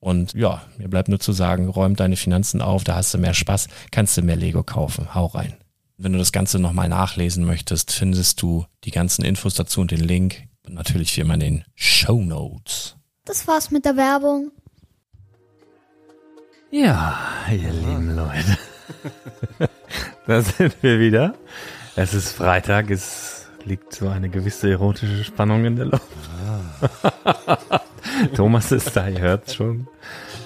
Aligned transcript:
Und 0.00 0.34
ja, 0.34 0.62
mir 0.76 0.88
bleibt 0.88 1.08
nur 1.08 1.18
zu 1.18 1.32
sagen, 1.32 1.68
räum 1.68 1.96
deine 1.96 2.16
Finanzen 2.16 2.62
auf, 2.62 2.84
da 2.84 2.94
hast 2.94 3.12
du 3.14 3.18
mehr 3.18 3.34
Spaß, 3.34 3.68
kannst 3.90 4.16
du 4.16 4.22
mehr 4.22 4.36
Lego 4.36 4.62
kaufen. 4.62 5.14
Hau 5.14 5.26
rein. 5.26 5.56
Wenn 5.96 6.12
du 6.12 6.18
das 6.18 6.30
Ganze 6.30 6.60
nochmal 6.60 6.88
nachlesen 6.88 7.44
möchtest, 7.44 7.90
findest 7.90 8.40
du 8.40 8.64
die 8.84 8.92
ganzen 8.92 9.24
Infos 9.24 9.54
dazu 9.54 9.80
und 9.80 9.90
den 9.90 10.00
Link. 10.00 10.44
Und 10.64 10.74
natürlich 10.74 11.16
wie 11.16 11.22
immer 11.22 11.34
in 11.34 11.40
den 11.40 11.64
Show 11.74 12.22
Notes. 12.22 12.96
Das 13.24 13.48
war's 13.48 13.70
mit 13.70 13.84
der 13.84 13.96
Werbung. 13.96 14.52
Ja, 16.70 17.18
ihr 17.50 17.72
lieben 17.72 18.14
Leute. 18.14 18.58
da 20.26 20.42
sind 20.42 20.76
wir 20.82 21.00
wieder. 21.00 21.34
Es 21.96 22.14
ist 22.14 22.30
Freitag, 22.32 22.90
es 22.90 23.48
liegt 23.64 23.94
so 23.94 24.08
eine 24.08 24.28
gewisse 24.28 24.70
erotische 24.70 25.24
Spannung 25.24 25.64
in 25.64 25.76
der 25.76 25.86
Luft. 25.86 26.04
Thomas 28.34 28.72
ist 28.72 28.96
da, 28.96 29.08
ihr 29.08 29.20
hört 29.20 29.52
schon. 29.52 29.88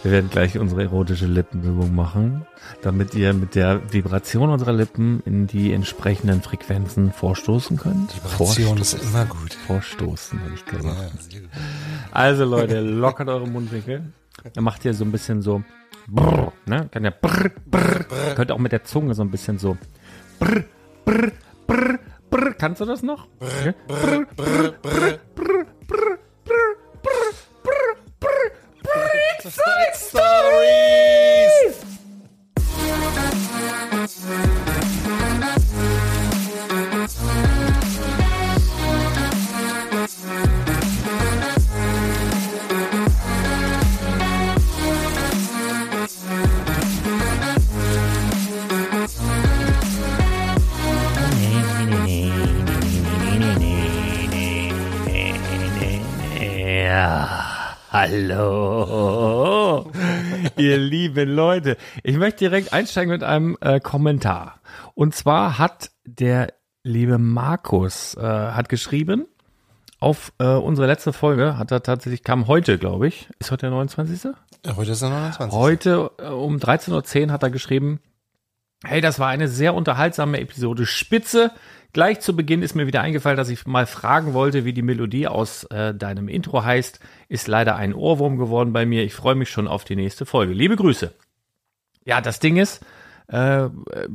Wir 0.02 0.10
werden 0.10 0.30
gleich 0.30 0.58
unsere 0.58 0.82
erotische 0.82 1.26
Lippenübung 1.26 1.94
machen, 1.94 2.44
damit 2.82 3.14
ihr 3.14 3.32
mit 3.34 3.54
der 3.54 3.92
Vibration 3.92 4.50
unserer 4.50 4.72
Lippen 4.72 5.22
in 5.24 5.46
die 5.46 5.72
entsprechenden 5.72 6.42
Frequenzen 6.42 7.12
vorstoßen 7.12 7.76
könnt. 7.76 8.16
Vibration 8.16 8.78
ist 8.78 8.94
immer 8.94 9.26
gut. 9.26 9.54
Vorstoßen, 9.66 10.40
habe 10.40 10.54
ich 10.54 10.64
gesagt. 10.64 10.96
Ja, 11.30 11.40
also 12.10 12.44
Leute, 12.44 12.80
lockert 12.80 13.28
eure 13.28 13.46
Mundwinkel. 13.46 14.12
Dann 14.54 14.64
macht 14.64 14.84
ihr 14.84 14.94
so 14.94 15.04
ein 15.04 15.12
bisschen 15.12 15.40
so 15.40 15.62
brr, 16.08 16.52
ne? 16.66 16.88
Kann 16.90 17.04
ja 17.04 17.10
brr, 17.10 17.50
brr, 17.66 18.04
brr. 18.08 18.34
Könnt 18.34 18.50
auch 18.50 18.58
mit 18.58 18.72
der 18.72 18.82
Zunge 18.84 19.14
so 19.14 19.22
ein 19.22 19.30
bisschen 19.30 19.58
so 19.58 19.76
brr, 20.40 20.64
brr, 21.04 21.30
brr, 21.66 21.98
brr. 22.28 22.54
Kannst 22.54 22.80
du 22.80 22.86
das 22.86 23.02
noch? 23.02 23.28
Brr, 23.38 23.74
brr, 23.86 24.26
brr, 24.36 24.72
brr, 24.82 25.19
brr, 25.34 25.66
brr. 25.86 26.19
Side 29.43 29.94
Stories! 29.94 31.77
Ja. 34.28 35.01
Hallo, 57.93 59.85
ihr 60.56 60.79
lieben 60.79 61.29
Leute. 61.29 61.77
Ich 62.03 62.17
möchte 62.17 62.39
direkt 62.39 62.73
einsteigen 62.73 63.12
mit 63.12 63.23
einem 63.23 63.59
äh, 63.61 63.81
Kommentar. 63.81 64.62
Und 64.94 65.15
zwar 65.15 65.59
hat 65.59 65.91
der 66.06 66.55
liebe 66.83 67.19
Markus 67.19 68.15
äh, 68.15 68.23
hat 68.23 68.71
geschrieben 68.71 69.27
auf 70.00 70.33
äh, 70.39 70.47
unsere 70.47 70.87
letzte 70.87 71.12
Folge, 71.12 71.59
hat 71.59 71.71
er 71.71 71.83
tatsächlich, 71.83 72.25
kam 72.25 72.47
heute, 72.47 72.79
glaube 72.79 73.09
ich. 73.09 73.29
Ist 73.39 73.50
heute 73.50 73.67
der 73.67 73.73
29.? 73.73 74.33
Ja, 74.65 74.77
heute 74.77 74.93
ist 74.93 75.03
der 75.03 75.11
29. 75.11 75.59
Heute 75.59 76.12
äh, 76.17 76.29
um 76.29 76.56
13.10 76.56 77.27
Uhr 77.27 77.33
hat 77.33 77.43
er 77.43 77.50
geschrieben, 77.50 78.00
hey, 78.85 79.03
das 79.03 79.19
war 79.19 79.29
eine 79.29 79.49
sehr 79.49 79.75
unterhaltsame 79.75 80.41
Episode. 80.41 80.87
Spitze. 80.87 81.50
Gleich 81.93 82.21
zu 82.21 82.35
Beginn 82.35 82.62
ist 82.62 82.75
mir 82.75 82.87
wieder 82.87 83.03
eingefallen, 83.03 83.37
dass 83.37 83.50
ich 83.50 83.67
mal 83.67 83.87
fragen 83.87 84.33
wollte, 84.33 84.65
wie 84.65 84.73
die 84.73 84.83
Melodie 84.83 85.29
aus 85.29 85.65
äh, 85.65 85.94
deinem 85.94 86.29
Intro 86.29 86.65
heißt. 86.65 87.00
Ist 87.29 87.49
leider 87.49 87.77
ein 87.77 87.93
Ohrwurm 87.94 88.39
geworden 88.39 88.73
bei 88.73 88.87
mir. 88.87 89.05
Ich 89.05 89.15
freue 89.15 89.35
mich 89.35 89.50
schon 89.50 89.69
auf 89.69 89.85
die 89.85 89.97
nächste 89.97 90.25
Folge. 90.25 90.55
Liebe 90.55 90.77
Grüße. 90.77 91.12
Ja, 92.05 92.23
das 92.23 92.41
Ding 92.41 92.56
ist, 92.56 92.83
äh, 93.29 93.69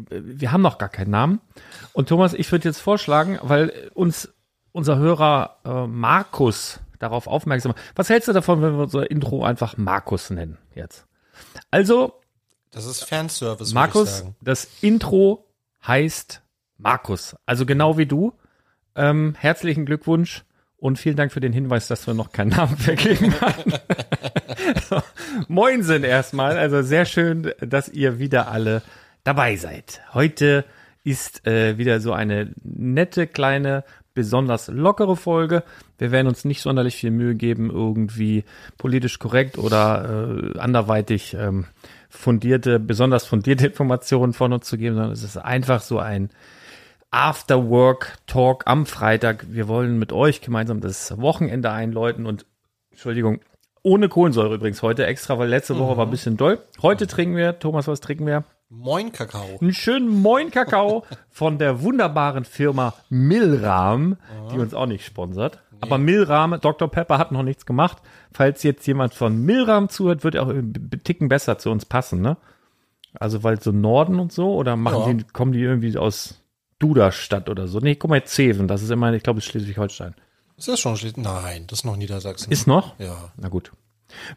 wir 0.09 0.51
haben 0.51 0.61
noch 0.61 0.79
gar 0.79 0.89
keinen 0.89 1.11
Namen. 1.11 1.39
Und 1.93 2.09
Thomas, 2.09 2.33
ich 2.33 2.51
würde 2.51 2.67
jetzt 2.67 2.79
vorschlagen, 2.79 3.37
weil 3.43 3.91
uns 3.93 4.33
unser 4.71 4.97
Hörer 4.97 5.57
äh, 5.63 5.87
Markus 5.87 6.79
darauf 6.97 7.27
aufmerksam 7.27 7.73
macht. 7.73 7.81
Was 7.95 8.09
hältst 8.09 8.27
du 8.27 8.33
davon, 8.33 8.61
wenn 8.63 8.73
wir 8.73 8.83
unser 8.83 9.09
Intro 9.09 9.43
einfach 9.43 9.77
Markus 9.77 10.31
nennen 10.31 10.57
jetzt? 10.73 11.05
Also, 11.69 12.19
Das 12.71 12.85
ist 12.85 13.03
Fanservice, 13.03 13.73
Markus, 13.73 14.25
das 14.41 14.67
Intro 14.81 15.45
heißt 15.85 16.41
Markus. 16.77 17.35
Also 17.45 17.65
genau 17.65 17.97
wie 17.97 18.05
du. 18.05 18.33
Ähm, 18.95 19.35
herzlichen 19.37 19.85
Glückwunsch 19.85 20.43
und 20.77 20.99
vielen 20.99 21.15
Dank 21.15 21.31
für 21.31 21.39
den 21.39 21.53
Hinweis, 21.53 21.87
dass 21.87 22.07
wir 22.07 22.13
noch 22.13 22.31
keinen 22.31 22.49
Namen 22.49 22.77
vergeben 22.77 23.33
haben. 23.41 23.73
so, 24.89 25.01
Moinsen 25.47 26.03
erstmal. 26.03 26.57
Also 26.57 26.81
sehr 26.81 27.05
schön, 27.05 27.51
dass 27.59 27.89
ihr 27.89 28.19
wieder 28.19 28.49
alle 28.51 28.81
dabei 29.23 29.55
seid. 29.55 30.01
Heute 30.13 30.65
ist 31.03 31.47
äh, 31.47 31.77
wieder 31.77 31.99
so 31.99 32.13
eine 32.13 32.51
nette, 32.63 33.27
kleine, 33.27 33.83
besonders 34.13 34.67
lockere 34.67 35.15
Folge. 35.15 35.63
Wir 35.97 36.11
werden 36.11 36.27
uns 36.27 36.43
nicht 36.43 36.61
sonderlich 36.61 36.95
viel 36.95 37.11
Mühe 37.11 37.35
geben, 37.35 37.69
irgendwie 37.69 38.43
politisch 38.77 39.19
korrekt 39.19 39.57
oder 39.57 40.31
äh, 40.55 40.59
anderweitig 40.59 41.35
ähm, 41.39 41.65
fundierte, 42.09 42.79
besonders 42.79 43.25
fundierte 43.25 43.67
Informationen 43.67 44.33
von 44.33 44.53
uns 44.53 44.67
zu 44.67 44.77
geben, 44.77 44.95
sondern 44.95 45.13
es 45.13 45.23
ist 45.23 45.37
einfach 45.37 45.81
so 45.81 45.99
ein 45.99 46.29
After-Work-Talk 47.11 48.63
am 48.65 48.85
Freitag. 48.85 49.45
Wir 49.49 49.67
wollen 49.67 49.97
mit 49.99 50.11
euch 50.11 50.41
gemeinsam 50.41 50.81
das 50.81 51.19
Wochenende 51.19 51.71
einläuten 51.71 52.25
und, 52.25 52.45
Entschuldigung, 52.91 53.39
ohne 53.83 54.09
Kohlensäure 54.09 54.55
übrigens 54.55 54.81
heute 54.81 55.05
extra, 55.05 55.37
weil 55.39 55.47
letzte 55.49 55.77
Woche 55.79 55.97
war 55.97 56.05
ein 56.05 56.11
bisschen 56.11 56.35
doll. 56.37 56.59
Heute 56.81 57.07
trinken 57.07 57.35
wir, 57.35 57.59
Thomas, 57.59 57.87
was 57.87 58.01
trinken 58.01 58.25
wir? 58.25 58.43
Moin 58.69 59.13
Kakao. 59.13 59.57
Einen 59.61 59.73
schönen 59.73 60.09
Moin 60.09 60.51
Kakao 60.51 61.05
von 61.29 61.57
der 61.57 61.81
wunderbaren 61.81 62.43
Firma 62.43 62.93
Milram, 63.09 64.17
die 64.51 64.59
uns 64.59 64.73
auch 64.73 64.87
nicht 64.87 65.05
sponsert. 65.05 65.63
Aber 65.79 65.97
Milram, 65.97 66.57
Dr. 66.59 66.89
Pepper 66.89 67.17
hat 67.17 67.31
noch 67.31 67.43
nichts 67.43 67.65
gemacht. 67.65 67.97
Falls 68.33 68.63
jetzt 68.63 68.85
jemand 68.87 69.13
von 69.13 69.37
Milram 69.45 69.87
zuhört, 69.89 70.23
wird 70.25 70.35
er 70.35 70.43
auch 70.43 70.49
ein 70.49 70.73
Ticken 71.03 71.29
besser 71.29 71.57
zu 71.59 71.69
uns 71.69 71.85
passen, 71.85 72.21
ne? 72.21 72.35
Also 73.19 73.43
weil 73.43 73.61
so 73.61 73.71
Norden 73.71 74.19
und 74.19 74.33
so 74.33 74.53
oder 74.55 74.75
machen 74.75 74.99
Ja. 74.99 75.13
die, 75.13 75.23
kommen 75.31 75.53
die 75.53 75.61
irgendwie 75.61 75.97
aus 75.97 76.43
Duderstadt 76.79 77.49
oder 77.49 77.67
so? 77.67 77.79
Nee, 77.79 77.95
guck 77.95 78.09
mal, 78.09 78.23
Zeven, 78.23 78.67
das 78.67 78.81
ist 78.81 78.89
immer, 78.89 79.11
ich 79.13 79.23
glaube, 79.23 79.39
es 79.39 79.45
ist 79.45 79.51
Schleswig-Holstein. 79.51 80.15
Ist 80.57 80.67
das 80.67 80.79
schon 80.79 80.97
Schleswig? 80.97 81.23
Nein, 81.23 81.65
das 81.67 81.79
ist 81.79 81.85
noch 81.85 81.95
Niedersachsen. 81.95 82.51
Ist 82.51 82.67
noch? 82.67 82.99
ja. 82.99 83.31
Na 83.37 83.49
gut. 83.49 83.71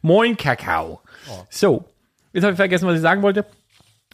Moin 0.02 0.36
Kakao. 0.36 1.00
So, 1.48 1.84
jetzt 2.32 2.42
habe 2.42 2.52
ich 2.52 2.56
vergessen, 2.56 2.86
was 2.86 2.96
ich 2.96 3.02
sagen 3.02 3.22
wollte. 3.22 3.46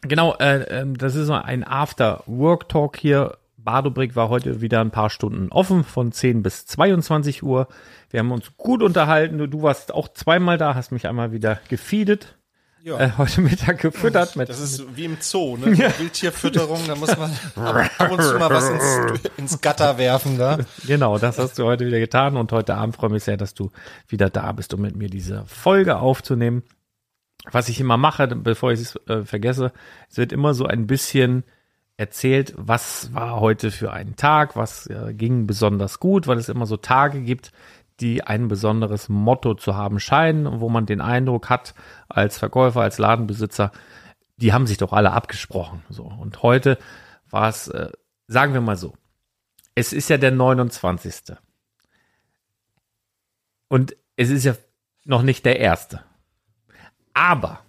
Genau, 0.02 0.34
äh, 0.34 0.62
ähm, 0.64 0.96
das 0.98 1.14
ist 1.14 1.26
so 1.26 1.34
ein 1.34 1.64
After-Work-Talk 1.64 2.96
hier. 2.96 3.38
Badobrick 3.56 4.14
war 4.14 4.28
heute 4.28 4.60
wieder 4.60 4.80
ein 4.80 4.92
paar 4.92 5.10
Stunden 5.10 5.50
offen, 5.50 5.82
von 5.82 6.12
10 6.12 6.42
bis 6.42 6.66
22 6.66 7.42
Uhr. 7.42 7.66
Wir 8.10 8.20
haben 8.20 8.30
uns 8.30 8.56
gut 8.56 8.82
unterhalten. 8.82 9.38
Du, 9.38 9.48
du 9.48 9.62
warst 9.62 9.92
auch 9.92 10.08
zweimal 10.08 10.58
da, 10.58 10.74
hast 10.74 10.92
mich 10.92 11.08
einmal 11.08 11.32
wieder 11.32 11.58
gefeedet. 11.68 12.36
Ja. 12.86 13.00
Äh, 13.00 13.10
heute 13.18 13.40
Mittag 13.40 13.80
gefüttert 13.80 14.36
mit 14.36 14.48
Das 14.48 14.60
ist 14.60 14.96
wie 14.96 15.06
im 15.06 15.16
Zoo, 15.18 15.56
ne? 15.56 15.76
Wildtierfütterung, 15.76 16.78
da 16.86 16.94
muss 16.94 17.16
man 17.16 17.32
ab, 17.56 18.12
und 18.12 18.22
zu 18.22 18.38
mal 18.38 18.48
was 18.48 18.70
ins, 18.70 19.28
ins 19.36 19.60
Gatter 19.60 19.98
werfen, 19.98 20.38
da. 20.38 20.58
Genau, 20.86 21.18
das 21.18 21.36
hast 21.36 21.58
du 21.58 21.64
heute 21.64 21.84
wieder 21.84 21.98
getan 21.98 22.36
und 22.36 22.52
heute 22.52 22.76
Abend 22.76 22.94
freue 22.94 23.08
ich 23.08 23.14
mich 23.14 23.24
sehr, 23.24 23.36
dass 23.36 23.54
du 23.54 23.72
wieder 24.06 24.30
da 24.30 24.52
bist, 24.52 24.72
um 24.72 24.82
mit 24.82 24.94
mir 24.94 25.08
diese 25.10 25.44
Folge 25.46 25.96
aufzunehmen. 25.96 26.62
Was 27.50 27.68
ich 27.68 27.80
immer 27.80 27.96
mache, 27.96 28.28
bevor 28.28 28.70
ich 28.70 28.80
es 28.80 28.96
äh, 29.08 29.24
vergesse, 29.24 29.72
es 30.08 30.16
wird 30.16 30.32
immer 30.32 30.54
so 30.54 30.66
ein 30.66 30.86
bisschen 30.86 31.42
erzählt, 31.96 32.54
was 32.56 33.12
war 33.14 33.40
heute 33.40 33.72
für 33.72 33.92
ein 33.92 34.14
Tag, 34.14 34.54
was 34.54 34.86
äh, 34.86 35.12
ging 35.12 35.48
besonders 35.48 35.98
gut, 35.98 36.28
weil 36.28 36.38
es 36.38 36.48
immer 36.48 36.66
so 36.66 36.76
Tage 36.76 37.22
gibt, 37.22 37.50
die 38.00 38.22
ein 38.22 38.48
besonderes 38.48 39.08
Motto 39.08 39.54
zu 39.54 39.74
haben 39.76 40.00
scheinen, 40.00 40.60
wo 40.60 40.68
man 40.68 40.86
den 40.86 41.00
Eindruck 41.00 41.48
hat, 41.48 41.74
als 42.08 42.38
Verkäufer, 42.38 42.82
als 42.82 42.98
Ladenbesitzer, 42.98 43.72
die 44.36 44.52
haben 44.52 44.66
sich 44.66 44.78
doch 44.78 44.92
alle 44.92 45.12
abgesprochen. 45.12 45.82
So. 45.88 46.04
Und 46.04 46.42
heute 46.42 46.78
war 47.30 47.48
es, 47.48 47.68
äh, 47.68 47.90
sagen 48.26 48.52
wir 48.52 48.60
mal 48.60 48.76
so, 48.76 48.94
es 49.74 49.92
ist 49.92 50.10
ja 50.10 50.18
der 50.18 50.30
29. 50.30 51.36
Und 53.68 53.96
es 54.16 54.30
ist 54.30 54.44
ja 54.44 54.54
noch 55.04 55.22
nicht 55.22 55.44
der 55.44 55.58
erste. 55.58 56.02
Aber, 57.14 57.60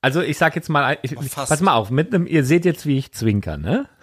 also 0.00 0.22
ich 0.22 0.38
sag 0.38 0.56
jetzt 0.56 0.68
mal, 0.68 0.98
ich, 1.02 1.14
fast. 1.28 1.50
pass 1.50 1.60
mal 1.60 1.74
auf, 1.74 1.90
mit 1.90 2.14
einem, 2.14 2.26
ihr 2.26 2.44
seht 2.44 2.64
jetzt, 2.64 2.86
wie 2.86 2.98
ich 2.98 3.12
zwinker, 3.12 3.56
ne? 3.56 3.88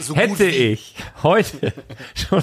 So 0.00 0.16
Hätte 0.16 0.46
ich 0.46 0.96
heute 1.22 1.72
schon 2.14 2.42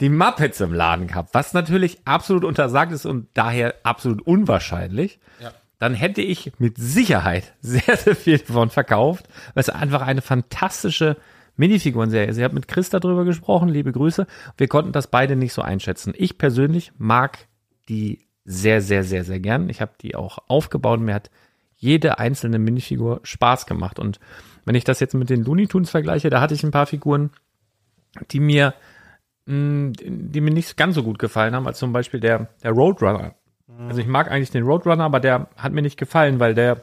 die 0.00 0.08
Muppets 0.08 0.60
im 0.60 0.72
Laden 0.72 1.06
gehabt, 1.06 1.30
was 1.32 1.52
natürlich 1.52 1.98
absolut 2.04 2.44
untersagt 2.44 2.92
ist 2.92 3.06
und 3.06 3.28
daher 3.34 3.74
absolut 3.82 4.22
unwahrscheinlich, 4.22 5.18
Ja. 5.40 5.52
dann 5.78 5.94
hätte 5.94 6.22
ich 6.22 6.52
mit 6.58 6.76
Sicherheit 6.78 7.54
sehr, 7.60 7.96
sehr 7.96 8.16
viel 8.16 8.38
davon 8.38 8.70
verkauft, 8.70 9.26
weil 9.54 9.62
es 9.62 9.70
einfach 9.70 10.02
eine 10.02 10.22
fantastische 10.22 11.16
Minifigurenserie 11.56 12.28
ist. 12.28 12.38
Ich 12.38 12.44
habe 12.44 12.54
mit 12.54 12.68
Chris 12.68 12.88
darüber 12.90 13.24
gesprochen, 13.24 13.68
liebe 13.68 13.92
Grüße. 13.92 14.26
Wir 14.56 14.68
konnten 14.68 14.92
das 14.92 15.08
beide 15.08 15.36
nicht 15.36 15.52
so 15.52 15.62
einschätzen. 15.62 16.14
Ich 16.16 16.38
persönlich 16.38 16.92
mag 16.96 17.38
die 17.88 18.26
sehr, 18.44 18.80
sehr, 18.80 19.04
sehr, 19.04 19.24
sehr 19.24 19.40
gern. 19.40 19.68
Ich 19.68 19.80
habe 19.82 19.92
die 20.00 20.16
auch 20.16 20.38
aufgebaut. 20.48 21.00
Mir 21.00 21.14
hat 21.14 21.30
jede 21.76 22.18
einzelne 22.18 22.58
Minifigur 22.58 23.20
Spaß 23.24 23.66
gemacht. 23.66 23.98
Und 23.98 24.20
wenn 24.64 24.74
ich 24.74 24.84
das 24.84 25.00
jetzt 25.00 25.14
mit 25.14 25.28
den 25.28 25.44
Looney 25.44 25.66
Tunes 25.66 25.90
vergleiche, 25.90 26.30
da 26.30 26.40
hatte 26.40 26.54
ich 26.54 26.62
ein 26.64 26.70
paar 26.70 26.86
Figuren, 26.86 27.30
die 28.30 28.40
mir, 28.40 28.74
mh, 29.46 29.92
die 30.02 30.40
mir 30.40 30.52
nicht 30.52 30.76
ganz 30.76 30.94
so 30.94 31.02
gut 31.02 31.18
gefallen 31.18 31.54
haben, 31.54 31.66
als 31.66 31.78
zum 31.78 31.92
Beispiel 31.92 32.20
der, 32.20 32.48
der 32.62 32.72
Roadrunner. 32.72 33.34
Also 33.88 34.00
ich 34.00 34.06
mag 34.06 34.30
eigentlich 34.30 34.50
den 34.50 34.64
Roadrunner, 34.64 35.04
aber 35.04 35.20
der 35.20 35.48
hat 35.56 35.72
mir 35.72 35.80
nicht 35.82 35.96
gefallen, 35.98 36.38
weil 36.38 36.54
der, 36.54 36.82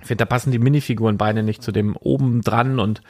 ich 0.00 0.06
finde, 0.06 0.22
da 0.22 0.26
passen 0.26 0.52
die 0.52 0.58
Minifiguren 0.58 1.16
beide 1.18 1.42
nicht 1.42 1.62
zu 1.62 1.72
dem 1.72 1.96
oben 1.96 2.42
dran 2.42 2.78
und 2.78 3.02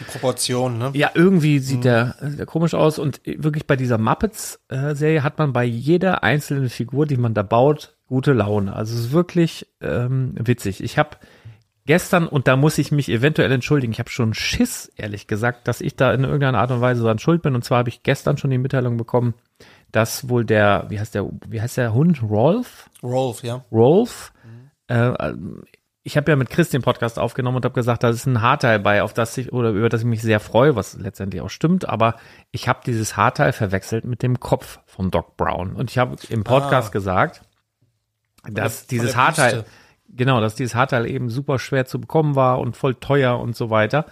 Die 0.00 0.04
Proportion, 0.04 0.76
ne? 0.76 0.90
ja, 0.94 1.10
irgendwie 1.14 1.58
sieht 1.60 1.84
der, 1.84 2.16
der 2.20 2.46
komisch 2.46 2.74
aus 2.74 2.98
und 2.98 3.20
wirklich 3.24 3.66
bei 3.66 3.76
dieser 3.76 3.96
Muppets-Serie 3.98 5.22
hat 5.22 5.38
man 5.38 5.52
bei 5.52 5.64
jeder 5.64 6.22
einzelnen 6.22 6.68
Figur, 6.68 7.06
die 7.06 7.16
man 7.16 7.32
da 7.32 7.42
baut, 7.42 7.96
gute 8.08 8.32
Laune. 8.32 8.74
Also 8.74 8.94
es 8.94 9.06
ist 9.06 9.12
wirklich 9.12 9.66
ähm, 9.80 10.34
witzig. 10.36 10.82
Ich 10.82 10.98
habe 10.98 11.16
gestern, 11.90 12.28
und 12.28 12.46
da 12.46 12.54
muss 12.54 12.78
ich 12.78 12.92
mich 12.92 13.08
eventuell 13.08 13.50
entschuldigen, 13.50 13.92
ich 13.92 13.98
habe 13.98 14.10
schon 14.10 14.32
Schiss, 14.32 14.92
ehrlich 14.94 15.26
gesagt, 15.26 15.66
dass 15.66 15.80
ich 15.80 15.96
da 15.96 16.14
in 16.14 16.22
irgendeiner 16.22 16.60
Art 16.60 16.70
und 16.70 16.80
Weise 16.80 17.02
dran 17.02 17.18
schuld 17.18 17.42
bin. 17.42 17.56
Und 17.56 17.64
zwar 17.64 17.78
habe 17.78 17.88
ich 17.88 18.04
gestern 18.04 18.36
schon 18.36 18.50
die 18.50 18.58
Mitteilung 18.58 18.96
bekommen, 18.96 19.34
dass 19.90 20.28
wohl 20.28 20.44
der, 20.44 20.86
wie 20.88 21.00
heißt 21.00 21.16
der, 21.16 21.28
wie 21.48 21.60
heißt 21.60 21.78
der 21.78 21.92
Hund, 21.92 22.22
Rolf? 22.22 22.88
Rolf, 23.02 23.42
ja. 23.42 23.64
Rolf. 23.72 24.32
Äh, 24.86 25.32
ich 26.04 26.16
habe 26.16 26.30
ja 26.30 26.36
mit 26.36 26.48
Chris 26.48 26.70
den 26.70 26.80
Podcast 26.80 27.18
aufgenommen 27.18 27.56
und 27.56 27.64
habe 27.64 27.74
gesagt, 27.74 28.04
da 28.04 28.10
ist 28.10 28.24
ein 28.24 28.40
Haarteil 28.40 28.78
bei, 28.78 29.02
auf 29.02 29.12
das 29.12 29.36
ich 29.36 29.52
oder 29.52 29.70
über 29.70 29.88
das 29.88 30.02
ich 30.02 30.06
mich 30.06 30.22
sehr 30.22 30.38
freue, 30.38 30.76
was 30.76 30.96
letztendlich 30.96 31.42
auch 31.42 31.50
stimmt. 31.50 31.88
Aber 31.88 32.14
ich 32.52 32.68
habe 32.68 32.82
dieses 32.86 33.16
Haarteil 33.16 33.52
verwechselt 33.52 34.04
mit 34.04 34.22
dem 34.22 34.38
Kopf 34.38 34.78
von 34.86 35.10
Doc 35.10 35.36
Brown 35.36 35.74
und 35.74 35.90
ich 35.90 35.98
habe 35.98 36.14
im 36.28 36.44
Podcast 36.44 36.90
Ah. 36.90 36.92
gesagt, 36.92 37.42
dass 38.48 38.86
dieses 38.86 39.16
Haarteil, 39.16 39.62
Büste. 39.64 39.70
Genau, 40.16 40.40
dass 40.40 40.54
dieses 40.54 40.74
Haarteil 40.74 41.06
eben 41.06 41.30
super 41.30 41.58
schwer 41.58 41.86
zu 41.86 42.00
bekommen 42.00 42.36
war 42.36 42.60
und 42.60 42.76
voll 42.76 42.94
teuer 42.94 43.38
und 43.38 43.56
so 43.56 43.70
weiter. 43.70 44.06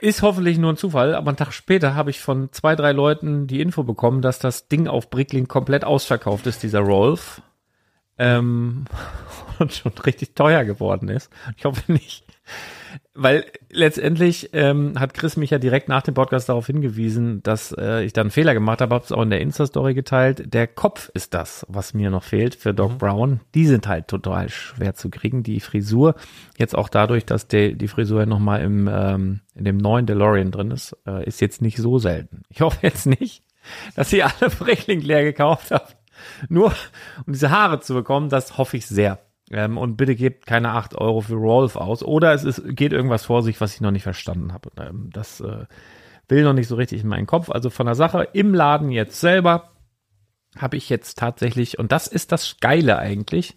Ist 0.00 0.22
hoffentlich 0.22 0.56
nur 0.58 0.72
ein 0.72 0.76
Zufall, 0.76 1.14
aber 1.14 1.28
einen 1.28 1.36
Tag 1.36 1.52
später 1.52 1.94
habe 1.94 2.10
ich 2.10 2.20
von 2.20 2.50
zwei, 2.52 2.74
drei 2.74 2.92
Leuten 2.92 3.46
die 3.46 3.60
Info 3.60 3.82
bekommen, 3.82 4.22
dass 4.22 4.38
das 4.38 4.68
Ding 4.68 4.88
auf 4.88 5.10
Bricklink 5.10 5.48
komplett 5.48 5.84
ausverkauft 5.84 6.46
ist, 6.46 6.62
dieser 6.62 6.80
Rolf. 6.80 7.42
Ähm, 8.16 8.84
und 9.58 9.72
schon 9.72 9.92
richtig 10.06 10.34
teuer 10.34 10.64
geworden 10.64 11.08
ist. 11.08 11.30
Ich 11.56 11.64
hoffe 11.64 11.92
nicht. 11.92 12.24
Weil 13.14 13.44
letztendlich 13.70 14.50
ähm, 14.52 14.98
hat 14.98 15.14
Chris 15.14 15.36
mich 15.36 15.50
ja 15.50 15.58
direkt 15.58 15.88
nach 15.88 16.02
dem 16.02 16.14
Podcast 16.14 16.48
darauf 16.48 16.66
hingewiesen, 16.66 17.42
dass 17.42 17.72
äh, 17.72 18.02
ich 18.04 18.12
da 18.12 18.22
einen 18.22 18.30
Fehler 18.30 18.54
gemacht 18.54 18.80
habe, 18.80 18.94
habe 18.94 19.04
es 19.04 19.12
auch 19.12 19.22
in 19.22 19.30
der 19.30 19.40
Insta-Story 19.40 19.94
geteilt. 19.94 20.52
Der 20.52 20.66
Kopf 20.66 21.10
ist 21.14 21.34
das, 21.34 21.64
was 21.68 21.94
mir 21.94 22.10
noch 22.10 22.24
fehlt 22.24 22.54
für 22.54 22.74
Doc 22.74 22.98
Brown. 22.98 23.40
Die 23.54 23.66
sind 23.66 23.86
halt 23.86 24.08
total 24.08 24.48
schwer 24.48 24.94
zu 24.94 25.10
kriegen. 25.10 25.42
Die 25.42 25.60
Frisur, 25.60 26.14
jetzt 26.58 26.76
auch 26.76 26.88
dadurch, 26.88 27.24
dass 27.24 27.48
der, 27.48 27.72
die 27.72 27.88
Frisur 27.88 28.20
ja 28.20 28.26
nochmal 28.26 28.62
im, 28.62 28.88
ähm, 28.92 29.40
in 29.54 29.64
dem 29.64 29.76
neuen 29.76 30.06
DeLorean 30.06 30.50
drin 30.50 30.70
ist, 30.70 30.96
äh, 31.06 31.24
ist 31.24 31.40
jetzt 31.40 31.62
nicht 31.62 31.76
so 31.76 31.98
selten. 31.98 32.42
Ich 32.48 32.60
hoffe 32.60 32.78
jetzt 32.82 33.06
nicht, 33.06 33.42
dass 33.96 34.12
ihr 34.12 34.26
alle 34.26 34.50
Breckling 34.58 35.00
leer 35.00 35.22
gekauft 35.22 35.70
habt. 35.70 35.96
Nur 36.48 36.72
um 37.26 37.32
diese 37.32 37.50
Haare 37.50 37.80
zu 37.80 37.94
bekommen, 37.94 38.28
das 38.28 38.58
hoffe 38.58 38.76
ich 38.76 38.86
sehr. 38.86 39.18
Ähm, 39.54 39.78
und 39.78 39.96
bitte 39.96 40.16
gebt 40.16 40.46
keine 40.46 40.70
8 40.70 40.96
Euro 40.96 41.20
für 41.20 41.34
Rolf 41.34 41.76
aus. 41.76 42.02
Oder 42.02 42.34
es 42.34 42.44
ist, 42.44 42.62
geht 42.76 42.92
irgendwas 42.92 43.24
vor 43.24 43.42
sich, 43.42 43.60
was 43.60 43.74
ich 43.74 43.80
noch 43.80 43.92
nicht 43.92 44.02
verstanden 44.02 44.52
habe. 44.52 44.70
Ähm, 44.78 45.10
das 45.12 45.40
äh, 45.40 45.66
will 46.28 46.42
noch 46.42 46.52
nicht 46.52 46.68
so 46.68 46.74
richtig 46.76 47.02
in 47.02 47.08
meinen 47.08 47.26
Kopf. 47.26 47.50
Also 47.50 47.70
von 47.70 47.86
der 47.86 47.94
Sache 47.94 48.28
im 48.32 48.52
Laden 48.52 48.90
jetzt 48.90 49.20
selber 49.20 49.70
habe 50.56 50.76
ich 50.76 50.88
jetzt 50.88 51.18
tatsächlich, 51.18 51.78
und 51.78 51.92
das 51.92 52.06
ist 52.06 52.32
das 52.32 52.58
Geile 52.60 52.98
eigentlich, 52.98 53.56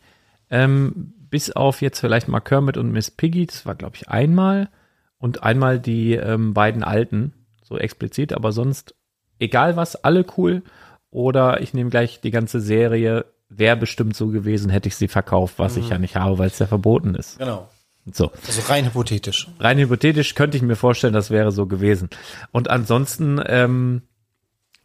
Ähm, 0.50 1.14
bis 1.30 1.52
auf 1.52 1.82
jetzt 1.82 2.00
vielleicht 2.00 2.30
mal 2.30 2.40
Kermit 2.40 2.78
und 2.78 2.92
Miss 2.92 3.12
Piggy, 3.12 3.46
das 3.48 3.66
war 3.66 3.76
glaube 3.76 3.98
ich 3.98 4.08
einmal 4.10 4.70
und 5.18 5.44
einmal 5.44 5.80
die 5.80 6.14
ähm, 6.14 6.54
beiden 6.54 6.84
alten, 6.84 7.34
so 7.64 7.78
explizit, 7.78 8.34
aber 8.34 8.54
sonst 8.54 8.96
egal 9.40 9.76
was, 9.76 10.04
alle 10.04 10.26
cool. 10.38 10.64
Oder 11.10 11.62
ich 11.62 11.74
nehme 11.74 11.90
gleich 11.90 12.22
die 12.22 12.32
ganze 12.32 12.60
Serie, 12.60 13.26
wäre 13.50 13.78
bestimmt 13.78 14.16
so 14.16 14.28
gewesen, 14.28 14.70
hätte 14.70 14.88
ich 14.88 14.96
sie 14.96 15.08
verkauft, 15.08 15.56
was 15.58 15.78
ich 15.78 15.90
ja 15.90 15.98
nicht 15.98 16.16
habe, 16.16 16.38
weil 16.38 16.48
es 16.48 16.60
ja 16.60 16.68
verboten 16.68 17.16
ist. 17.16 17.40
Genau. 17.40 17.70
So. 18.12 18.32
Also 18.46 18.62
rein 18.72 18.86
hypothetisch. 18.86 19.48
Rein 19.60 19.78
hypothetisch 19.78 20.36
könnte 20.36 20.58
ich 20.58 20.64
mir 20.64 20.76
vorstellen, 20.76 21.14
das 21.14 21.30
wäre 21.30 21.52
so 21.52 21.66
gewesen. 21.66 22.10
Und 22.52 22.70
ansonsten, 22.70 23.42
ähm, 23.46 24.04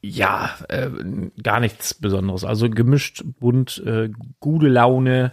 ja, 0.00 0.50
äh, 0.68 0.90
gar 1.42 1.60
nichts 1.60 1.94
Besonderes. 1.94 2.44
Also 2.44 2.68
gemischt, 2.68 3.22
bunt, 3.38 3.82
äh, 3.86 4.10
gute 4.40 4.68
Laune. 4.68 5.32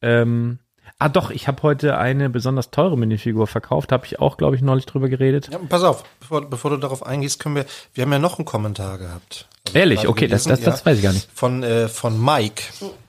Ähm, 0.00 0.58
ah 0.98 1.08
doch, 1.08 1.30
ich 1.30 1.48
habe 1.48 1.62
heute 1.62 1.98
eine 1.98 2.30
besonders 2.30 2.70
teure 2.70 2.96
Minifigur 2.96 3.46
verkauft, 3.46 3.92
habe 3.92 4.06
ich 4.06 4.20
auch, 4.20 4.36
glaube 4.36 4.56
ich, 4.56 4.62
neulich 4.62 4.86
drüber 4.86 5.08
geredet. 5.08 5.48
Ja, 5.52 5.58
pass 5.68 5.82
auf, 5.82 6.04
bevor, 6.20 6.48
bevor 6.48 6.70
du 6.70 6.76
darauf 6.76 7.04
eingehst, 7.04 7.40
können 7.40 7.56
wir, 7.56 7.66
wir 7.92 8.02
haben 8.02 8.12
ja 8.12 8.18
noch 8.18 8.38
einen 8.38 8.44
Kommentar 8.44 8.98
gehabt. 8.98 9.48
Hab 9.66 9.68
ich 9.70 9.74
Ehrlich, 9.76 10.08
okay, 10.08 10.26
das, 10.26 10.44
das, 10.44 10.60
gelesen, 10.60 10.70
das 10.70 10.86
weiß 10.86 10.98
ich 10.98 11.02
gar 11.02 11.12
nicht. 11.12 11.28
Von, 11.34 11.62
äh, 11.62 11.88
von 11.88 12.22
Mike. 12.22 12.62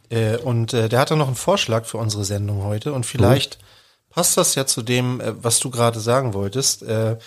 Äh, 0.09 0.37
und 0.37 0.73
äh, 0.73 0.89
der 0.89 0.99
hatte 0.99 1.15
noch 1.15 1.27
einen 1.27 1.35
Vorschlag 1.35 1.85
für 1.85 1.97
unsere 1.97 2.25
Sendung 2.25 2.63
heute. 2.63 2.93
Und 2.93 3.05
vielleicht 3.05 3.59
passt 4.09 4.37
das 4.37 4.55
ja 4.55 4.65
zu 4.65 4.81
dem, 4.81 5.19
äh, 5.19 5.43
was 5.43 5.59
du 5.59 5.69
gerade 5.69 5.99
sagen 5.99 6.33
wolltest. 6.33 6.83
Äh, 6.83 7.17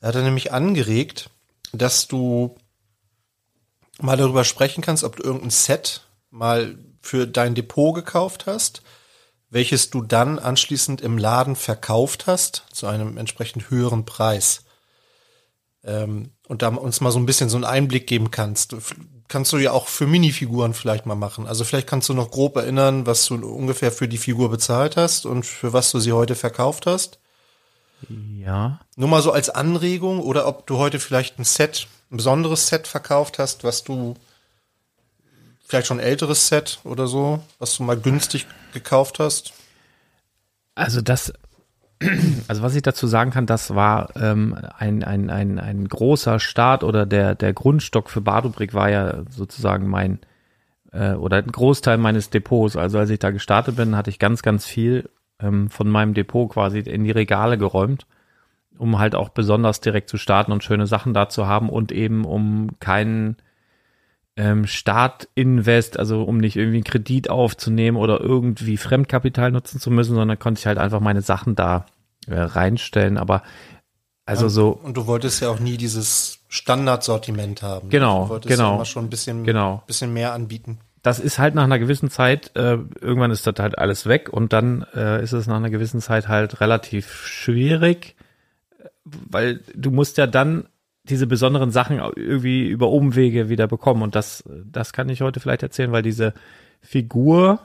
er 0.00 0.08
hatte 0.08 0.22
nämlich 0.22 0.52
angeregt, 0.52 1.30
dass 1.72 2.06
du 2.06 2.56
mal 4.00 4.16
darüber 4.16 4.44
sprechen 4.44 4.82
kannst, 4.82 5.04
ob 5.04 5.16
du 5.16 5.22
irgendein 5.22 5.50
Set 5.50 6.02
mal 6.30 6.76
für 7.00 7.26
dein 7.26 7.54
Depot 7.54 7.94
gekauft 7.94 8.46
hast, 8.46 8.82
welches 9.50 9.90
du 9.90 10.02
dann 10.02 10.38
anschließend 10.38 11.00
im 11.00 11.18
Laden 11.18 11.56
verkauft 11.56 12.26
hast 12.26 12.64
zu 12.72 12.86
einem 12.86 13.16
entsprechend 13.16 13.70
höheren 13.70 14.04
Preis. 14.04 14.64
Ähm, 15.84 16.32
und 16.48 16.62
da 16.62 16.68
uns 16.68 17.00
mal 17.00 17.12
so 17.12 17.18
ein 17.18 17.26
bisschen 17.26 17.48
so 17.48 17.56
einen 17.56 17.64
Einblick 17.64 18.06
geben 18.06 18.30
kannst. 18.30 18.76
Kannst 19.28 19.52
du 19.52 19.58
ja 19.58 19.72
auch 19.72 19.88
für 19.88 20.06
Minifiguren 20.06 20.74
vielleicht 20.74 21.06
mal 21.06 21.14
machen. 21.16 21.46
Also 21.46 21.64
vielleicht 21.64 21.88
kannst 21.88 22.08
du 22.08 22.14
noch 22.14 22.30
grob 22.30 22.56
erinnern, 22.56 23.06
was 23.06 23.26
du 23.26 23.34
ungefähr 23.34 23.90
für 23.90 24.08
die 24.08 24.18
Figur 24.18 24.50
bezahlt 24.50 24.96
hast 24.96 25.26
und 25.26 25.44
für 25.44 25.72
was 25.72 25.90
du 25.90 25.98
sie 25.98 26.12
heute 26.12 26.34
verkauft 26.34 26.86
hast. 26.86 27.18
Ja. 28.08 28.80
Nur 28.96 29.08
mal 29.08 29.22
so 29.22 29.32
als 29.32 29.50
Anregung 29.50 30.20
oder 30.20 30.46
ob 30.46 30.66
du 30.66 30.78
heute 30.78 31.00
vielleicht 31.00 31.38
ein 31.38 31.44
Set, 31.44 31.88
ein 32.10 32.18
besonderes 32.18 32.68
Set 32.68 32.86
verkauft 32.86 33.38
hast, 33.38 33.64
was 33.64 33.82
du 33.82 34.14
vielleicht 35.66 35.88
schon 35.88 35.98
ein 35.98 36.06
älteres 36.06 36.48
Set 36.48 36.78
oder 36.84 37.06
so, 37.06 37.42
was 37.58 37.76
du 37.76 37.82
mal 37.82 37.96
günstig 37.96 38.46
gekauft 38.72 39.18
hast. 39.18 39.52
Also 40.74 41.00
das, 41.00 41.32
also 42.48 42.62
was 42.62 42.74
ich 42.74 42.82
dazu 42.82 43.06
sagen 43.06 43.30
kann, 43.30 43.46
das 43.46 43.74
war 43.74 44.10
ähm, 44.16 44.56
ein, 44.78 45.02
ein, 45.02 45.30
ein, 45.30 45.58
ein 45.58 45.88
großer 45.88 46.38
Start 46.38 46.84
oder 46.84 47.06
der, 47.06 47.34
der 47.34 47.52
Grundstock 47.52 48.10
für 48.10 48.20
Badobrick 48.20 48.74
war 48.74 48.90
ja 48.90 49.22
sozusagen 49.30 49.88
mein 49.88 50.20
äh, 50.92 51.12
oder 51.14 51.38
ein 51.38 51.52
Großteil 51.52 51.98
meines 51.98 52.30
Depots. 52.30 52.76
Also 52.76 52.98
als 52.98 53.10
ich 53.10 53.18
da 53.18 53.30
gestartet 53.30 53.76
bin, 53.76 53.96
hatte 53.96 54.10
ich 54.10 54.18
ganz, 54.18 54.42
ganz 54.42 54.66
viel 54.66 55.10
ähm, 55.40 55.68
von 55.68 55.88
meinem 55.88 56.14
Depot 56.14 56.48
quasi 56.48 56.78
in 56.80 57.04
die 57.04 57.10
Regale 57.10 57.58
geräumt, 57.58 58.06
um 58.78 58.98
halt 58.98 59.14
auch 59.14 59.30
besonders 59.30 59.80
direkt 59.80 60.10
zu 60.10 60.16
starten 60.16 60.52
und 60.52 60.62
schöne 60.62 60.86
Sachen 60.86 61.12
da 61.12 61.28
zu 61.28 61.46
haben 61.46 61.70
und 61.70 61.90
eben 61.90 62.24
um 62.24 62.78
keinen 62.78 63.36
ähm, 64.36 64.66
Startinvest, 64.66 65.98
also 65.98 66.22
um 66.22 66.38
nicht 66.38 66.56
irgendwie 66.56 66.76
einen 66.78 66.84
Kredit 66.84 67.30
aufzunehmen 67.30 67.96
oder 67.96 68.20
irgendwie 68.20 68.76
Fremdkapital 68.76 69.50
nutzen 69.50 69.80
zu 69.80 69.90
müssen, 69.90 70.14
sondern 70.14 70.38
konnte 70.38 70.58
ich 70.58 70.66
halt 70.66 70.78
einfach 70.78 71.00
meine 71.00 71.22
Sachen 71.22 71.54
da 71.54 71.86
äh, 72.26 72.38
reinstellen. 72.38 73.16
Aber 73.18 73.42
also 74.26 74.48
so, 74.48 74.70
Und 74.82 74.96
du 74.96 75.06
wolltest 75.06 75.40
ja 75.40 75.48
auch 75.50 75.58
nie 75.60 75.76
dieses 75.76 76.40
Standardsortiment 76.48 77.62
haben. 77.62 77.88
Genau, 77.90 78.24
Du 78.24 78.28
wolltest 78.30 78.54
genau. 78.56 78.70
ja 78.70 78.74
immer 78.76 78.84
schon 78.84 79.04
ein 79.06 79.10
bisschen, 79.10 79.44
Genau. 79.44 79.82
bisschen 79.86 80.12
mehr 80.12 80.32
anbieten. 80.32 80.78
das 81.02 81.18
ist 81.20 81.38
halt 81.38 81.54
nach 81.54 81.64
einer 81.64 81.78
gewissen 81.78 82.10
Zeit, 82.10 82.50
äh, 82.56 82.78
irgendwann 83.00 83.30
ist 83.30 83.46
das 83.46 83.54
halt 83.58 83.78
alles 83.78 84.06
weg 84.06 84.28
und 84.32 84.52
dann 84.52 84.84
äh, 84.94 85.22
ist 85.22 85.32
es 85.32 85.46
nach 85.46 85.56
einer 85.56 85.70
gewissen 85.70 86.00
Zeit 86.00 86.26
halt 86.28 86.60
relativ 86.60 87.24
schwierig, 87.26 88.16
weil 89.04 89.60
du 89.74 89.90
musst 89.92 90.18
ja 90.18 90.26
dann 90.26 90.66
diese 91.08 91.26
besonderen 91.26 91.70
Sachen 91.70 91.98
irgendwie 91.98 92.68
über 92.68 92.90
Umwege 92.90 93.48
wieder 93.48 93.66
bekommen 93.66 94.02
und 94.02 94.14
das, 94.14 94.44
das 94.64 94.92
kann 94.92 95.08
ich 95.08 95.20
heute 95.20 95.40
vielleicht 95.40 95.62
erzählen, 95.62 95.92
weil 95.92 96.02
diese 96.02 96.34
Figur, 96.80 97.60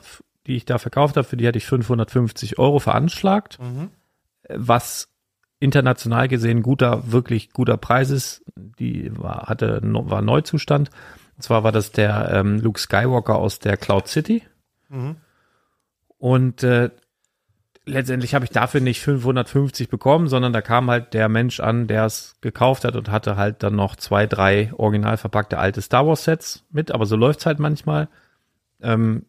die 0.48 0.55
ich 0.55 0.65
da 0.65 0.77
verkauft 0.77 1.17
habe, 1.17 1.27
für 1.27 1.38
die 1.38 1.48
hatte 1.48 1.57
ich 1.57 1.65
550 1.65 2.60
Euro 2.60 2.79
veranschlagt, 2.79 3.60
was 4.50 5.10
international 5.60 6.27
gesehen 6.27 6.63
guter, 6.63 7.12
wirklich 7.12 7.51
guter 7.51 7.77
Preis 7.77 8.10
ist. 8.10 8.43
Die 8.55 9.12
war, 9.17 9.48
hatte, 9.48 9.79
war 9.83 10.21
Neuzustand. 10.21 10.89
Und 11.36 11.43
zwar 11.43 11.63
war 11.63 11.71
das 11.71 11.91
der 11.91 12.31
ähm, 12.33 12.60
Luke 12.60 12.79
Skywalker 12.79 13.36
aus 13.36 13.60
der 13.60 13.77
Cloud 13.77 14.07
City. 14.07 14.43
Und 16.17 16.63
äh, 16.63 16.89
letztendlich 17.85 18.35
habe 18.35 18.45
ich 18.45 18.51
dafür 18.51 18.81
nicht 18.81 19.01
550 19.01 19.89
bekommen, 19.89 20.27
sondern 20.27 20.53
da 20.53 20.61
kam 20.61 20.89
halt 20.89 21.13
der 21.13 21.29
Mensch 21.29 21.59
an, 21.59 21.88
der 21.88 22.05
es 22.05 22.35
gekauft 22.41 22.85
hat 22.85 22.95
und 22.95 23.09
hatte 23.09 23.38
halt 23.38 23.63
dann 23.63 23.75
noch 23.75 23.95
zwei, 23.95 24.27
drei 24.27 24.71
original 24.77 25.17
verpackte 25.17 25.57
alte 25.57 25.81
Star 25.81 26.05
Wars 26.07 26.23
Sets 26.23 26.63
mit, 26.71 26.91
aber 26.91 27.05
so 27.05 27.15
läuft's 27.15 27.45
halt 27.45 27.59
manchmal. 27.59 28.07
Ähm, 28.81 29.25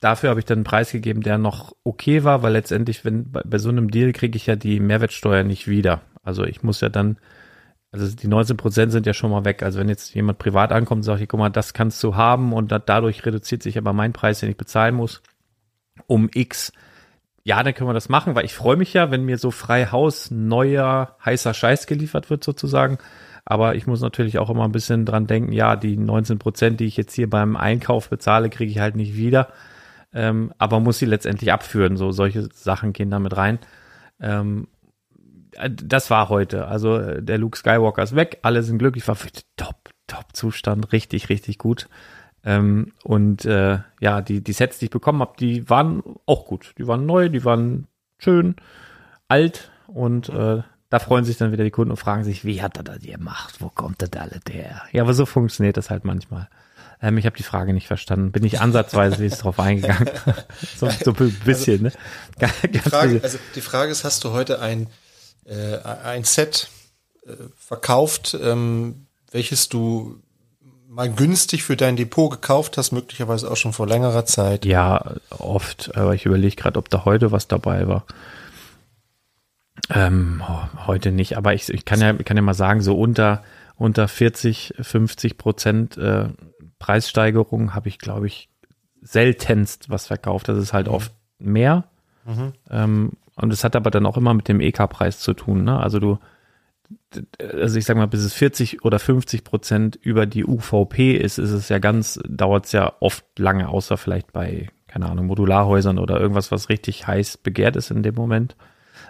dafür 0.00 0.30
habe 0.30 0.40
ich 0.40 0.46
dann 0.46 0.58
einen 0.58 0.64
Preis 0.64 0.92
gegeben, 0.92 1.22
der 1.22 1.38
noch 1.38 1.74
okay 1.84 2.24
war, 2.24 2.42
weil 2.42 2.52
letztendlich, 2.52 3.04
wenn 3.04 3.30
bei, 3.30 3.42
bei 3.44 3.58
so 3.58 3.70
einem 3.70 3.90
Deal 3.90 4.12
kriege 4.12 4.36
ich 4.36 4.46
ja 4.46 4.56
die 4.56 4.80
Mehrwertsteuer 4.80 5.42
nicht 5.42 5.68
wieder. 5.68 6.02
Also 6.22 6.44
ich 6.44 6.62
muss 6.62 6.80
ja 6.80 6.88
dann, 6.88 7.18
also 7.92 8.14
die 8.14 8.28
19 8.28 8.56
Prozent 8.56 8.92
sind 8.92 9.06
ja 9.06 9.14
schon 9.14 9.30
mal 9.30 9.44
weg. 9.44 9.62
Also 9.62 9.78
wenn 9.78 9.88
jetzt 9.88 10.14
jemand 10.14 10.38
privat 10.38 10.72
ankommt 10.72 11.00
und 11.00 11.02
sagt, 11.04 11.22
ich, 11.22 11.28
guck 11.28 11.40
mal, 11.40 11.50
das 11.50 11.72
kannst 11.72 12.02
du 12.02 12.14
haben 12.14 12.52
und 12.52 12.72
da, 12.72 12.78
dadurch 12.78 13.24
reduziert 13.24 13.62
sich 13.62 13.78
aber 13.78 13.92
mein 13.92 14.12
Preis, 14.12 14.40
den 14.40 14.50
ich 14.50 14.56
bezahlen 14.56 14.94
muss, 14.94 15.22
um 16.06 16.28
X. 16.34 16.72
Ja, 17.46 17.62
dann 17.62 17.74
können 17.74 17.88
wir 17.88 17.94
das 17.94 18.08
machen, 18.08 18.34
weil 18.34 18.44
ich 18.44 18.54
freue 18.54 18.74
mich 18.74 18.92
ja, 18.92 19.12
wenn 19.12 19.24
mir 19.24 19.38
so 19.38 19.52
frei 19.52 19.86
Haus 19.86 20.32
neuer 20.32 21.16
heißer 21.24 21.54
Scheiß 21.54 21.86
geliefert 21.86 22.28
wird 22.28 22.42
sozusagen. 22.42 22.98
Aber 23.44 23.76
ich 23.76 23.86
muss 23.86 24.00
natürlich 24.00 24.40
auch 24.40 24.50
immer 24.50 24.64
ein 24.64 24.72
bisschen 24.72 25.04
dran 25.04 25.28
denken, 25.28 25.52
ja, 25.52 25.76
die 25.76 25.96
19 25.96 26.40
Prozent, 26.40 26.80
die 26.80 26.86
ich 26.86 26.96
jetzt 26.96 27.14
hier 27.14 27.30
beim 27.30 27.54
Einkauf 27.54 28.10
bezahle, 28.10 28.50
kriege 28.50 28.72
ich 28.72 28.80
halt 28.80 28.96
nicht 28.96 29.14
wieder. 29.14 29.52
Ähm, 30.12 30.52
aber 30.58 30.80
muss 30.80 30.98
sie 30.98 31.06
letztendlich 31.06 31.52
abführen. 31.52 31.96
So 31.96 32.10
solche 32.10 32.48
Sachen 32.52 32.92
gehen 32.92 33.10
damit 33.10 33.36
rein. 33.36 33.60
Ähm, 34.18 34.66
äh, 35.52 35.70
das 35.70 36.10
war 36.10 36.28
heute. 36.28 36.66
Also 36.66 36.98
äh, 36.98 37.22
der 37.22 37.38
Luke 37.38 37.56
Skywalker 37.56 38.02
ist 38.02 38.16
weg, 38.16 38.40
alle 38.42 38.64
sind 38.64 38.78
glücklich, 38.78 39.06
war 39.06 39.22
wirklich 39.22 39.44
top, 39.56 39.90
top 40.08 40.26
Zustand, 40.32 40.90
richtig, 40.90 41.28
richtig 41.28 41.58
gut. 41.58 41.88
Ähm, 42.46 42.92
und 43.02 43.44
äh, 43.44 43.80
ja, 44.00 44.22
die, 44.22 44.40
die 44.40 44.52
Sets, 44.52 44.78
die 44.78 44.84
ich 44.84 44.90
bekommen 44.90 45.20
habe, 45.20 45.34
die 45.38 45.68
waren 45.68 46.02
auch 46.26 46.46
gut. 46.46 46.74
Die 46.78 46.86
waren 46.86 47.04
neu, 47.04 47.28
die 47.28 47.44
waren 47.44 47.88
schön, 48.18 48.54
alt 49.26 49.72
und 49.88 50.28
äh, 50.28 50.62
da 50.88 50.98
freuen 51.00 51.24
sich 51.24 51.36
dann 51.36 51.50
wieder 51.50 51.64
die 51.64 51.72
Kunden 51.72 51.90
und 51.90 51.96
fragen 51.96 52.22
sich, 52.22 52.44
wie 52.44 52.62
hat 52.62 52.76
er 52.76 52.84
das 52.84 53.00
gemacht? 53.00 53.56
Wo 53.58 53.68
kommt 53.68 54.00
das 54.00 54.12
alle 54.12 54.40
her? 54.48 54.82
Ja, 54.92 55.02
aber 55.02 55.12
so 55.12 55.26
funktioniert 55.26 55.76
das 55.76 55.90
halt 55.90 56.04
manchmal. 56.04 56.48
Ähm, 57.02 57.18
ich 57.18 57.26
habe 57.26 57.36
die 57.36 57.42
Frage 57.42 57.74
nicht 57.74 57.88
verstanden. 57.88 58.30
Bin 58.30 58.44
ich 58.44 58.60
ansatzweise 58.60 59.18
wie 59.18 59.26
es 59.26 59.38
drauf 59.38 59.58
eingegangen? 59.58 60.08
so, 60.76 60.88
so 60.88 61.12
ein 61.18 61.40
bisschen, 61.44 61.82
ne? 61.82 61.92
Ganz 62.38 62.54
Die 62.72 62.78
Frage, 62.78 63.20
also 63.24 63.38
die 63.56 63.60
Frage 63.60 63.90
ist, 63.90 64.04
hast 64.04 64.22
du 64.22 64.30
heute 64.30 64.60
ein, 64.60 64.86
äh, 65.44 65.78
ein 65.82 66.22
Set 66.22 66.68
äh, 67.26 67.32
verkauft, 67.56 68.38
ähm, 68.40 69.06
welches 69.32 69.68
du 69.68 70.22
mal 70.96 71.10
günstig 71.12 71.62
für 71.62 71.76
dein 71.76 71.96
Depot 71.96 72.30
gekauft 72.30 72.78
hast, 72.78 72.90
möglicherweise 72.90 73.50
auch 73.50 73.56
schon 73.56 73.74
vor 73.74 73.86
längerer 73.86 74.24
Zeit? 74.24 74.64
Ja, 74.64 75.16
oft, 75.28 75.94
aber 75.94 76.14
ich 76.14 76.24
überlege 76.24 76.56
gerade, 76.56 76.78
ob 76.78 76.88
da 76.88 77.04
heute 77.04 77.32
was 77.32 77.48
dabei 77.48 77.86
war. 77.86 78.06
Ähm, 79.90 80.42
oh, 80.48 80.86
heute 80.86 81.12
nicht, 81.12 81.36
aber 81.36 81.52
ich, 81.52 81.68
ich 81.68 81.84
kann 81.84 82.00
ja, 82.00 82.14
kann 82.14 82.38
ja 82.38 82.42
mal 82.42 82.54
sagen, 82.54 82.80
so 82.80 82.98
unter, 82.98 83.44
unter 83.76 84.08
40, 84.08 84.74
50 84.80 85.36
Prozent 85.36 85.98
äh, 85.98 86.30
Preissteigerung 86.78 87.74
habe 87.74 87.88
ich, 87.88 87.98
glaube 87.98 88.26
ich, 88.26 88.48
seltenst 89.02 89.90
was 89.90 90.06
verkauft. 90.06 90.48
Das 90.48 90.56
ist 90.56 90.72
halt 90.72 90.88
oft 90.88 91.12
mehr. 91.38 91.84
Ähm, 92.70 93.12
und 93.36 93.52
es 93.52 93.64
hat 93.64 93.76
aber 93.76 93.90
dann 93.90 94.06
auch 94.06 94.16
immer 94.16 94.32
mit 94.32 94.48
dem 94.48 94.60
EK-Preis 94.60 95.20
zu 95.20 95.34
tun. 95.34 95.62
Ne? 95.62 95.78
Also 95.78 96.00
du, 96.00 96.18
also 97.40 97.78
ich 97.78 97.84
sag 97.84 97.96
mal, 97.96 98.06
bis 98.06 98.24
es 98.24 98.34
40 98.34 98.84
oder 98.84 98.98
50 98.98 99.44
Prozent 99.44 99.96
über 99.96 100.26
die 100.26 100.44
UVP 100.44 101.16
ist, 101.16 101.38
ist 101.38 101.50
es 101.50 101.68
ja 101.68 101.78
ganz, 101.78 102.20
dauert 102.28 102.66
es 102.66 102.72
ja 102.72 102.92
oft 103.00 103.24
lange, 103.38 103.68
außer 103.68 103.96
vielleicht 103.96 104.32
bei, 104.32 104.68
keine 104.86 105.06
Ahnung, 105.06 105.26
Modularhäusern 105.26 105.98
oder 105.98 106.20
irgendwas, 106.20 106.52
was 106.52 106.68
richtig 106.68 107.06
heiß 107.06 107.38
begehrt 107.38 107.76
ist 107.76 107.90
in 107.90 108.02
dem 108.02 108.14
Moment. 108.14 108.56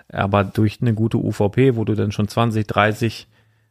Aber 0.09 0.45
durch 0.45 0.79
eine 0.81 0.95
gute 0.95 1.19
UVP, 1.19 1.77
wo 1.77 1.85
du 1.85 1.95
dann 1.95 2.13
schon 2.13 2.29
20, 2.29 2.67
30, 2.67 3.29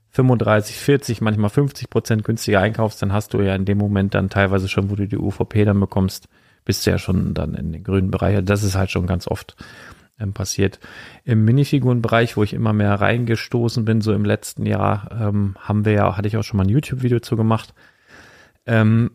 35, 0.09 0.77
40, 0.77 1.21
manchmal 1.21 1.49
50 1.49 1.89
Prozent 1.89 2.23
günstiger 2.23 2.61
einkaufst, 2.61 3.01
dann 3.01 3.13
hast 3.13 3.33
du 3.33 3.41
ja 3.41 3.55
in 3.55 3.65
dem 3.65 3.77
Moment 3.77 4.13
dann 4.13 4.29
teilweise 4.29 4.67
schon, 4.67 4.89
wo 4.89 4.95
du 4.95 5.07
die 5.07 5.17
UVP 5.17 5.65
dann 5.65 5.79
bekommst, 5.79 6.27
bist 6.63 6.85
du 6.85 6.91
ja 6.91 6.97
schon 6.97 7.33
dann 7.33 7.53
in 7.53 7.71
den 7.71 7.83
grünen 7.83 8.11
Bereich. 8.11 8.39
Das 8.43 8.63
ist 8.63 8.75
halt 8.75 8.91
schon 8.91 9.07
ganz 9.07 9.27
oft 9.27 9.55
ähm, 10.19 10.33
passiert. 10.33 10.79
Im 11.23 11.45
Minifigurenbereich, 11.45 12.37
wo 12.37 12.43
ich 12.43 12.53
immer 12.53 12.73
mehr 12.73 12.93
reingestoßen 12.93 13.85
bin, 13.85 14.01
so 14.01 14.13
im 14.13 14.25
letzten 14.25 14.65
Jahr, 14.65 15.09
ähm, 15.11 15.55
haben 15.59 15.85
wir 15.85 15.93
ja, 15.93 16.17
hatte 16.17 16.27
ich 16.27 16.37
auch 16.37 16.43
schon 16.43 16.57
mal 16.57 16.63
ein 16.63 16.69
YouTube-Video 16.69 17.19
zu 17.19 17.35
gemacht. 17.35 17.73
Ähm, 18.65 19.11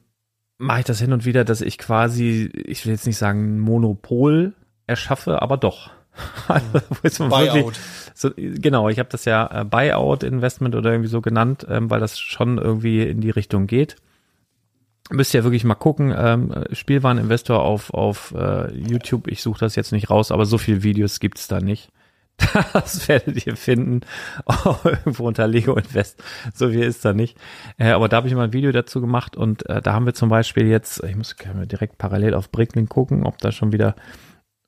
mache 0.59 0.81
ich 0.81 0.85
das 0.85 1.01
hin 1.01 1.13
und 1.13 1.25
wieder, 1.25 1.45
dass 1.45 1.61
ich 1.63 1.79
quasi, 1.79 2.51
ich 2.67 2.85
will 2.85 2.93
jetzt 2.93 3.07
nicht 3.07 3.17
sagen 3.17 3.59
Monopol 3.61 4.53
erschaffe, 4.87 5.41
aber 5.43 5.57
doch. 5.57 5.91
also, 6.49 7.29
Buyout. 7.29 7.79
So, 8.15 8.31
genau, 8.37 8.89
ich 8.89 8.99
habe 8.99 9.09
das 9.09 9.25
ja 9.25 9.63
äh, 9.63 9.65
Buyout 9.65 10.23
Investment 10.23 10.75
oder 10.75 10.91
irgendwie 10.91 11.09
so 11.09 11.21
genannt, 11.21 11.67
ähm, 11.69 11.89
weil 11.89 12.01
das 12.01 12.19
schon 12.19 12.59
irgendwie 12.59 13.03
in 13.03 13.21
die 13.21 13.31
Richtung 13.31 13.67
geht. 13.67 13.97
Müsst 15.11 15.35
ihr 15.35 15.45
wirklich 15.45 15.65
mal 15.65 15.75
gucken. 15.75 16.15
Ähm, 16.17 16.65
Spielwareninvestor 16.73 17.63
auf, 17.63 17.93
auf 17.93 18.33
äh, 18.37 18.73
YouTube, 18.73 19.27
ich 19.29 19.43
suche 19.43 19.61
das 19.61 19.77
jetzt 19.77 19.93
nicht 19.93 20.11
raus, 20.11 20.31
aber 20.31 20.47
so 20.47 20.59
viele 20.59 20.83
Videos 20.83 21.21
gibt's 21.21 21.49
da 21.49 21.61
nicht. 21.61 21.91
Das 22.73 23.09
werdet 23.09 23.47
ihr 23.47 23.57
finden. 23.57 24.01
Oh, 24.65 24.77
irgendwo 24.85 25.27
unter 25.27 25.47
Lego 25.47 25.75
Invest. 25.75 26.23
So 26.55 26.71
viel 26.71 26.83
ist 26.83 27.05
da 27.05 27.13
nicht. 27.13 27.37
Äh, 27.77 27.91
aber 27.91 28.09
da 28.09 28.19
habe 28.19 28.29
ich 28.29 28.35
mal 28.35 28.45
ein 28.45 28.53
Video 28.53 28.73
dazu 28.73 29.01
gemacht 29.01 29.37
und 29.37 29.69
äh, 29.69 29.83
da 29.83 29.93
haben 29.93 30.07
wir 30.07 30.15
zum 30.15 30.29
Beispiel 30.29 30.67
jetzt, 30.67 31.03
ich 31.05 31.17
muss 31.17 31.37
direkt 31.71 31.99
parallel 31.99 32.35
auf 32.35 32.51
Bricklink 32.51 32.89
gucken, 32.89 33.25
ob 33.25 33.39
da 33.39 33.53
schon 33.53 33.73
wieder 33.73 33.95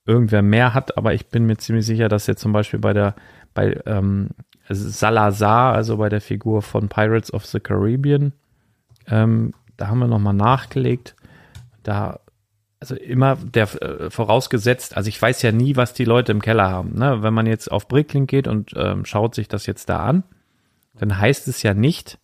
irgendwer 0.06 0.42
mehr 0.42 0.75
hat, 0.75 0.96
aber 0.96 1.14
ich 1.14 1.28
bin 1.28 1.46
mir 1.46 1.56
ziemlich 1.56 1.87
sicher, 1.87 2.08
dass 2.08 2.26
jetzt 2.26 2.40
zum 2.40 2.52
Beispiel 2.52 2.80
bei 2.80 2.92
der, 2.92 3.14
bei 3.54 3.80
ähm, 3.87 4.30
Salazar, 4.68 5.75
also 5.75 5.96
bei 5.96 6.08
der 6.08 6.20
Figur 6.20 6.62
von 6.62 6.88
Pirates 6.88 7.32
of 7.32 7.46
the 7.46 7.61
Caribbean, 7.61 8.32
ähm, 9.06 9.52
da 9.82 9.88
haben 9.88 9.98
wir 9.98 10.06
nochmal 10.06 10.32
nachgelegt. 10.32 11.16
Da, 11.82 12.20
also 12.78 12.94
immer 12.94 13.34
der 13.34 13.64
äh, 13.82 14.10
vorausgesetzt, 14.10 14.96
also 14.96 15.08
ich 15.08 15.20
weiß 15.20 15.42
ja 15.42 15.50
nie, 15.50 15.74
was 15.74 15.92
die 15.92 16.04
Leute 16.04 16.30
im 16.30 16.40
Keller 16.40 16.70
haben. 16.70 16.96
Ne? 16.96 17.24
Wenn 17.24 17.34
man 17.34 17.46
jetzt 17.46 17.68
auf 17.68 17.88
Bricklink 17.88 18.30
geht 18.30 18.46
und 18.46 18.70
ähm, 18.76 19.04
schaut 19.04 19.34
sich 19.34 19.48
das 19.48 19.66
jetzt 19.66 19.88
da 19.88 20.04
an, 20.06 20.22
dann 20.94 21.18
heißt 21.18 21.48
es 21.48 21.64
ja 21.64 21.74
nicht, 21.74 22.20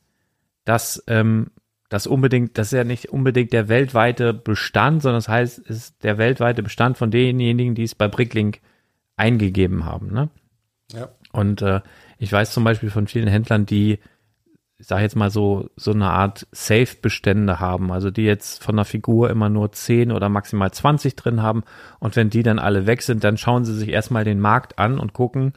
dass 0.65 1.03
ähm, 1.09 1.51
das 1.89 2.07
unbedingt, 2.07 2.59
das 2.59 2.69
ist 2.69 2.77
ja 2.77 2.85
nicht 2.85 3.09
unbedingt 3.09 3.53
der 3.53 3.69
weltweite 3.69 4.35
Bestand, 4.35 5.03
sondern 5.03 5.19
das 5.19 5.29
heißt, 5.29 5.59
es 5.59 5.77
ist 5.77 6.05
der 6.05 6.17
weltweite 6.17 6.63
Bestand 6.63 6.97
von 6.97 7.11
denjenigen, 7.11 7.75
die 7.75 7.83
es 7.83 7.97
bei 7.97 8.07
Bricklink 8.07 8.61
eingegeben 9.17 9.85
haben. 9.85 10.13
Ne? 10.13 10.29
Ja. 10.93 11.09
Und 11.33 11.61
äh, 11.63 11.81
ich 12.19 12.31
weiß 12.31 12.53
zum 12.53 12.63
Beispiel 12.63 12.91
von 12.91 13.09
vielen 13.09 13.27
Händlern, 13.27 13.67
die, 13.67 13.99
ich 14.81 14.87
sage 14.87 15.03
jetzt 15.03 15.17
mal 15.17 15.31
so, 15.31 15.71
so 15.75 15.91
eine 15.91 16.11
Art 16.11 16.47
Safe-Bestände 16.53 17.59
haben, 17.59 17.91
also 17.91 18.13
die 18.13 18.23
jetzt 18.23 18.63
von 18.63 18.77
der 18.77 18.85
Figur 18.85 19.29
immer 19.29 19.49
nur 19.49 19.73
10 19.73 20.13
oder 20.13 20.29
maximal 20.29 20.71
20 20.71 21.17
drin 21.17 21.43
haben. 21.43 21.65
Und 21.99 22.15
wenn 22.15 22.31
die 22.31 22.45
dann 22.45 22.61
alle 22.61 22.87
weg 22.87 23.03
sind, 23.03 23.25
dann 23.25 23.37
schauen 23.37 23.65
sie 23.65 23.75
sich 23.75 23.89
erstmal 23.89 24.23
den 24.23 24.39
Markt 24.39 24.79
an 24.79 25.01
und 25.01 25.15
gucken, 25.15 25.55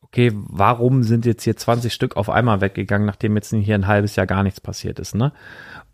okay, 0.00 0.32
warum 0.34 1.02
sind 1.02 1.26
jetzt 1.26 1.44
hier 1.44 1.56
20 1.56 1.92
Stück 1.92 2.16
auf 2.16 2.30
einmal 2.30 2.62
weggegangen, 2.62 3.06
nachdem 3.06 3.36
jetzt 3.36 3.50
hier 3.50 3.74
ein 3.74 3.86
halbes 3.86 4.16
Jahr 4.16 4.26
gar 4.26 4.42
nichts 4.42 4.60
passiert 4.60 4.98
ist, 4.98 5.14
ne? 5.14 5.32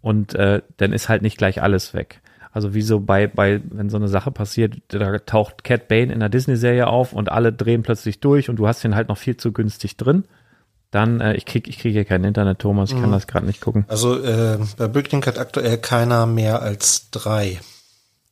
Und 0.01 0.35
äh, 0.35 0.63
dann 0.77 0.93
ist 0.93 1.09
halt 1.09 1.23
nicht 1.23 1.39
gleich 1.39 1.61
alles 1.61 1.95
weg. 1.95 2.21
Also 2.53 2.75
wie 2.75 2.83
so 2.83 3.01
bei, 3.01 3.27
bei, 3.27 3.61
wenn 3.71 3.91
so 3.91 3.97
eine 3.97 4.09
Sache 4.09 4.31
passiert, 4.31 4.77
da 4.89 5.19
taucht 5.19 5.65
Cat 5.65 5.89
Bane 5.89 6.13
in 6.13 6.21
der 6.21 6.29
Disney-Serie 6.29 6.87
auf 6.87 7.13
und 7.13 7.31
alle 7.31 7.53
drehen 7.53 7.83
plötzlich 7.83 8.21
durch 8.21 8.49
und 8.49 8.57
du 8.57 8.69
hast 8.69 8.85
den 8.85 8.95
halt 8.95 9.09
noch 9.09 9.19
viel 9.19 9.37
zu 9.37 9.53
günstig 9.53 9.97
drin. 9.97 10.25
Dann, 10.91 11.21
äh, 11.21 11.35
ich 11.35 11.45
krieg, 11.45 11.69
ich 11.69 11.79
kriege 11.79 11.93
hier 11.93 12.05
kein 12.05 12.25
Internet, 12.25 12.61
Thomas, 12.61 12.91
ich 12.91 12.97
kann 12.97 13.11
mhm. 13.11 13.15
das 13.15 13.27
gerade 13.27 13.47
nicht 13.47 13.61
gucken. 13.61 13.85
Also 13.89 14.23
äh, 14.23 14.59
bei 14.77 14.89
Bricklink 14.89 15.27
hat 15.27 15.39
aktuell 15.39 15.79
keiner 15.79 16.27
mehr 16.27 16.63
als 16.63 17.11
drei. 17.11 17.61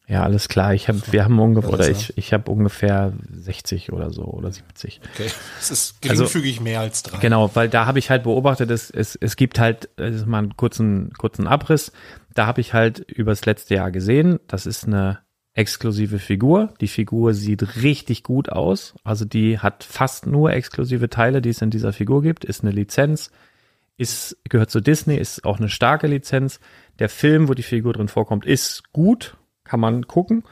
Ja, 0.09 0.23
alles 0.23 0.49
klar. 0.49 0.73
Ich 0.73 0.89
habe, 0.89 1.01
wir 1.11 1.25
haben 1.25 1.39
ungefähr, 1.39 1.73
oder 1.73 1.91
ich, 1.91 2.17
ich 2.17 2.33
habe 2.33 2.51
ungefähr 2.51 3.13
60 3.33 3.93
oder 3.93 4.11
so 4.11 4.23
oder 4.23 4.53
70. 4.53 5.01
Okay, 5.15 5.31
es 5.59 5.71
ist 5.71 6.01
geringfügig 6.01 6.55
also, 6.55 6.63
mehr 6.63 6.81
als 6.81 7.03
drei. 7.03 7.19
Genau, 7.19 7.51
weil 7.55 7.69
da 7.69 7.87
habe 7.87 7.99
ich 7.99 8.09
halt 8.09 8.23
beobachtet, 8.23 8.71
es, 8.71 8.89
es, 8.89 9.17
es 9.17 9.35
gibt 9.35 9.59
halt, 9.59 9.89
das 9.97 10.15
ist 10.15 10.27
mal 10.27 10.39
einen 10.39 10.57
kurzen, 10.57 11.13
kurzen 11.19 11.49
Abriss. 11.49 11.91
Da 12.35 12.47
habe 12.47 12.61
ich 12.61 12.73
halt 12.73 13.01
übers 13.01 13.45
letzte 13.47 13.75
Jahr 13.75 13.91
gesehen, 13.91 14.39
das 14.47 14.67
ist 14.67 14.87
eine 14.87 15.19
exklusive 15.57 16.19
Figur. 16.19 16.73
Die 16.81 16.89
Figur 16.89 17.35
sieht 17.35 17.83
richtig 17.83 18.23
gut 18.23 18.51
aus. 18.51 18.95
Also 19.03 19.25
die 19.25 19.59
hat 19.59 19.83
fast 19.83 20.27
nur 20.27 20.53
exklusive 20.53 21.11
Teile, 21.11 21.43
die 21.43 21.49
es 21.49 21.63
in 21.63 21.71
dieser 21.71 21.93
Figur 21.93 22.23
gibt. 22.23 22.45
Ist 22.45 22.63
eine 22.63 22.73
Lizenz, 22.73 23.31
ist, 23.97 24.37
gehört 24.49 24.71
zu 24.71 24.81
Disney, 24.81 25.17
ist 25.17 25.45
auch 25.45 25.59
eine 25.59 25.69
starke 25.69 26.07
Lizenz. 26.07 26.61
Der 26.99 27.09
Film, 27.09 27.49
wo 27.49 27.55
die 27.55 27.63
Figur 27.63 27.95
drin 27.95 28.09
vorkommt, 28.09 28.47
ist 28.47 28.93
gut 28.93 29.37
kann 29.67 29.81
man 29.81 30.07
gucken. 30.07 30.45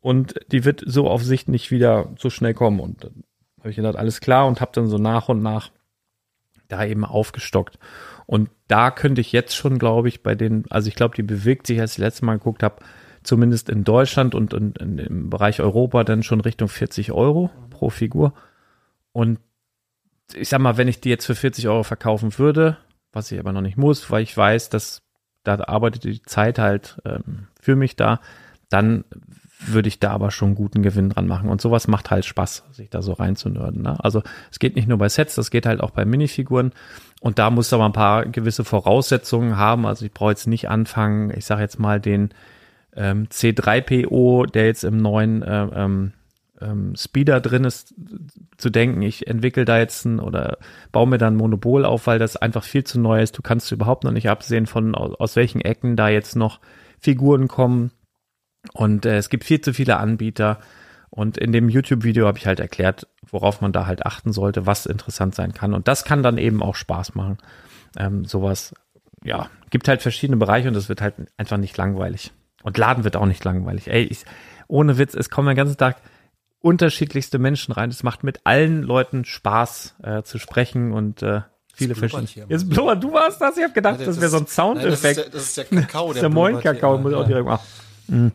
Und 0.00 0.34
die 0.52 0.64
wird 0.64 0.82
so 0.86 1.08
auf 1.08 1.22
Sicht 1.22 1.48
nicht 1.48 1.70
wieder 1.70 2.12
so 2.18 2.30
schnell 2.30 2.54
kommen. 2.54 2.80
Und 2.80 3.04
dann 3.04 3.24
habe 3.60 3.70
ich 3.70 3.76
gedacht, 3.76 3.96
alles 3.96 4.20
klar 4.20 4.46
und 4.46 4.60
habe 4.60 4.72
dann 4.74 4.86
so 4.86 4.98
nach 4.98 5.28
und 5.28 5.42
nach 5.42 5.70
da 6.68 6.84
eben 6.84 7.04
aufgestockt. 7.04 7.78
Und 8.26 8.50
da 8.68 8.90
könnte 8.90 9.20
ich 9.20 9.32
jetzt 9.32 9.54
schon, 9.54 9.78
glaube 9.78 10.08
ich, 10.08 10.22
bei 10.22 10.34
den, 10.34 10.64
also 10.70 10.88
ich 10.88 10.94
glaube, 10.94 11.14
die 11.14 11.22
bewegt 11.22 11.66
sich, 11.66 11.80
als 11.80 11.92
ich 11.92 11.96
das 11.96 12.06
letzte 12.06 12.24
Mal 12.24 12.38
geguckt 12.38 12.62
habe, 12.62 12.82
zumindest 13.24 13.68
in 13.68 13.82
Deutschland 13.82 14.34
und, 14.34 14.54
und, 14.54 14.80
und 14.80 14.98
im 14.98 15.30
Bereich 15.30 15.60
Europa 15.60 16.04
dann 16.04 16.22
schon 16.22 16.40
Richtung 16.40 16.68
40 16.68 17.12
Euro 17.12 17.50
pro 17.70 17.90
Figur. 17.90 18.34
Und 19.12 19.40
ich 20.34 20.48
sag 20.48 20.60
mal, 20.60 20.76
wenn 20.76 20.88
ich 20.88 21.00
die 21.00 21.08
jetzt 21.08 21.26
für 21.26 21.34
40 21.34 21.68
Euro 21.68 21.82
verkaufen 21.82 22.38
würde, 22.38 22.76
was 23.12 23.32
ich 23.32 23.38
aber 23.38 23.52
noch 23.52 23.60
nicht 23.60 23.76
muss, 23.76 24.10
weil 24.10 24.22
ich 24.22 24.36
weiß, 24.36 24.70
dass 24.70 25.02
da 25.42 25.58
arbeitet 25.60 26.04
die 26.04 26.22
Zeit 26.22 26.58
halt 26.58 27.00
ähm, 27.04 27.48
für 27.60 27.76
mich 27.76 27.96
da, 27.96 28.20
dann 28.70 29.04
würde 29.66 29.88
ich 29.88 30.00
da 30.00 30.10
aber 30.10 30.30
schon 30.30 30.54
guten 30.54 30.82
Gewinn 30.82 31.10
dran 31.10 31.26
machen. 31.26 31.48
Und 31.48 31.60
sowas 31.60 31.86
macht 31.86 32.10
halt 32.10 32.24
Spaß, 32.24 32.64
sich 32.72 32.90
da 32.90 33.02
so 33.02 33.12
reinzunörden. 33.12 33.82
Ne? 33.82 33.96
Also 34.02 34.22
es 34.50 34.58
geht 34.58 34.76
nicht 34.76 34.88
nur 34.88 34.98
bei 34.98 35.08
Sets, 35.08 35.34
das 35.34 35.50
geht 35.50 35.66
halt 35.66 35.80
auch 35.80 35.90
bei 35.90 36.04
Minifiguren. 36.04 36.72
Und 37.20 37.38
da 37.38 37.50
muss 37.50 37.72
aber 37.72 37.86
ein 37.86 37.92
paar 37.92 38.26
gewisse 38.26 38.64
Voraussetzungen 38.64 39.56
haben. 39.56 39.86
Also 39.86 40.04
ich 40.04 40.12
brauche 40.12 40.30
jetzt 40.30 40.46
nicht 40.46 40.68
anfangen, 40.68 41.32
ich 41.34 41.46
sage 41.46 41.62
jetzt 41.62 41.78
mal 41.78 42.00
den 42.00 42.30
ähm, 42.96 43.26
C3PO, 43.28 44.46
der 44.50 44.66
jetzt 44.66 44.84
im 44.84 44.96
neuen 44.96 45.42
äh, 45.42 45.66
ähm, 45.74 46.12
ähm, 46.60 46.94
Speeder 46.96 47.40
drin 47.40 47.64
ist, 47.64 47.94
zu 48.56 48.70
denken, 48.70 49.02
ich 49.02 49.26
entwickle 49.26 49.64
da 49.64 49.78
jetzt 49.78 50.04
ein 50.04 50.20
oder 50.20 50.58
baue 50.92 51.08
mir 51.08 51.18
dann 51.18 51.34
ein 51.34 51.38
Monopol 51.38 51.84
auf, 51.84 52.06
weil 52.06 52.18
das 52.18 52.36
einfach 52.36 52.64
viel 52.64 52.84
zu 52.84 53.00
neu 53.00 53.20
ist. 53.22 53.36
Du 53.36 53.42
kannst 53.42 53.70
überhaupt 53.72 54.04
noch 54.04 54.12
nicht 54.12 54.28
absehen 54.28 54.66
von 54.66 54.94
aus, 54.94 55.14
aus 55.18 55.36
welchen 55.36 55.60
Ecken 55.60 55.96
da 55.96 56.08
jetzt 56.08 56.36
noch 56.36 56.60
Figuren 56.98 57.48
kommen 57.48 57.90
und 58.72 59.04
äh, 59.06 59.16
es 59.16 59.28
gibt 59.28 59.44
viel 59.44 59.60
zu 59.60 59.74
viele 59.74 59.98
Anbieter. 59.98 60.58
Und 61.10 61.38
in 61.38 61.52
dem 61.52 61.68
YouTube-Video 61.68 62.26
habe 62.26 62.38
ich 62.38 62.46
halt 62.46 62.58
erklärt, 62.58 63.06
worauf 63.30 63.60
man 63.60 63.72
da 63.72 63.86
halt 63.86 64.04
achten 64.04 64.32
sollte, 64.32 64.66
was 64.66 64.86
interessant 64.86 65.34
sein 65.34 65.54
kann. 65.54 65.72
Und 65.72 65.86
das 65.86 66.04
kann 66.04 66.24
dann 66.24 66.38
eben 66.38 66.60
auch 66.60 66.74
Spaß 66.74 67.14
machen. 67.14 67.38
Ähm, 67.96 68.24
sowas, 68.24 68.74
ja, 69.22 69.48
gibt 69.70 69.86
halt 69.86 70.02
verschiedene 70.02 70.38
Bereiche 70.38 70.66
und 70.66 70.74
es 70.74 70.88
wird 70.88 71.00
halt 71.00 71.14
einfach 71.36 71.56
nicht 71.56 71.76
langweilig. 71.76 72.32
Und 72.64 72.78
Laden 72.78 73.04
wird 73.04 73.14
auch 73.14 73.26
nicht 73.26 73.44
langweilig. 73.44 73.88
Ey, 73.88 74.02
ich, 74.02 74.24
ohne 74.66 74.98
Witz, 74.98 75.14
es 75.14 75.30
kommen 75.30 75.46
den 75.48 75.56
ganzen 75.56 75.76
Tag 75.76 75.98
unterschiedlichste 76.60 77.38
Menschen 77.38 77.72
rein. 77.72 77.90
Es 77.90 78.02
macht 78.02 78.24
mit 78.24 78.40
allen 78.44 78.82
Leuten 78.82 79.26
Spaß 79.26 79.96
äh, 80.02 80.22
zu 80.22 80.38
sprechen 80.38 80.92
und 80.92 81.22
äh, 81.22 81.42
viele 81.74 81.94
verschiedene. 81.94 82.46
Jetzt 82.48 82.70
blubbert, 82.70 83.04
du 83.04 83.12
warst 83.12 83.40
das? 83.40 83.58
Ich 83.58 83.62
habe 83.62 83.74
gedacht, 83.74 84.00
ja, 84.00 84.06
das, 84.06 84.16
das 84.16 84.22
wäre 84.22 84.30
so 84.30 84.38
ein 84.38 84.46
Soundeffekt. 84.46 85.18
Das, 85.18 85.30
das, 85.30 85.42
ist 85.42 85.56
der 85.58 85.64
Kakao, 85.66 86.12
der, 86.14 86.22
der 86.22 86.30
Moin-Kakao. 86.30 86.98
Muss 86.98 87.12
auch 87.12 87.26
direkt 87.26 87.46
machen. 87.46 87.66
Mhm. 88.08 88.32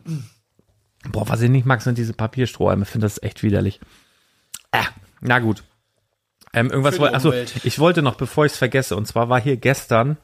Boah, 1.10 1.28
was 1.28 1.42
ich 1.42 1.50
nicht 1.50 1.66
mag, 1.66 1.82
sind 1.82 1.98
diese 1.98 2.12
Papierstrohhalme. 2.12 2.84
Ich 2.84 2.88
finde 2.88 3.06
das 3.06 3.20
echt 3.20 3.42
widerlich. 3.42 3.80
Ah, 4.70 4.86
na 5.20 5.40
gut. 5.40 5.64
Ähm, 6.52 6.70
irgendwas 6.70 6.98
wollte, 6.98 7.14
achso, 7.14 7.32
ich 7.32 7.78
wollte 7.78 8.02
noch, 8.02 8.14
bevor 8.14 8.44
ich 8.44 8.52
es 8.52 8.58
vergesse, 8.58 8.96
und 8.96 9.06
zwar 9.06 9.28
war 9.28 9.40
hier 9.40 9.56
gestern, 9.56 10.16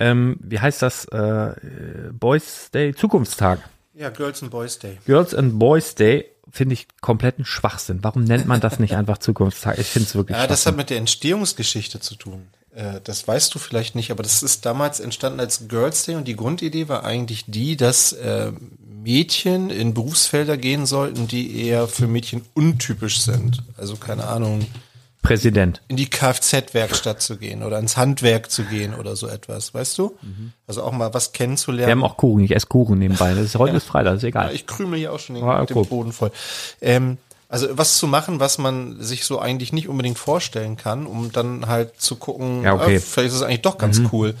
ähm, 0.00 0.36
wie 0.40 0.58
heißt 0.58 0.82
das, 0.82 1.04
äh, 1.06 1.52
Boys 2.12 2.70
Day, 2.72 2.94
Zukunftstag. 2.94 3.60
Ja, 3.94 4.08
Girls 4.08 4.42
and 4.42 4.50
Boys 4.50 4.78
Day. 4.78 4.98
Girls 5.06 5.34
and 5.34 5.58
Boys 5.58 5.94
Day 5.94 6.24
finde 6.50 6.72
ich 6.72 6.88
kompletten 7.00 7.44
Schwachsinn. 7.44 7.98
Warum 8.02 8.24
nennt 8.24 8.46
man 8.46 8.60
das 8.60 8.78
nicht 8.80 8.96
einfach 8.96 9.18
Zukunftstag? 9.18 9.78
Ich 9.78 9.86
finde 9.86 10.08
es 10.08 10.14
wirklich 10.14 10.36
Ja, 10.36 10.46
das 10.46 10.66
hat 10.66 10.76
mit 10.76 10.90
der 10.90 10.96
Entstehungsgeschichte 10.96 12.00
zu 12.00 12.16
tun. 12.16 12.48
Äh, 12.74 13.00
das 13.04 13.28
weißt 13.28 13.54
du 13.54 13.58
vielleicht 13.58 13.94
nicht, 13.94 14.10
aber 14.10 14.22
das 14.22 14.42
ist 14.42 14.64
damals 14.64 15.00
entstanden 15.00 15.38
als 15.38 15.68
Girls 15.68 16.06
Day 16.06 16.16
und 16.16 16.26
die 16.26 16.36
Grundidee 16.36 16.88
war 16.88 17.04
eigentlich 17.04 17.44
die, 17.46 17.76
dass 17.76 18.12
äh, 18.12 18.52
Mädchen 19.02 19.70
in 19.70 19.94
Berufsfelder 19.94 20.56
gehen 20.56 20.86
sollten, 20.86 21.28
die 21.28 21.62
eher 21.62 21.88
für 21.88 22.06
Mädchen 22.06 22.42
untypisch 22.54 23.20
sind. 23.20 23.62
Also 23.76 23.96
keine 23.96 24.26
Ahnung. 24.26 24.66
Präsident. 25.22 25.82
In 25.88 25.96
die 25.96 26.08
Kfz-Werkstatt 26.08 27.20
zu 27.20 27.36
gehen 27.36 27.62
oder 27.62 27.78
ins 27.78 27.96
Handwerk 27.96 28.50
zu 28.50 28.64
gehen 28.64 28.94
oder 28.94 29.16
so 29.16 29.28
etwas, 29.28 29.74
weißt 29.74 29.98
du? 29.98 30.16
Mhm. 30.22 30.52
Also 30.66 30.82
auch 30.82 30.92
mal 30.92 31.12
was 31.12 31.32
kennenzulernen. 31.32 31.88
Wir 31.88 31.92
haben 31.92 32.04
auch 32.04 32.16
Kuchen, 32.16 32.42
ich 32.42 32.54
esse 32.54 32.66
Kuchen 32.66 32.98
nebenbei. 32.98 33.34
Das 33.34 33.44
ist 33.44 33.58
heute 33.58 33.72
ja. 33.72 33.76
ist 33.76 33.84
Freitag, 33.84 34.16
ist 34.16 34.24
egal. 34.24 34.48
Ja, 34.48 34.52
ich 34.52 34.66
krümel 34.66 34.98
hier 34.98 35.12
auch 35.12 35.18
schon 35.18 35.36
den, 35.36 35.44
ah, 35.44 35.64
den 35.64 35.86
Boden 35.86 36.12
voll. 36.12 36.30
Ähm, 36.80 37.18
also 37.50 37.66
was 37.72 37.98
zu 37.98 38.06
machen, 38.06 38.40
was 38.40 38.58
man 38.58 39.02
sich 39.02 39.24
so 39.24 39.40
eigentlich 39.40 39.72
nicht 39.72 39.88
unbedingt 39.88 40.18
vorstellen 40.18 40.76
kann, 40.76 41.04
um 41.06 41.32
dann 41.32 41.66
halt 41.66 42.00
zu 42.00 42.16
gucken, 42.16 42.62
ja, 42.62 42.74
okay. 42.74 42.96
äh, 42.96 43.00
vielleicht 43.00 43.28
ist 43.28 43.34
es 43.34 43.42
eigentlich 43.42 43.62
doch 43.62 43.76
ganz 43.76 43.98
mhm. 43.98 44.08
cool. 44.12 44.34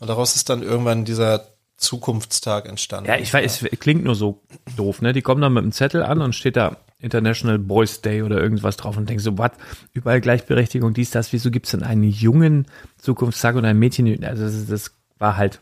Und 0.00 0.08
daraus 0.08 0.34
ist 0.34 0.48
dann 0.48 0.62
irgendwann 0.62 1.04
dieser 1.04 1.46
Zukunftstag 1.76 2.66
entstanden. 2.66 3.10
Ja, 3.10 3.16
ich 3.16 3.32
weiß, 3.32 3.62
es 3.62 3.78
klingt 3.78 4.04
nur 4.04 4.14
so 4.14 4.40
doof, 4.76 5.02
ne? 5.02 5.12
Die 5.12 5.22
kommen 5.22 5.42
dann 5.42 5.52
mit 5.52 5.62
einem 5.62 5.72
Zettel 5.72 6.02
an 6.02 6.22
und 6.22 6.34
steht 6.34 6.56
da 6.56 6.76
International 6.98 7.58
Boys 7.58 8.00
Day 8.00 8.22
oder 8.22 8.40
irgendwas 8.40 8.76
drauf 8.76 8.96
und 8.96 9.08
denkst 9.08 9.24
so, 9.24 9.36
was? 9.38 9.52
Überall 9.92 10.20
Gleichberechtigung, 10.20 10.94
dies, 10.94 11.10
das, 11.10 11.32
wieso 11.32 11.50
gibt's 11.50 11.72
denn 11.72 11.82
einen 11.82 12.04
jungen 12.04 12.66
Zukunftstag 12.98 13.56
und 13.56 13.64
ein 13.64 13.78
Mädchen? 13.78 14.24
Also 14.24 14.44
das, 14.44 14.66
das 14.66 14.96
war 15.18 15.36
halt, 15.36 15.60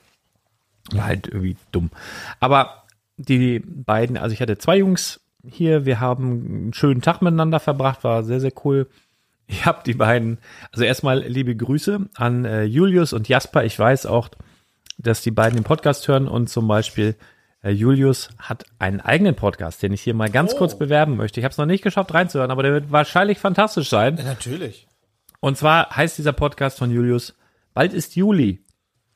war 0.93 1.07
halt 1.07 1.27
irgendwie 1.27 1.57
dumm. 1.73 1.91
Aber 2.41 2.85
die 3.17 3.61
beiden, 3.61 4.17
also 4.17 4.33
ich 4.33 4.41
hatte 4.41 4.59
zwei 4.59 4.79
Jungs 4.79 5.21
hier, 5.47 5.85
wir 5.85 6.01
haben 6.01 6.25
einen 6.25 6.75
schönen 6.75 7.03
Tag 7.03 7.21
miteinander 7.21 7.61
verbracht, 7.61 8.05
war 8.05 8.23
sehr, 8.23 8.41
sehr 8.41 8.53
cool. 8.65 8.89
Ich 9.47 9.67
habe 9.67 9.83
die 9.85 9.95
beiden, 9.95 10.39
also 10.73 10.85
erstmal 10.85 11.21
liebe 11.21 11.55
Grüße 11.55 12.09
an 12.15 12.45
äh, 12.45 12.65
Julius 12.65 13.13
und 13.13 13.29
Jasper. 13.29 13.65
Ich 13.65 13.79
weiß 13.79 14.07
auch, 14.07 14.31
dass 14.97 15.21
die 15.21 15.31
beiden 15.31 15.59
den 15.59 15.65
Podcast 15.65 16.09
hören 16.09 16.29
und 16.29 16.49
zum 16.49 16.67
Beispiel 16.67 17.15
Julius 17.71 18.29
hat 18.39 18.65
einen 18.79 19.01
eigenen 19.01 19.35
Podcast, 19.35 19.83
den 19.83 19.93
ich 19.93 20.03
hier 20.03 20.15
mal 20.15 20.31
ganz 20.31 20.53
Oh. 20.55 20.59
kurz 20.59 20.79
bewerben 20.79 21.17
möchte. 21.17 21.41
Ich 21.41 21.45
habe 21.45 21.53
es 21.53 21.59
noch 21.59 21.67
nicht 21.67 21.83
geschafft 21.83 22.13
reinzuhören, 22.13 22.51
aber 22.51 22.63
der 22.63 22.73
wird 22.73 22.93
wahrscheinlich 22.93 23.39
fantastisch 23.39 23.89
sein. 23.89 24.17
Ja, 24.17 24.25
natürlich. 24.25 24.87
Und 25.41 25.57
zwar 25.57 25.95
heißt 25.97 26.19
dieser 26.19 26.33
Podcast 26.33 26.79
von 26.79 26.91
Julius, 26.91 27.35
bald 27.75 27.93
ist 27.93 28.17
Juli. 28.17 28.65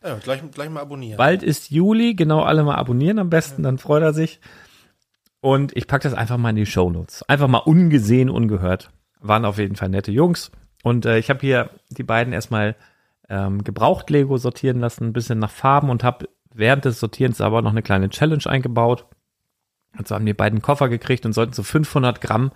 Ja, 0.03 0.15
gleich, 0.17 0.41
gleich 0.53 0.71
mal 0.71 0.81
abonnieren. 0.81 1.17
Bald 1.17 1.43
ist 1.43 1.71
Juli, 1.71 2.15
genau 2.15 2.43
alle 2.43 2.63
mal 2.65 2.77
abonnieren 2.77 3.19
am 3.19 3.31
besten, 3.31 3.63
dann 3.63 3.79
freut 3.79 4.03
er 4.03 4.13
sich. 4.13 4.41
Und 5.41 5.77
ich 5.77 5.87
packe 5.87 6.03
das 6.05 6.15
einfach 6.15 6.37
mal 6.37 6.51
in 6.51 6.57
die 6.57 6.67
Shownotes. 6.67 7.23
Einfach 7.29 7.49
mal 7.49 7.59
ungesehen, 7.59 8.29
ungehört. 8.31 8.91
Waren 9.21 9.45
auf 9.45 9.59
jeden 9.59 9.77
Fall 9.77 9.89
nette 9.89 10.11
Jungs. 10.13 10.51
Und 10.83 11.07
äh, 11.07 11.19
ich 11.19 11.31
habe 11.31 11.41
hier 11.41 11.71
die 11.91 12.03
beiden 12.03 12.33
erstmal 12.33 12.77
ähm, 13.29 13.63
gebraucht 13.65 14.11
Lego 14.11 14.37
sortieren 14.37 14.81
lassen, 14.81 15.05
ein 15.05 15.13
bisschen 15.13 15.39
nach 15.39 15.51
Farben 15.51 15.91
und 15.91 16.03
habe 16.05 16.29
während 16.59 16.85
des 16.85 17.01
Sortierens 17.01 17.41
aber 17.41 17.63
noch 17.63 17.71
eine 17.71 17.83
kleine 17.83 18.11
Challenge 18.11 18.45
eingebaut. 18.47 19.07
Und 19.97 20.07
so 20.07 20.15
haben 20.15 20.27
die 20.27 20.35
beiden 20.35 20.61
Koffer 20.61 20.89
gekriegt 20.89 21.25
und 21.25 21.33
sollten 21.33 21.53
so 21.53 21.63
500 21.63 22.21
Gramm 22.21 22.53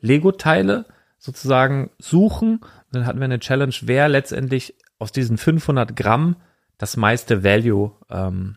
Lego-Teile 0.00 0.86
sozusagen 1.18 1.90
suchen. 1.98 2.60
Und 2.60 2.92
dann 2.92 3.06
hatten 3.06 3.18
wir 3.18 3.26
eine 3.26 3.40
Challenge, 3.40 3.74
wer 3.82 4.08
letztendlich 4.08 4.74
aus 4.98 5.12
diesen 5.12 5.36
500 5.36 5.94
Gramm 5.94 6.36
das 6.78 6.96
meiste 6.96 7.44
Value 7.44 7.92
ähm, 8.08 8.56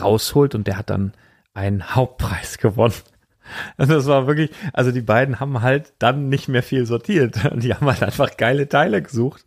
rausholt 0.00 0.54
und 0.54 0.66
der 0.66 0.76
hat 0.76 0.90
dann 0.90 1.12
einen 1.54 1.94
Hauptpreis 1.94 2.58
gewonnen. 2.58 2.94
Und 3.76 3.90
das 3.90 4.06
war 4.06 4.26
wirklich, 4.26 4.50
also 4.72 4.92
die 4.92 5.00
beiden 5.00 5.40
haben 5.40 5.60
halt 5.62 5.92
dann 5.98 6.28
nicht 6.28 6.48
mehr 6.48 6.62
viel 6.62 6.86
sortiert. 6.86 7.36
Die 7.56 7.74
haben 7.74 7.86
halt 7.86 8.02
einfach 8.02 8.36
geile 8.36 8.68
Teile 8.68 9.02
gesucht. 9.02 9.44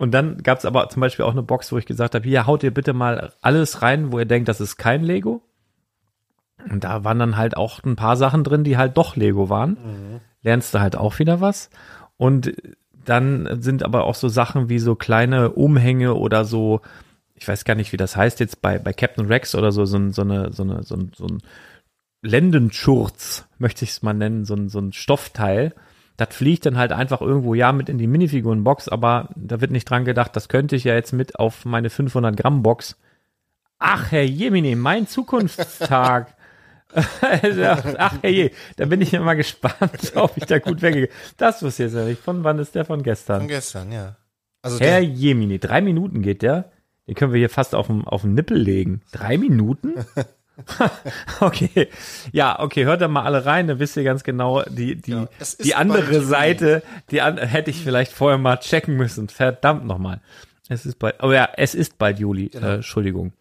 Und 0.00 0.12
dann 0.12 0.42
gab 0.42 0.58
es 0.58 0.64
aber 0.64 0.88
zum 0.88 1.00
Beispiel 1.00 1.26
auch 1.26 1.32
eine 1.32 1.42
Box, 1.42 1.70
wo 1.72 1.78
ich 1.78 1.84
gesagt 1.84 2.14
habe, 2.14 2.26
hier 2.26 2.46
haut 2.46 2.62
ihr 2.62 2.72
bitte 2.72 2.92
mal 2.94 3.32
alles 3.42 3.82
rein, 3.82 4.12
wo 4.12 4.18
ihr 4.18 4.24
denkt, 4.24 4.48
das 4.48 4.60
ist 4.60 4.76
kein 4.78 5.02
Lego. 5.04 5.42
Und 6.70 6.84
da 6.84 7.04
waren 7.04 7.18
dann 7.18 7.36
halt 7.36 7.56
auch 7.56 7.82
ein 7.84 7.96
paar 7.96 8.16
Sachen 8.16 8.42
drin, 8.42 8.64
die 8.64 8.76
halt 8.78 8.96
doch 8.96 9.14
Lego 9.16 9.48
waren. 9.50 9.76
Lernst 10.42 10.72
du 10.74 10.80
halt 10.80 10.96
auch 10.96 11.18
wieder 11.18 11.40
was. 11.42 11.68
Und 12.16 12.52
dann 13.04 13.60
sind 13.62 13.82
aber 13.82 14.04
auch 14.04 14.14
so 14.14 14.28
Sachen 14.28 14.68
wie 14.70 14.78
so 14.78 14.94
kleine 14.94 15.50
Umhänge 15.52 16.14
oder 16.14 16.44
so, 16.46 16.80
ich 17.34 17.46
weiß 17.46 17.64
gar 17.64 17.74
nicht, 17.74 17.92
wie 17.92 17.96
das 17.98 18.16
heißt 18.16 18.40
jetzt 18.40 18.62
bei, 18.62 18.78
bei 18.78 18.92
Captain 18.94 19.26
Rex 19.26 19.54
oder 19.54 19.70
so, 19.72 19.84
so, 19.84 19.98
ein- 19.98 20.12
so 20.12 20.22
eine, 20.22 20.52
so 20.52 20.62
eine, 20.62 20.82
so 20.82 20.96
so 21.14 21.26
ein 21.26 21.42
Lendenschurz, 22.22 23.46
möchte 23.58 23.84
ich 23.84 23.90
es 23.90 24.02
mal 24.02 24.12
nennen, 24.14 24.44
so 24.44 24.54
ein, 24.54 24.68
so 24.68 24.78
ein 24.78 24.92
Stoffteil. 24.92 25.74
Das 26.20 26.36
fliegt 26.36 26.66
dann 26.66 26.76
halt 26.76 26.92
einfach 26.92 27.22
irgendwo, 27.22 27.54
ja, 27.54 27.72
mit 27.72 27.88
in 27.88 27.96
die 27.96 28.06
Minifigurenbox, 28.06 28.90
aber 28.90 29.30
da 29.36 29.62
wird 29.62 29.70
nicht 29.70 29.88
dran 29.88 30.04
gedacht, 30.04 30.36
das 30.36 30.50
könnte 30.50 30.76
ich 30.76 30.84
ja 30.84 30.92
jetzt 30.92 31.12
mit 31.12 31.38
auf 31.38 31.64
meine 31.64 31.88
500 31.88 32.36
Gramm 32.36 32.62
Box. 32.62 32.98
Ach, 33.78 34.12
Herr 34.12 34.24
Jemini, 34.24 34.74
mein 34.74 35.06
Zukunftstag. 35.06 36.36
Ach, 36.94 38.22
herrje, 38.22 38.50
da 38.76 38.84
bin 38.84 39.00
ich 39.00 39.12
ja 39.12 39.20
mal 39.20 39.34
gespannt, 39.34 40.12
ob 40.14 40.36
ich 40.36 40.44
da 40.44 40.58
gut 40.58 40.82
weggehe. 40.82 41.08
Das 41.38 41.62
wusste 41.62 41.86
ich 41.86 41.92
jetzt 41.94 42.04
nicht. 42.04 42.20
Von 42.20 42.44
wann 42.44 42.58
ist 42.58 42.74
der 42.74 42.84
von 42.84 42.98
Von 42.98 43.04
gestern? 43.04 43.48
gestern, 43.48 43.90
ja. 43.90 44.16
Also 44.60 44.78
Herr 44.78 45.00
Jemini, 45.00 45.58
drei 45.58 45.80
Minuten 45.80 46.20
geht 46.20 46.42
der. 46.42 46.70
Den 47.06 47.14
können 47.14 47.32
wir 47.32 47.38
hier 47.38 47.48
fast 47.48 47.74
auf 47.74 47.86
den, 47.86 48.04
auf 48.04 48.22
den 48.22 48.34
Nippel 48.34 48.58
legen. 48.58 49.00
Drei 49.10 49.38
Minuten? 49.38 49.94
okay. 51.40 51.88
Ja, 52.32 52.60
okay, 52.60 52.84
hört 52.84 53.00
da 53.00 53.08
mal 53.08 53.24
alle 53.24 53.46
rein, 53.46 53.66
dann 53.66 53.78
wisst 53.78 53.96
ihr 53.96 54.04
ganz 54.04 54.24
genau, 54.24 54.62
die, 54.62 54.96
die, 54.96 55.12
Ja, 55.12 55.28
die 55.62 55.74
andere. 55.74 56.22
Seite, 56.22 56.82
die 57.10 57.20
an, 57.20 57.38
hätte 57.38 57.70
ich 57.70 57.82
vielleicht 57.82 58.12
vorher 58.12 58.38
mal 58.38 58.58
checken 58.58 58.96
müssen. 58.96 59.28
Verdammt 59.28 59.86
nochmal. 59.86 60.20
Es 60.68 60.86
ist 60.86 60.98
bald, 60.98 61.22
oh 61.22 61.32
ja, 61.32 61.48
es 61.56 61.74
ist 61.74 61.98
bald 61.98 62.18
Juli. 62.18 62.48
Genau. 62.48 62.66
Äh, 62.66 62.74
Entschuldigung. 62.76 63.32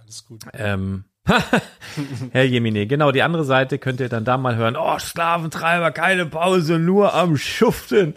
alles 0.00 0.24
gut. 0.24 0.42
Ähm, 0.54 1.04
Herr 2.32 2.44
Jemine, 2.44 2.86
genau, 2.86 3.12
die 3.12 3.22
andere 3.22 3.44
Seite 3.44 3.78
könnt 3.78 4.00
ihr 4.00 4.08
dann 4.08 4.24
da 4.24 4.38
mal 4.38 4.56
hören. 4.56 4.76
Oh, 4.76 4.98
Sklaventreiber, 4.98 5.90
keine 5.90 6.26
Pause, 6.26 6.78
nur 6.78 7.14
am 7.14 7.36
Schuften. 7.36 8.14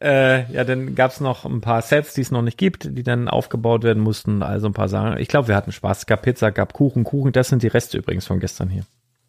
Äh, 0.00 0.52
ja, 0.52 0.64
dann 0.64 0.94
gab's 0.94 1.20
noch 1.20 1.44
ein 1.46 1.62
paar 1.62 1.80
Sets, 1.80 2.14
die 2.14 2.20
es 2.20 2.30
noch 2.30 2.42
nicht 2.42 2.58
gibt, 2.58 2.84
die 2.84 3.02
dann 3.02 3.28
aufgebaut 3.28 3.82
werden 3.82 4.02
mussten. 4.02 4.42
Also 4.42 4.66
ein 4.66 4.74
paar 4.74 4.88
Sachen. 4.88 5.18
Ich 5.18 5.28
glaube, 5.28 5.48
wir 5.48 5.56
hatten 5.56 5.72
Spaß. 5.72 6.00
Es 6.00 6.06
gab 6.06 6.22
Pizza, 6.22 6.52
gab 6.52 6.74
Kuchen, 6.74 7.04
Kuchen. 7.04 7.32
Das 7.32 7.48
sind 7.48 7.62
die 7.62 7.68
Reste 7.68 7.98
übrigens 7.98 8.26
von 8.26 8.40
gestern 8.40 8.68
hier. 8.68 8.84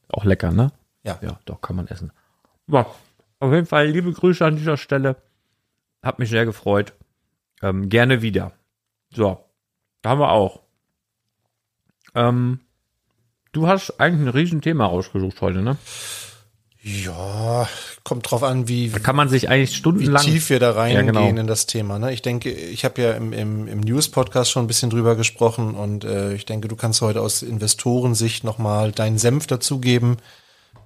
Auch 0.09 0.25
lecker, 0.25 0.51
ne? 0.51 0.71
Ja. 1.03 1.17
Ja, 1.21 1.39
doch, 1.45 1.61
kann 1.61 1.77
man 1.77 1.87
essen. 1.87 2.11
Ja, 2.67 2.85
auf 3.39 3.53
jeden 3.53 3.65
Fall 3.65 3.87
liebe 3.87 4.11
Grüße 4.11 4.45
an 4.45 4.57
dieser 4.57 4.77
Stelle. 4.77 5.15
Hat 6.03 6.19
mich 6.19 6.29
sehr 6.29 6.45
gefreut. 6.45 6.93
Ähm, 7.61 7.89
gerne 7.89 8.21
wieder. 8.21 8.51
So, 9.13 9.39
da 10.01 10.11
haben 10.11 10.19
wir 10.19 10.31
auch. 10.31 10.61
Ähm, 12.13 12.59
du 13.53 13.67
hast 13.67 13.99
eigentlich 13.99 14.27
ein 14.27 14.33
Riesenthema 14.33 14.85
rausgesucht 14.85 15.39
heute, 15.41 15.61
ne? 15.61 15.77
Ja, 16.81 17.67
kommt 18.07 18.31
drauf 18.31 18.41
an, 18.43 18.67
wie, 18.69 18.89
Da 18.89 18.99
kann 18.99 19.15
man 19.17 19.27
sich 19.29 19.49
eigentlich 19.49 19.71
wie 19.71 19.75
stundenlang. 19.75 20.23
tief 20.23 20.49
wir 20.49 20.59
da 20.59 20.71
reingehen 20.71 21.05
Ja, 21.07 21.11
genau. 21.11 21.27
in 21.27 21.45
das 21.45 21.65
Thema. 21.65 21.99
Ne? 21.99 22.13
Ich 22.13 22.21
denke, 22.21 22.49
ich 22.51 22.85
habe 22.85 23.01
ja 23.01 23.11
im, 23.11 23.33
im, 23.33 23.67
im 23.67 23.79
News-Podcast 23.81 24.49
schon 24.49 24.63
ein 24.63 24.67
bisschen 24.67 24.89
drüber 24.89 25.15
gesprochen 25.15 25.75
und 25.75 26.05
äh, 26.05 26.33
ich 26.33 26.45
denke, 26.45 26.67
du 26.69 26.75
kannst 26.77 27.01
heute 27.01 27.21
aus 27.21 27.41
Investorensicht 27.41 28.43
nochmal 28.45 28.91
deinen 28.93 29.17
Senf 29.17 29.45
dazugeben. 29.47 30.17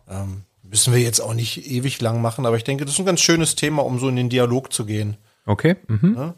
Ähm, 0.10 0.44
müssen 0.64 0.94
wir 0.94 1.00
jetzt 1.02 1.20
auch 1.20 1.34
nicht 1.36 1.70
ewig 1.70 2.02
lang 2.02 2.22
machen, 2.22 2.46
aber 2.46 2.58
ich 2.58 2.64
denke, 2.64 2.86
das 2.86 2.96
ist 2.96 3.00
ein 3.00 3.06
ganz 3.06 3.22
schönes 3.22 3.56
Thema, 3.56 3.84
um 3.86 4.00
so 4.00 4.10
in 4.10 4.16
den 4.16 4.30
Dialog 4.30 4.74
zu 4.74 4.86
gehen. 4.86 5.18
Okay. 5.46 5.76
Mhm. 5.88 6.34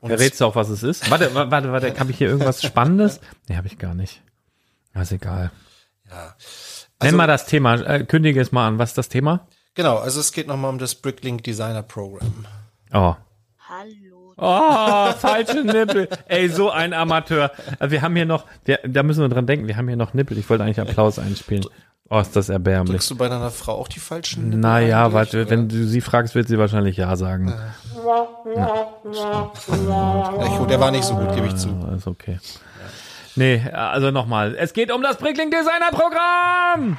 Und 0.00 0.08
Verrätst 0.10 0.40
du 0.40 0.46
auch, 0.46 0.54
was 0.56 0.68
es 0.70 0.82
ist? 0.82 1.10
Warte, 1.10 1.34
wa- 1.34 1.50
warte, 1.50 1.70
warte. 1.72 1.98
Habe 1.98 2.10
ich 2.12 2.18
hier 2.18 2.28
irgendwas 2.28 2.62
Spannendes? 2.64 3.20
Nee, 3.48 3.56
habe 3.56 3.66
ich 3.66 3.78
gar 3.78 3.94
nicht. 3.94 4.22
Ist 4.94 5.12
egal. 5.12 5.50
ja. 6.08 6.34
Nenn 6.98 7.08
Also- 7.08 7.16
mal 7.18 7.26
das 7.26 7.44
Thema. 7.44 7.74
Äh, 7.74 8.04
kündige 8.04 8.40
es 8.40 8.52
mal 8.52 8.66
an. 8.68 8.78
Was 8.78 8.90
ist 8.90 8.98
das 8.98 9.08
Thema? 9.10 9.46
Genau, 9.76 9.98
also 9.98 10.20
es 10.20 10.32
geht 10.32 10.46
nochmal 10.46 10.70
um 10.70 10.78
das 10.78 10.94
Bricklink 10.94 11.44
Designer 11.44 11.82
Program. 11.82 12.46
Oh. 12.94 13.14
Hallo. 13.68 14.32
Oh, 14.38 15.12
falsche 15.12 15.62
Nippel. 15.64 16.08
Ey, 16.28 16.48
so 16.48 16.70
ein 16.70 16.94
Amateur. 16.94 17.50
Äh, 17.78 17.90
Wir 17.90 18.00
haben 18.00 18.16
hier 18.16 18.24
noch, 18.24 18.46
wir, 18.64 18.78
da 18.84 19.02
müssen 19.02 19.20
wir 19.20 19.28
dran 19.28 19.46
denken, 19.46 19.68
wir 19.68 19.76
haben 19.76 19.86
hier 19.86 19.98
noch 19.98 20.14
Nippel. 20.14 20.38
Ich 20.38 20.48
wollte 20.48 20.64
eigentlich 20.64 20.80
Applaus 20.80 21.18
einspielen. 21.18 21.66
Oh, 22.08 22.18
ist 22.20 22.34
das 22.36 22.48
erbärmlich. 22.48 22.92
Drückst 22.92 23.10
du 23.10 23.16
bei 23.16 23.28
deiner 23.28 23.50
Frau 23.50 23.74
auch 23.74 23.88
die 23.88 24.00
falschen? 24.00 24.44
Nippel 24.44 24.60
Naja, 24.60 25.08
oder? 25.08 25.50
wenn 25.50 25.68
du 25.68 25.84
sie 25.86 26.00
fragst, 26.00 26.34
wird 26.34 26.48
sie 26.48 26.58
wahrscheinlich 26.58 26.96
Ja 26.96 27.14
sagen. 27.16 27.52
Ja, 28.56 28.88
gut, 30.56 30.70
der 30.70 30.80
war 30.80 30.90
nicht 30.90 31.04
so 31.04 31.14
gut, 31.16 31.34
gebe 31.34 31.48
ich 31.48 31.56
zu. 31.56 31.68
Ja, 31.68 31.94
ist 31.96 32.06
okay. 32.06 32.38
Nee, 33.34 33.60
also 33.72 34.10
nochmal. 34.10 34.54
Es 34.54 34.72
geht 34.72 34.90
um 34.90 35.02
das 35.02 35.18
Brickling 35.18 35.50
Designer 35.50 35.90
Programm! 35.90 36.98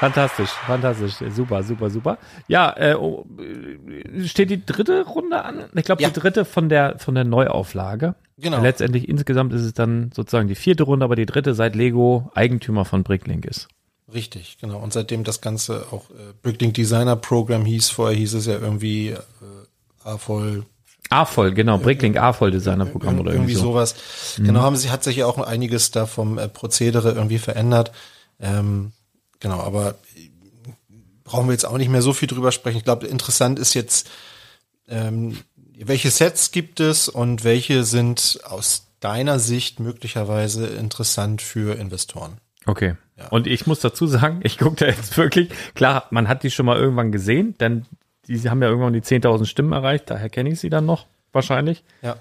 Fantastisch, 0.00 0.48
fantastisch. 0.48 1.14
Super, 1.30 1.62
super, 1.62 1.90
super. 1.90 2.18
Ja, 2.48 2.74
äh, 2.76 2.94
oh, 2.94 3.26
äh, 3.38 4.26
steht 4.26 4.48
die 4.50 4.64
dritte 4.64 5.04
Runde 5.06 5.44
an? 5.44 5.64
Ich 5.74 5.84
glaube, 5.84 6.02
Ja. 6.02 6.08
die 6.08 6.18
dritte 6.18 6.44
von 6.46 6.68
der, 6.70 6.98
von 6.98 7.14
der 7.14 7.24
Neuauflage. 7.24 8.14
Genau. 8.38 8.62
Letztendlich 8.62 9.08
insgesamt 9.08 9.52
ist 9.52 9.60
es 9.62 9.74
dann 9.74 10.10
sozusagen 10.14 10.48
die 10.48 10.54
vierte 10.54 10.84
Runde, 10.84 11.04
aber 11.04 11.16
die 11.16 11.26
dritte 11.26 11.52
seit 11.54 11.76
Lego 11.76 12.30
Eigentümer 12.34 12.86
von 12.86 13.02
Bricklink 13.02 13.44
ist. 13.44 13.68
Richtig, 14.12 14.56
genau. 14.58 14.78
Und 14.78 14.92
seitdem 14.94 15.22
das 15.22 15.42
Ganze 15.42 15.84
auch 15.92 16.08
äh, 16.10 16.32
Bricklink 16.42 16.72
Designer 16.74 17.16
Program 17.16 17.64
hieß, 17.66 17.90
vorher 17.90 18.16
hieß 18.16 18.32
es 18.34 18.46
ja 18.46 18.54
irgendwie 18.58 19.10
äh, 19.10 19.18
AFOL, 20.02 20.64
A-Voll, 21.10 21.52
genau, 21.52 21.76
Bricklink 21.78 22.16
A-Voll 22.16 22.52
Designer 22.52 22.86
Programm 22.86 23.18
oder 23.20 23.32
irgendwie 23.32 23.52
irgendwie 23.52 23.66
so. 23.66 23.72
sowas. 23.72 23.94
Genau, 24.38 24.60
haben 24.60 24.76
sie, 24.76 24.90
hat 24.90 25.02
sich 25.04 25.16
ja 25.16 25.26
auch 25.26 25.38
einiges 25.38 25.90
da 25.90 26.06
vom 26.06 26.38
äh, 26.38 26.48
Prozedere 26.48 27.12
irgendwie 27.12 27.38
verändert. 27.38 27.92
Ähm, 28.40 28.92
genau, 29.40 29.60
aber 29.60 29.96
brauchen 31.24 31.46
wir 31.46 31.52
jetzt 31.52 31.66
auch 31.66 31.78
nicht 31.78 31.90
mehr 31.90 32.02
so 32.02 32.12
viel 32.12 32.28
drüber 32.28 32.52
sprechen. 32.52 32.78
Ich 32.78 32.84
glaube, 32.84 33.06
interessant 33.06 33.58
ist 33.58 33.74
jetzt, 33.74 34.10
ähm, 34.88 35.38
welche 35.78 36.10
Sets 36.10 36.50
gibt 36.50 36.80
es 36.80 37.08
und 37.08 37.44
welche 37.44 37.84
sind 37.84 38.40
aus 38.44 38.86
deiner 39.00 39.38
Sicht 39.38 39.80
möglicherweise 39.80 40.66
interessant 40.66 41.40
für 41.40 41.78
Investoren? 41.78 42.38
Okay. 42.66 42.96
Und 43.30 43.46
ich 43.46 43.66
muss 43.66 43.80
dazu 43.80 44.06
sagen, 44.06 44.40
ich 44.42 44.58
gucke 44.58 44.76
da 44.76 44.86
jetzt 44.86 45.16
wirklich, 45.16 45.50
klar, 45.74 46.06
man 46.10 46.28
hat 46.28 46.42
die 46.42 46.50
schon 46.50 46.66
mal 46.66 46.78
irgendwann 46.78 47.12
gesehen, 47.12 47.54
denn 47.58 47.86
die 48.26 48.48
haben 48.48 48.62
ja 48.62 48.68
irgendwann 48.68 48.92
die 48.92 49.02
10.000 49.02 49.46
Stimmen 49.46 49.72
erreicht, 49.72 50.10
daher 50.10 50.30
kenne 50.30 50.50
ich 50.50 50.60
sie 50.60 50.70
dann 50.70 50.86
noch, 50.86 51.06
wahrscheinlich. 51.32 51.84
Ja. 52.02 52.16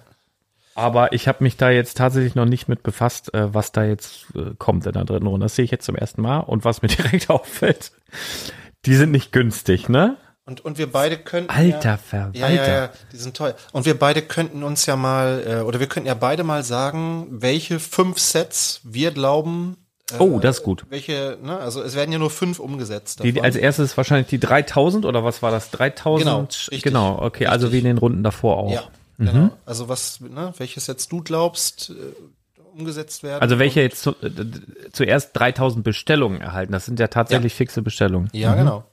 Aber 0.80 1.14
ich 1.14 1.28
habe 1.28 1.44
mich 1.44 1.58
da 1.58 1.70
jetzt 1.70 1.98
tatsächlich 1.98 2.36
noch 2.36 2.46
nicht 2.46 2.68
mit 2.68 2.84
befasst, 2.84 3.34
äh, 3.34 3.54
was 3.54 3.72
da 3.72 3.84
jetzt 3.84 4.26
äh, 4.36 4.56
kommt 4.58 4.86
in 4.86 4.94
der 4.94 5.06
dritten 5.06 5.28
Runde. 5.28 5.46
Das 5.46 5.56
sehe 5.56 5.66
ich 5.66 5.72
jetzt 5.72 5.86
zum 5.86 5.96
ersten 5.96 6.22
Mal. 6.22 6.40
Und 6.40 6.66
was 6.66 6.82
mir 6.82 6.88
direkt 6.90 7.30
auffällt, 7.30 7.92
die 8.86 8.96
sind 8.96 9.12
nicht 9.12 9.32
günstig, 9.32 9.90
ne? 9.90 10.18
Und, 10.46 10.66
und 10.66 10.80
wir 10.80 10.92
beide 10.92 11.18
könnten. 11.18 11.52
Alter 11.52 11.90
ja, 11.92 11.98
Verwalter. 11.98 12.40
ja, 12.40 12.50
ja, 12.50 12.68
ja, 12.68 12.90
die 13.12 13.18
sind 13.18 13.38
teuer. 13.38 13.54
Und 13.72 13.86
wir 13.86 14.00
beide 14.00 14.24
könnten 14.24 14.64
uns 14.64 14.88
ja 14.88 14.96
mal, 14.96 15.44
äh, 15.46 15.62
oder 15.62 15.80
wir 15.80 15.86
könnten 15.86 16.08
ja 16.08 16.16
beide 16.16 16.44
mal 16.44 16.64
sagen, 16.64 17.28
welche 17.30 17.80
fünf 17.80 18.18
Sets 18.18 18.82
wir 18.84 19.12
glauben. 19.12 19.78
Äh, 20.12 20.16
Oh, 20.18 20.40
das 20.40 20.58
ist 20.58 20.64
gut. 20.64 20.86
Welche, 20.90 21.38
ne, 21.44 21.56
also 21.60 21.84
es 21.84 21.96
werden 21.96 22.12
ja 22.12 22.18
nur 22.18 22.32
fünf 22.32 22.58
umgesetzt. 22.60 23.20
Die, 23.20 23.24
die 23.26 23.34
davon. 23.34 23.46
als 23.46 23.58
erstes 23.58 23.96
wahrscheinlich 23.96 24.26
die 24.28 24.40
3000 24.40 25.06
oder 25.06 25.24
was 25.24 25.44
war 25.44 25.52
das? 25.52 25.70
3000? 25.70 26.26
Genau, 26.26 26.40
richtig. 26.42 26.82
Genau, 26.82 27.20
okay, 27.22 27.46
also 27.46 27.68
Richtig. 27.68 27.84
wie 27.84 27.88
in 27.88 27.96
den 27.96 27.98
Runden 28.00 28.24
davor 28.24 28.58
auch. 28.58 28.72
Ja, 28.72 28.86
genau. 29.26 29.50
Also 29.66 29.90
was, 29.90 30.20
ne, 30.22 30.54
welche 30.58 30.80
Sets 30.80 31.08
du 31.08 31.22
glaubst, 31.22 31.92
äh, 31.92 31.94
umgesetzt 32.74 33.24
werden. 33.24 33.42
Also 33.42 33.60
welche 33.60 33.82
jetzt 33.82 34.02
zu, 34.02 34.12
äh, 34.22 34.30
zuerst 34.92 35.38
3000 35.38 35.84
Bestellungen 35.84 36.42
erhalten. 36.42 36.72
Das 36.72 36.86
sind 36.86 37.00
ja 37.00 37.08
tatsächlich 37.08 37.54
fixe 37.54 37.82
Bestellungen. 37.82 38.30
Ja, 38.34 38.56
genau. 38.56 38.86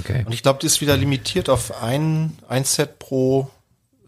Okay. 0.00 0.24
Und 0.26 0.32
ich 0.32 0.42
glaube, 0.42 0.58
die 0.58 0.66
ist 0.66 0.80
wieder 0.80 0.96
limitiert 0.96 1.48
auf 1.48 1.82
ein, 1.82 2.36
ein 2.48 2.64
Set 2.64 2.98
pro 2.98 3.48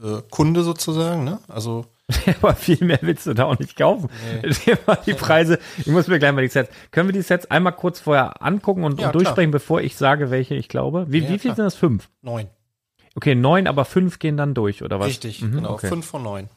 äh, 0.02 0.20
Kunde 0.30 0.62
sozusagen, 0.62 1.24
ne? 1.24 1.38
Also 1.48 1.86
Aber 2.42 2.54
viel 2.54 2.84
mehr 2.84 2.98
willst 3.02 3.26
du 3.26 3.34
da 3.34 3.44
auch 3.44 3.58
nicht 3.58 3.76
kaufen. 3.76 4.10
Nee. 4.42 4.52
Die 5.06 5.14
Preise, 5.14 5.58
ich 5.78 5.86
muss 5.86 6.08
mir 6.08 6.18
gleich 6.18 6.32
mal 6.32 6.42
die 6.42 6.48
Sets. 6.48 6.70
Können 6.90 7.08
wir 7.08 7.12
die 7.12 7.22
Sets 7.22 7.46
einmal 7.46 7.72
kurz 7.72 8.00
vorher 8.00 8.42
angucken 8.42 8.84
und, 8.84 9.00
Ja, 9.00 9.06
und 9.06 9.14
durchsprechen, 9.14 9.50
bevor 9.50 9.80
ich 9.80 9.96
sage, 9.96 10.30
welche 10.30 10.54
ich 10.54 10.68
glaube? 10.68 11.06
Wie, 11.08 11.18
Ja, 11.18 11.28
wie 11.28 11.38
viel 11.38 11.52
klar. 11.52 11.56
sind 11.56 11.64
das? 11.66 11.74
Fünf? 11.76 12.08
neun. 12.22 12.48
Okay, 13.20 13.34
neun, 13.34 13.66
aber 13.66 13.84
fünf 13.84 14.18
gehen 14.18 14.38
dann 14.38 14.54
durch, 14.54 14.82
oder 14.82 14.98
was? 14.98 15.08
Richtig, 15.08 15.42
Mhm, 15.42 15.52
genau. 15.56 15.72
okay. 15.74 15.88
Fünf 15.88 16.06
von 16.06 16.22
neun. 16.22 16.48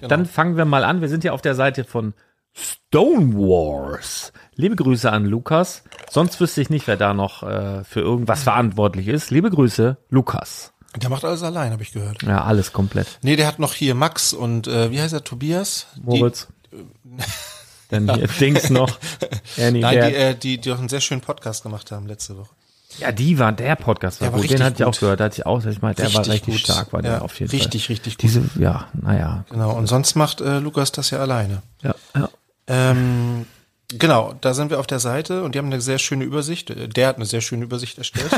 Genau. 0.00 0.08
Dann 0.08 0.26
fangen 0.26 0.56
wir 0.56 0.64
mal 0.64 0.82
an. 0.82 1.00
Wir 1.00 1.08
sind 1.08 1.22
ja 1.22 1.30
auf 1.32 1.40
der 1.40 1.54
Seite 1.54 1.84
von 1.84 2.14
Stone 2.52 3.32
Wars. 3.34 4.32
Liebe 4.56 4.74
Grüße 4.74 5.10
an 5.12 5.24
Lukas. 5.24 5.84
Sonst 6.10 6.40
wüsste 6.40 6.60
ich 6.62 6.68
nicht, 6.70 6.88
wer 6.88 6.96
da 6.96 7.14
noch 7.14 7.44
äh, 7.44 7.84
für 7.84 8.00
irgendwas 8.00 8.42
verantwortlich 8.42 9.06
ist. 9.06 9.30
Liebe 9.30 9.50
Grüße, 9.50 9.98
Lukas. 10.08 10.72
Der 11.00 11.10
macht 11.10 11.24
alles 11.24 11.44
allein, 11.44 11.70
habe 11.70 11.84
ich 11.84 11.92
gehört. 11.92 12.24
Ja, 12.24 12.42
alles 12.42 12.72
komplett. 12.72 13.06
Nee, 13.22 13.36
der 13.36 13.46
hat 13.46 13.60
noch 13.60 13.74
hier 13.74 13.94
Max 13.94 14.32
und 14.32 14.66
äh, 14.66 14.90
wie 14.90 15.00
heißt 15.00 15.12
er, 15.12 15.22
Tobias? 15.22 15.86
Moritz. 16.02 16.48
Dann 17.90 18.12
hier 18.14 18.26
Dings 18.26 18.70
noch. 18.70 18.98
Ernie, 19.56 19.78
Die, 19.78 19.82
nein, 19.82 19.94
die, 20.10 20.14
äh, 20.16 20.34
die, 20.34 20.58
die 20.58 20.72
auch 20.72 20.78
einen 20.78 20.88
sehr 20.88 21.00
schönen 21.00 21.20
Podcast 21.20 21.62
gemacht 21.62 21.92
haben 21.92 22.06
letzte 22.06 22.36
Woche. 22.36 22.50
Ja, 22.98 23.12
die 23.12 23.38
war, 23.38 23.52
der 23.52 23.76
Podcast 23.76 24.20
war, 24.20 24.26
Der 24.28 24.32
war 24.32 24.40
gut. 24.40 24.50
Den 24.50 24.54
richtig 24.60 24.64
hatte 24.66 24.82
ich 24.82 24.84
auch 24.84 24.98
gehört. 25.00 25.20
Da 25.20 25.24
hatte 25.24 25.36
ich 25.40 25.46
auch, 25.46 25.64
ich 25.64 25.80
meine, 25.82 25.94
der 25.94 26.12
war 26.12 26.20
Richtig 26.20 26.32
richtig 26.34 26.54
gut. 26.54 26.60
stark, 26.62 26.92
war 26.92 27.02
der 27.02 27.12
Ja, 27.12 27.20
auf 27.22 27.38
jeden 27.38 27.50
richtig, 27.50 27.86
Fall. 27.86 27.92
richtig 27.94 28.14
gut. 28.18 28.22
Diese, 28.22 28.42
ja, 28.58 28.88
naja. 29.00 29.44
Genau. 29.50 29.72
Und 29.76 29.86
sonst 29.86 30.14
macht 30.16 30.40
äh, 30.40 30.58
Lukas 30.58 30.92
das 30.92 31.10
ja 31.10 31.18
alleine. 31.20 31.62
Ja, 31.82 31.94
ja. 32.14 32.28
Ähm, 32.66 33.46
genau, 33.88 34.34
da 34.40 34.54
sind 34.54 34.70
wir 34.70 34.80
auf 34.80 34.86
der 34.86 34.98
Seite 35.00 35.42
und 35.44 35.54
die 35.54 35.58
haben 35.58 35.66
eine 35.66 35.80
sehr 35.80 35.98
schöne 35.98 36.24
Übersicht. 36.24 36.70
Äh, 36.70 36.88
Der 36.88 37.08
hat 37.08 37.16
eine 37.16 37.26
sehr 37.26 37.40
schöne 37.40 37.64
Übersicht 37.64 37.96
erstellt. 37.98 38.30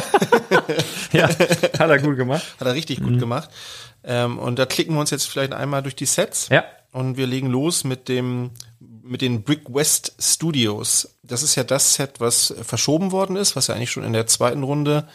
ja, 1.12 1.28
hat 1.28 1.80
er 1.90 1.98
gut 1.98 2.16
gemacht. 2.16 2.42
Hat 2.60 2.66
er 2.66 2.74
richtig 2.74 3.02
gut 3.02 3.18
gemacht. 3.18 3.50
Ähm, 4.04 4.38
und 4.38 4.58
da 4.58 4.66
klicken 4.66 4.94
wir 4.94 5.00
uns 5.00 5.10
jetzt 5.10 5.28
vielleicht 5.28 5.52
einmal 5.52 5.82
durch 5.82 5.96
die 5.96 6.06
Sets. 6.06 6.48
Ja. 6.48 6.64
Und 6.92 7.16
wir 7.16 7.26
legen 7.26 7.48
los 7.48 7.84
mit 7.84 8.08
dem, 8.08 8.50
mit 9.02 9.20
den 9.20 9.42
Brick 9.42 9.72
West 9.72 10.14
Studios. 10.18 11.16
Das 11.22 11.42
ist 11.42 11.54
ja 11.54 11.64
das 11.64 11.94
Set, 11.94 12.20
was 12.20 12.54
verschoben 12.62 13.12
worden 13.12 13.36
ist, 13.36 13.56
was 13.56 13.66
ja 13.66 13.74
eigentlich 13.74 13.90
schon 13.90 14.04
in 14.04 14.12
der 14.12 14.26
zweiten 14.26 14.62
Runde, 14.62 15.08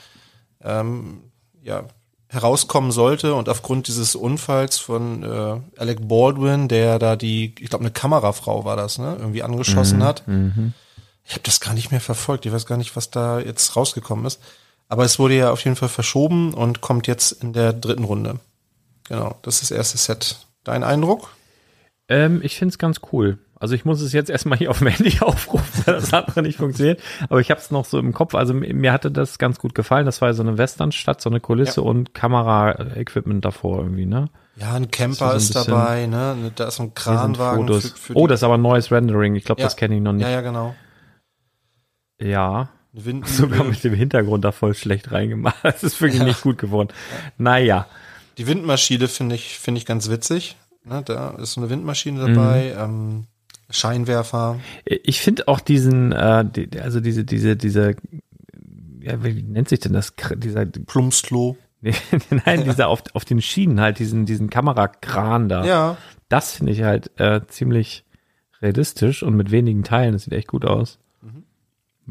ähm, 0.63 1.21
ja, 1.61 1.85
herauskommen 2.29 2.91
sollte. 2.91 3.33
Und 3.33 3.49
aufgrund 3.49 3.87
dieses 3.87 4.15
Unfalls 4.15 4.77
von 4.79 5.23
äh, 5.23 5.79
Alec 5.79 6.07
Baldwin, 6.07 6.67
der 6.67 6.99
da 6.99 7.15
die, 7.15 7.55
ich 7.59 7.69
glaube, 7.69 7.83
eine 7.85 7.91
Kamerafrau 7.91 8.65
war 8.65 8.75
das, 8.75 8.97
ne, 8.97 9.15
irgendwie 9.19 9.43
angeschossen 9.43 10.03
hat. 10.03 10.23
Ich 11.23 11.33
habe 11.33 11.43
das 11.43 11.59
gar 11.59 11.73
nicht 11.73 11.91
mehr 11.91 12.01
verfolgt. 12.01 12.45
Ich 12.45 12.53
weiß 12.53 12.65
gar 12.65 12.77
nicht, 12.77 12.95
was 12.95 13.11
da 13.11 13.39
jetzt 13.39 13.75
rausgekommen 13.75 14.25
ist. 14.25 14.41
Aber 14.89 15.03
es 15.03 15.19
wurde 15.19 15.35
ja 15.35 15.51
auf 15.51 15.63
jeden 15.63 15.75
Fall 15.75 15.89
verschoben 15.89 16.53
und 16.53 16.79
kommt 16.81 17.07
jetzt 17.07 17.31
in 17.43 17.51
der 17.51 17.73
dritten 17.73 18.05
Runde. 18.05 18.39
Genau, 19.09 19.37
das 19.41 19.61
ist 19.61 19.71
das 19.71 19.77
erste 19.77 19.97
Set. 19.97 20.37
Dein 20.63 20.83
Eindruck? 20.83 21.29
Ähm, 22.07 22.41
ich 22.43 22.57
find's 22.57 22.77
ganz 22.77 23.01
cool. 23.11 23.39
Also 23.59 23.73
ich 23.75 23.85
muss 23.85 24.01
es 24.01 24.13
jetzt 24.13 24.29
erstmal 24.29 24.57
hier 24.57 24.69
auf 24.69 24.79
dem 24.79 24.87
Handy 24.87 25.17
aufrufen, 25.21 25.83
weil 25.85 25.95
das 25.95 26.13
andere 26.13 26.41
nicht 26.43 26.57
funktioniert. 26.57 27.01
Aber 27.29 27.39
ich 27.39 27.49
habe 27.51 27.59
es 27.59 27.71
noch 27.71 27.85
so 27.85 27.97
im 27.99 28.13
Kopf. 28.13 28.35
Also 28.35 28.53
mir 28.53 28.91
hatte 28.93 29.09
das 29.11 29.37
ganz 29.39 29.59
gut 29.59 29.73
gefallen. 29.75 30.05
Das 30.05 30.21
war 30.21 30.33
so 30.33 30.43
eine 30.43 30.57
Westernstadt, 30.57 31.21
so 31.21 31.29
eine 31.29 31.39
Kulisse 31.39 31.81
Ja. 31.81 31.87
und 31.87 32.13
Kamera-Equipment 32.13 33.43
davor 33.43 33.79
irgendwie, 33.79 34.05
ne? 34.05 34.29
Ja, 34.55 34.73
ein 34.73 34.89
Camper 34.91 35.35
ist 35.35 35.43
ist, 35.49 35.53
so 35.53 35.59
ein 35.59 35.65
bisschen- 35.65 35.73
dabei, 35.79 36.05
ne? 36.07 36.51
Da 36.55 36.67
ist 36.67 36.75
so 36.77 36.83
ein 36.83 36.93
Kranwagen 36.93 37.67
für, 37.67 37.81
für 37.81 38.15
oh, 38.15 38.27
das 38.27 38.39
ist 38.39 38.43
aber 38.43 38.55
ein 38.57 38.61
neues 38.61 38.91
Rendering. 38.91 39.35
Ich 39.35 39.43
glaube, 39.43 39.61
Ja. 39.61 39.67
das 39.67 39.75
kenne 39.75 39.95
ich 39.95 40.01
noch 40.01 40.13
nicht. 40.13 40.23
Ja, 40.23 40.29
ja, 40.31 40.41
genau. 40.41 40.75
Ja. 42.19 42.69
Windmühle. 42.93 43.31
Sogar 43.33 43.63
mit 43.63 43.83
dem 43.83 43.93
Hintergrund 43.93 44.43
da 44.43 44.51
voll 44.51 44.73
schlecht 44.73 45.11
reingemacht. 45.11 45.57
Das 45.63 45.83
ist 45.83 46.01
wirklich 46.01 46.23
nicht 46.23 46.41
gut 46.41 46.57
geworden. 46.57 46.89
Naja. 47.37 47.85
Die 48.37 48.47
Windmaschine 48.47 49.07
finde 49.07 49.35
ich, 49.35 49.59
finde 49.59 49.79
ich 49.79 49.85
ganz 49.85 50.09
witzig. 50.09 50.55
Ne? 50.83 51.03
Da 51.05 51.31
ist 51.31 51.53
so 51.53 51.61
eine 51.61 51.69
Windmaschine 51.69 52.33
dabei, 52.33 52.73
Mhm. 52.75 52.81
ähm, 52.83 53.25
Scheinwerfer. 53.69 54.59
Ich 54.85 55.21
finde 55.21 55.47
auch 55.47 55.59
diesen, 55.59 56.11
äh, 56.11 56.45
die, 56.45 56.79
also 56.79 56.99
diese, 56.99 57.25
diese, 57.25 57.55
diese, 57.55 57.95
ja, 59.01 59.23
wie 59.23 59.43
nennt 59.43 59.69
sich 59.69 59.79
denn 59.79 59.93
das? 59.93 60.13
Dieser, 60.35 60.65
Plumpsklo. 60.65 61.57
Nein, 62.45 62.63
dieser 62.63 62.87
auf, 62.87 63.03
auf 63.13 63.25
den 63.25 63.41
Schienen 63.41 63.79
halt, 63.79 63.99
diesen, 63.99 64.25
diesen 64.25 64.49
Kamerakran 64.49 65.47
da. 65.47 65.65
Ja. 65.65 65.97
Das 66.29 66.53
finde 66.53 66.71
ich 66.71 66.83
halt 66.83 67.11
äh, 67.19 67.41
ziemlich 67.47 68.03
realistisch 68.61 69.21
und 69.21 69.35
mit 69.35 69.51
wenigen 69.51 69.83
Teilen. 69.83 70.13
Das 70.13 70.23
sieht 70.23 70.33
echt 70.33 70.47
gut 70.47 70.65
aus. 70.65 70.97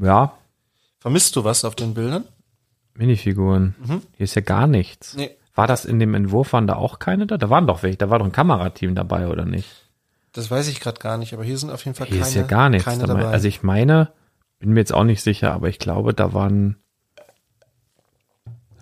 Ja, 0.00 0.34
Vermisst 1.06 1.36
du 1.36 1.44
was 1.44 1.64
auf 1.64 1.76
den 1.76 1.94
Bildern? 1.94 2.24
Minifiguren. 2.94 3.76
Hier 4.16 4.24
ist 4.24 4.34
ja 4.34 4.42
gar 4.42 4.66
nichts. 4.66 5.14
Nee. 5.14 5.30
War 5.54 5.68
das 5.68 5.84
in 5.84 6.00
dem 6.00 6.14
Entwurf, 6.14 6.52
waren 6.52 6.66
da 6.66 6.74
auch 6.74 6.98
keine 6.98 7.28
da? 7.28 7.36
Da 7.36 7.48
waren 7.48 7.68
doch 7.68 7.84
welche, 7.84 7.98
da 7.98 8.10
war 8.10 8.18
doch 8.18 8.26
ein 8.26 8.32
Kamerateam 8.32 8.96
dabei, 8.96 9.28
oder 9.28 9.44
nicht? 9.44 9.85
Das 10.36 10.50
weiß 10.50 10.68
ich 10.68 10.80
gerade 10.80 11.00
gar 11.00 11.16
nicht, 11.16 11.32
aber 11.32 11.44
hier 11.44 11.56
sind 11.56 11.70
auf 11.70 11.82
jeden 11.86 11.94
Fall 11.96 12.08
Hier 12.08 12.18
keine, 12.18 12.28
ist 12.28 12.34
ja 12.34 12.42
gar 12.42 12.68
nichts 12.68 12.98
dabei. 12.98 13.24
Also 13.24 13.48
ich 13.48 13.62
meine, 13.62 14.12
bin 14.58 14.70
mir 14.74 14.80
jetzt 14.80 14.92
auch 14.92 15.04
nicht 15.04 15.22
sicher, 15.22 15.52
aber 15.52 15.70
ich 15.70 15.78
glaube, 15.78 16.12
da 16.12 16.34
waren 16.34 16.76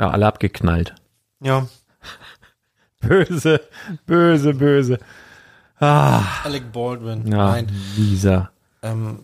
ja 0.00 0.10
alle 0.10 0.26
abgeknallt. 0.26 0.96
ja, 1.40 1.68
Böse, 3.00 3.60
böse, 4.04 4.54
böse. 4.54 4.98
Ah, 5.78 6.22
Alec 6.42 6.72
Baldwin. 6.72 7.26
ja, 7.26 7.52
Nein, 7.52 7.70
Lisa. 7.96 8.50
ähm, 8.82 9.20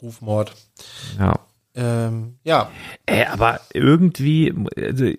Rufmord. 0.00 0.54
Ja. 1.18 1.34
Ähm, 1.74 2.38
ja, 2.44 2.70
Ey, 3.04 3.26
aber 3.26 3.60
irgendwie, 3.74 4.54
also 4.76 5.10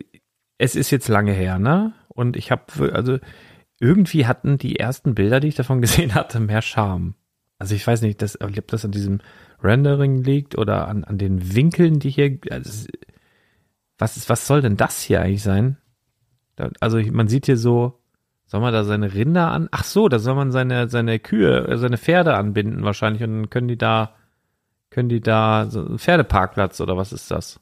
es 0.57 0.75
ist 0.75 0.89
jetzt 0.89 1.09
lange 1.09 1.33
her, 1.33 1.59
ne? 1.59 1.93
Und 2.07 2.37
ich 2.37 2.49
habe, 2.49 2.93
also 2.93 3.19
irgendwie 3.79 4.25
hatten 4.25 4.57
die 4.57 4.79
ersten 4.79 5.15
Bilder, 5.15 5.39
die 5.39 5.49
ich 5.49 5.55
davon 5.55 5.81
gesehen 5.81 6.15
hatte, 6.15 6.39
mehr 6.39 6.61
Charme. 6.61 7.15
Also 7.57 7.75
ich 7.75 7.85
weiß 7.85 8.01
nicht, 8.01 8.21
das, 8.21 8.39
ob 8.41 8.67
das 8.67 8.85
an 8.85 8.91
diesem 8.91 9.19
Rendering 9.63 10.23
liegt 10.23 10.57
oder 10.57 10.87
an, 10.87 11.03
an 11.03 11.17
den 11.17 11.55
Winkeln, 11.55 11.99
die 11.99 12.09
hier, 12.09 12.37
also, 12.51 12.87
was 13.97 14.17
ist, 14.17 14.29
was 14.29 14.45
soll 14.45 14.61
denn 14.61 14.77
das 14.77 15.01
hier 15.01 15.21
eigentlich 15.21 15.43
sein? 15.43 15.77
Also 16.79 16.99
man 17.11 17.27
sieht 17.27 17.45
hier 17.45 17.57
so, 17.57 17.99
soll 18.45 18.61
man 18.61 18.73
da 18.73 18.83
seine 18.83 19.13
Rinder 19.13 19.51
an? 19.51 19.69
Ach 19.71 19.83
so, 19.83 20.07
da 20.09 20.19
soll 20.19 20.35
man 20.35 20.51
seine, 20.51 20.89
seine 20.89 21.19
Kühe, 21.19 21.67
äh, 21.67 21.77
seine 21.77 21.97
Pferde 21.97 22.35
anbinden 22.35 22.83
wahrscheinlich 22.83 23.23
und 23.23 23.33
dann 23.33 23.49
können 23.49 23.67
die 23.67 23.77
da, 23.77 24.15
können 24.89 25.09
die 25.09 25.21
da, 25.21 25.67
so 25.69 25.81
ein 25.85 25.97
Pferdeparkplatz 25.97 26.79
oder 26.81 26.97
was 26.97 27.13
ist 27.13 27.31
das? 27.31 27.59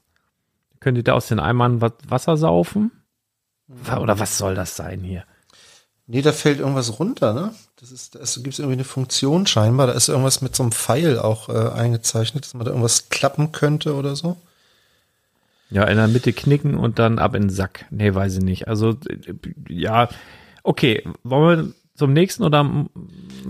Können 0.80 0.96
die 0.96 1.04
da 1.04 1.14
aus 1.14 1.28
den 1.28 1.40
Eimern 1.40 1.80
wa- 1.80 1.92
Wasser 2.06 2.36
saufen? 2.36 2.90
Oder 3.98 4.18
was 4.18 4.36
soll 4.38 4.54
das 4.54 4.76
sein 4.76 5.00
hier? 5.00 5.24
Nee, 6.06 6.22
da 6.22 6.32
fällt 6.32 6.60
irgendwas 6.60 6.98
runter, 6.98 7.32
ne? 7.32 7.54
Das 7.80 7.90
ist, 7.92 8.14
da 8.14 8.20
gibt 8.20 8.54
es 8.54 8.58
irgendwie 8.58 8.74
eine 8.76 8.84
Funktion 8.84 9.46
scheinbar. 9.46 9.86
Da 9.86 9.92
ist 9.92 10.08
irgendwas 10.08 10.40
mit 10.40 10.56
so 10.56 10.62
einem 10.62 10.72
Pfeil 10.72 11.18
auch 11.18 11.48
äh, 11.48 11.70
eingezeichnet, 11.70 12.44
dass 12.44 12.54
man 12.54 12.64
da 12.64 12.70
irgendwas 12.70 13.08
klappen 13.10 13.52
könnte 13.52 13.94
oder 13.94 14.16
so. 14.16 14.36
Ja, 15.70 15.84
in 15.84 15.96
der 15.96 16.08
Mitte 16.08 16.32
knicken 16.32 16.76
und 16.76 16.98
dann 16.98 17.18
ab 17.18 17.34
in 17.34 17.44
den 17.44 17.50
Sack. 17.50 17.86
Nee, 17.90 18.14
weiß 18.14 18.36
ich 18.36 18.42
nicht. 18.44 18.68
Also, 18.68 18.96
ja, 19.68 20.08
okay. 20.62 21.02
Wollen 21.24 21.58
wir 21.58 21.74
zum 21.96 22.12
nächsten 22.12 22.42
oder? 22.42 22.86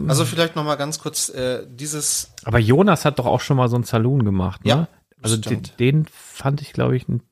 Also 0.08 0.24
vielleicht 0.24 0.56
noch 0.56 0.64
mal 0.64 0.76
ganz 0.76 0.98
kurz 0.98 1.28
äh, 1.28 1.66
dieses 1.68 2.30
Aber 2.44 2.58
Jonas 2.58 3.04
hat 3.04 3.18
doch 3.18 3.26
auch 3.26 3.40
schon 3.40 3.56
mal 3.56 3.68
so 3.68 3.76
einen 3.76 3.84
Saloon 3.84 4.24
gemacht, 4.24 4.64
ne? 4.64 4.70
Ja, 4.70 4.88
Also 5.22 5.36
den, 5.36 5.62
den 5.78 6.06
fand 6.06 6.60
ich, 6.62 6.72
glaube 6.72 6.96
ich, 6.96 7.08
ein, 7.08 7.22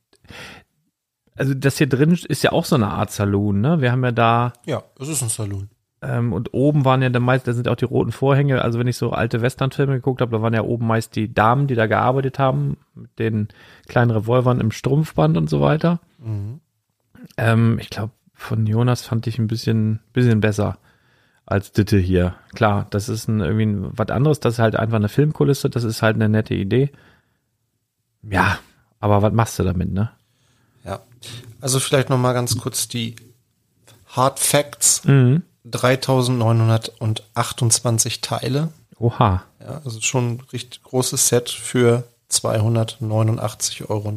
also 1.37 1.55
das 1.55 1.79
hier 1.79 1.89
drin 1.89 2.13
ist 2.29 2.43
ja 2.43 2.53
auch 2.53 2.65
so 2.65 2.77
eine 2.77 2.89
Art 2.89 3.11
Saloon, 3.11 3.61
ne? 3.61 3.81
Wir 3.81 3.93
haben 3.93 4.05
ja 4.05 4.13
da, 4.13 4.53
Ja, 4.67 4.83
es 5.01 5.09
ist 5.09 5.23
ein 5.23 5.29
Saloon. 5.29 5.69
ähm, 6.03 6.33
und 6.33 6.53
oben 6.53 6.85
waren 6.85 7.01
ja 7.03 7.09
dann 7.11 7.23
meist, 7.23 7.47
da 7.49 7.53
sind 7.53 7.69
auch 7.69 7.77
die 7.77 7.85
roten 7.85 8.13
Vorhänge. 8.13 8.63
Also 8.63 8.79
wenn 8.79 8.87
ich 8.89 8.97
so 8.97 9.11
alte 9.11 9.41
Westernfilme 9.43 9.95
geguckt 9.95 10.21
habe, 10.21 10.33
da 10.33 10.43
waren 10.43 10.55
ja 10.55 10.63
oben 10.63 10.87
meist 10.87 11.17
die 11.17 11.33
Damen, 11.33 11.67
die 11.67 11.75
da 11.75 11.87
gearbeitet 11.87 12.39
haben, 12.39 12.77
mit 12.95 13.19
den 13.19 13.49
kleinen 13.89 14.11
Revolvern 14.11 14.61
im 14.61 14.71
Strumpfband 14.71 15.37
und 15.37 15.49
so 15.49 15.61
weiter. 15.61 16.01
Ähm, 17.37 17.79
ich 17.81 17.91
glaube, 17.91 18.13
von 18.35 18.67
Jonas 18.67 19.03
fand 19.03 19.27
ich 19.27 19.39
ein 19.39 19.47
bisschen, 19.47 20.01
bisschen 20.13 20.41
besser. 20.41 20.79
als 21.47 21.73
Ditte 21.73 21.99
hier. 21.99 22.35
Klar, 22.55 22.87
das 22.91 23.09
ist 23.09 23.29
ein, 23.29 23.41
irgendwie 23.41 23.67
ein, 23.67 23.91
was 23.99 24.09
anderes, 24.11 24.39
das 24.41 24.55
ist 24.55 24.59
halt 24.61 24.77
einfach 24.77 24.97
eine 24.97 25.09
Filmkulisse, 25.09 25.71
das 25.71 25.85
ist 25.85 26.01
halt 26.03 26.15
eine 26.17 26.29
nette 26.29 26.55
Idee. 26.55 26.91
Ja, 28.23 28.59
aber 29.01 29.23
was 29.23 29.33
machst 29.33 29.59
du 29.59 29.65
damit, 29.65 29.93
ne? 29.93 30.11
Ja. 30.85 31.01
Also 31.61 31.79
vielleicht 31.81 32.11
noch 32.11 32.19
mal 32.19 32.33
ganz 32.33 32.59
kurz 32.59 32.89
die 32.89 33.15
Hard 34.09 34.41
Facts. 34.41 35.05
Mhm. 35.05 35.43
3928 35.65 38.21
Teile. 38.21 38.69
Oha. 38.99 39.45
Ja, 39.61 39.81
also 39.85 40.01
schon 40.01 40.33
ein 40.35 40.41
richtig 40.53 40.83
großes 40.83 41.29
Set 41.29 41.51
für 41.51 42.03
289,99 42.31 43.89
Euro. 43.89 44.13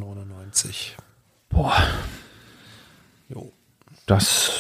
Boah, 1.49 1.75
Jo. 3.29 3.51
das 4.05 4.51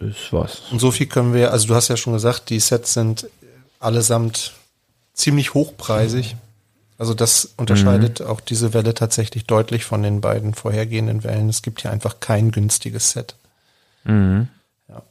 ist 0.00 0.32
was. 0.32 0.62
Und 0.70 0.78
so 0.80 0.90
viel 0.90 1.06
können 1.06 1.34
wir, 1.34 1.52
also 1.52 1.68
du 1.68 1.74
hast 1.74 1.88
ja 1.88 1.96
schon 1.96 2.12
gesagt, 2.12 2.50
die 2.50 2.60
Sets 2.60 2.94
sind 2.94 3.26
allesamt 3.80 4.52
ziemlich 5.14 5.54
hochpreisig. 5.54 6.36
Also 6.98 7.14
das 7.14 7.54
unterscheidet 7.56 8.22
auch 8.22 8.40
diese 8.40 8.74
Welle 8.74 8.92
tatsächlich 8.92 9.46
deutlich 9.46 9.84
von 9.84 10.02
den 10.02 10.20
beiden 10.20 10.52
vorhergehenden 10.52 11.22
Wellen. 11.22 11.48
Es 11.48 11.62
gibt 11.62 11.80
hier 11.82 11.92
einfach 11.92 12.18
kein 12.18 12.50
günstiges 12.50 13.12
Set. 13.12 13.36
Mhm. 14.02 14.48
Ja. 14.88 15.02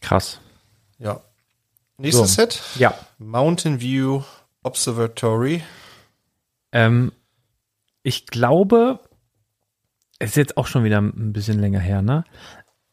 Krass. 0.00 0.40
Ja. 0.98 1.20
Nächstes 1.98 2.34
So. 2.34 2.42
Set. 2.42 2.62
Ja. 2.76 2.94
Mountain 3.18 3.82
View 3.82 4.22
Observatory. 4.62 5.62
Ähm, 6.72 7.12
ich 8.02 8.26
glaube, 8.26 9.00
es 10.18 10.30
ist 10.30 10.36
jetzt 10.36 10.56
auch 10.56 10.66
schon 10.66 10.84
wieder 10.84 11.02
ein 11.02 11.34
bisschen 11.34 11.58
länger 11.58 11.80
her, 11.80 12.00
ne? 12.00 12.24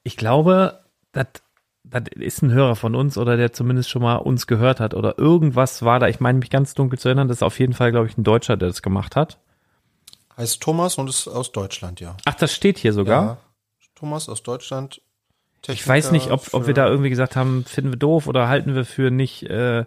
Ich 0.03 0.17
glaube, 0.17 0.83
das 1.13 1.27
das 1.91 2.03
ist 2.15 2.41
ein 2.41 2.51
Hörer 2.51 2.75
von 2.75 2.95
uns 2.95 3.17
oder 3.17 3.37
der 3.37 3.53
zumindest 3.53 3.89
schon 3.89 4.01
mal 4.01 4.15
uns 4.15 4.47
gehört 4.47 4.79
hat 4.79 4.93
oder 4.93 5.17
irgendwas 5.17 5.83
war 5.83 5.99
da. 5.99 6.07
Ich 6.07 6.19
meine 6.19 6.39
mich 6.39 6.49
ganz 6.49 6.73
dunkel 6.73 6.99
zu 6.99 7.07
erinnern, 7.07 7.27
das 7.27 7.37
ist 7.37 7.43
auf 7.43 7.59
jeden 7.59 7.73
Fall, 7.73 7.91
glaube 7.91 8.07
ich, 8.07 8.17
ein 8.17 8.23
Deutscher, 8.23 8.57
der 8.57 8.69
das 8.69 8.81
gemacht 8.81 9.15
hat. 9.15 9.39
Heißt 10.37 10.61
Thomas 10.61 10.97
und 10.97 11.09
ist 11.09 11.27
aus 11.27 11.51
Deutschland, 11.51 11.99
ja. 11.99 12.15
Ach, 12.25 12.35
das 12.35 12.53
steht 12.53 12.77
hier 12.77 12.93
sogar. 12.93 13.23
Ja. 13.23 13.37
Thomas 13.95 14.29
aus 14.29 14.43
Deutschland. 14.43 15.01
Ich 15.67 15.85
weiß 15.85 16.11
nicht, 16.11 16.31
ob, 16.31 16.53
ob 16.53 16.67
wir 16.67 16.73
da 16.73 16.87
irgendwie 16.87 17.09
gesagt 17.09 17.35
haben, 17.35 17.65
finden 17.65 17.91
wir 17.91 17.97
doof 17.97 18.27
oder 18.27 18.47
halten 18.47 18.75
wir 18.75 18.85
für 18.85 19.09
nicht 19.09 19.43
äh, 19.43 19.85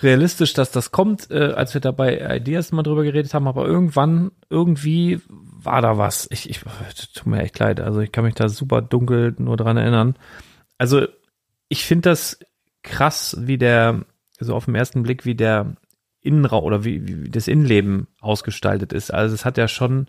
realistisch, 0.00 0.52
dass 0.52 0.70
das 0.70 0.90
kommt, 0.90 1.30
äh, 1.30 1.52
als 1.52 1.74
wir 1.74 1.80
da 1.80 1.92
bei 1.92 2.36
Ideas 2.36 2.72
mal 2.72 2.82
drüber 2.82 3.04
geredet 3.04 3.32
haben, 3.34 3.48
aber 3.48 3.66
irgendwann, 3.66 4.32
irgendwie 4.50 5.20
war 5.28 5.80
da 5.80 5.96
was. 5.96 6.28
Ich, 6.30 6.50
ich 6.50 6.60
tut 7.14 7.26
mir 7.26 7.42
echt 7.42 7.58
leid. 7.58 7.80
Also 7.80 8.00
ich 8.00 8.12
kann 8.12 8.24
mich 8.24 8.34
da 8.34 8.48
super 8.48 8.82
dunkel 8.82 9.34
nur 9.38 9.56
dran 9.56 9.76
erinnern. 9.76 10.16
Also 10.78 11.06
ich 11.68 11.84
finde 11.84 12.10
das 12.10 12.38
krass, 12.82 13.36
wie 13.40 13.58
der, 13.58 14.04
so 14.40 14.54
auf 14.54 14.64
den 14.64 14.74
ersten 14.74 15.02
Blick, 15.02 15.24
wie 15.24 15.34
der 15.34 15.76
Innenraum 16.20 16.64
oder 16.64 16.84
wie, 16.84 17.06
wie 17.24 17.28
das 17.28 17.48
Innenleben 17.48 18.06
ausgestaltet 18.20 18.92
ist. 18.92 19.12
Also 19.12 19.34
es 19.34 19.44
hat 19.44 19.58
ja 19.58 19.68
schon 19.68 20.06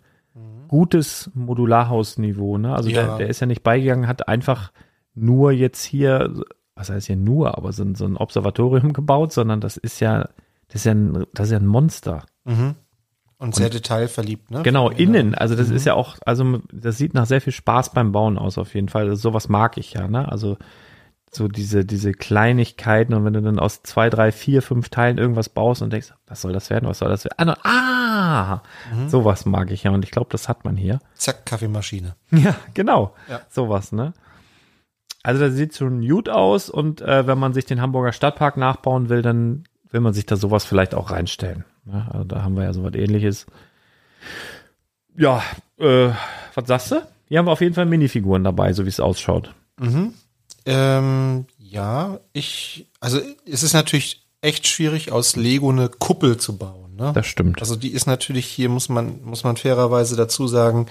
gutes 0.70 1.30
Modularhausniveau, 1.34 2.58
ne? 2.58 2.74
Also 2.74 2.90
Ja. 2.90 3.06
der, 3.06 3.18
der 3.18 3.30
ist 3.30 3.40
ja 3.42 3.48
nicht 3.48 3.64
beigegangen, 3.64 4.08
hat 4.08 4.28
einfach 4.28 4.72
nur 5.16 5.52
jetzt 5.52 5.84
hier, 5.84 6.34
was 6.76 6.90
heißt 6.90 7.08
hier 7.08 7.16
nur, 7.16 7.58
aber 7.58 7.74
so 7.74 7.84
ein, 7.84 7.96
so 7.96 8.06
ein 8.06 8.16
Observatorium 8.16 8.94
gebaut, 8.94 9.34
sondern 9.34 9.60
das 9.60 9.76
ist 9.78 10.00
ja, 10.00 10.30
das 10.68 10.76
ist 10.76 10.86
ja 10.86 10.94
ein, 10.94 11.26
das 11.34 11.48
ist 11.48 11.52
ja 11.54 11.60
ein 11.60 11.66
Monster. 11.66 12.26
Mhm. 12.46 12.76
Und 13.40 13.56
sehr 13.56 13.70
detailverliebt, 13.70 14.52
ne? 14.52 14.64
Genau, 14.64 14.90
innen. 14.90 15.34
Also 15.34 15.56
das 15.56 15.70
ist 15.70 15.86
ja 15.86 15.94
auch, 15.94 16.18
also 16.26 16.60
das 16.74 16.98
sieht 16.98 17.14
nach 17.14 17.26
sehr 17.26 17.40
viel 17.40 17.54
Spaß 17.54 17.94
beim 17.94 18.12
Bauen 18.12 18.38
aus 18.38 18.58
auf 18.58 18.76
jeden 18.76 18.90
Fall. 18.90 19.04
Also 19.04 19.16
sowas 19.16 19.48
mag 19.48 19.78
ich 19.78 19.94
ja, 19.94 20.10
ne? 20.10 20.30
Also 20.30 20.58
so 21.32 21.48
diese, 21.48 21.86
diese 21.86 22.12
Kleinigkeiten 22.12 23.14
und 23.14 23.24
wenn 23.24 23.32
du 23.32 23.42
dann 23.42 23.58
aus 23.58 23.82
zwei, 23.84 24.10
drei, 24.10 24.34
vier, 24.34 24.62
fünf 24.62 24.90
Teilen 24.90 25.18
irgendwas 25.18 25.48
baust 25.48 25.82
und 25.82 25.94
denkst, 25.94 26.14
was 26.28 26.42
soll 26.42 26.52
das 26.52 26.70
werden, 26.70 26.90
was 26.90 27.00
soll 27.00 27.08
das 27.08 27.24
werden? 27.24 27.56
Ah, 27.64 28.56
ah 28.56 28.62
sowas 29.08 29.46
mag 29.46 29.72
ich 29.72 29.84
ja 29.84 29.92
und 29.92 30.04
ich 30.04 30.12
glaube, 30.12 30.30
das 30.32 30.50
hat 30.50 30.66
man 30.66 30.76
hier. 30.76 31.00
Zack, 31.16 31.46
Kaffeemaschine. 31.46 32.16
Ja, 32.32 32.56
genau. 32.74 33.16
Ja. 33.30 33.40
Sowas, 33.48 33.94
ne? 33.94 34.14
Also 35.24 35.46
das 35.46 35.54
sieht 35.54 35.76
schon 35.76 36.06
gut 36.06 36.28
aus 36.28 36.70
und 36.70 37.02
äh, 37.02 37.26
wenn 37.26 37.38
man 37.38 37.54
sich 37.54 37.66
den 37.66 37.80
Hamburger 37.80 38.12
Stadtpark 38.12 38.58
nachbauen 38.58 39.08
will, 39.08 39.22
dann 39.22 39.64
will 39.92 40.02
man 40.02 40.14
sich 40.14 40.26
da 40.26 40.36
sowas 40.36 40.66
vielleicht 40.66 40.94
auch 40.94 41.12
reinstellen. 41.12 41.64
Ne? 41.86 42.08
Also 42.12 42.24
da 42.24 42.44
haben 42.44 42.56
wir 42.56 42.64
ja 42.64 42.74
sowas 42.74 42.94
ähnliches. 42.96 43.46
Ja, 45.18 45.44
äh, 45.78 46.10
was 46.54 46.68
sagst 46.68 46.92
du? 46.92 47.02
Hier 47.28 47.40
haben 47.40 47.46
wir 47.46 47.52
auf 47.52 47.62
jeden 47.62 47.76
Fall 47.76 47.86
Minifiguren 47.86 48.44
dabei, 48.44 48.74
so 48.74 48.86
wie 48.86 48.90
es 48.90 49.00
ausschaut. 49.00 49.54
Ähm, 50.66 51.46
ja, 51.58 52.20
ich, 52.34 52.88
also 53.00 53.20
es 53.46 53.64
ist 53.64 53.74
natürlich 53.74 54.26
echt 54.42 54.68
schwierig, 54.68 55.12
aus 55.12 55.36
Lego 55.36 55.70
eine 55.70 55.90
Kuppel 55.90 56.38
zu 56.38 56.58
bauen. 56.58 56.96
Ne? 56.96 57.12
Das 57.14 57.28
stimmt. 57.28 57.62
Also 57.62 57.76
die 57.76 57.92
ist 57.92 58.08
natürlich 58.08 58.46
hier, 58.46 58.70
muss 58.70 58.90
man, 58.90 59.24
muss 59.24 59.44
man 59.44 59.58
fairerweise 59.58 60.16
dazu 60.16 60.48
sagen, 60.48 60.88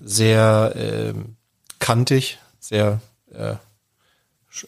sehr 0.00 0.72
ähm, 0.76 1.36
kantig, 1.78 2.38
sehr, 2.60 3.00
äh, 3.32 3.54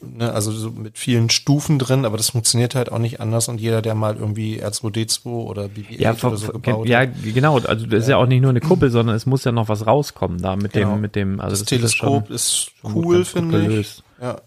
ne, 0.03 0.33
also 0.33 0.53
so 0.53 0.71
mit 0.71 0.99
vielen 0.99 1.31
Stufen 1.31 1.79
drin, 1.79 2.05
aber 2.05 2.17
das 2.17 2.31
funktioniert 2.31 2.75
halt 2.75 2.93
auch 2.93 2.99
nicht 2.99 3.21
anders 3.21 3.49
und 3.49 3.61
jeder, 3.61 3.83
der 3.83 3.95
mal 3.95 4.17
irgendwie 4.17 4.63
R2D2 4.63 5.27
oder 5.27 5.65
BB-8 5.65 6.01
Ja, 6.01 6.13
oder 6.23 6.37
so 6.37 6.53
gebaut 6.53 6.87
ja, 6.89 7.05
genau. 7.05 7.59
Also 7.59 7.87
das 7.87 8.05
ist 8.05 8.09
ja 8.09 8.17
auch 8.17 8.27
nicht 8.27 8.41
nur 8.41 8.51
eine 8.51 8.61
Kuppel, 8.61 8.91
sondern 8.91 9.17
es 9.17 9.27
muss 9.27 9.45
ja 9.45 9.53
noch 9.53 9.69
was 9.69 9.87
rauskommen 9.87 10.41
da 10.41 10.57
mit 10.57 10.73
Genau. 10.73 10.93
dem, 10.95 11.01
mit 11.01 11.17
dem. 11.17 11.41
Also 11.41 11.53
Das, 11.53 11.61
ist 11.63 11.71
ja 11.71 11.77
Teleskop 11.79 12.27
schon- 12.27 12.35
ist 12.37 12.71
schon 12.81 12.95
cool, 12.95 13.17
ganz 13.17 13.33
gut 13.33 13.43
finde 13.43 13.79
ich. 13.81 14.03
Ja. 14.21 14.41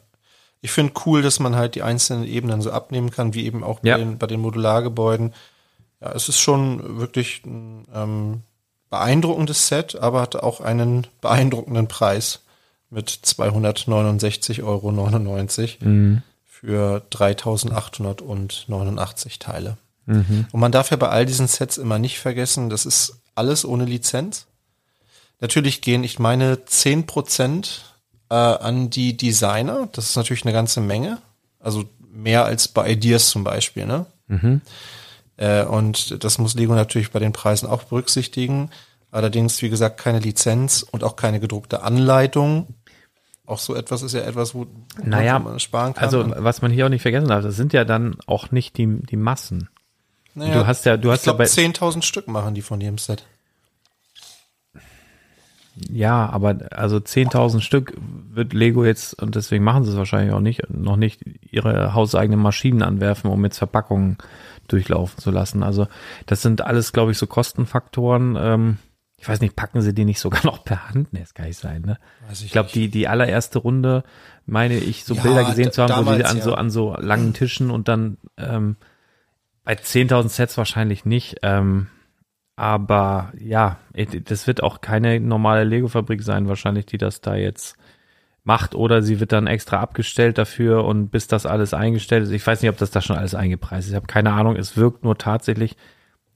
Ich 0.62 0.72
finde 0.72 0.94
cool, 1.06 1.22
dass 1.22 1.40
man 1.40 1.56
halt 1.56 1.76
die 1.76 1.84
einzelnen 1.84 2.24
Ebenen 2.26 2.62
so 2.62 2.72
abnehmen 2.72 3.12
kann, 3.12 3.34
wie 3.34 3.46
eben 3.46 3.64
auch 3.64 3.80
bei, 3.82 3.90
Ja. 3.90 3.98
den, 3.98 4.18
bei 4.18 4.28
den 4.28 4.40
Modulargebäuden. 4.40 5.34
Ja, 6.02 6.12
es 6.14 6.30
ist 6.30 6.40
schon 6.40 7.00
wirklich 7.00 7.44
ein 7.46 7.86
ähm, 7.94 8.42
beeindruckendes 8.90 9.68
Set, 9.68 9.96
aber 9.96 10.22
hat 10.22 10.36
auch 10.36 10.62
einen 10.62 11.08
beeindruckenden 11.22 11.88
Preis 11.88 12.43
mit 12.94 13.10
269,99 13.10 14.64
Euro 14.64 14.92
Mhm. 14.92 16.22
für 16.46 17.02
3889 17.10 19.40
Teile. 19.40 19.78
Mhm. 20.06 20.46
Und 20.52 20.60
man 20.60 20.72
darf 20.72 20.92
ja 20.92 20.98
bei 20.98 21.10
all 21.10 21.26
diesen 21.26 21.48
Sets 21.48 21.78
immer 21.78 22.00
nicht 22.00 22.20
vergessen, 22.20 22.70
das 22.70 22.86
ist 22.86 23.22
alles 23.36 23.66
ohne 23.66 23.86
Lizenz. 23.86 24.46
Natürlich 25.40 25.82
gehen, 25.82 26.04
ich 26.04 26.20
meine, 26.20 26.66
10% 26.66 27.82
äh, 28.30 28.36
an 28.36 28.90
die 28.90 29.18
Designer. 29.18 29.90
Das 29.92 30.10
ist 30.10 30.16
natürlich 30.16 30.46
eine 30.46 30.54
ganze 30.54 30.82
Menge. 30.82 31.20
Also 31.60 31.86
mehr 32.12 32.46
als 32.46 32.68
bei 32.68 32.92
Ideas 32.92 33.30
zum 33.30 33.44
Beispiel, 33.44 33.86
ne? 33.86 34.06
Äh, 35.38 35.66
und 35.66 36.24
das 36.24 36.38
muss 36.38 36.54
Lego 36.54 36.76
natürlich 36.76 37.12
bei 37.12 37.20
den 37.20 37.34
Preisen 37.34 37.68
auch 37.68 37.84
berücksichtigen. 37.84 38.70
Allerdings, 39.12 39.62
wie 39.62 39.70
gesagt, 39.70 40.00
keine 40.00 40.20
Lizenz 40.20 40.86
und 40.90 41.04
auch 41.04 41.16
keine 41.16 41.40
gedruckte 41.40 41.84
Anleitung. 41.84 42.68
Auch 43.46 43.60
so 43.60 43.76
etwas 43.76 44.02
ist 44.04 44.14
ja 44.14 44.22
etwas, 44.22 44.56
wo 44.56 44.68
Naja, 45.04 45.38
man 45.40 45.60
sparen 45.60 45.94
kann. 45.94 46.04
Also 46.06 46.26
was 46.38 46.62
man 46.62 46.72
hier 46.72 46.86
auch 46.86 46.90
nicht 46.90 47.02
vergessen 47.02 47.28
darf, 47.28 47.44
das 47.44 47.56
sind 47.58 47.74
ja 47.74 47.84
dann 47.84 48.16
auch 48.26 48.52
nicht 48.52 48.78
die, 48.78 48.88
die 49.02 49.18
Massen. 49.18 49.70
naja, 50.34 50.54
du 50.54 50.68
hast 50.68 50.86
ja- 50.86 50.96
du 50.98 51.12
hast 51.12 51.26
ja 51.26 51.34
bei- 51.34 51.44
10.000 51.46 52.04
Stück 52.06 52.28
machen 52.28 52.56
die 52.56 52.62
von 52.62 52.80
jedem 52.80 52.98
Set. 52.98 53.26
Ja, 55.90 56.30
aber 56.30 56.56
also 56.72 56.98
10.000 57.00 57.62
Stück 57.62 57.96
wird 58.32 58.54
Lego 58.54 58.86
jetzt, 58.86 59.20
und 59.22 59.34
deswegen 59.36 59.64
machen 59.64 59.84
sie 59.84 59.90
es 59.92 59.98
wahrscheinlich 59.98 60.32
auch 60.34 60.40
nicht, 60.40 60.70
noch 60.70 60.98
nicht 60.98 61.22
ihre 61.52 61.96
hauseigenen 61.96 62.40
Maschinen 62.40 62.84
anwerfen, 62.84 63.32
um 63.32 63.44
jetzt 63.44 63.58
Verpackungen 63.58 64.18
durchlaufen 64.68 65.18
zu 65.20 65.32
lassen. 65.32 65.64
Also 65.64 65.88
das 66.28 66.44
sind 66.44 66.62
alles, 66.62 66.94
glaube 66.94 67.12
ich, 67.12 67.18
so 67.18 67.26
Kostenfaktoren. 67.26 68.38
Ähm, 68.40 68.78
ich 69.24 69.30
weiß 69.30 69.40
nicht, 69.40 69.56
packen 69.56 69.82
sie 69.82 69.94
die 69.94 70.04
nicht 70.04 70.20
sogar 70.20 70.42
noch 70.44 70.66
per 70.66 70.90
Hand? 70.90 71.14
Nee, 71.14 71.22
das 71.22 71.34
kann 71.34 71.46
nicht 71.46 71.58
sein, 71.58 71.82
ne? 71.84 71.98
Weiß 72.28 72.42
ich 72.42 72.48
Ich 72.48 72.52
glaube, 72.52 72.70
die, 72.74 72.90
die 72.90 73.08
allererste 73.08 73.60
Runde, 73.60 74.04
meine 74.46 74.76
ich, 74.76 75.06
so 75.06 75.14
Ja, 75.14 75.22
Bilder 75.22 75.46
gesehen 75.46 75.72
zu 75.72 75.82
haben, 75.82 76.06
wo 76.06 76.12
sie 76.12 76.18
damals, 76.18 76.30
an 76.30 76.42
so, 76.42 76.50
ja. 76.52 76.58
an 76.58 76.70
so 76.70 76.96
langen 77.00 77.34
Tischen 77.34 77.72
und 77.72 77.88
dann 77.88 78.18
ähm, 78.38 78.76
bei 79.64 79.76
10.000 79.76 80.28
Sets 80.28 80.58
wahrscheinlich 80.58 81.06
nicht. 81.06 81.38
Ähm, 81.42 81.88
aber 82.58 83.32
ja, 83.40 83.78
das 84.26 84.46
wird 84.46 84.62
auch 84.62 84.82
keine 84.82 85.22
normale 85.22 85.64
Lego-Fabrik 85.64 86.22
sein, 86.22 86.50
wahrscheinlich, 86.50 86.86
die 86.86 86.98
das 86.98 87.22
da 87.22 87.36
jetzt 87.36 87.78
macht. 88.44 88.76
Oder 88.76 89.02
sie 89.04 89.22
wird 89.22 89.32
dann 89.32 89.48
extra 89.48 89.80
abgestellt 89.80 90.38
dafür 90.38 90.84
und 90.84 91.12
bis 91.12 91.28
das 91.28 91.46
alles 91.46 91.74
eingestellt 91.74 92.24
ist. 92.24 92.32
Ich 92.32 92.46
weiß 92.46 92.62
nicht, 92.62 92.70
ob 92.70 92.78
das 92.78 92.92
da 92.92 93.00
schon 93.00 93.16
alles 93.16 93.36
eingepreist 93.36 93.86
ist. 93.86 93.92
Ich 93.92 93.96
habe 93.96 94.06
keine 94.06 94.34
Ahnung. 94.34 94.58
Es 94.58 94.76
wirkt 94.76 95.06
nur 95.06 95.18
tatsächlich 95.18 95.78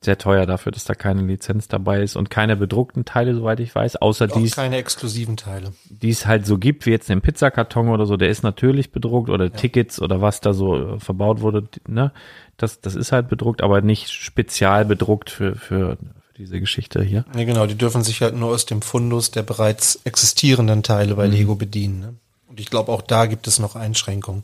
sehr 0.01 0.17
teuer 0.17 0.45
dafür, 0.45 0.71
dass 0.71 0.83
da 0.85 0.93
keine 0.93 1.23
Lizenz 1.23 1.67
dabei 1.67 2.01
ist 2.03 2.15
und 2.15 2.29
keine 2.29 2.55
bedruckten 2.55 3.03
Teile, 3.03 3.33
soweit 3.33 3.59
ich 3.59 3.73
weiß, 3.73 3.95
außer 3.97 4.27
dies 4.27 4.55
keine 4.55 4.77
exklusiven 4.77 5.37
Teile. 5.37 5.73
die 5.89 6.09
es 6.11 6.25
halt 6.27 6.45
so 6.45 6.57
gibt, 6.59 6.85
wie 6.85 6.91
jetzt 6.91 7.09
den 7.09 7.21
Pizzakarton 7.21 7.89
oder 7.89 8.05
so, 8.05 8.15
der 8.15 8.29
ist 8.29 8.43
natürlich 8.43 8.91
bedruckt 8.91 9.29
oder 9.29 9.51
Tickets 9.51 9.99
oder 10.01 10.21
was 10.21 10.39
da 10.39 10.53
so 10.53 10.95
äh, 10.95 10.99
verbaut 10.99 11.41
wurde, 11.41 11.67
ne? 11.87 12.11
Das, 12.57 12.81
das 12.81 12.95
ist 12.95 13.11
halt 13.11 13.27
bedruckt, 13.29 13.61
aber 13.61 13.81
nicht 13.81 14.09
spezial 14.11 14.85
bedruckt 14.85 15.29
für, 15.29 15.55
für, 15.55 15.97
für 15.97 16.33
diese 16.37 16.59
Geschichte 16.59 17.03
hier. 17.03 17.25
Nee, 17.33 17.45
genau, 17.45 17.65
die 17.67 17.75
dürfen 17.77 18.03
sich 18.03 18.21
halt 18.21 18.35
nur 18.35 18.49
aus 18.51 18.65
dem 18.65 18.81
Fundus 18.81 19.29
der 19.31 19.43
bereits 19.43 19.99
existierenden 20.05 20.83
Teile 20.83 21.13
Mhm. 21.13 21.17
bei 21.17 21.27
Lego 21.27 21.55
bedienen. 21.55 21.99
Ne? 21.99 22.13
Und 22.47 22.59
ich 22.59 22.69
glaube, 22.69 22.91
auch 22.91 23.01
da 23.01 23.25
gibt 23.27 23.47
es 23.47 23.59
noch 23.59 23.75
Einschränkungen. 23.75 24.43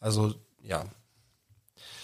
Also, 0.00 0.34
ja. 0.62 0.84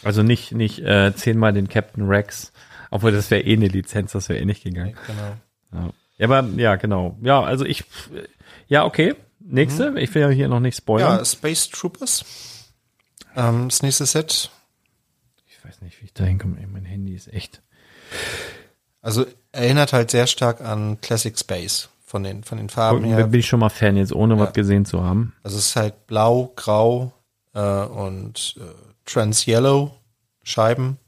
Also 0.03 0.23
nicht, 0.23 0.53
nicht 0.53 0.79
äh, 0.81 1.13
zehnmal 1.15 1.53
den 1.53 1.69
Captain 1.69 2.07
Rex, 2.09 2.53
obwohl 2.91 3.13
das 3.13 3.31
wäre 3.31 3.43
eh 3.43 3.55
eine 3.55 3.69
Lizenz, 3.69 4.13
das 4.13 4.29
wäre 4.29 4.41
eh 4.41 4.45
nicht 4.45 4.65
gegangen. 4.65 4.97
Genau. 5.07 5.91
Ja. 6.19 6.25
aber 6.25 6.49
ja, 6.57 6.77
genau. 6.77 7.17
Ja, 7.23 7.43
also 7.43 7.65
ich, 7.65 7.85
ja, 8.69 8.85
okay. 8.85 9.15
Nächste, 9.39 9.95
ich 9.99 10.15
will 10.15 10.23
ja 10.23 10.29
hier 10.29 10.49
noch 10.49 10.61
nicht 10.61 10.77
spoilern. 10.77 11.19
Ja, 11.19 11.25
Space 11.25 11.69
Troopers. 11.71 12.25
Ähm, 13.35 13.69
das 13.69 13.83
nächste 13.83 14.07
Set. 14.07 14.51
Ich 15.49 15.65
weiß 15.65 15.81
nicht, 15.83 16.01
wie 16.01 16.07
ich 16.07 16.13
da 16.13 16.25
hinkomme. 16.25 16.57
Mein 16.71 16.85
Handy 16.85 17.15
ist 17.15 17.33
echt. 17.33 17.63
Also 19.03 19.25
erinnert 19.53 19.93
halt 19.93 20.11
sehr 20.11 20.27
stark 20.27 20.61
an 20.61 21.01
Classic 21.01 21.37
Space 21.39 21.89
von 22.05 22.23
den, 22.23 22.45
von 22.45 22.59
den 22.59 22.69
Farben 22.69 23.03
Da 23.03 23.09
her. 23.17 23.27
bin 23.29 23.41
ich 23.41 23.47
schon 23.47 23.61
mal 23.61 23.71
Fan 23.71 23.97
jetzt, 23.97 24.13
ohne 24.13 24.35
Ja. 24.35 24.41
was 24.41 24.53
gesehen 24.53 24.85
zu 24.85 25.03
haben. 25.03 25.33
Also 25.43 25.57
es 25.59 25.69
ist 25.69 25.77
halt 25.77 26.07
blau, 26.07 26.53
grau 26.57 27.13
äh, 27.55 27.61
und 27.85 28.57
äh, 28.59 28.63
trans 29.07 29.47
yellow 29.47 29.97
Scheiben. 30.43 30.99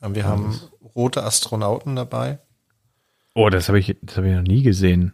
Ähm, 0.00 0.14
wir 0.14 0.24
haben 0.24 0.58
rote 0.94 1.22
Astronauten 1.24 1.96
dabei. 1.96 2.38
Oh, 3.34 3.48
das 3.48 3.68
habe 3.68 3.78
ich, 3.78 3.96
das 4.02 4.16
habe 4.18 4.28
ich 4.28 4.34
noch 4.34 4.42
nie 4.42 4.62
gesehen. 4.62 5.12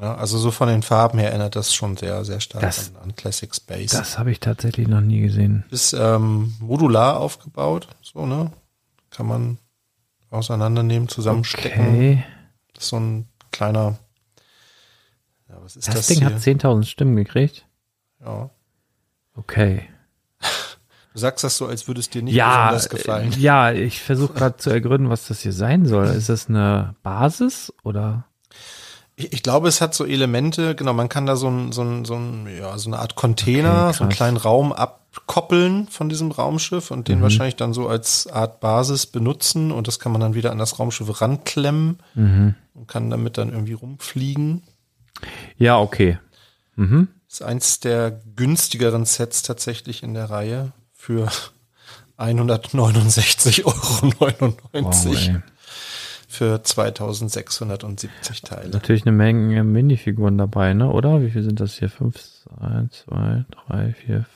Ja, 0.00 0.14
also 0.16 0.38
so 0.38 0.50
von 0.50 0.68
den 0.68 0.82
Farben 0.82 1.18
her 1.18 1.28
erinnert 1.30 1.54
das 1.54 1.74
schon 1.74 1.96
sehr, 1.96 2.24
sehr 2.24 2.40
stark 2.40 2.62
Das- 2.62 2.90
an, 2.96 3.02
an 3.02 3.14
Classic 3.16 3.54
Space. 3.54 3.92
Das 3.92 4.18
habe 4.18 4.32
ich 4.32 4.40
tatsächlich 4.40 4.88
noch 4.88 5.00
nie 5.02 5.20
gesehen. 5.20 5.64
ist 5.70 5.92
ähm, 5.92 6.54
modular 6.60 7.20
aufgebaut, 7.20 7.88
so, 8.00 8.26
ne? 8.26 8.50
Kann 9.10 9.26
man 9.26 9.58
auseinandernehmen, 10.30 11.08
zusammenstecken. 11.08 11.88
Okay. 11.88 12.24
Das 12.72 12.84
ist 12.84 12.90
so 12.90 12.96
ein 12.98 13.28
kleiner. 13.50 13.98
Ja, 15.48 15.56
was 15.62 15.76
ist 15.76 15.86
Das, 15.88 15.94
das, 15.94 16.06
Ding 16.06 16.18
hier? 16.20 16.28
hat 16.34 16.40
10.000 16.40 16.84
Stimmen 16.84 17.16
gekriegt. 17.16 17.66
ja. 18.20 18.48
Okay. 19.34 19.88
Du 21.12 21.18
sagst 21.18 21.44
das 21.44 21.56
so, 21.58 21.66
als 21.66 21.86
würde 21.88 22.00
es 22.00 22.08
dir 22.10 22.22
nicht 22.22 22.34
Ja, 22.34 22.66
besonders 22.70 22.88
gefallen. 22.88 23.32
äh, 23.32 23.36
ja, 23.36 23.70
ich 23.72 24.00
versuche 24.00 24.32
gerade 24.32 24.56
zu 24.56 24.70
ergründen, 24.70 25.10
was 25.10 25.28
das 25.28 25.40
hier 25.40 25.52
sein 25.52 25.84
soll. 25.86 26.06
Ist 26.06 26.28
das 26.28 26.48
eine 26.48 26.94
Basis 27.02 27.72
oder? 27.82 28.24
Ich, 29.14 29.32
ich 29.34 29.42
glaube, 29.42 29.68
es 29.68 29.80
hat 29.82 29.94
so 29.94 30.06
Elemente, 30.06 30.74
genau, 30.74 30.94
man 30.94 31.10
kann 31.10 31.26
da 31.26 31.36
so 31.36 31.48
ein, 31.48 31.70
so 31.72 31.82
ein, 31.82 32.04
so 32.06 32.14
ein, 32.14 32.46
ja, 32.58 32.78
so 32.78 32.88
eine 32.88 32.98
Art 32.98 33.14
Container, 33.14 33.88
Okay, 33.88 33.96
so 33.98 34.04
einen 34.04 34.12
kleinen 34.12 34.36
Raum 34.38 34.72
abkoppeln 34.72 35.86
von 35.88 36.08
diesem 36.08 36.30
Raumschiff 36.30 36.90
und 36.90 37.00
Mhm. 37.00 37.04
den 37.04 37.22
wahrscheinlich 37.22 37.56
dann 37.56 37.74
so 37.74 37.88
als 37.88 38.26
Art 38.26 38.60
Basis 38.60 39.04
benutzen 39.04 39.70
und 39.70 39.86
das 39.88 39.98
kann 40.00 40.12
man 40.12 40.22
dann 40.22 40.32
wieder 40.34 40.50
an 40.50 40.56
das 40.58 40.78
Raumschiff 40.78 41.20
ranklemmen 41.20 41.98
Mhm. 42.14 42.54
und 42.72 42.88
kann 42.88 43.10
damit 43.10 43.36
dann 43.36 43.50
irgendwie 43.50 43.74
rumfliegen. 43.74 44.62
Ja, 45.58 45.78
okay. 45.78 46.18
Mhm. 46.76 47.08
Ist 47.28 47.42
eins 47.42 47.80
der 47.80 48.18
günstigeren 48.34 49.04
Sets 49.04 49.42
tatsächlich 49.42 50.02
in 50.02 50.14
der 50.14 50.30
Reihe 50.30 50.72
für 51.02 51.28
169,99 52.16 53.64
Euro 53.64 54.14
Wow, 54.84 55.42
für 56.28 56.62
2670 56.62 58.42
Teile. 58.42 58.68
Natürlich 58.70 59.02
eine 59.04 59.10
Menge 59.10 59.64
Minifiguren 59.64 60.38
dabei, 60.38 60.74
ne? 60.74 60.88
Oder? 60.92 61.20
Wie 61.20 61.30
viel 61.30 61.42
sind 61.42 61.58
das 61.58 61.74
hier? 61.74 61.90
Fünf, 61.90 62.14
eins, 62.60 63.04
zwei, 63.04 63.44
drei, 63.50 63.94
vier, 63.94 64.26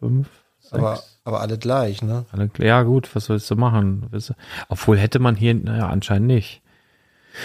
fünf, 0.00 0.28
sechs. 0.60 0.74
Aber, 0.74 1.02
aber 1.24 1.40
alle 1.40 1.56
gleich, 1.56 2.02
ne? 2.02 2.26
Alle, 2.30 2.50
ja, 2.58 2.82
gut, 2.82 3.08
was 3.16 3.24
sollst 3.24 3.50
du 3.50 3.56
machen? 3.56 4.10
Obwohl 4.68 4.98
hätte 4.98 5.18
man 5.18 5.34
hier, 5.34 5.54
naja, 5.54 5.88
anscheinend 5.88 6.26
nicht. 6.26 6.60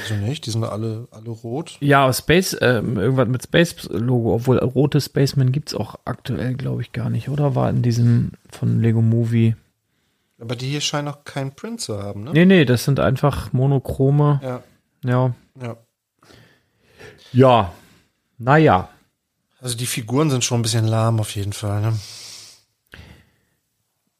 Also 0.03 0.15
nicht, 0.15 0.45
die 0.45 0.51
sind 0.51 0.63
alle, 0.63 1.07
alle 1.11 1.29
rot. 1.29 1.77
Ja, 1.79 2.03
aber 2.03 2.13
Space, 2.13 2.57
ähm, 2.61 2.97
irgendwas 2.97 3.27
mit 3.27 3.43
Space-Logo, 3.43 4.33
obwohl 4.35 4.57
rote 4.59 4.99
Spaceman 4.99 5.51
gibt's 5.51 5.73
auch 5.73 5.95
aktuell, 6.05 6.55
glaube 6.55 6.81
ich, 6.81 6.91
gar 6.91 7.09
nicht, 7.09 7.29
oder? 7.29 7.55
War 7.55 7.69
in 7.69 7.81
diesem 7.81 8.31
von 8.49 8.81
Lego 8.81 9.01
Movie. 9.01 9.55
Aber 10.39 10.55
die 10.55 10.67
hier 10.67 10.81
scheinen 10.81 11.07
auch 11.07 11.23
keinen 11.23 11.55
Print 11.55 11.81
zu 11.81 12.01
haben, 12.01 12.25
ne? 12.25 12.31
Nee, 12.33 12.45
nee, 12.45 12.65
das 12.65 12.83
sind 12.83 12.99
einfach 12.99 13.53
monochrome. 13.53 14.39
Ja, 14.43 14.63
Ja. 15.03 15.33
ja. 15.61 15.77
Ja. 17.33 17.73
Naja. 18.37 18.89
Also 19.59 19.75
die 19.75 19.85
Figuren 19.87 20.29
sind 20.29 20.43
schon 20.43 20.59
ein 20.59 20.63
bisschen 20.63 20.85
lahm 20.87 21.19
auf 21.19 21.35
jeden 21.35 21.53
Fall, 21.53 21.81
ne? 21.81 21.93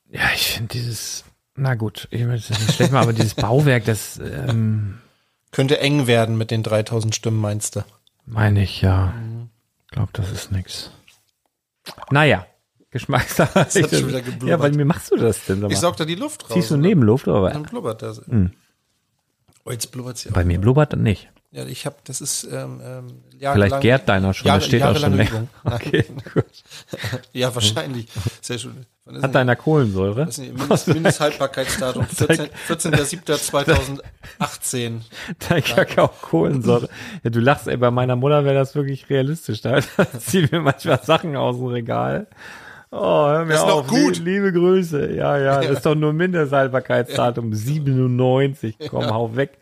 Ja, 0.10 0.22
ich 0.34 0.48
finde 0.54 0.70
dieses, 0.74 1.26
na 1.56 1.76
gut, 1.76 2.08
ich 2.12 2.22
will 2.26 2.38
das 2.38 2.50
nicht 2.50 2.74
schlecht 2.74 2.92
machen, 2.92 3.04
aber 3.04 3.14
dieses 3.14 3.36
Bauwerk, 3.36 3.86
das, 3.86 4.18
ähm, 4.20 5.00
Könnte 5.58 5.80
eng 5.80 6.06
werden 6.06 6.38
mit 6.38 6.52
den 6.52 6.62
3000 6.62 7.16
Stimmen, 7.16 7.42
meinst 7.42 7.78
du? 7.78 7.84
meine 8.28 8.62
ich, 8.62 8.84
ja. 8.84 9.12
Glaub, 9.90 10.14
das 10.14 10.32
ist 10.32 10.52
nix. 10.52 10.92
Naja. 12.12 12.46
Geschmackssache. 12.92 13.60
hat 13.62 13.74
schon 13.74 14.08
wieder 14.08 14.22
geblubbert. 14.22 14.50
Ja, 14.50 14.60
weil 14.60 14.74
mir 14.74 14.86
machst 14.86 15.10
du 15.10 15.16
das 15.16 15.46
denn? 15.46 15.68
Ich 15.72 15.80
saug 15.80 15.98
da 15.98 16.06
die 16.06 16.14
Luft 16.14 16.44
raus. 16.44 16.54
Ziehst 16.54 16.70
du? 16.70 16.78
Nebenluft 16.78 17.28
oder 17.28 17.50
Dann 17.50 17.64
blubbert 17.64 18.04
das. 18.04 18.22
Oh, 19.66 19.72
jetzt 19.72 19.92
blubbert 19.92 20.20
sie 20.20 20.30
Bei 20.30 20.46
mir 20.46 20.62
blubbert 20.62 20.94
das 20.94 21.00
nicht. 21.00 21.28
Ja, 21.58 21.66
ich 21.66 21.88
habe, 21.88 21.96
das 22.04 22.22
ist 22.22 22.44
ähm, 22.44 22.80
ähm, 22.84 23.08
Vielleicht 23.40 23.82
gärt 23.82 24.08
deiner 24.08 24.32
schon, 24.36 24.46
Jahre, 24.48 24.60
das 24.60 24.68
steht 24.68 24.84
auch 24.84 24.96
schon 24.96 25.16
länger. 25.18 25.48
Okay, 25.64 26.06
gut. 26.34 26.46
Ja, 27.34 27.54
wahrscheinlich. 27.56 28.08
Sehr 28.42 28.60
schön. 28.60 28.86
Hat 29.08 29.24
denn- 29.24 29.32
deiner 29.32 29.56
Kohlensäure? 29.56 30.26
das 30.28 30.38
ist 30.38 30.88
Mindesthaltbarkeitsdatum 30.88 32.06
14 32.10 32.50
14.07.2018. 32.70 35.02
Dein 35.50 35.64
Kakao 35.64 36.10
Kohlensäure. 36.22 36.90
Ja, 37.24 37.30
du 37.30 37.40
lachst, 37.40 37.68
ey, 37.68 37.78
bei 37.78 37.92
meiner 37.92 38.16
Mutter 38.16 38.44
wäre 38.46 38.56
das 38.56 38.76
wirklich 38.76 39.10
realistisch. 39.10 39.62
Da 39.62 39.80
ziehen 40.20 40.52
wir 40.52 40.62
manchmal 40.62 41.00
Sachen 41.04 41.36
aus 41.36 41.58
dem 41.58 41.68
Regal. 41.68 42.28
Oh, 42.92 43.28
hör 43.28 43.46
mir 43.46 43.54
Das 43.54 43.62
ist 43.62 43.68
noch 43.68 43.80
auf. 43.80 43.88
gut. 43.88 44.18
Liebe, 44.18 44.48
liebe 44.48 44.54
Grüße. 44.54 45.12
Ja, 45.14 45.38
ja, 45.38 45.62
das 45.62 45.72
ist 45.78 45.86
doch 45.86 45.96
nur 45.96 46.14
Mindesthaltbarkeitsdatum 46.14 47.54
97. 47.54 48.76
Komm, 48.90 49.06
hau 49.10 49.36
weg. 49.36 49.58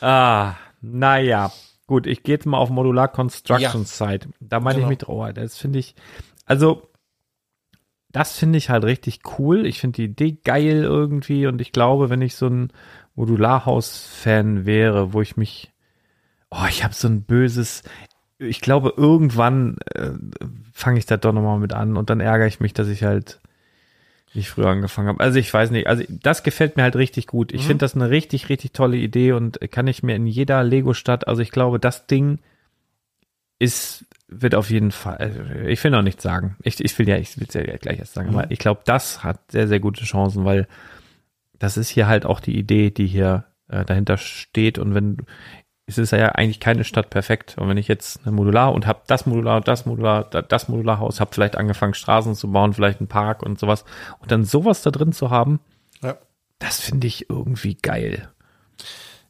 Ah, 0.00 0.54
naja. 0.82 1.50
Gut, 1.86 2.06
ich 2.06 2.22
gehe 2.22 2.34
jetzt 2.36 2.46
mal 2.46 2.58
auf 2.58 2.70
Modular 2.70 3.08
Construction 3.08 3.82
Ja. 3.82 3.86
Site. 3.86 4.28
Da 4.40 4.60
meine 4.60 4.76
Genau. 4.76 4.86
ich 4.86 4.90
mit 4.90 5.06
drauf. 5.06 5.30
Das 5.34 5.58
finde 5.58 5.78
ich, 5.78 5.94
also, 6.46 6.88
das 8.10 8.36
finde 8.38 8.58
ich 8.58 8.70
halt 8.70 8.84
richtig 8.84 9.20
cool. 9.38 9.66
Ich 9.66 9.80
finde 9.80 9.96
die 9.96 10.04
Idee 10.04 10.38
geil 10.44 10.82
irgendwie 10.84 11.46
und 11.46 11.60
ich 11.60 11.72
glaube, 11.72 12.10
wenn 12.10 12.22
ich 12.22 12.34
so 12.36 12.46
ein 12.46 12.72
Modularhaus-Fan 13.14 14.64
wäre, 14.66 15.12
wo 15.12 15.20
ich 15.20 15.36
mich, 15.36 15.72
oh, 16.50 16.64
ich 16.68 16.84
habe 16.84 16.94
so 16.94 17.08
ein 17.08 17.22
böses, 17.22 17.82
ich 18.38 18.60
glaube, 18.60 18.94
irgendwann 18.96 19.76
äh, 19.94 20.10
fange 20.72 20.98
ich 20.98 21.06
da 21.06 21.16
doch 21.16 21.32
nochmal 21.32 21.58
mit 21.58 21.72
an 21.72 21.96
und 21.96 22.10
dann 22.10 22.20
ärgere 22.20 22.46
ich 22.46 22.60
mich, 22.60 22.72
dass 22.74 22.88
ich 22.88 23.04
halt 23.04 23.40
nicht 24.34 24.48
früher 24.48 24.68
angefangen 24.68 25.08
habe. 25.08 25.20
Also 25.20 25.38
ich 25.38 25.52
weiß 25.52 25.70
nicht, 25.70 25.86
also 25.86 26.04
das 26.08 26.42
gefällt 26.42 26.76
mir 26.76 26.82
halt 26.82 26.96
richtig 26.96 27.26
gut. 27.26 27.52
Ich 27.52 27.66
finde 27.66 27.82
das 27.82 27.94
eine 27.94 28.10
richtig, 28.10 28.48
richtig 28.48 28.72
tolle 28.72 28.96
Idee 28.96 29.32
und 29.32 29.58
kann 29.70 29.86
ich 29.86 30.02
mir 30.02 30.16
in 30.16 30.26
jeder 30.26 30.64
Lego-Stadt, 30.64 31.28
also 31.28 31.42
ich 31.42 31.50
glaube, 31.50 31.78
das 31.78 32.06
Ding 32.06 32.38
ist, 33.58 34.06
wird 34.28 34.54
auf 34.54 34.70
jeden 34.70 34.90
Fall, 34.90 35.16
also 35.18 35.40
ich 35.66 35.82
will 35.84 35.90
noch 35.90 36.02
nichts 36.02 36.22
sagen. 36.22 36.56
Ich, 36.62 36.82
ich 36.82 36.98
will 36.98 37.08
ja, 37.08 37.16
ich 37.16 37.38
will 37.38 37.46
es 37.46 37.54
ja 37.54 37.62
gleich 37.76 37.98
erst 37.98 38.14
sagen, 38.14 38.30
aber 38.30 38.50
ich 38.50 38.58
glaube, 38.58 38.80
das 38.84 39.22
hat 39.22 39.52
sehr, 39.52 39.68
sehr 39.68 39.80
gute 39.80 40.04
Chancen, 40.04 40.44
weil 40.44 40.66
das 41.58 41.76
ist 41.76 41.90
hier 41.90 42.08
halt 42.08 42.26
auch 42.26 42.40
die 42.40 42.58
Idee, 42.58 42.90
die 42.90 43.06
hier 43.06 43.44
äh, 43.68 43.84
dahinter 43.84 44.16
steht 44.16 44.78
und 44.78 44.94
wenn 44.94 45.18
es 45.86 45.98
ist 45.98 46.12
ja 46.12 46.28
eigentlich 46.30 46.60
keine 46.60 46.84
Stadt 46.84 47.10
perfekt. 47.10 47.56
Und 47.58 47.68
wenn 47.68 47.76
ich 47.76 47.88
jetzt 47.88 48.20
eine 48.24 48.32
Modular 48.34 48.72
und 48.72 48.86
habe 48.86 49.00
das 49.06 49.26
Modular, 49.26 49.60
das 49.60 49.84
Modular, 49.84 50.24
da- 50.24 50.42
das 50.42 50.68
Modularhaus, 50.68 51.20
habe 51.20 51.32
vielleicht 51.34 51.56
angefangen 51.56 51.94
Straßen 51.94 52.34
zu 52.34 52.50
bauen, 52.50 52.72
vielleicht 52.72 53.00
einen 53.00 53.08
Park 53.08 53.42
und 53.42 53.58
sowas 53.58 53.84
und 54.20 54.30
dann 54.30 54.44
sowas 54.44 54.82
da 54.82 54.90
drin 54.90 55.12
zu 55.12 55.30
haben, 55.30 55.60
Ja. 56.02 56.16
das 56.58 56.80
finde 56.80 57.06
ich 57.08 57.28
irgendwie 57.28 57.74
geil. 57.74 58.28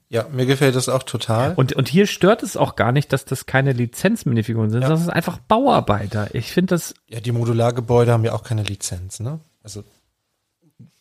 ja, 0.09 0.26
mir 0.30 0.44
gefällt 0.44 0.76
das 0.76 0.90
auch 0.90 1.05
total. 1.05 1.55
Und, 1.55 1.72
und 1.72 1.88
hier 1.88 2.07
stört 2.07 2.42
es 2.42 2.55
auch 2.59 2.76
gar 2.76 2.92
nicht, 2.92 3.14
dass 3.14 3.24
das 3.24 3.46
keine 3.46 3.72
Lizenzminifiguren 3.72 4.68
sind, 4.68 4.82
Ja. 4.82 4.88
sondern 4.88 5.00
es 5.03 5.09
ist 5.09 5.14
einfach 5.14 5.38
Bauarbeiter. 5.38 6.34
Ich 6.34 6.53
finde 6.53 6.74
das, 6.74 6.92
ja, 7.09 7.20
die 7.20 7.32
Modulargebäude 7.32 8.12
haben 8.12 8.22
ja 8.26 8.34
auch 8.34 8.42
keine 8.42 8.62
Lizenz, 8.62 9.20
ne? 9.20 9.40
Also, 9.62 9.84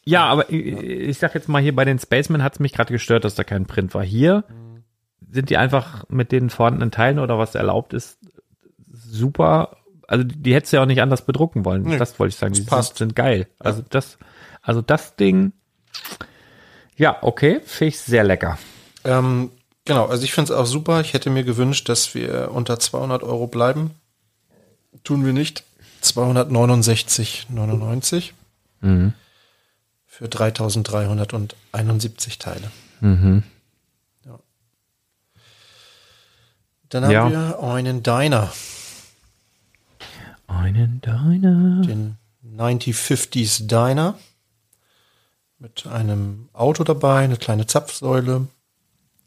ja, 0.05 0.25
aber 0.27 0.49
ich, 0.49 0.65
ich 0.65 1.17
sag 1.19 1.35
jetzt 1.35 1.49
mal 1.49 1.61
hier 1.61 1.75
bei 1.75 1.83
den 1.83 1.99
Spacemen 1.99 2.41
hat 2.41 2.53
es 2.53 2.59
mich 2.61 2.71
gerade 2.71 2.93
gestört, 2.93 3.25
dass 3.25 3.35
da 3.35 3.43
kein 3.43 3.65
Print 3.65 3.93
war. 3.93 4.03
Hier 4.03 4.45
sind 5.29 5.49
die 5.49 5.57
einfach 5.57 6.05
mit 6.09 6.31
den 6.31 6.49
vorhandenen 6.49 6.91
Teilen 6.91 7.19
oder 7.19 7.37
was 7.37 7.55
erlaubt 7.55 7.93
ist, 7.93 8.17
super. 8.93 9.77
Also 10.07 10.23
die, 10.25 10.53
hättest 10.53 10.73
du 10.73 10.77
ja 10.77 10.83
auch 10.83 10.87
nicht 10.87 11.01
anders 11.01 11.25
bedrucken 11.25 11.63
wollen. 11.65 11.83
Nee, 11.83 11.97
das 11.97 12.19
wollte 12.19 12.33
ich 12.33 12.39
sagen. 12.39 12.53
Die 12.53 12.61
passt. 12.61 12.97
sind, 12.97 13.09
sind 13.09 13.15
geil. 13.15 13.47
Also 13.59 13.83
das, 13.89 14.17
also 14.61 14.81
das 14.81 15.15
Ding, 15.15 15.53
ja, 16.97 17.17
okay, 17.21 17.61
finde 17.65 17.89
ich 17.89 17.99
sehr 17.99 18.23
lecker. 18.23 18.57
ähm, 19.05 19.51
genau, 19.85 20.05
also 20.07 20.23
ich 20.23 20.33
finde 20.33 20.53
es 20.53 20.59
auch 20.59 20.65
super. 20.65 21.01
Ich 21.01 21.13
hätte 21.13 21.29
mir 21.29 21.43
gewünscht, 21.43 21.87
dass 21.89 22.13
wir 22.13 22.51
unter 22.51 22.79
200 22.79 23.23
Euro 23.23 23.47
bleiben. 23.47 23.91
Tun 25.03 25.25
wir 25.25 25.33
nicht. 25.33 25.63
269,99 26.03 28.31
Mhm. 28.81 29.13
für 30.07 30.27
3371 30.27 32.39
Teile. 32.39 32.71
Mhm. 32.99 33.43
Dann 36.91 37.03
haben 37.05 37.11
Ja. 37.11 37.29
wir 37.29 37.63
einen 37.63 38.03
Diner. 38.03 38.51
Einen 40.47 41.01
Diner. 41.01 41.81
den 41.81 42.17
9050s 42.55 43.67
Diner 43.67 44.15
mit 45.59 45.87
einem 45.87 46.49
Auto 46.53 46.83
dabei, 46.83 47.23
eine 47.23 47.37
kleine 47.37 47.65
Zapfsäule. 47.67 48.47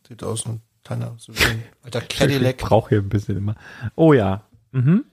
Sieht 0.07 0.23
aus 0.23 0.45
wie 0.47 0.51
ein 0.51 0.61
kleiner, 0.85 1.15
so 1.19 1.35
wie 1.35 1.43
ein 1.45 1.63
alter 1.83 2.03
Ich 2.09 2.09
Cadillac. 2.09 2.59
brauche 2.59 2.91
hier 2.91 2.99
ein 2.99 3.09
bisschen 3.09 3.37
immer. 3.39 3.55
Oh 3.97 4.13
ja. 4.13 4.43
Mhm. 4.73 5.05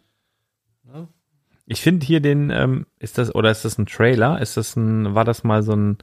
Ich 1.67 1.81
finde 1.81 2.05
hier 2.05 2.19
den, 2.19 2.49
ähm, 2.49 2.85
ist 2.99 3.17
das, 3.17 3.33
oder 3.33 3.49
ist 3.49 3.63
das 3.63 3.77
ein 3.77 3.85
Trailer? 3.85 4.41
Ist 4.41 4.57
das 4.57 4.75
ein, 4.75 5.15
war 5.15 5.23
das 5.23 5.45
mal 5.45 5.63
so 5.63 5.73
ein, 5.73 5.99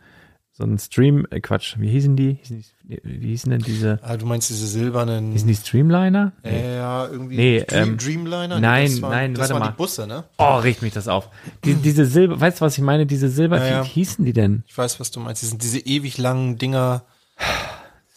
so 0.59 0.65
ein 0.65 0.77
Stream, 0.79 1.25
äh, 1.31 1.39
Quatsch, 1.41 1.77
wie 1.79 1.89
hießen 1.89 2.17
die? 2.17 2.39
Hießen 2.43 2.65
die- 2.83 3.01
Wie 3.05 3.29
hießen 3.29 3.51
denn 3.53 3.61
diese, 3.63 4.01
Ah, 4.03 4.17
du 4.17 4.27
meinst 4.27 4.51
diese 4.51 4.67
silbernen. 4.67 5.31
hießen 5.31 5.47
die 5.47 5.55
Streamliner? 5.55 6.33
äh, 6.43 6.77
ja, 6.77 7.07
irgendwie 7.07 7.37
Nee, 7.37 7.61
Dream, 7.65 7.83
ähm, 7.91 7.97
Dreamliner? 7.99 8.59
nein, 8.59 8.87
das 8.91 9.03
waren, 9.03 9.11
nein, 9.13 9.35
das 9.35 9.41
warte 9.43 9.53
waren 9.55 9.61
mal. 9.61 9.69
die 9.71 9.77
Busse, 9.77 10.07
ne? 10.09 10.25
Oh, 10.39 10.57
regt 10.57 10.83
mich 10.83 10.93
das 10.95 11.07
auf. 11.07 11.29
Die, 11.65 11.75
diese 11.75 12.05
Silber, 12.07 12.41
weißt 12.41 12.61
du, 12.61 12.65
was 12.65 12.77
ich 12.77 12.83
meine? 12.83 13.07
Diese 13.07 13.29
Silber, 13.29 13.59
Ja, 13.59 13.67
ja. 13.69 13.85
wie 13.85 13.89
hießen 13.89 14.25
die 14.25 14.33
denn? 14.33 14.65
Ich 14.67 14.77
weiß, 14.77 14.99
was 14.99 15.11
du 15.13 15.21
meinst. 15.21 15.43
Die 15.43 15.47
sind 15.47 15.63
diese 15.63 15.79
ewig 15.79 16.19
langen 16.19 16.59
Dinger, 16.59 17.03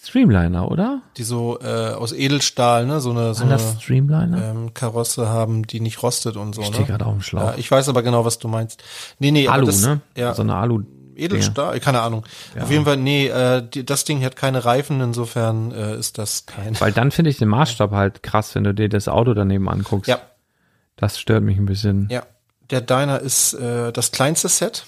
Streamliner, 0.04 0.72
oder? 0.72 1.02
die 1.18 1.24
so 1.24 1.60
äh, 1.62 1.92
aus 1.94 2.12
Edelstahl, 2.12 2.88
ne? 2.88 3.00
So 3.02 3.12
eine, 3.12 3.36
so 3.36 3.44
eine 3.44 3.60
Streamliner? 3.60 4.52
ähm, 4.52 4.74
Karosse 4.74 5.30
haben, 5.30 5.68
die 5.68 5.80
nicht 5.80 6.02
rostet 6.02 6.38
und 6.38 6.56
so. 6.56 6.62
ich 6.62 6.68
stehe 6.68 6.82
Ne? 6.82 6.88
gerade 6.88 7.06
auf 7.06 7.14
dem 7.14 7.22
Schlauch. 7.22 7.42
Ja, 7.52 7.56
ich 7.58 7.70
weiß 7.70 7.88
aber 7.88 8.02
genau, 8.02 8.26
was 8.26 8.40
du 8.40 8.48
meinst. 8.48 8.84
Nee, 9.20 9.30
nee, 9.32 9.48
Alu, 9.48 9.68
das, 9.68 9.82
ne? 9.86 10.02
Ja, 10.18 10.34
So 10.34 10.42
eine 10.42 10.56
Alu. 10.56 10.82
Edelstahl, 11.22 11.80
keine 11.80 12.02
Ahnung. 12.02 12.26
Auf 12.60 12.70
jeden 12.72 12.86
Fall, 12.86 12.98
nee, 12.98 13.28
äh, 13.28 13.62
die, 13.68 13.86
das 13.86 14.04
Ding 14.04 14.24
hat 14.24 14.36
keine 14.36 14.66
Reifen, 14.66 15.00
insofern 15.02 15.72
äh, 15.72 15.96
ist 15.98 16.18
das 16.18 16.46
kein. 16.46 16.80
Weil 16.80 16.92
dann 16.92 17.12
finde 17.12 17.30
ich 17.32 17.38
den 17.38 17.48
Maßstab 17.50 17.92
halt 17.92 18.24
krass, 18.24 18.56
wenn 18.56 18.64
du 18.64 18.74
dir 18.74 18.90
das 18.90 19.08
Auto 19.08 19.34
daneben 19.34 19.70
anguckst. 19.70 20.08
Ja, 20.10 20.20
Das 20.96 21.20
stört 21.20 21.44
mich 21.44 21.58
ein 21.58 21.66
bisschen. 21.66 22.08
ja. 22.10 22.24
Der 22.70 22.80
Diner 22.80 23.20
ist 23.20 23.54
äh, 23.54 23.92
das 23.92 24.12
kleinste 24.12 24.48
Set 24.48 24.86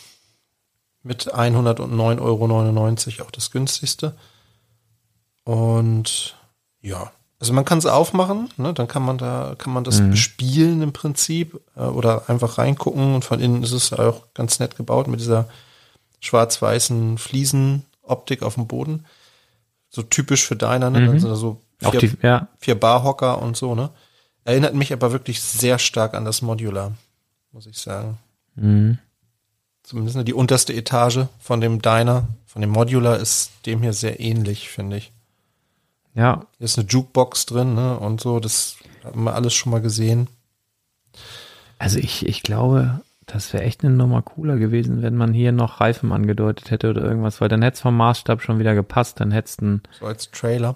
mit 1.04 1.34
109,99 1.36 2.22
Euro, 2.22 3.26
auch 3.28 3.32
das 3.32 3.52
günstigste. 3.52 4.16
Und 5.44 6.36
ja, 6.82 7.12
also 7.40 7.52
man 7.52 7.66
kann 7.66 7.78
es 7.78 7.86
aufmachen, 7.86 8.50
ne? 8.56 8.74
dann 8.74 8.88
kann 8.88 9.04
man 9.04 9.18
da, 9.18 9.56
kann 9.58 9.74
man 9.74 9.84
das 9.84 10.00
bespielen 10.00 10.82
im 10.82 10.94
Prinzip 10.94 11.60
äh, 11.76 11.82
oder 11.82 12.30
einfach 12.30 12.58
reingucken 12.58 13.16
und 13.16 13.26
von 13.26 13.42
innen 13.42 13.64
ist 13.64 13.74
es 13.74 13.92
auch 13.92 14.28
ganz 14.34 14.60
nett 14.60 14.78
gebaut 14.78 15.10
mit 15.10 15.20
dieser 15.20 15.50
schwarz-weißen 16.24 17.18
Fliesenoptik 17.18 18.42
auf 18.42 18.56
dem 18.56 18.68
Boden. 18.68 19.06
So 19.90 20.02
typisch 20.02 20.46
für 20.46 20.56
Diner, 20.56 20.90
ne? 20.90 21.06
Dann 21.06 21.20
sind 21.20 21.30
da 21.30 21.36
so 21.36 21.62
vier, 21.78 22.00
die, 22.00 22.12
ja, 22.22 22.48
vier 22.58 22.80
Barhocker 22.80 23.42
und 23.42 23.56
so, 23.58 23.76
ne? 23.76 23.90
Erinnert 24.46 24.74
mich 24.74 24.92
aber 24.92 25.12
wirklich 25.12 25.42
sehr 25.42 25.80
stark 25.80 26.14
an 26.16 26.26
das 26.26 26.42
Modular, 26.42 26.94
muss 27.52 27.68
ich 27.68 27.78
sagen. 27.78 28.18
mhm. 28.56 28.98
Zumindest 29.84 30.16
ne, 30.16 30.24
die 30.24 30.34
unterste 30.34 30.74
Etage 30.74 31.26
von 31.40 31.60
dem 31.60 31.82
Diner, 31.82 32.30
von 32.46 32.62
dem 32.62 32.72
Modular 32.72 33.20
ist 33.20 33.52
dem 33.66 33.82
hier 33.82 33.92
sehr 33.92 34.22
ähnlich, 34.22 34.70
finde 34.70 34.96
ich. 34.96 35.12
ja, 36.14 36.46
Hier 36.58 36.66
ist 36.66 36.80
eine 36.80 36.88
Jukebox 36.88 37.46
drin, 37.48 37.76
ne? 37.76 38.00
Und 38.00 38.22
so, 38.22 38.40
das 38.40 38.78
haben 39.04 39.26
wir 39.26 39.36
alles 39.36 39.54
schon 39.54 39.72
mal 39.72 39.82
gesehen. 39.82 40.30
Also 41.80 42.00
ich, 42.00 42.26
ich 42.26 42.44
glaube, 42.44 43.02
das 43.34 43.52
wäre 43.54 43.64
echt 43.64 43.84
eine 43.84 43.94
Nummer 43.94 44.22
cooler 44.22 44.58
gewesen, 44.58 45.02
wenn 45.02 45.16
man 45.16 45.34
hier 45.34 45.52
noch 45.52 45.82
Reifen 45.82 46.12
angedeutet 46.12 46.72
hätte 46.72 46.90
oder 46.90 47.02
irgendwas, 47.04 47.42
weil 47.42 47.50
dann 47.50 47.62
hätte 47.62 47.76
es 47.76 47.82
vom 47.82 47.98
Maßstab 47.98 48.42
schon 48.42 48.60
wieder 48.60 48.76
gepasst, 48.76 49.20
dann 49.20 49.32
hätte 49.32 49.48
es 49.50 49.62
ein, 49.62 49.82
So 50.00 50.06
als 50.06 50.32
Trailer. 50.32 50.76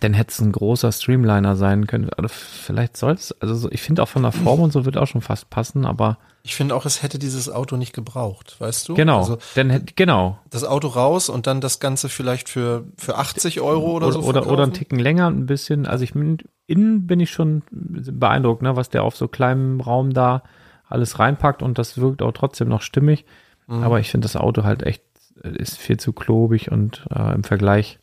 dann 0.00 0.14
hätte 0.14 0.30
es 0.32 0.40
ein 0.40 0.52
großer 0.52 0.90
Streamliner 0.92 1.56
sein 1.56 1.86
können. 1.86 2.08
Oder 2.18 2.28
vielleicht 2.28 2.96
soll 2.96 3.12
es, 3.12 3.32
also 3.40 3.54
so, 3.54 3.70
ich 3.70 3.82
finde 3.82 4.02
auch 4.02 4.08
von 4.08 4.22
der 4.22 4.32
Form 4.32 4.60
und 4.60 4.72
so 4.72 4.84
wird 4.84 4.96
auch 4.96 5.06
schon 5.06 5.20
fast 5.22 5.50
passen, 5.50 5.84
aber 5.86 6.18
Ich 6.42 6.54
finde 6.54 6.74
auch, 6.74 6.86
es 6.86 7.02
hätte 7.02 7.18
dieses 7.18 7.50
Auto 7.50 7.76
nicht 7.76 7.92
gebraucht, 7.94 8.56
weißt 8.58 8.88
du? 8.88 8.94
genau, 8.94 9.18
Also 9.18 9.38
dann 9.54 9.84
genau. 9.96 10.38
das 10.50 10.64
Auto 10.64 10.88
raus 10.88 11.28
und 11.28 11.46
dann 11.46 11.60
das 11.60 11.78
Ganze 11.80 12.08
vielleicht 12.08 12.48
für, 12.48 12.84
für 12.96 13.16
80 13.16 13.60
Euro 13.60 13.92
oder, 13.92 14.06
Oder, 14.08 14.12
so. 14.22 14.28
oder, 14.28 14.46
oder 14.46 14.62
einen 14.64 14.72
Ticken 14.72 14.98
länger, 14.98 15.28
ein 15.30 15.46
bisschen, 15.46 15.86
also 15.86 16.04
ich 16.04 16.12
bin, 16.14 16.38
innen 16.66 17.06
bin 17.06 17.20
ich 17.20 17.30
schon 17.30 17.62
beeindruckt, 17.70 18.62
ne, 18.62 18.76
was 18.76 18.88
der 18.90 19.02
auf 19.02 19.16
so 19.16 19.26
kleinem 19.28 19.80
Raum 19.80 20.12
da 20.14 20.42
alles 20.88 21.18
reinpackt 21.18 21.62
und 21.62 21.78
das 21.78 21.98
wirkt 21.98 22.22
auch 22.22 22.32
trotzdem 22.32 22.68
noch 22.68 22.82
stimmig. 22.82 23.24
Mhm. 23.66 23.82
Aber 23.82 24.00
ich 24.00 24.10
finde 24.10 24.24
das 24.26 24.36
Auto 24.36 24.64
halt 24.64 24.82
echt, 24.82 25.02
ist 25.42 25.76
viel 25.78 25.98
zu 25.98 26.12
klobig 26.12 26.70
und 26.72 27.04
äh, 27.14 27.34
im 27.34 27.44
Vergleich 27.44 27.98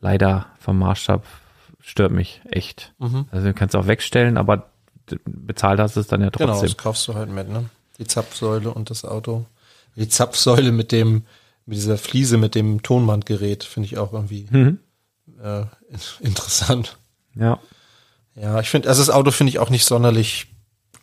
leider 0.00 0.46
vom 0.58 0.78
Maßstab 0.78 1.24
stört 1.80 2.12
mich 2.12 2.40
echt. 2.50 2.92
Mhm. 2.98 3.26
Also 3.30 3.46
du 3.48 3.54
kannst 3.54 3.74
auch 3.76 3.86
wegstellen, 3.86 4.36
aber 4.36 4.70
bezahlt 5.24 5.80
hast 5.80 5.96
du 5.96 6.00
es 6.00 6.06
dann 6.06 6.20
ja 6.20 6.30
Genau, 6.30 6.52
trotzdem. 6.52 6.68
das 6.68 6.76
kaufst 6.76 7.08
du 7.08 7.14
halt 7.14 7.30
mit, 7.30 7.48
ne? 7.48 7.68
Die 7.98 8.06
Zapfsäule 8.06 8.72
und 8.72 8.90
das 8.90 9.04
Auto. 9.04 9.44
Die 9.96 10.08
Zapfsäule 10.08 10.70
mit 10.72 10.92
dem, 10.92 11.24
mit 11.66 11.76
dieser 11.76 11.98
Fliese, 11.98 12.36
mit 12.38 12.54
dem 12.54 12.82
Tonbandgerät, 12.82 13.64
finde 13.64 13.86
ich 13.86 13.98
auch 13.98 14.12
irgendwie 14.12 14.46
Mhm. 14.50 14.78
äh, 15.42 15.64
interessant. 16.20 16.96
Ja. 17.34 17.58
Ja, 18.36 18.60
ich 18.60 18.70
finde, 18.70 18.88
also 18.88 19.02
das 19.02 19.10
Auto 19.10 19.32
finde 19.32 19.50
ich 19.50 19.58
auch 19.58 19.70
nicht 19.70 19.84
sonderlich 19.84 20.49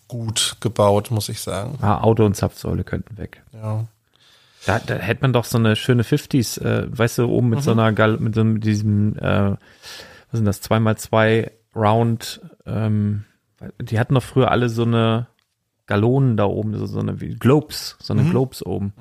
gut 0.08 0.58
gebaut, 0.62 1.12
muss 1.12 1.30
ich 1.30 1.40
sagen. 1.42 1.78
Ah, 1.82 2.02
Auto 2.02 2.26
und 2.26 2.36
Zapfsäule 2.36 2.84
könnten 2.84 3.18
weg. 3.18 3.44
Ja. 3.54 3.86
Da, 4.66 4.80
da 4.80 4.96
hätte 4.96 5.22
man 5.22 5.34
doch 5.34 5.46
so 5.46 5.58
eine 5.58 5.76
schöne 5.76 6.04
50s, 6.04 6.62
äh, 6.62 6.88
weißt 6.90 7.20
du, 7.20 7.28
oben 7.30 7.50
mit 7.50 7.64
so 7.64 7.72
einer 7.72 7.92
Gal 7.94 8.18
mit 8.18 8.36
so 8.36 8.42
einem, 8.42 8.60
diesem, 8.60 9.16
äh, 9.18 9.52
was 9.52 9.58
sind 10.34 10.46
das, 10.46 10.62
2x2 10.62 11.52
Round, 11.76 12.42
ähm, 12.66 13.24
die 13.82 14.00
hatten 14.00 14.16
doch 14.16 14.24
früher 14.24 14.52
alle 14.52 14.70
so 14.70 14.84
eine 14.84 15.28
Gallonen 15.86 16.36
da 16.38 16.46
oben, 16.46 16.78
so, 16.78 16.86
so 16.86 17.00
eine 17.00 17.22
wie 17.22 17.36
Globes, 17.36 17.96
so 18.02 18.14
eine 18.14 18.24
Globes 18.30 18.66
oben. 18.66 18.94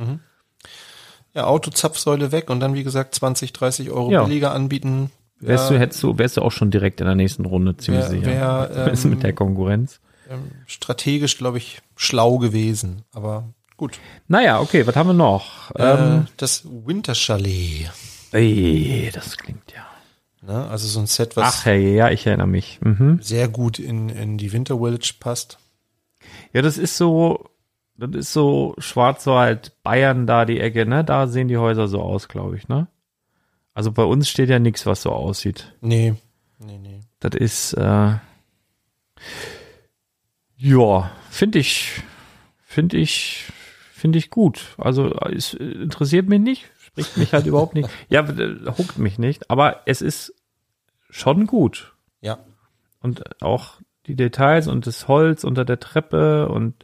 Ja, 1.35 1.45
Auto, 1.47 1.71
Zapfsäule 1.71 2.33
weg 2.33 2.49
und 2.49 2.61
dann, 2.61 2.75
wie 2.75 2.85
gesagt, 2.85 3.15
20, 3.15 3.53
30 3.53 3.91
Euro 3.91 4.11
Ja. 4.13 4.23
billiger 4.25 4.53
anbieten. 4.53 5.11
Wärst 5.41 5.69
du, 5.71 5.79
hättest 5.79 6.03
du, 6.03 6.17
wärst 6.17 6.37
du 6.39 6.43
auch 6.43 6.53
schon 6.53 6.71
direkt 6.71 7.01
in 7.01 7.07
der 7.07 7.15
nächsten 7.17 7.45
Runde 7.45 7.77
ziemlich 7.77 8.05
wär- 8.05 8.11
sicher. 8.11 8.27
wär, 8.27 8.89
ähm, 9.05 9.11
mit 9.11 9.23
der 9.23 9.33
Konkurrenz. 9.35 10.01
Ähm, 10.29 10.51
strategisch, 10.66 11.39
glaube 11.39 11.59
ich, 11.59 11.81
schlau 11.97 12.39
gewesen. 12.39 13.03
Aber 13.12 13.45
gut. 13.77 13.99
Naja, 14.29 14.61
okay, 14.61 14.87
was 14.87 14.97
haben 14.97 15.09
wir 15.09 15.14
noch? 15.14 15.70
Ähm, 15.77 15.99
Ähm, 15.99 16.27
das 16.37 16.62
Winterchalet. 16.64 17.91
ey, 18.33 19.11
das 19.12 19.37
klingt 19.37 19.72
ja. 19.72 19.87
Ne? 20.43 20.68
Also 20.68 20.87
so 20.87 21.01
ein 21.01 21.07
Set, 21.07 21.37
was 21.37 21.61
Ach 21.61 21.64
hey, 21.64 21.97
ja, 21.97 22.11
ich 22.11 22.27
erinnere 22.27 22.47
mich. 22.47 22.79
Mhm. 22.83 23.18
sehr 23.22 23.49
gut 23.49 23.79
in, 23.79 24.09
in 24.09 24.39
die 24.39 24.53
Winter 24.53 24.79
Village 24.79 25.14
passt. 25.18 25.59
Ja, 26.53 26.62
das 26.62 26.79
ist 26.79 26.97
so, 26.97 27.49
das 27.97 28.11
ist 28.14 28.33
so 28.33 28.74
Schwarzwald, 28.79 29.72
Bayern 29.83 30.27
da 30.27 30.45
die 30.45 30.61
Ecke, 30.61 30.87
ne? 30.87 31.05
Da 31.05 31.27
sehen 31.27 31.49
die 31.49 31.57
Häuser 31.57 31.89
so 31.89 32.01
aus, 32.01 32.29
glaube 32.29 32.57
ich, 32.57 32.68
ne? 32.68 32.87
Also 33.74 33.93
bei 33.93 34.05
uns 34.05 34.29
steht 34.29 34.49
ja 34.49 34.59
nichts, 34.59 34.87
was 34.87 35.03
so 35.03 35.11
aussieht. 35.12 35.74
Nee, 35.81 36.14
nee, 36.59 36.79
nee. 36.79 37.01
Das 37.20 37.35
ist, 37.35 37.72
äh, 37.74 38.14
ja, 40.57 41.11
finde 41.31 41.59
ich, 41.59 42.03
finde 42.65 42.97
ich, 42.97 43.45
finde 43.93 44.19
ich 44.19 44.31
gut. 44.31 44.75
Also 44.79 45.13
es 45.13 45.55
interessiert 45.55 46.29
mich 46.29 46.41
nicht, 46.41 46.65
spricht 46.85 47.17
mich 47.17 47.33
halt 47.33 47.47
überhaupt 47.47 47.75
nicht. 47.75 47.89
Ja, 48.09 48.27
huckt 48.79 48.99
mich 48.99 49.19
nicht, 49.19 49.51
aber 49.51 49.83
es 49.87 50.03
ist 50.03 50.35
schon 51.11 51.47
gut. 51.47 51.95
Ja. 52.21 52.39
Und 53.01 53.43
auch 53.43 53.75
die 54.07 54.17
Details 54.17 54.69
und 54.69 54.87
das 54.87 55.09
Holz 55.09 55.45
unter 55.45 55.65
der 55.65 55.81
Treppe 55.81 56.49
und 56.49 56.75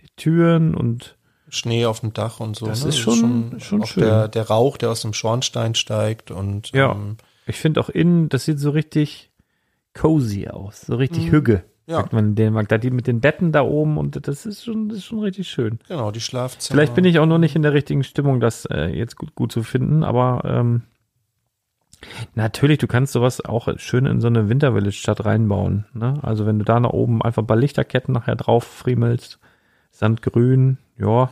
die 0.00 0.08
Türen 0.16 0.74
und 0.74 1.16
Schnee 1.48 1.84
auf 1.86 2.00
dem 2.00 2.12
Dach 2.14 2.40
und 2.40 2.56
so. 2.56 2.66
Das 2.66 2.82
ne? 2.82 2.88
ist 2.88 2.98
schon- 2.98 3.60
schon 3.60 3.82
auch 3.82 3.86
schön. 3.86 4.04
Der, 4.04 4.28
der 4.28 4.48
Rauch, 4.48 4.78
der 4.78 4.90
aus 4.90 5.02
dem 5.02 5.12
Schornstein 5.12 5.74
steigt 5.74 6.30
und 6.30 6.72
Ja. 6.72 6.92
ähm, 6.92 7.18
ich 7.46 7.56
finde 7.56 7.80
auch 7.80 7.88
innen, 7.90 8.28
das 8.30 8.44
sieht 8.46 8.58
so 8.58 8.70
richtig 8.70 9.30
cozy 9.94 10.48
aus, 10.48 10.80
so 10.82 10.96
richtig 10.96 11.30
Hügge. 11.30 11.64
Ja. 11.86 11.96
Sagt 11.96 12.12
man 12.12 12.26
in 12.28 12.34
Dänemark. 12.36 12.68
Da 12.68 12.78
die 12.78 12.90
mit 12.90 13.06
den 13.06 13.20
Betten 13.20 13.50
da 13.50 13.62
oben 13.62 13.98
und 13.98 14.26
das 14.28 14.46
ist 14.46 14.64
schon, 14.64 14.88
das 14.88 14.98
ist 14.98 15.04
schon 15.04 15.18
richtig 15.18 15.48
schön. 15.48 15.78
genau, 15.88 16.10
die 16.12 16.20
Schlafzimmer. 16.20 16.76
Vielleicht 16.76 16.94
bin 16.94 17.04
ich 17.04 17.18
auch 17.18 17.26
noch 17.26 17.38
nicht 17.38 17.56
in 17.56 17.62
der 17.62 17.72
richtigen 17.72 18.04
Stimmung, 18.04 18.38
das 18.40 18.66
äh, 18.66 18.86
jetzt 18.86 19.16
gut, 19.16 19.34
gut 19.34 19.50
zu 19.50 19.62
finden, 19.64 20.04
aber 20.04 20.42
ähm, 20.44 20.82
natürlich, 22.34 22.78
du 22.78 22.86
kannst 22.86 23.12
sowas 23.12 23.44
auch 23.44 23.68
schön 23.78 24.06
in 24.06 24.20
so 24.20 24.28
eine 24.28 24.48
Wintervillage-Stadt 24.48 25.24
reinbauen. 25.24 25.86
Ne? 25.92 26.18
Also 26.22 26.46
wenn 26.46 26.58
du 26.58 26.64
da 26.64 26.78
nach 26.78 26.90
oben 26.90 27.20
einfach 27.20 27.42
ein 27.42 27.46
paar 27.48 27.56
Lichterketten 27.56 28.14
nachher 28.14 28.36
drauf 28.36 28.64
friemelst, 28.64 29.38
Sandgrün, 29.90 30.78
ja, 30.98 31.30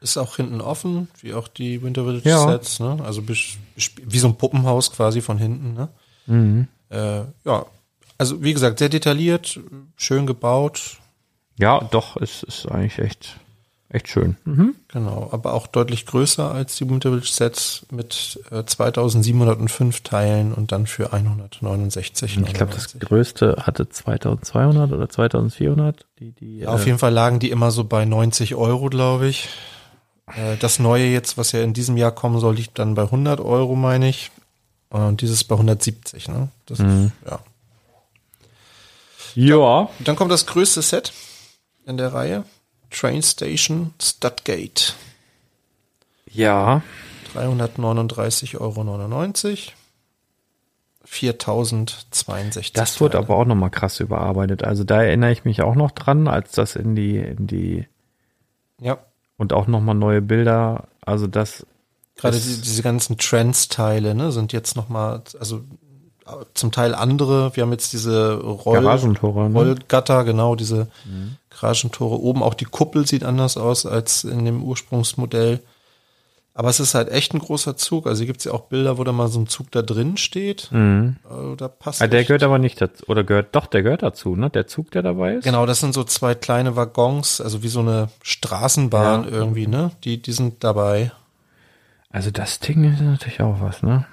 Ist 0.00 0.16
auch 0.16 0.36
hinten 0.36 0.60
offen, 0.60 1.08
wie 1.20 1.34
auch 1.34 1.48
die 1.48 1.82
Winter 1.82 2.04
Village 2.04 2.28
Ja. 2.28 2.38
Sets, 2.48 2.80
ne? 2.80 2.98
Also 3.04 3.22
wie 3.28 4.18
so 4.18 4.28
ein 4.28 4.36
Puppenhaus 4.36 4.92
quasi 4.92 5.20
von 5.20 5.38
hinten, 5.38 5.74
ne? 5.74 5.88
mhm. 6.26 6.68
Äh, 6.88 7.22
ja, 7.44 7.66
also 8.22 8.42
wie 8.42 8.52
gesagt, 8.52 8.78
sehr 8.78 8.88
detailliert, 8.88 9.58
schön 9.96 10.26
gebaut. 10.26 10.98
ja, 11.58 11.80
doch, 11.90 12.16
es 12.16 12.44
ist 12.44 12.66
eigentlich 12.66 12.98
echt, 12.98 13.36
Echt 13.92 14.08
schön. 14.08 14.38
Mhm. 14.46 14.74
Genau, 14.88 15.28
aber 15.32 15.52
auch 15.52 15.66
deutlich 15.66 16.06
größer 16.06 16.50
als 16.50 16.76
die 16.76 16.88
Wintervillage 16.88 17.26
Sets 17.26 17.84
mit 17.90 18.40
äh, 18.50 18.64
2705 18.64 20.00
Teilen 20.00 20.54
und 20.54 20.72
dann 20.72 20.86
für 20.86 21.12
169. 21.12 22.38
Ich 22.38 22.54
glaube, 22.54 22.72
das 22.72 22.98
größte 22.98 23.56
hatte 23.60 23.90
2200 23.90 24.92
oder 24.92 25.10
2400. 25.10 26.06
Die, 26.18 26.32
die, 26.32 26.58
Ja, 26.60 26.68
auf 26.68 26.84
äh, 26.84 26.86
jeden 26.86 26.98
Fall 26.98 27.12
lagen 27.12 27.38
die 27.38 27.50
immer 27.50 27.70
so 27.70 27.84
bei 27.84 28.06
90 28.06 28.54
Euro, 28.54 28.88
glaube 28.88 29.28
ich. 29.28 29.50
Äh, 30.26 30.56
Das 30.56 30.78
neue 30.78 31.08
jetzt, 31.08 31.36
was 31.36 31.52
ja 31.52 31.60
in 31.60 31.74
diesem 31.74 31.98
Jahr 31.98 32.12
kommen 32.12 32.40
soll, 32.40 32.54
liegt 32.54 32.78
dann 32.78 32.94
bei 32.94 33.02
100 33.02 33.40
Euro, 33.40 33.76
meine 33.76 34.08
ich. 34.08 34.30
Und 34.88 35.20
dieses 35.20 35.44
bei 35.44 35.56
170, 35.56 36.28
ne? 36.28 36.48
Das 36.64 36.80
ist, 36.80 37.12
ja. 37.26 37.40
Ja, 39.34 39.88
Dann 40.00 40.16
kommt 40.16 40.30
das 40.32 40.46
größte 40.46 40.82
Set 40.82 41.12
in 41.86 41.96
der 41.96 42.12
Reihe. 42.12 42.44
Train 42.90 43.22
Station 43.22 43.94
Studgate. 44.00 44.92
ja. 46.26 46.82
339,99 47.34 48.60
Euro. 48.60 48.74
4062. 51.04 52.72
Das 52.72 53.00
wurde 53.00 53.18
aber 53.18 53.36
auch 53.36 53.44
nochmal 53.44 53.70
krass 53.70 54.00
überarbeitet. 54.00 54.64
Also 54.64 54.84
da 54.84 55.02
erinnere 55.02 55.32
ich 55.32 55.44
mich 55.44 55.62
auch 55.62 55.74
noch 55.74 55.90
dran, 55.90 56.28
als 56.28 56.52
das 56.52 56.76
in 56.76 56.94
die, 56.94 57.16
in 57.16 57.46
die, 57.46 57.86
Ja, 58.80 58.98
und 59.36 59.52
auch 59.52 59.66
nochmal 59.66 59.94
neue 59.94 60.22
Bilder. 60.22 60.88
Also 61.00 61.26
das, 61.26 61.66
gerade 62.16 62.36
Es- 62.36 62.44
die, 62.56 62.60
diese 62.62 62.82
ganzen 62.82 63.18
Trends-Teile 63.18 64.14
ne, 64.14 64.30
sind 64.32 64.52
jetzt 64.52 64.76
nochmal, 64.76 65.22
also 65.40 65.62
zum 66.54 66.70
Teil 66.72 66.94
andere. 66.94 67.54
Wir 67.56 67.62
haben 67.64 67.72
jetzt 67.72 67.92
diese 67.92 68.34
Roll 68.34 68.80
Garagentore, 68.82 69.50
ne? 69.50 69.54
Rollgatter, 69.58 70.24
genau, 70.24 70.54
diese 70.56 70.86
Garagentore. 71.50 72.20
Oben 72.20 72.42
auch 72.42 72.54
die 72.54 72.64
Kuppel 72.64 73.06
sieht 73.06 73.24
anders 73.24 73.56
aus 73.56 73.86
als 73.86 74.24
in 74.24 74.44
dem 74.44 74.62
Ursprungsmodell. 74.62 75.60
Aber 76.54 76.68
es 76.68 76.80
ist 76.80 76.94
halt 76.94 77.08
echt 77.10 77.32
ein 77.32 77.38
großer 77.38 77.78
Zug. 77.78 78.06
Also 78.06 78.18
hier 78.20 78.26
gibt's 78.26 78.44
ja 78.44 78.52
auch 78.52 78.64
Bilder, 78.64 78.98
wo 78.98 79.04
da 79.04 79.12
mal 79.12 79.28
so 79.28 79.40
ein 79.40 79.46
Zug 79.46 79.70
da 79.70 79.80
drin 79.80 80.18
steht. 80.18 80.68
Mhm. 80.70 81.16
Also 81.28 81.56
da 81.56 81.66
passt 81.68 82.02
Ah, 82.02 82.06
der 82.06 82.20
echt- 82.20 82.28
gehört 82.28 82.42
aber 82.42 82.58
nicht 82.58 82.78
dazu. 82.78 83.04
Oder 83.08 83.24
gehört, 83.24 83.54
doch, 83.56 83.64
der 83.66 83.82
gehört 83.82 84.02
dazu, 84.02 84.36
ne? 84.36 84.50
Der 84.50 84.66
Zug, 84.66 84.90
der 84.90 85.00
dabei 85.02 85.36
ist. 85.36 85.44
Genau, 85.44 85.64
das 85.64 85.80
sind 85.80 85.94
so 85.94 86.04
zwei 86.04 86.34
kleine 86.34 86.76
Waggons, 86.76 87.40
also 87.40 87.62
wie 87.62 87.68
so 87.68 87.80
eine 87.80 88.10
Straßenbahn 88.22 89.24
Ja. 89.24 89.30
irgendwie, 89.30 89.66
ne? 89.66 89.92
Die, 90.04 90.20
die 90.20 90.32
sind 90.32 90.62
dabei. 90.62 91.10
Also 92.10 92.30
das 92.30 92.60
Ding 92.60 92.84
ist 92.84 93.00
natürlich 93.00 93.40
auch 93.40 93.62
was, 93.62 93.82
ne? 93.82 94.04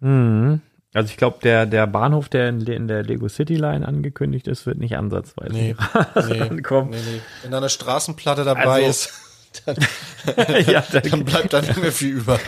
Mhm. 0.00 0.60
Also 0.94 1.10
ich 1.10 1.16
glaube, 1.18 1.38
der, 1.42 1.66
der 1.66 1.86
Bahnhof, 1.86 2.28
der 2.30 2.48
in, 2.48 2.62
in 2.66 2.88
der 2.88 3.02
Lego 3.02 3.28
City 3.28 3.56
Line 3.56 3.86
angekündigt 3.86 4.48
ist, 4.48 4.64
wird 4.66 4.78
nicht 4.78 4.96
ansatzweise 4.96 5.52
Nee, 5.52 5.76
nee, 6.28 6.40
rankommen. 6.40 6.90
nee, 6.90 6.96
nee. 6.96 7.20
Wenn 7.42 7.50
da 7.50 7.58
eine 7.58 7.68
Straßenplatte 7.68 8.44
dabei 8.44 8.84
Also- 8.86 8.88
ist, 8.88 9.12
dann, 9.66 9.76
ja, 10.66 10.80
der, 10.80 11.00
dann 11.02 11.24
bleibt 11.24 11.52
da 11.52 11.60
nicht 11.60 11.76
mehr 11.80 11.92
viel 11.92 12.16
über. 12.16 12.38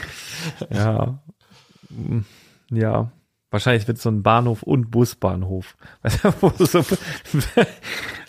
ja. 0.71 1.19
Ja. 2.71 3.11
Wahrscheinlich 3.51 3.89
wird 3.89 3.99
so 3.99 4.09
ein 4.11 4.23
Bahnhof 4.23 4.63
und 4.63 4.91
Busbahnhof. 4.93 5.77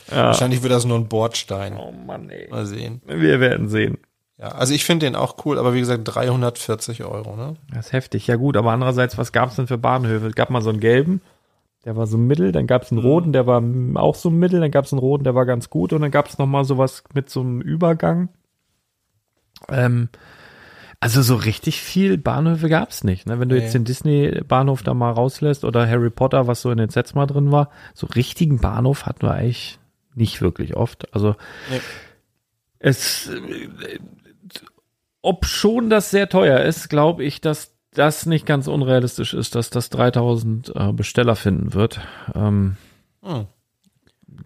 Wahrscheinlich 0.10 0.64
wird 0.64 0.74
das 0.74 0.86
nur 0.86 0.98
ein 0.98 1.08
Bordstein. 1.08 1.78
oh 1.78 1.92
Mann, 1.92 2.30
ey. 2.30 2.50
Mal 2.50 2.66
sehen. 2.66 3.02
Wir 3.06 3.40
werden 3.40 3.70
sehen. 3.70 3.98
Ja, 4.42 4.48
also 4.50 4.74
ich 4.74 4.84
finde 4.86 5.06
den 5.06 5.16
auch 5.16 5.46
cool, 5.46 5.60
aber 5.60 5.74
wie 5.76 5.80
gesagt, 5.80 6.02
340 6.06 7.04
Euro, 7.04 7.36
ne? 7.36 7.56
Das 7.74 7.88
ist 7.88 7.94
heftig. 7.94 8.26
Ja 8.26 8.36
gut, 8.38 8.58
aber 8.58 8.72
andererseits, 8.72 9.18
was 9.20 9.32
gab 9.32 9.50
es 9.50 9.56
denn 9.56 9.68
für 9.68 9.78
Bahnhöfe? 9.78 10.26
Es 10.28 10.36
gab 10.36 10.50
mal 10.50 10.62
so 10.64 10.72
einen 10.72 10.80
gelben, 10.80 11.22
der 11.86 11.96
war 11.96 12.08
so 12.08 12.18
mittel, 12.18 12.52
dann 12.52 12.66
gab 12.66 12.82
es 12.82 12.92
einen 12.92 13.02
roten, 13.02 13.34
der 13.34 13.46
war 13.46 13.62
auch 13.96 14.16
so 14.16 14.32
mittel, 14.32 14.60
dann 14.60 14.72
gab 14.72 14.86
es 14.86 14.94
einen 14.94 15.00
roten, 15.00 15.24
der 15.24 15.36
war 15.36 15.46
ganz 15.46 15.70
gut 15.70 15.94
und 15.94 16.02
dann 16.02 16.10
gab 16.12 16.28
es 16.28 16.40
noch 16.40 16.48
mal 16.48 16.64
sowas 16.66 17.04
mit 17.14 17.30
so 17.30 17.42
einem 17.42 17.62
Übergang. 17.62 18.30
Ähm, 19.70 20.10
also 21.00 21.22
so 21.22 21.36
richtig 21.36 21.80
viel 21.82 22.18
Bahnhöfe 22.18 22.68
gab 22.70 22.90
es 22.90 23.04
nicht. 23.04 23.28
Ne? 23.28 23.40
Wenn 23.40 23.50
du 23.50 23.56
Nee. 23.56 23.62
jetzt 23.62 23.74
den 23.74 23.86
Disney-Bahnhof 23.86 24.82
da 24.84 24.94
mal 24.94 25.12
rauslässt 25.12 25.66
oder 25.66 25.88
Harry 25.88 26.10
Potter, 26.10 26.48
was 26.48 26.62
so 26.62 26.72
in 26.72 26.78
den 26.78 26.90
Sets 26.90 27.14
mal 27.16 27.26
drin 27.28 27.52
war, 27.52 27.70
so 27.94 28.08
richtigen 28.08 28.60
Bahnhof 28.60 29.06
hatten 29.06 29.22
wir 29.24 29.34
eigentlich 29.34 29.80
nicht 30.16 30.42
wirklich 30.42 30.76
oft. 30.76 31.14
Also 31.14 31.36
Nee. 31.72 31.80
es, 32.80 33.30
ob 35.22 35.46
schon 35.46 35.90
das 35.90 36.12
sehr 36.12 36.30
teuer 36.30 36.60
ist, 36.62 36.90
glaube 36.90 37.24
ich, 37.24 37.42
dass 37.42 37.76
das 37.94 38.26
nicht 38.26 38.46
ganz 38.46 38.68
unrealistisch 38.68 39.34
ist, 39.34 39.56
dass 39.56 39.70
das 39.70 39.90
3000 39.90 40.74
äh, 40.76 40.94
Besteller 40.94 41.36
finden 41.36 41.74
wird. 41.74 42.00
Ähm, 42.34 42.78
Hm. 43.24 43.46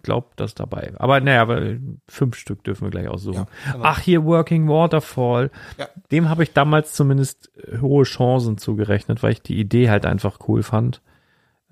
glaub 0.02 0.36
das 0.36 0.54
dabei. 0.54 0.92
Aber 0.98 1.20
naja, 1.20 1.40
aber 1.42 1.62
fünf 2.08 2.36
Stück 2.36 2.62
dürfen 2.64 2.84
wir 2.84 2.90
gleich 2.90 3.08
aussuchen. 3.08 3.46
Ja, 3.66 3.72
genau. 3.72 3.84
Ach, 3.86 4.00
hier 4.00 4.24
Working 4.24 4.68
Waterfall. 4.68 5.50
Ja. 5.78 5.88
Dem 6.10 6.28
habe 6.28 6.42
ich 6.42 6.52
damals 6.52 6.92
zumindest 6.92 7.50
hohe 7.80 8.04
Chancen 8.04 8.58
zugerechnet, 8.58 9.22
weil 9.22 9.32
ich 9.32 9.42
die 9.42 9.58
Idee 9.58 9.88
halt 9.88 10.04
einfach 10.04 10.40
cool 10.48 10.62
fand. 10.62 11.00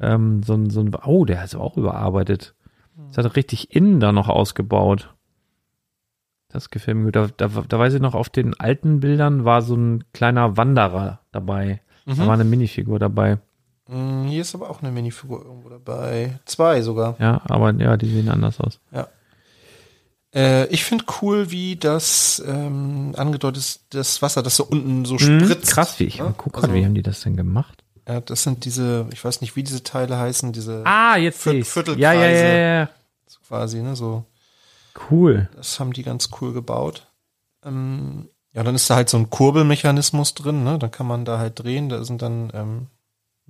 Ähm, 0.01 0.43
so 0.43 0.55
ein, 0.55 0.71
so 0.71 0.81
ein, 0.81 0.95
oh, 1.05 1.25
der 1.25 1.45
ist 1.45 1.55
auch 1.57 1.77
überarbeitet. 1.77 2.55
Das 3.13 3.25
hat 3.25 3.37
richtig 3.37 3.75
innen 3.75 3.99
da 4.01 4.13
noch 4.13 4.29
ausgebaut. 4.29 5.13
Das 6.55 6.71
gefällt 6.71 6.97
mir 6.97 7.05
gut. 7.07 7.17
Da, 7.17 7.29
da, 7.37 7.49
da 7.69 7.79
weiß 7.79 7.95
ich 7.95 8.01
noch, 8.01 8.15
auf 8.15 8.29
den 8.29 8.55
alten 8.59 9.01
Bildern 9.01 9.45
war 9.45 9.61
so 9.61 9.75
ein 9.75 10.05
kleiner 10.13 10.57
Wanderer 10.57 11.19
dabei. 11.33 11.81
Da 12.07 12.19
war 12.27 12.35
eine 12.35 12.45
Minifigur 12.45 12.99
dabei. 12.99 13.39
Hm, 13.89 14.25
Hier 14.27 14.43
ist 14.43 14.55
aber 14.55 14.71
auch 14.71 14.83
eine 14.83 14.93
Minifigur 14.93 15.45
irgendwo 15.45 15.69
dabei. 15.69 16.39
Zwei 16.45 16.81
sogar. 16.83 17.17
Ja, 17.19 17.43
aber 17.49 17.73
ja, 17.75 17.97
die 17.97 18.09
sehen 18.09 18.29
anders 18.29 18.61
aus. 18.61 18.79
Äh, 20.35 20.67
ich 20.69 20.85
finde 20.85 21.05
cool, 21.23 21.51
wie 21.51 21.77
das 21.77 22.43
ähm, 22.47 23.15
angedeutet 23.17 23.59
ist, 23.59 23.85
das 23.91 24.21
Wasser, 24.23 24.43
das 24.43 24.57
so 24.57 24.65
unten 24.65 25.05
so 25.05 25.15
Mhm, 25.15 25.19
spritzt. 25.45 25.73
krass, 25.73 25.99
wie 26.01 26.05
ich 26.05 26.19
ne? 26.19 26.35
guck 26.37 26.55
Also, 26.57 26.69
grad, 26.69 26.77
wie 26.77 26.85
haben 26.85 26.95
die 26.95 27.03
das 27.03 27.21
denn 27.23 27.37
gemacht? 27.37 27.83
ja, 28.09 28.21
das 28.21 28.43
sind 28.43 28.65
diese, 28.65 29.07
ich 29.13 29.25
weiß 29.25 29.41
nicht, 29.41 29.55
wie 29.57 29.63
diese 29.63 29.83
Teile 29.83 30.19
heißen, 30.19 30.53
diese 30.53 30.83
Ah, 30.85 31.17
jetzt. 31.17 31.43
Viertelkreise. 31.43 32.01
Ja, 32.01 32.13
ja, 32.13 32.29
ja, 32.31 32.79
ja. 32.81 32.89
so 33.27 33.39
quasi, 33.47 33.81
ne, 33.81 33.95
so. 33.97 34.25
Cool. 35.11 35.49
Das 35.57 35.81
haben 35.81 35.93
die 35.93 36.03
ganz 36.03 36.31
cool 36.41 36.53
gebaut. 36.53 37.07
Ähm, 37.65 38.29
ja, 38.53 38.63
dann 38.63 38.75
ist 38.75 38.89
da 38.89 38.97
halt 38.97 39.09
so 39.09 39.17
ein 39.17 39.31
Kurbelmechanismus 39.31 40.35
drin, 40.35 40.63
ne? 40.63 40.79
Dann 40.79 40.91
kann 40.91 41.07
man 41.07 41.25
da 41.25 41.39
halt 41.39 41.59
drehen. 41.63 41.89
Da 41.89 42.05
sind 42.05 42.23
dann 42.23 42.51
ähm, 42.55 42.87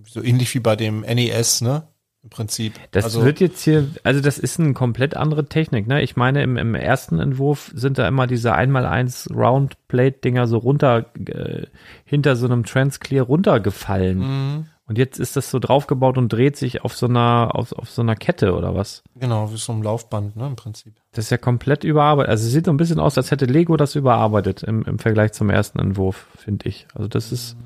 so 0.02 0.22
ähnlich 0.22 0.54
wie 0.54 0.60
bei 0.60 0.76
dem 0.76 1.00
NES, 1.00 1.60
ne? 1.60 1.86
Im 2.22 2.30
Prinzip. 2.30 2.72
Das 2.92 3.04
also, 3.04 3.22
wird 3.22 3.38
jetzt 3.38 3.62
hier, 3.62 3.86
also 4.02 4.22
das 4.22 4.38
ist 4.38 4.58
eine 4.58 4.72
komplett 4.72 5.14
andere 5.14 5.44
Technik, 5.44 5.86
ne? 5.86 6.00
Ich 6.00 6.16
meine, 6.16 6.42
im, 6.42 6.56
im 6.56 6.74
ersten 6.74 7.18
Entwurf 7.20 7.70
sind 7.74 7.98
da 7.98 8.08
immer 8.08 8.26
diese 8.26 8.54
1x1 8.54 9.30
Roundplate-Dinger 9.34 10.46
so 10.46 10.56
runter, 10.56 11.04
äh, 11.26 11.66
hinter 12.06 12.36
so 12.36 12.46
einem 12.46 12.64
Transclear 12.64 13.26
runtergefallen. 13.26 14.70
Mhm. 14.84 14.90
Und 14.90 14.98
jetzt 14.98 15.18
ist 15.18 15.36
das 15.36 15.50
so 15.50 15.58
draufgebaut 15.58 16.18
und 16.18 16.32
dreht 16.32 16.56
sich 16.56 16.82
auf 16.82 16.96
so 16.96 17.06
einer, 17.06 17.50
auf, 17.54 17.72
auf 17.72 17.90
so 17.90 18.02
einer 18.02 18.16
Kette 18.16 18.54
oder 18.54 18.74
was? 18.74 19.02
genau, 19.16 19.50
wie 19.52 19.56
so 19.56 19.72
ein 19.72 19.82
Laufband, 19.82 20.36
ne? 20.36 20.46
Im 20.46 20.56
Prinzip. 20.56 20.94
Das 21.12 21.26
ist 21.26 21.30
ja 21.30 21.38
komplett 21.38 21.84
überarbeitet. 21.84 22.30
Also 22.30 22.46
es 22.46 22.52
sieht 22.52 22.66
so 22.66 22.72
ein 22.72 22.76
bisschen 22.76 23.00
aus, 23.00 23.16
als 23.16 23.30
hätte 23.30 23.46
Lego 23.46 23.76
das 23.76 23.94
überarbeitet 23.94 24.62
im, 24.62 24.82
im 24.82 24.98
Vergleich 24.98 25.32
zum 25.32 25.50
ersten 25.50 25.78
Entwurf, 25.78 26.26
finde 26.36 26.68
ich. 26.68 26.86
Also 26.94 27.08
das 27.08 27.32
ist 27.32 27.56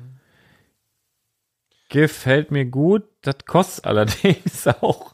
gefällt 1.89 2.51
mir 2.51 2.65
gut. 2.65 3.03
Das 3.21 3.35
kostet 3.45 3.85
allerdings 3.85 4.65
auch 4.81 5.13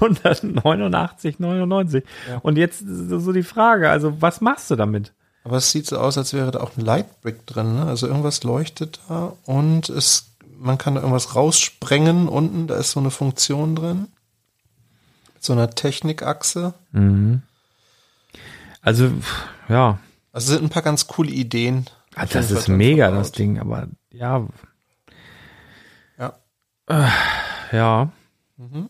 189,99. 0.00 2.02
Ja. 2.28 2.38
Und 2.38 2.56
jetzt 2.56 2.82
so 2.86 3.32
die 3.32 3.42
Frage, 3.42 3.90
also 3.90 4.22
was 4.22 4.40
machst 4.40 4.70
du 4.70 4.76
damit? 4.76 5.12
Aber 5.44 5.58
es 5.58 5.70
sieht 5.70 5.86
so 5.86 5.98
aus, 5.98 6.16
als 6.18 6.32
wäre 6.32 6.50
da 6.50 6.58
auch 6.60 6.76
ein 6.76 6.84
Lightbrick 6.84 7.46
drin, 7.46 7.76
ne? 7.76 7.86
Also 7.86 8.08
irgendwas 8.08 8.42
leuchtet 8.42 8.98
da 9.08 9.34
und 9.44 9.88
es, 9.90 10.32
man 10.58 10.78
kann 10.78 10.94
da 10.94 11.00
irgendwas 11.00 11.34
raussprengen 11.34 12.28
unten, 12.28 12.66
da 12.66 12.76
ist 12.76 12.92
so 12.92 13.00
eine 13.00 13.10
Funktion 13.10 13.76
drin. 13.76 14.08
Mit 15.34 15.44
so 15.44 15.52
einer 15.52 15.70
Technikachse. 15.70 16.74
Also 18.80 19.10
pff, 19.10 19.44
ja, 19.68 19.98
Also 20.32 20.52
sind 20.52 20.64
ein 20.64 20.70
paar 20.70 20.82
ganz 20.82 21.06
coole 21.06 21.30
Ideen. 21.30 21.86
Ah, 22.14 22.26
das 22.26 22.50
ist 22.50 22.68
mega 22.68 23.10
das 23.10 23.32
Ding, 23.32 23.58
aber 23.58 23.88
ja, 24.10 24.46
Ja, 26.18 26.34
ja. 27.72 28.10
Mhm. 28.56 28.88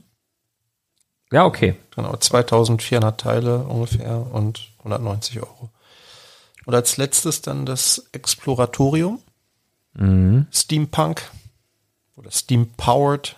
Ja, 1.33 1.45
okay. 1.45 1.75
genau. 1.95 2.17
2400 2.17 3.21
Teile 3.21 3.59
ungefähr 3.65 4.33
und 4.33 4.71
190 4.79 5.41
Euro. 5.41 5.71
Und 6.67 6.75
als 6.75 6.97
letztes 6.97 7.43
dann 7.43 7.67
das 7.67 8.09
Exploratorium. 8.13 9.21
Mhm. 9.95 10.47
Steampunk 10.53 11.23
oder 12.17 12.31
Steam-Powered 12.31 13.37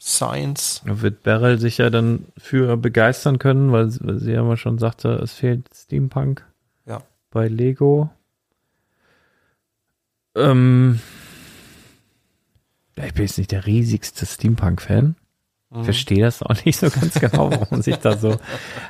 Science. 0.00 0.82
Da 0.86 1.00
wird 1.00 1.22
Beryl 1.22 1.58
sich 1.58 1.78
ja 1.78 1.88
dann 1.90 2.26
für 2.36 2.76
begeistern 2.76 3.38
können, 3.38 3.72
weil, 3.72 3.90
sie- 3.90 4.00
weil 4.02 4.18
sie 4.18 4.32
ja 4.32 4.40
immer 4.40 4.56
schon 4.56 4.78
sagte, 4.78 5.10
es 5.14 5.32
fehlt 5.32 5.68
Steampunk 5.74 6.44
Ja. 6.86 7.02
bei 7.30 7.48
Lego. 7.48 8.10
Ähm, 10.36 11.00
ich 12.96 13.14
bin 13.14 13.24
jetzt 13.24 13.38
nicht 13.38 13.52
der 13.52 13.66
riesigste 13.66 14.26
Steampunk-Fan. 14.26 15.16
Ich 15.76 15.84
verstehe 15.84 16.22
das 16.22 16.40
auch 16.42 16.54
nicht 16.64 16.78
so 16.78 16.88
ganz 16.88 17.14
genau, 17.14 17.50
warum 17.50 17.82
sich 17.82 17.96
da 17.96 18.16
so. 18.16 18.38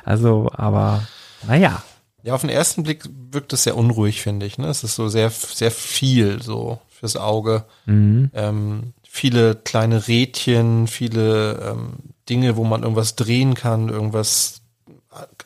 Also, 0.03 0.51
aber 0.53 1.07
naja. 1.47 1.81
Ja, 2.21 2.35
auf 2.35 2.41
den 2.41 2.51
ersten 2.51 2.83
Blick 2.83 3.09
wirkt 3.31 3.53
es 3.53 3.63
sehr 3.63 3.75
unruhig, 3.75 4.21
finde 4.21 4.45
ich. 4.45 4.59
Ne? 4.59 4.67
Es 4.67 4.83
ist 4.83 4.95
so 4.95 5.07
sehr, 5.07 5.31
sehr 5.31 5.71
viel 5.71 6.41
so 6.43 6.79
fürs 6.89 7.15
Auge. 7.17 7.65
Ähm, 7.87 8.93
viele 9.15 9.55
kleine 9.55 10.09
Rädchen, 10.09 10.87
viele 10.87 11.71
ähm, 11.71 11.93
Dinge, 12.27 12.57
wo 12.57 12.65
man 12.65 12.83
irgendwas 12.83 13.15
drehen 13.15 13.53
kann, 13.53 13.87
irgendwas 13.87 14.61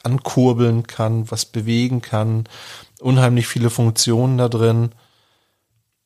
ankurbeln 0.01 0.87
kann, 0.87 1.29
was 1.29 1.45
bewegen 1.45 2.01
kann. 2.01 2.45
Unheimlich 2.99 3.45
viele 3.47 3.69
Funktionen 3.69 4.39
da 4.39 4.49
drin. 4.49 4.89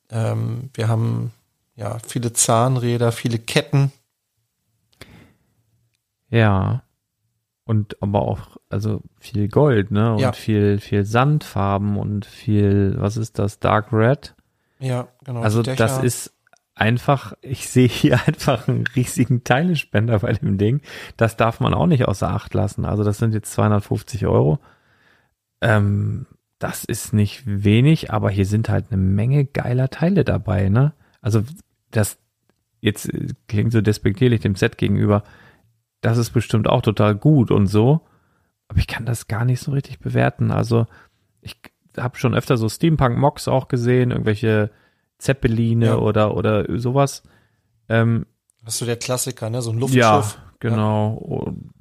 Ähm, 0.10 0.72
wir 0.74 0.90
haben 0.90 1.32
ja 1.78 2.00
viele 2.06 2.34
Zahnräder, 2.34 3.14
viele 3.14 3.40
Ketten. 3.40 3.94
Ja. 6.30 6.84
Und 7.64 7.96
aber 8.02 8.24
auch, 8.24 8.58
also 8.70 9.02
viel 9.22 9.48
Gold, 9.48 9.90
ne? 9.90 10.12
Und 10.12 10.20
Ja. 10.20 10.34
viel, 10.34 10.82
viel 10.82 11.06
Sandfarben 11.06 11.96
und 11.96 12.26
viel, 12.26 12.96
was 12.98 13.16
ist 13.16 13.40
das? 13.40 13.60
Dark 13.60 13.94
Red. 13.94 14.36
Ja, 14.80 15.08
genau. 15.24 15.42
Also 15.44 15.64
das 15.64 16.04
ist 16.04 16.34
einfach, 16.76 17.34
ich 17.42 17.70
sehe 17.70 17.88
hier 17.88 18.20
einfach 18.28 18.68
einen 18.68 18.86
riesigen 18.96 19.44
Teilespender 19.44 20.20
bei 20.20 20.34
dem 20.34 20.58
Ding. 20.58 20.82
Das 21.18 21.38
darf 21.38 21.60
man 21.60 21.74
auch 21.74 21.88
nicht 21.88 22.08
außer 22.08 22.30
Acht 22.30 22.54
lassen. 22.54 22.86
Also 22.86 23.04
das 23.04 23.18
sind 23.18 23.34
jetzt 23.34 23.52
250 23.54 24.26
Euro. 24.26 24.60
Ähm, 25.62 26.26
das 26.60 26.86
ist 26.86 27.14
nicht 27.14 27.44
wenig, 27.46 28.12
aber 28.12 28.30
hier 28.30 28.46
sind 28.46 28.70
halt 28.70 28.86
eine 28.90 29.02
Menge 29.02 29.46
geiler 29.46 29.90
Teile 29.90 30.24
dabei, 30.24 30.70
ne? 30.70 30.94
Also 31.22 31.44
das 31.92 32.18
jetzt 32.80 33.14
äh, 33.14 33.28
klingt 33.48 33.72
so 33.72 33.82
despektierlich 33.82 34.42
dem 34.42 34.56
Set 34.56 34.78
gegenüber. 34.78 35.24
Das 36.02 36.18
ist 36.18 36.32
bestimmt 36.32 36.68
auch 36.68 36.82
total 36.82 37.16
gut 37.16 37.52
und 37.52 37.68
so. 37.68 38.02
Aber 38.68 38.80
ich 38.80 38.88
kann 38.88 39.06
das 39.06 39.28
gar 39.28 39.46
nicht 39.46 39.62
so 39.62 39.72
richtig 39.72 40.00
bewerten. 40.00 40.52
Also 40.52 40.88
ich 41.42 41.58
habe 41.98 42.18
schon 42.18 42.34
öfter 42.34 42.58
so 42.58 42.68
Steampunk-Mocks 42.68 43.48
auch 43.48 43.68
gesehen, 43.68 44.12
irgendwelche 44.12 44.72
Zeppeline 45.24 45.86
Ja. 45.86 45.96
oder, 45.96 46.36
oder 46.36 46.66
sowas. 46.80 47.24
Ähm, 47.90 48.26
Das 48.64 48.74
ist 48.76 48.80
so 48.80 48.86
der 48.86 48.98
Klassiker, 48.98 49.50
ne? 49.50 49.62
So 49.62 49.72
ein 49.72 49.80
ja, 49.90 50.18
Luftschiff. 50.18 50.42
genau. 50.60 51.14
Und, 51.14 51.72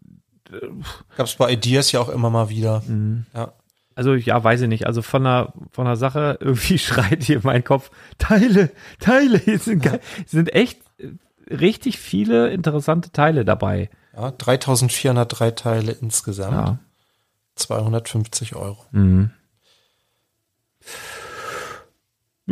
Gab 1.17 1.27
es 1.27 1.35
bei 1.37 1.51
Ideas 1.51 1.93
ja 1.93 2.01
auch 2.01 2.09
immer 2.11 2.29
mal 2.31 2.49
wieder. 2.51 2.83
mh. 2.87 3.25
Ja. 3.35 3.53
also 3.95 4.15
ja, 4.15 4.43
weiß 4.45 4.61
ich 4.63 4.69
nicht. 4.69 4.87
Also 4.87 5.01
von 5.03 5.25
der, 5.25 5.53
von 5.71 5.87
der 5.87 5.97
Sache, 5.97 6.37
irgendwie 6.41 6.79
schreit 6.79 7.23
hier 7.25 7.41
mein 7.43 7.65
Kopf, 7.65 7.91
Teile, 8.19 8.71
Teile, 9.01 9.39
hier 9.39 9.59
sind, 9.59 9.83
geil, 9.83 10.01
sind 10.27 10.53
echt 10.55 10.79
richtig 11.51 11.99
viele 11.99 12.51
interessante 12.51 13.11
Teile 13.13 13.45
dabei. 13.45 13.89
Ja, 14.15 14.31
3403 14.31 15.51
Teile 15.53 15.93
insgesamt. 15.93 16.53
Ja. 16.53 16.79
250 17.57 18.55
Euro. 18.57 18.85
Mhm. 18.93 19.31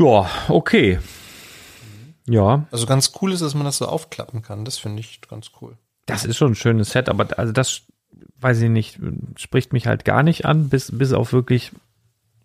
Ja, 0.00 0.30
okay. 0.48 0.98
Ja, 2.26 2.66
Also 2.70 2.86
ganz 2.86 3.12
cool 3.20 3.32
ist, 3.32 3.42
dass 3.42 3.54
man 3.54 3.64
das 3.64 3.78
so 3.78 3.86
aufklappen 3.86 4.42
kann. 4.42 4.64
Das 4.64 4.78
finde 4.78 5.00
ich 5.00 5.20
ganz 5.22 5.50
cool. 5.60 5.76
das 6.06 6.24
ist 6.24 6.36
schon 6.36 6.52
ein 6.52 6.56
schönes 6.56 6.90
Set, 6.90 7.08
aber 7.08 7.38
also 7.38 7.52
das 7.52 7.82
weiß 8.40 8.60
ich 8.62 8.70
nicht, 8.70 8.98
spricht 9.36 9.72
mich 9.72 9.86
halt 9.86 10.04
gar 10.04 10.22
nicht 10.22 10.44
an, 10.46 10.68
bis, 10.68 10.96
bis 10.96 11.12
auf 11.12 11.32
wirklich 11.32 11.72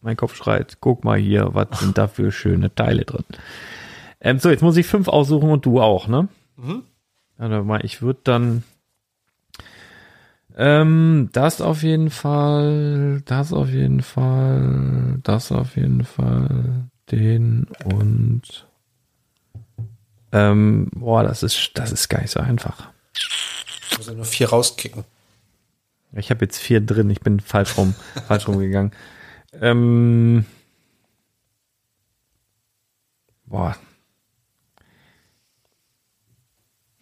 mein 0.02 0.18
Kopf 0.18 0.36
schreit, 0.36 0.78
guck 0.82 1.04
mal 1.04 1.18
hier, 1.18 1.54
was 1.54 1.80
sind 1.80 1.98
da 1.98 2.08
für 2.08 2.32
schöne 2.32 2.74
Teile 2.74 3.06
drin. 3.06 3.24
Ähm, 4.22 4.40
so, 4.40 4.50
jetzt 4.50 4.62
muss 4.62 4.78
ich 4.78 4.86
fünf 4.86 5.08
aussuchen 5.08 5.50
und 5.50 5.66
du 5.66 5.82
auch, 5.82 6.08
ne? 6.08 6.28
Mhm. 6.58 6.84
Warte 7.38 7.64
mal, 7.64 7.84
ich 7.84 8.02
würde 8.02 8.20
dann 8.24 8.64
ähm, 10.58 11.30
das 11.34 11.62
auf 11.62 11.84
jeden 11.84 12.10
Fall, 12.12 13.22
das 13.26 13.52
auf 13.52 13.70
jeden 13.70 14.02
Fall, 14.02 15.20
das 15.24 15.52
auf 15.52 15.76
jeden 15.76 16.04
Fall, 16.06 16.88
den 17.12 17.68
und 17.84 18.68
ähm, 20.32 20.90
boah, 20.94 21.24
das 21.24 21.44
ist, 21.44 21.72
das 21.76 21.92
ist 21.92 22.10
gar 22.10 22.22
nicht 22.22 22.32
so 22.32 22.40
einfach. 22.40 22.90
Ich 23.16 23.98
muss 23.98 24.08
ja 24.08 24.14
nur 24.14 24.26
vier 24.26 24.50
rauskicken. 24.50 25.06
Ich 26.14 26.30
habe 26.30 26.46
jetzt 26.46 26.60
vier 26.60 26.82
drin, 26.82 27.10
ich 27.10 27.22
bin 27.22 27.40
falsch 27.40 27.78
rum, 27.78 27.96
falsch 28.28 28.48
rumgegangen. 28.48 28.92
Ähm, 29.54 30.46
boah. 33.46 33.78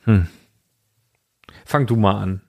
Hm. 0.03 0.27
Fang 1.65 1.87
du 1.87 1.95
mal 1.95 2.21
an. 2.21 2.41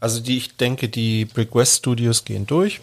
Also 0.00 0.20
die, 0.20 0.36
ich 0.36 0.56
denke, 0.56 0.88
die 0.88 1.24
Brick 1.24 1.54
West 1.54 1.78
Studios 1.78 2.24
gehen 2.24 2.46
durch. 2.46 2.80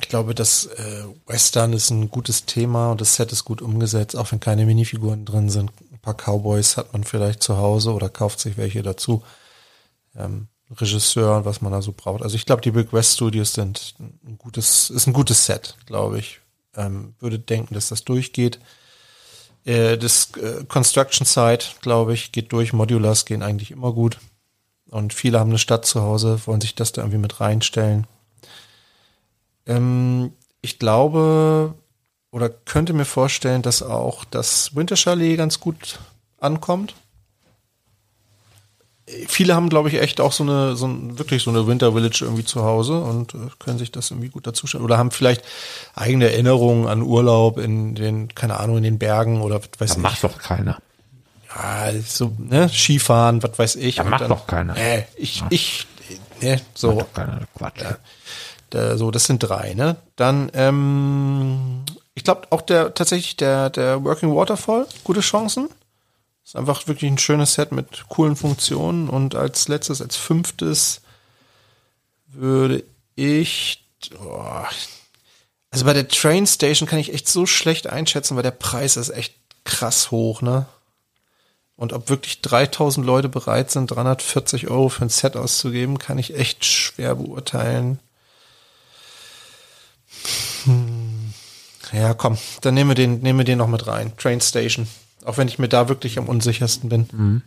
Ich 0.00 0.08
glaube, 0.08 0.34
das 0.34 0.66
äh, 0.66 1.04
Western 1.26 1.72
ist 1.72 1.90
ein 1.90 2.10
gutes 2.10 2.44
Thema 2.44 2.92
und 2.92 3.00
das 3.00 3.16
Set 3.16 3.32
ist 3.32 3.44
gut 3.44 3.62
umgesetzt, 3.62 4.16
auch 4.16 4.30
wenn 4.30 4.40
keine 4.40 4.66
Minifiguren 4.66 5.24
drin 5.24 5.48
sind. 5.48 5.72
Ein 5.90 5.98
paar 6.00 6.14
Cowboys 6.14 6.76
hat 6.76 6.92
man 6.92 7.04
vielleicht 7.04 7.42
zu 7.42 7.56
Hause 7.56 7.92
oder 7.92 8.08
kauft 8.08 8.40
sich 8.40 8.56
welche 8.56 8.82
dazu. 8.82 9.22
Ähm, 10.14 10.48
Regisseur 10.70 11.36
und 11.36 11.44
was 11.44 11.60
man 11.60 11.72
da 11.72 11.80
so 11.80 11.92
braucht. 11.92 12.22
Also 12.22 12.36
ich 12.36 12.44
glaube, 12.44 12.62
die 12.62 12.72
Brick 12.72 12.92
West 12.92 13.14
Studios 13.14 13.52
sind 13.52 13.94
ein 13.98 14.36
gutes, 14.36 14.90
ist 14.90 15.06
ein 15.06 15.12
gutes 15.12 15.46
Set, 15.46 15.76
glaube 15.86 16.18
ich. 16.18 16.40
Ähm, 16.74 17.14
würde 17.20 17.38
denken, 17.38 17.74
dass 17.74 17.88
das 17.88 18.04
durchgeht. 18.04 18.58
Äh, 19.64 19.96
das 19.96 20.30
äh, 20.36 20.64
Construction 20.64 21.24
Side, 21.24 21.64
glaube 21.82 22.14
ich, 22.14 22.32
geht 22.32 22.52
durch. 22.52 22.72
Modulars 22.72 23.24
gehen 23.24 23.42
eigentlich 23.42 23.70
immer 23.70 23.92
gut. 23.92 24.18
Und 24.90 25.14
viele 25.14 25.40
haben 25.40 25.50
eine 25.50 25.58
Stadt 25.58 25.86
zu 25.86 26.02
Hause, 26.02 26.40
wollen 26.46 26.60
sich 26.60 26.74
das 26.74 26.92
da 26.92 27.02
irgendwie 27.02 27.18
mit 27.18 27.40
reinstellen. 27.40 28.06
Ähm, 29.66 30.32
ich 30.62 30.78
glaube 30.78 31.74
oder 32.30 32.48
könnte 32.50 32.92
mir 32.92 33.04
vorstellen, 33.04 33.62
dass 33.62 33.82
auch 33.82 34.24
das 34.24 34.74
Winter 34.76 34.96
Chalet 34.96 35.36
ganz 35.38 35.58
gut 35.60 35.98
ankommt. 36.38 36.94
Viele 39.28 39.54
haben, 39.54 39.68
glaube 39.68 39.88
ich, 39.88 40.00
echt 40.00 40.20
auch 40.20 40.32
so 40.32 40.42
eine, 40.42 40.74
so 40.74 40.88
ein, 40.88 41.16
wirklich 41.16 41.44
so 41.44 41.50
eine 41.50 41.68
Winter 41.68 41.92
Village 41.92 42.22
irgendwie 42.24 42.44
zu 42.44 42.64
Hause 42.64 43.00
und 43.00 43.34
äh, 43.34 43.38
können 43.60 43.78
sich 43.78 43.92
das 43.92 44.10
irgendwie 44.10 44.30
gut 44.30 44.48
dazustellen. 44.48 44.84
Oder 44.84 44.98
haben 44.98 45.12
vielleicht 45.12 45.42
eigene 45.94 46.28
Erinnerungen 46.32 46.88
an 46.88 47.02
Urlaub 47.02 47.58
in 47.58 47.94
den, 47.94 48.34
keine 48.34 48.58
Ahnung, 48.58 48.78
in 48.78 48.82
den 48.82 48.98
Bergen 48.98 49.42
oder 49.42 49.60
was 49.62 49.68
weiß 49.78 49.88
Das 49.90 49.96
ich. 49.96 50.02
macht 50.02 50.24
doch 50.24 50.38
keiner. 50.38 50.78
Ja, 51.54 51.92
so, 52.04 52.32
ne, 52.36 52.68
Skifahren, 52.68 53.40
was 53.44 53.56
weiß 53.56 53.76
ich. 53.76 53.96
Ja, 53.96 54.04
macht 54.04 54.22
dann- 54.22 54.28
doch 54.28 54.46
keiner. 54.48 54.74
Nee, 54.74 55.04
ich, 55.16 55.42
ich, 55.50 55.86
ne, 56.42 56.60
so, 56.74 56.88
Macht 56.94 57.06
doch 57.06 57.12
keiner. 57.12 57.40
Quatsch. 57.56 57.84
Da, 58.70 58.96
so, 58.96 59.10
das 59.10 59.24
sind 59.24 59.40
drei, 59.40 59.74
ne? 59.74 59.96
Dann, 60.16 60.50
ähm, 60.54 61.84
ich 62.14 62.24
glaube 62.24 62.48
auch 62.50 62.62
der, 62.62 62.94
tatsächlich 62.94 63.36
der, 63.36 63.70
der 63.70 64.02
Working 64.04 64.34
Waterfall, 64.34 64.86
gute 65.04 65.20
Chancen. 65.20 65.68
Ist 66.44 66.56
einfach 66.56 66.86
wirklich 66.86 67.10
ein 67.10 67.18
schönes 67.18 67.54
Set 67.54 67.72
mit 67.72 68.08
coolen 68.08 68.36
Funktionen 68.36 69.08
und 69.08 69.34
als 69.34 69.66
letztes, 69.68 70.00
als 70.00 70.16
fünftes 70.16 71.00
würde 72.28 72.84
ich, 73.16 73.84
oh, 74.20 74.62
also 75.70 75.84
bei 75.84 75.92
der 75.92 76.08
Train 76.08 76.46
Station 76.46 76.88
kann 76.88 77.00
ich 77.00 77.12
echt 77.12 77.28
so 77.28 77.46
schlecht 77.46 77.88
einschätzen, 77.88 78.36
weil 78.36 78.42
der 78.42 78.52
Preis 78.52 78.96
ist 78.96 79.10
echt 79.10 79.34
krass 79.64 80.10
hoch, 80.10 80.40
ne? 80.42 80.66
Und 81.76 81.92
ob 81.92 82.08
wirklich 82.08 82.40
3000 82.40 83.06
Leute 83.06 83.28
bereit 83.28 83.70
sind, 83.70 83.90
340 83.90 84.68
Euro 84.68 84.88
für 84.88 85.04
ein 85.04 85.10
Set 85.10 85.36
auszugeben, 85.36 85.98
kann 85.98 86.18
ich 86.18 86.34
echt 86.34 86.64
schwer 86.64 87.16
beurteilen. 87.16 87.98
Hm. 90.66 91.32
Ja, 91.92 92.14
komm, 92.14 92.36
dann 92.62 92.74
nehmen 92.74 92.90
wir 92.90 92.94
den, 92.94 93.20
nehmen 93.20 93.38
wir 93.38 93.44
den 93.44 93.58
noch 93.58 93.68
mit 93.68 93.86
rein. 93.86 94.12
Train 94.16 94.40
Station. 94.40 94.86
Auch 95.24 95.38
wenn 95.38 95.48
ich 95.48 95.58
mir 95.58 95.68
da 95.68 95.88
wirklich 95.88 96.18
am 96.18 96.28
unsichersten 96.28 96.88
bin. 96.88 97.42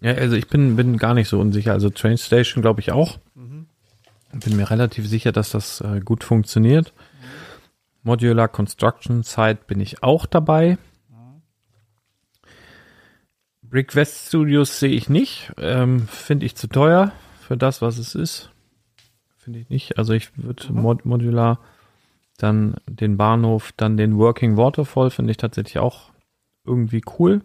Ja, 0.00 0.12
also 0.14 0.36
ich 0.36 0.48
bin, 0.48 0.76
bin 0.76 0.96
gar 0.96 1.14
nicht 1.14 1.28
so 1.28 1.40
unsicher. 1.40 1.72
Also 1.72 1.90
Train 1.90 2.18
Station 2.18 2.62
glaube 2.62 2.80
ich 2.80 2.92
auch. 2.92 3.18
Bin 4.32 4.56
mir 4.56 4.70
relativ 4.70 5.08
sicher, 5.08 5.32
dass 5.32 5.50
das 5.50 5.80
äh, 5.80 6.00
gut 6.00 6.22
funktioniert. 6.22 6.92
Modular 8.02 8.48
Construction 8.48 9.22
Site 9.22 9.60
bin 9.66 9.80
ich 9.80 10.02
auch 10.02 10.26
dabei. 10.26 10.78
Brick 13.62 13.94
West 13.94 14.28
Studios 14.28 14.78
sehe 14.78 14.90
ich 14.90 15.08
nicht. 15.08 15.52
Ähm, 15.58 16.08
Finde 16.08 16.46
ich 16.46 16.56
zu 16.56 16.68
teuer 16.68 17.12
für 17.40 17.56
das, 17.56 17.82
was 17.82 17.98
es 17.98 18.14
ist. 18.14 18.50
Finde 19.36 19.60
ich 19.60 19.68
nicht. 19.68 19.98
Also 19.98 20.12
ich 20.12 20.30
würde 20.36 20.72
Mod 20.72 21.04
Modular, 21.04 21.60
dann 22.38 22.76
den 22.88 23.16
Bahnhof, 23.16 23.72
dann 23.76 23.96
den 23.96 24.16
Working 24.16 24.56
Waterfall 24.56 25.10
finde 25.10 25.30
ich 25.32 25.36
tatsächlich 25.36 25.78
auch 25.78 26.10
irgendwie 26.64 27.02
cool. 27.18 27.42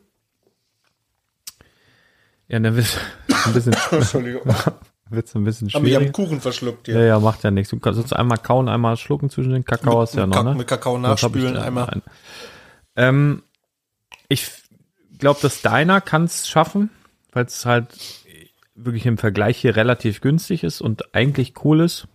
Ja, 2.47 2.59
dann 2.59 2.75
wird 2.75 2.99
ein 3.45 3.53
bisschen, 3.53 3.73
Entschuldigung. 3.91 4.41
wird's 5.09 5.35
ein 5.35 5.43
bisschen 5.43 5.69
Haben 5.69 5.83
mich 5.83 5.95
am 5.95 6.01
schwierig. 6.03 6.13
Kuchen 6.15 6.41
verschluckt 6.41 6.87
Ja, 6.87 6.95
hier. 6.95 7.05
ja, 7.05 7.19
macht 7.19 7.43
ja 7.43 7.51
nichts. 7.51 7.69
Du 7.69 7.79
kannst 7.79 7.99
jetzt 7.99 8.15
einmal 8.15 8.37
kauen, 8.37 8.67
einmal 8.69 8.97
schlucken 8.97 9.29
zwischen 9.29 9.51
den 9.53 9.65
Kakao 9.65 10.01
hast 10.01 10.13
du 10.15 10.19
ja 10.19 10.25
mit, 10.27 10.35
noch, 10.35 10.43
Kak- 10.43 10.51
ne? 10.53 10.57
mit 10.57 10.67
Kakao 10.67 10.95
hab 10.95 11.01
nachspülen 11.01 11.57
einmal. 11.57 11.85
Nein. 11.87 12.01
Ähm, 12.95 13.43
ich 14.29 14.49
glaube, 15.19 15.39
das 15.41 15.61
Diner 15.61 16.01
kann 16.01 16.25
es 16.25 16.47
schaffen, 16.47 16.89
weil 17.31 17.45
es 17.45 17.65
halt 17.65 17.87
wirklich 18.75 19.05
im 19.05 19.17
Vergleich 19.19 19.57
hier 19.57 19.75
relativ 19.75 20.21
günstig 20.21 20.63
ist 20.63 20.81
und 20.81 21.13
eigentlich 21.15 21.53
cool 21.63 21.79
ist, 21.81 22.07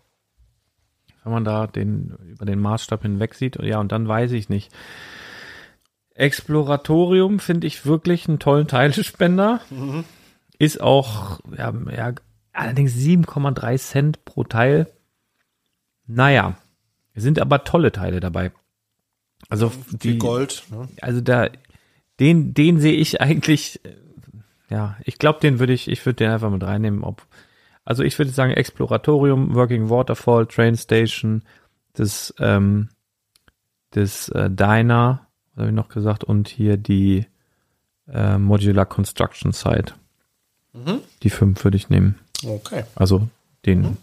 wenn 1.29 1.35
man 1.35 1.45
da 1.45 1.66
den 1.66 2.16
über 2.26 2.47
den 2.47 2.61
Maßstab 2.61 3.03
hinweg 3.03 3.35
sieht. 3.35 3.62
Ja, 3.62 3.81
und 3.81 3.93
dann 3.93 4.09
weiß 4.09 4.33
ich 4.33 4.49
nicht. 4.49 4.72
Exploratorium 6.14 7.39
finde 7.39 7.66
ich 7.66 7.87
wirklich 7.87 8.29
einen 8.29 8.39
tollen 8.39 8.66
Teilespender. 8.66 9.61
Ist 10.59 10.81
auch, 10.81 11.41
ja, 11.57 11.72
ja, 11.95 12.14
allerdings 12.53 12.95
7,3 12.95 13.79
Cent 13.79 14.24
pro 14.24 14.45
Teil. 14.45 14.89
Naja, 16.07 16.57
sind 17.14 17.39
aber 17.39 17.64
tolle 17.64 17.93
Teile 17.93 18.20
dabei. 18.20 18.51
Also 19.49 19.72
Wie 19.91 20.12
die, 20.14 20.18
Gold. 20.18 20.64
Ne? 20.70 20.89
also 21.01 21.20
da, 21.20 21.49
den, 22.18 22.55
den 22.55 22.81
sehe 22.81 22.95
ich 22.95 23.20
eigentlich, 23.20 23.85
äh, 23.85 23.95
ja, 24.70 24.97
ich 25.05 25.18
glaube, 25.18 25.41
den 25.41 25.59
würde 25.59 25.72
ich, 25.72 25.89
ich 25.89 26.05
würde 26.05 26.16
den 26.16 26.31
einfach 26.31 26.51
mit 26.51 26.64
reinnehmen. 26.64 27.05
Ob, 27.05 27.24
also 27.89 28.03
ich 28.03 28.18
würde 28.18 28.30
sagen 28.30 28.53
Exploratorium, 28.53 29.55
Working 29.55 29.89
Waterfall, 29.89 30.45
Train 30.45 30.76
Station, 30.76 31.41
das, 31.95 32.34
ähm, 32.39 32.91
das 33.93 34.28
äh, 34.28 34.51
Diner, 34.51 35.26
was 35.55 35.62
habe 35.62 35.68
ich 35.70 35.74
noch 35.74 35.89
gesagt, 35.89 36.22
und 36.22 36.49
hier 36.49 36.76
die 36.76 37.26
äh, 38.07 38.36
Modular 38.36 38.84
Construction 38.84 39.53
Site. 39.53 39.95
Die 41.22 41.30
fünf 41.30 41.64
würde 41.64 41.78
ich 41.78 41.89
nehmen. 41.89 42.18
Okay, 42.45 42.84
Also 42.95 43.26
den 43.64 43.97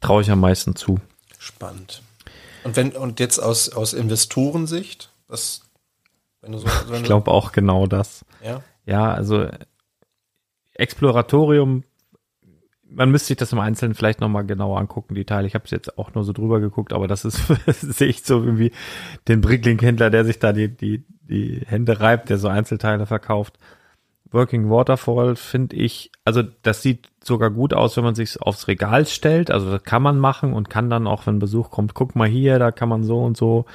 traue 0.00 0.22
ich 0.22 0.30
am 0.30 0.40
meisten 0.40 0.74
zu. 0.74 0.98
spannend. 1.38 2.00
Und 2.64 2.74
wenn 2.74 2.92
und 2.92 3.20
jetzt 3.20 3.38
aus 3.38 3.68
aus 3.68 3.92
Investorensicht, 3.92 5.10
was 5.28 5.60
wenn 6.40 6.52
du 6.52 6.58
so 6.58 6.68
wenn 6.88 7.00
Ich 7.00 7.04
glaube 7.04 7.30
auch 7.30 7.52
genau 7.52 7.86
das. 7.86 8.24
ja, 8.42 8.62
Ja, 8.86 9.12
also 9.12 9.46
Exploratorium, 10.72 11.84
man 12.90 13.10
müsste 13.10 13.28
sich 13.28 13.36
das 13.36 13.52
im 13.52 13.58
Einzelnen 13.58 13.94
vielleicht 13.94 14.20
nochmal 14.20 14.44
genauer 14.46 14.78
angucken, 14.78 15.14
die 15.14 15.24
Teile. 15.24 15.46
Ich 15.46 15.54
habe 15.54 15.64
es 15.64 15.70
jetzt 15.70 15.98
auch 15.98 16.14
nur 16.14 16.24
so 16.24 16.32
drüber 16.32 16.60
geguckt, 16.60 16.92
aber 16.92 17.08
das 17.08 17.24
ist, 17.24 17.40
sehe 17.66 18.08
ich 18.08 18.22
so 18.22 18.42
irgendwie 18.42 18.72
den 19.28 19.40
Bricklink-Händler, 19.40 20.10
der 20.10 20.24
sich 20.24 20.38
da 20.38 20.52
die, 20.52 20.68
die, 20.68 21.04
die 21.28 21.62
Hände 21.66 22.00
reibt, 22.00 22.30
der 22.30 22.38
so 22.38 22.48
Einzelteile 22.48 23.06
verkauft. 23.06 23.58
Working 24.30 24.70
Waterfall 24.70 25.36
finde 25.36 25.76
ich, 25.76 26.10
also 26.24 26.42
das 26.62 26.82
sieht 26.82 27.08
sogar 27.22 27.50
gut 27.50 27.74
aus, 27.74 27.96
wenn 27.96 28.04
man 28.04 28.14
sich 28.14 28.40
aufs 28.42 28.68
Regal 28.68 29.06
stellt. 29.06 29.50
Also 29.50 29.70
das 29.70 29.84
kann 29.84 30.02
man 30.02 30.18
machen 30.18 30.52
und 30.52 30.68
kann 30.68 30.90
dann 30.90 31.06
auch, 31.06 31.26
wenn 31.26 31.38
Besuch 31.38 31.70
kommt, 31.70 31.94
guck 31.94 32.16
mal 32.16 32.28
hier, 32.28 32.58
da 32.58 32.72
kann 32.72 32.88
man 32.88 33.04
so 33.04 33.22
und 33.22 33.36
so 33.36 33.66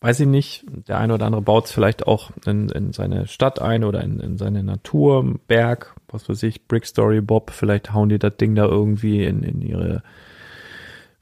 weiß 0.00 0.20
ich 0.20 0.26
nicht, 0.26 0.64
der 0.88 0.98
eine 0.98 1.14
oder 1.14 1.26
andere 1.26 1.42
baut 1.42 1.66
es 1.66 1.72
vielleicht 1.72 2.06
auch 2.06 2.30
in, 2.46 2.68
in 2.70 2.92
seine 2.92 3.26
Stadt 3.26 3.60
ein 3.60 3.84
oder 3.84 4.02
in, 4.02 4.18
in 4.18 4.38
seine 4.38 4.62
Natur, 4.62 5.38
Berg, 5.46 5.94
was 6.08 6.28
weiß 6.28 6.42
ich, 6.44 6.66
Brickstory 6.66 7.20
Bob, 7.20 7.50
vielleicht 7.50 7.92
hauen 7.92 8.08
die 8.08 8.18
das 8.18 8.36
Ding 8.36 8.54
da 8.54 8.64
irgendwie 8.64 9.24
in, 9.24 9.42
in 9.42 9.60
ihre, 9.60 10.02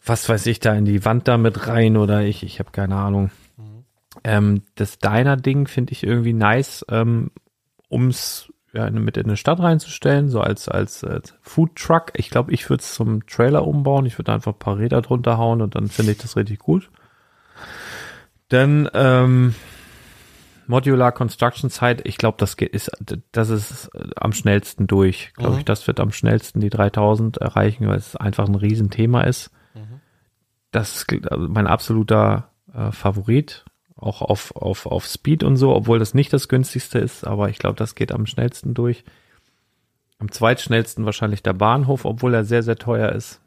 was 0.04 0.28
weiß 0.28 0.46
ich, 0.46 0.60
da 0.60 0.74
in 0.74 0.84
die 0.84 1.04
Wand 1.04 1.26
da 1.26 1.38
mit 1.38 1.66
rein 1.66 1.96
oder 1.96 2.22
ich, 2.22 2.44
ich 2.44 2.60
habe 2.60 2.70
keine 2.70 2.96
Ahnung. 2.96 3.30
Ähm, 4.24 4.62
das 4.76 4.98
Diner-Ding 4.98 5.66
finde 5.66 5.92
ich 5.92 6.04
irgendwie 6.04 6.32
nice, 6.32 6.84
ähm, 6.88 7.30
ums 7.90 8.52
ja, 8.72 8.90
mit 8.90 9.16
in 9.16 9.26
eine 9.26 9.36
Stadt 9.36 9.60
reinzustellen, 9.60 10.28
so 10.28 10.40
als, 10.40 10.68
als, 10.68 11.02
als 11.02 11.34
Food 11.40 11.76
Truck. 11.76 12.12
Ich 12.14 12.30
glaube, 12.30 12.52
ich 12.52 12.68
würde 12.68 12.82
es 12.82 12.94
zum 12.94 13.26
Trailer 13.26 13.66
umbauen. 13.66 14.06
Ich 14.06 14.18
würde 14.18 14.32
einfach 14.32 14.52
ein 14.52 14.58
paar 14.58 14.78
Räder 14.78 15.00
drunter 15.00 15.38
hauen 15.38 15.62
und 15.62 15.74
dann 15.74 15.88
finde 15.88 16.12
ich 16.12 16.18
das 16.18 16.36
richtig 16.36 16.58
gut. 16.58 16.90
Dann 18.48 18.88
ähm, 18.94 19.54
Modular 20.66 21.12
Construction 21.12 21.70
Site, 21.70 22.02
ich 22.04 22.18
glaube, 22.18 22.36
das 22.38 22.56
geht, 22.56 22.70
ist, 22.74 22.90
das 23.32 23.48
ist 23.48 23.90
äh, 23.94 24.08
am 24.16 24.32
schnellsten 24.32 24.86
durch. 24.86 25.32
Glaube 25.34 25.54
Mhm. 25.54 25.58
ich, 25.60 25.64
das 25.64 25.86
wird 25.86 26.00
am 26.00 26.12
schnellsten 26.12 26.60
die 26.60 26.70
3000 26.70 27.38
erreichen, 27.38 27.86
weil 27.88 27.96
es 27.98 28.16
einfach 28.16 28.46
ein 28.48 28.54
Riesenthema 28.54 29.22
ist. 29.22 29.50
Das 30.70 30.96
ist 30.96 31.30
also 31.30 31.48
mein 31.48 31.66
absoluter 31.66 32.50
äh, 32.74 32.92
Favorit, 32.92 33.64
auch 33.96 34.20
auf, 34.20 34.54
auf, 34.54 34.84
auf 34.86 35.06
Speed 35.06 35.42
und 35.42 35.56
so, 35.56 35.74
obwohl 35.74 35.98
das 35.98 36.12
nicht 36.14 36.32
das 36.32 36.48
günstigste 36.48 36.98
ist, 36.98 37.26
aber 37.26 37.48
ich 37.48 37.58
glaube, 37.58 37.76
das 37.76 37.94
geht 37.94 38.12
am 38.12 38.26
schnellsten 38.26 38.74
durch. 38.74 39.04
Am 40.18 40.30
zweitschnellsten 40.30 41.04
wahrscheinlich 41.06 41.42
der 41.42 41.54
Bahnhof, 41.54 42.04
obwohl 42.04 42.34
er 42.34 42.44
sehr, 42.44 42.62
sehr 42.62 42.76
teuer 42.76 43.12
ist. 43.12 43.40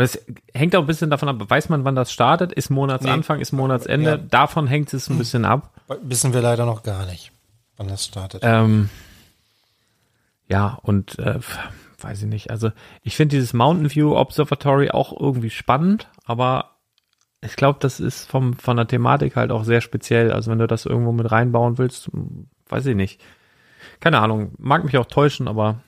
Und 0.00 0.04
es 0.04 0.24
hängt 0.54 0.74
auch 0.74 0.80
ein 0.80 0.86
bisschen 0.86 1.10
davon 1.10 1.28
ab, 1.28 1.36
weiß 1.46 1.68
man, 1.68 1.84
wann 1.84 1.94
das 1.94 2.10
startet? 2.10 2.54
Ist 2.54 2.70
Monatsanfang, 2.70 3.38
ist 3.38 3.52
Monatsende? 3.52 4.10
Ja. 4.12 4.16
Davon 4.16 4.66
hängt 4.66 4.94
es 4.94 5.10
ein 5.10 5.18
bisschen 5.18 5.44
ab. 5.44 5.74
wissen 6.00 6.32
wir 6.32 6.40
leider 6.40 6.64
noch 6.64 6.82
gar 6.82 7.04
nicht, 7.04 7.32
wann 7.76 7.88
das 7.88 8.06
startet. 8.06 8.40
Ähm, 8.42 8.88
ja, 10.48 10.78
und 10.80 11.18
äh, 11.18 11.38
weiß 11.98 12.22
ich 12.22 12.28
nicht. 12.28 12.50
Also 12.50 12.72
ich 13.02 13.14
finde 13.14 13.36
dieses 13.36 13.52
Mountain 13.52 13.94
View 13.94 14.16
Observatory 14.16 14.90
auch 14.90 15.20
irgendwie 15.20 15.50
spannend, 15.50 16.08
aber 16.24 16.76
ich 17.42 17.56
glaube, 17.56 17.78
das 17.82 18.00
ist 18.00 18.24
vom, 18.24 18.54
von 18.54 18.78
der 18.78 18.88
Thematik 18.88 19.36
halt 19.36 19.50
auch 19.50 19.64
sehr 19.64 19.82
speziell. 19.82 20.32
Also 20.32 20.50
wenn 20.50 20.60
du 20.60 20.66
das 20.66 20.86
irgendwo 20.86 21.12
mit 21.12 21.30
reinbauen 21.30 21.76
willst, 21.76 22.06
hm, 22.06 22.48
weiß 22.70 22.86
ich 22.86 22.96
nicht. 22.96 23.20
Keine 24.00 24.20
Ahnung, 24.20 24.52
mag 24.56 24.82
mich 24.82 24.96
auch 24.96 25.04
täuschen, 25.04 25.46
aber 25.46 25.82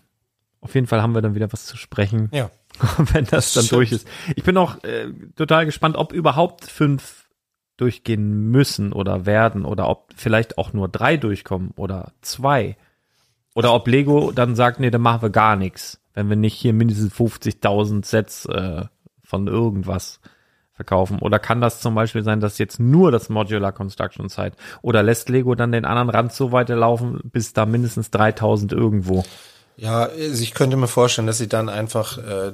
auf 0.61 0.75
jeden 0.75 0.87
Fall 0.87 1.01
haben 1.01 1.15
wir 1.15 1.23
dann 1.23 1.35
wieder 1.35 1.51
was 1.51 1.65
zu 1.65 1.79
sprechen, 1.79 2.29
ja, 2.31 2.51
wenn 3.13 3.25
das, 3.25 3.31
Das 3.31 3.53
dann 3.55 3.65
stimmt. 3.65 3.73
durch 3.79 3.93
ist. 3.93 4.09
Ich 4.37 4.45
bin 4.45 4.57
auch 4.57 4.83
äh, 4.85 5.13
total 5.37 5.67
gespannt, 5.67 5.97
ob 5.97 6.13
überhaupt 6.13 6.65
fünf 6.65 7.29
durchgehen 7.77 8.51
müssen 8.51 8.93
oder 8.93 9.27
werden 9.27 9.65
oder 9.65 9.89
ob 9.89 10.13
vielleicht 10.15 10.59
auch 10.59 10.73
nur 10.73 10.89
drei 10.89 11.17
durchkommen 11.17 11.73
oder 11.77 12.13
zwei. 12.21 12.77
Oder 13.55 13.75
ob 13.75 13.87
Lego 13.87 14.33
dann 14.33 14.55
sagt, 14.55 14.81
nee, 14.81 14.91
dann 14.91 15.03
machen 15.03 15.23
wir 15.23 15.31
gar 15.31 15.57
nichts, 15.57 16.01
wenn 16.15 16.29
wir 16.29 16.37
nicht 16.37 16.55
hier 16.55 16.73
mindestens 16.73 17.13
50.000 17.13 18.05
Sets 18.05 18.47
äh, 18.47 18.85
von 19.25 19.47
irgendwas 19.47 20.21
verkaufen. 20.73 21.19
Oder 21.19 21.39
kann 21.39 21.61
das 21.61 21.81
zum 21.81 21.95
Beispiel 21.95 22.23
sein, 22.23 22.41
dass 22.41 22.59
jetzt 22.59 22.81
nur 22.81 23.13
das 23.13 23.29
Modular 23.29 23.73
Construction 23.73 24.29
Site 24.29 24.57
oder 24.81 25.03
lässt 25.03 25.29
Lego 25.29 25.55
dann 25.55 25.73
den 25.73 25.85
anderen 25.85 26.09
Rand 26.11 26.33
so 26.33 26.53
weiterlaufen, 26.53 27.21
bis 27.25 27.53
da 27.53 27.67
mindestens 27.67 28.11
3000 28.11 28.73
irgendwo. 28.73 29.25
Ja, 29.77 30.05
also 30.05 30.43
ich 30.43 30.55
könnte 30.55 30.77
mir 30.77 30.89
vorstellen, 30.89 31.27
dass 31.27 31.39
sie 31.39 31.49
dann 31.49 31.69
einfach 31.69 32.19
äh, 32.19 32.53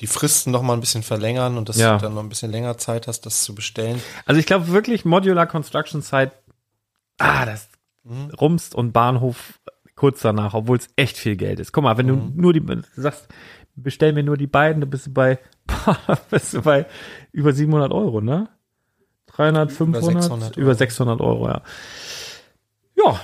die 0.00 0.06
Fristen 0.06 0.50
noch 0.52 0.62
mal 0.62 0.74
ein 0.74 0.80
bisschen 0.80 1.02
verlängern 1.02 1.58
und 1.58 1.68
dass 1.68 1.76
Ja. 1.76 1.96
du 1.96 2.02
dann 2.02 2.14
noch 2.14 2.22
ein 2.22 2.28
bisschen 2.28 2.50
länger 2.52 2.78
Zeit 2.78 3.06
hast, 3.08 3.22
das 3.26 3.42
zu 3.44 3.54
bestellen. 3.54 4.00
Also 4.26 4.38
ich 4.38 4.46
glaube 4.46 4.68
wirklich 4.68 5.04
Modular 5.04 5.46
Construction 5.46 6.02
Site, 6.02 6.32
ah, 7.18 7.44
das 7.46 7.68
rumst 8.40 8.74
und 8.74 8.92
Bahnhof 8.92 9.58
kurz 9.96 10.20
danach, 10.20 10.54
obwohl 10.54 10.78
es 10.78 10.88
echt 10.96 11.16
viel 11.18 11.36
Geld 11.36 11.58
ist. 11.58 11.72
Guck 11.72 11.82
mal, 11.84 11.98
wenn 11.98 12.06
du 12.06 12.14
nur 12.14 12.52
die, 12.52 12.60
du 12.60 12.82
sagst, 12.94 13.26
bestell 13.74 14.12
mir 14.12 14.22
nur 14.22 14.36
die 14.36 14.46
beiden, 14.46 14.80
dann 14.80 14.90
bist 14.90 15.06
du 15.06 15.12
bei, 15.12 15.38
bist 16.30 16.54
du 16.54 16.62
bei 16.62 16.86
über 17.32 17.52
700 17.52 17.92
Euro, 17.92 18.20
ne? 18.20 18.48
300, 19.26 19.70
500, 19.72 20.02
über 20.02 20.12
600, 20.12 20.22
600 20.22 20.56
über 20.56 20.74
600 20.74 21.20
Euro, 21.20 21.48
ja. 21.48 21.62
Ja, 22.96 23.20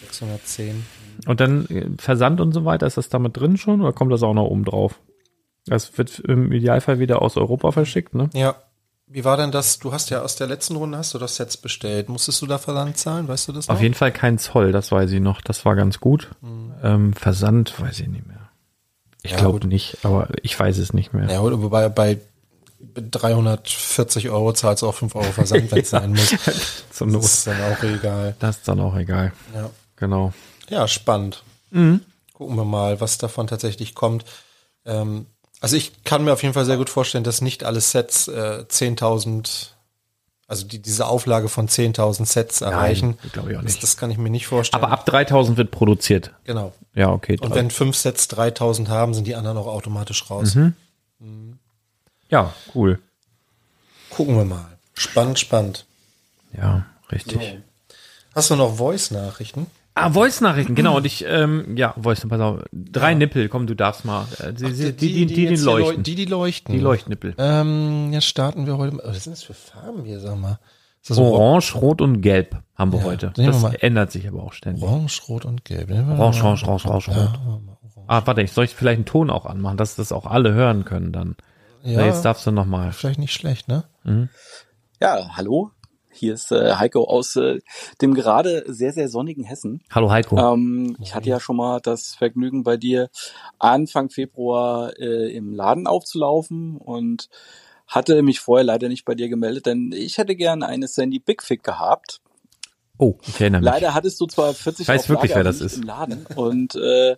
610. 0.00 0.84
und 1.26 1.40
dann 1.40 1.66
äh, 1.66 1.86
Versand 1.98 2.40
und 2.40 2.52
so 2.52 2.64
weiter, 2.64 2.86
ist 2.86 2.96
das 2.96 3.08
damit 3.08 3.36
drin 3.36 3.56
schon 3.56 3.80
oder 3.80 3.92
kommt 3.92 4.12
das 4.12 4.22
auch 4.22 4.34
noch 4.34 4.46
oben 4.46 4.64
drauf? 4.64 5.00
Das 5.66 5.96
wird 5.98 6.18
im 6.20 6.52
Idealfall 6.52 6.98
wieder 6.98 7.20
aus 7.22 7.36
Europa 7.36 7.70
verschickt, 7.72 8.14
ne? 8.14 8.30
Ja. 8.34 8.54
Wie 9.12 9.24
war 9.24 9.36
denn 9.36 9.50
das? 9.50 9.80
Du 9.80 9.92
hast 9.92 10.10
ja 10.10 10.22
aus 10.22 10.36
der 10.36 10.46
letzten 10.46 10.76
Runde 10.76 10.96
hast 10.96 11.12
du 11.14 11.18
das 11.18 11.34
Sets 11.34 11.56
bestellt. 11.56 12.08
Musstest 12.08 12.40
du 12.42 12.46
da 12.46 12.58
Versand 12.58 12.96
zahlen? 12.96 13.26
Weißt 13.26 13.48
du 13.48 13.52
das 13.52 13.66
noch? 13.66 13.74
Auf 13.74 13.82
jeden 13.82 13.94
Fall 13.94 14.12
kein 14.12 14.38
Zoll, 14.38 14.70
das 14.70 14.92
weiß 14.92 15.10
ich 15.10 15.20
noch. 15.20 15.40
Das 15.40 15.64
war 15.64 15.74
ganz 15.74 15.98
gut. 15.98 16.30
Ähm, 16.84 17.12
Versand 17.14 17.74
weiß 17.80 17.98
ich 17.98 18.06
nicht 18.08 18.24
mehr. 18.28 18.50
Ich 19.22 19.32
Ja, 19.32 19.38
glaube 19.38 19.66
nicht, 19.66 19.98
aber 20.04 20.28
ich 20.42 20.56
weiß 20.58 20.78
es 20.78 20.92
nicht 20.92 21.12
mehr. 21.12 21.28
Ja, 21.28 21.42
wobei 21.42 21.88
bei 21.88 22.18
340 22.94 24.30
Euro 24.30 24.52
zahlst 24.52 24.82
du 24.82 24.86
auch 24.88 24.94
5 24.94 25.14
Euro 25.14 25.32
Versand, 25.32 25.70
wenn 25.72 25.78
es 25.80 25.90
sein 25.90 26.10
muss. 26.10 26.30
Das 26.90 27.00
Not. 27.00 27.22
ist 27.24 27.46
dann 27.46 27.56
auch 27.62 27.82
egal. 27.82 28.36
Das 28.38 28.58
ist 28.58 28.68
dann 28.68 28.78
auch 28.80 28.94
egal. 28.96 29.32
Ja, 29.54 29.70
Genau. 29.96 30.32
Ja 30.70 30.88
spannend. 30.88 31.42
Mhm. 31.70 32.00
Gucken 32.32 32.56
wir 32.56 32.64
mal, 32.64 33.00
was 33.00 33.18
davon 33.18 33.46
tatsächlich 33.46 33.94
kommt. 33.94 34.24
Ähm, 34.86 35.26
also 35.60 35.76
ich 35.76 36.04
kann 36.04 36.24
mir 36.24 36.32
auf 36.32 36.42
jeden 36.42 36.54
Fall 36.54 36.64
sehr 36.64 36.78
gut 36.78 36.88
vorstellen, 36.88 37.22
dass 37.24 37.42
nicht 37.42 37.64
alle 37.64 37.82
Sets 37.82 38.28
äh, 38.28 38.64
10.000, 38.66 39.68
also 40.46 40.66
die, 40.66 40.78
diese 40.80 41.06
Auflage 41.06 41.50
von 41.50 41.68
10.000 41.68 42.24
Sets 42.24 42.60
erreichen. 42.62 43.18
glaube 43.32 43.52
ich 43.52 43.58
auch 43.58 43.62
Das, 43.62 43.72
nicht. 43.74 43.82
das 43.82 43.96
kann 43.98 44.10
ich 44.10 44.16
mir 44.16 44.30
nicht 44.30 44.46
vorstellen. 44.46 44.82
Aber 44.82 44.90
ab 44.92 45.04
3000 45.04 45.58
wird 45.58 45.70
produziert. 45.70 46.32
genau. 46.44 46.72
Ja, 46.94 47.10
okay. 47.10 47.36
Und 47.40 47.54
wenn 47.54 47.70
fünf 47.70 47.94
Sets 47.96 48.26
3000 48.28 48.88
haben, 48.88 49.12
sind 49.12 49.26
die 49.26 49.34
anderen 49.36 49.58
auch 49.58 49.66
automatisch 49.66 50.28
raus. 50.30 50.54
Mhm. 50.54 50.74
ja, 52.30 52.54
cool. 52.74 52.98
Gucken 54.08 54.36
wir 54.36 54.44
mal. 54.44 54.78
Spannend, 54.94 55.38
spannend. 55.38 55.84
Ja, 56.56 56.86
richtig. 57.12 57.38
Hast 58.34 58.50
du 58.50 58.56
noch 58.56 58.76
Voice-Nachrichten? 58.76 59.66
Ah, 59.94 60.10
Voice-Nachrichten, 60.10 60.74
genau. 60.74 60.96
Und 60.96 61.04
ich, 61.04 61.24
ähm, 61.28 61.76
ja, 61.76 61.94
Voice, 62.00 62.26
pass 62.28 62.40
auf. 62.40 62.62
Drei 62.72 63.14
Nippel, 63.14 63.48
komm, 63.48 63.66
du 63.66 63.74
darfst 63.74 64.04
mal. 64.04 64.26
Äh, 64.38 64.52
die, 64.52 64.72
die, 64.72 64.92
die, 64.92 65.26
die, 65.26 65.46
die, 65.48 65.56
leu- 65.56 65.80
leuchten. 65.80 66.02
Die, 66.04 66.14
die 66.14 66.24
leuchten. 66.26 66.74
Die 66.74 66.80
Leuchtnippel. 66.80 67.34
Ähm, 67.38 68.12
jetzt 68.12 68.26
starten 68.26 68.66
wir 68.66 68.78
heute. 68.78 68.96
mal- 68.96 69.02
Was 69.06 69.24
sind 69.24 69.32
das 69.36 69.42
für 69.42 69.54
Farben 69.54 70.04
hier, 70.04 70.20
sag 70.20 70.38
mal? 70.38 70.58
Ist 71.02 71.10
das 71.10 71.16
so 71.16 71.24
Orange, 71.24 71.74
Rot 71.76 72.00
und 72.02 72.20
Gelb 72.20 72.56
haben 72.76 72.92
wir 72.92 73.00
Ja, 73.00 73.04
heute. 73.06 73.32
wir 73.34 73.46
Das 73.46 73.62
mal. 73.62 73.74
ändert 73.80 74.12
sich 74.12 74.28
aber 74.28 74.42
auch 74.42 74.52
ständig. 74.52 74.82
Orange, 74.84 75.22
Rot 75.28 75.44
und 75.44 75.64
Gelb. 75.64 75.88
Wir 75.88 75.96
Orange, 75.96 76.42
orange, 76.44 76.64
orange, 76.66 76.86
orange, 76.86 77.08
Ja, 77.10 77.24
rot. 77.24 77.60
wir 77.64 78.02
Ah, 78.06 78.22
warte, 78.26 78.42
ich 78.42 78.52
soll 78.52 78.64
ich 78.64 78.74
vielleicht 78.74 78.96
einen 78.98 79.04
Ton 79.06 79.30
auch 79.30 79.46
anmachen, 79.46 79.76
dass 79.76 79.96
das 79.96 80.12
auch 80.12 80.26
alle 80.26 80.52
hören 80.52 80.84
können 80.84 81.12
dann. 81.12 81.36
Ja, 81.82 82.04
jetzt 82.04 82.22
darfst 82.24 82.46
du 82.46 82.50
noch 82.50 82.66
mal. 82.66 82.92
Vielleicht 82.92 83.18
nicht 83.18 83.32
schlecht, 83.32 83.66
ne? 83.68 83.84
Mhm. 84.04 84.28
Ja, 85.00 85.30
hallo. 85.36 85.70
Hier 86.20 86.34
ist 86.34 86.52
äh, 86.52 86.74
Heiko 86.74 87.04
aus 87.04 87.34
äh, 87.36 87.60
dem 88.02 88.12
gerade 88.12 88.64
sehr, 88.66 88.92
sehr 88.92 89.08
sonnigen 89.08 89.42
Hessen. 89.42 89.82
Hallo 89.90 90.10
Heiko. 90.10 90.36
Ähm, 90.36 90.94
ich 91.00 91.14
hatte 91.14 91.30
ja 91.30 91.40
schon 91.40 91.56
mal 91.56 91.80
das 91.80 92.14
Vergnügen 92.14 92.62
bei 92.62 92.76
dir 92.76 93.08
Anfang 93.58 94.10
Februar 94.10 94.92
äh, 94.98 95.34
im 95.34 95.54
Laden 95.54 95.86
aufzulaufen 95.86 96.76
und 96.76 97.30
hatte 97.86 98.22
mich 98.22 98.38
vorher 98.38 98.64
leider 98.64 98.90
nicht 98.90 99.06
bei 99.06 99.14
dir 99.14 99.30
gemeldet, 99.30 99.64
denn 99.64 99.92
ich 99.96 100.18
hätte 100.18 100.36
gern 100.36 100.62
eine 100.62 100.88
Sandy 100.88 101.20
Big 101.20 101.42
Fig 101.42 101.62
gehabt. 101.62 102.20
Oh, 102.98 103.14
ich 103.26 103.40
erinnere 103.40 103.62
mich. 103.62 103.70
Leider 103.70 103.94
hattest 103.94 104.20
du 104.20 104.26
zwar 104.26 104.52
40 104.52 104.82
ich 104.82 104.88
weiß 104.88 105.08
wirklich, 105.08 105.34
wer 105.34 105.42
das 105.42 105.62
ist. 105.62 105.78
im 105.78 105.84
Laden 105.84 106.26
und 106.36 106.74
äh, 106.74 107.16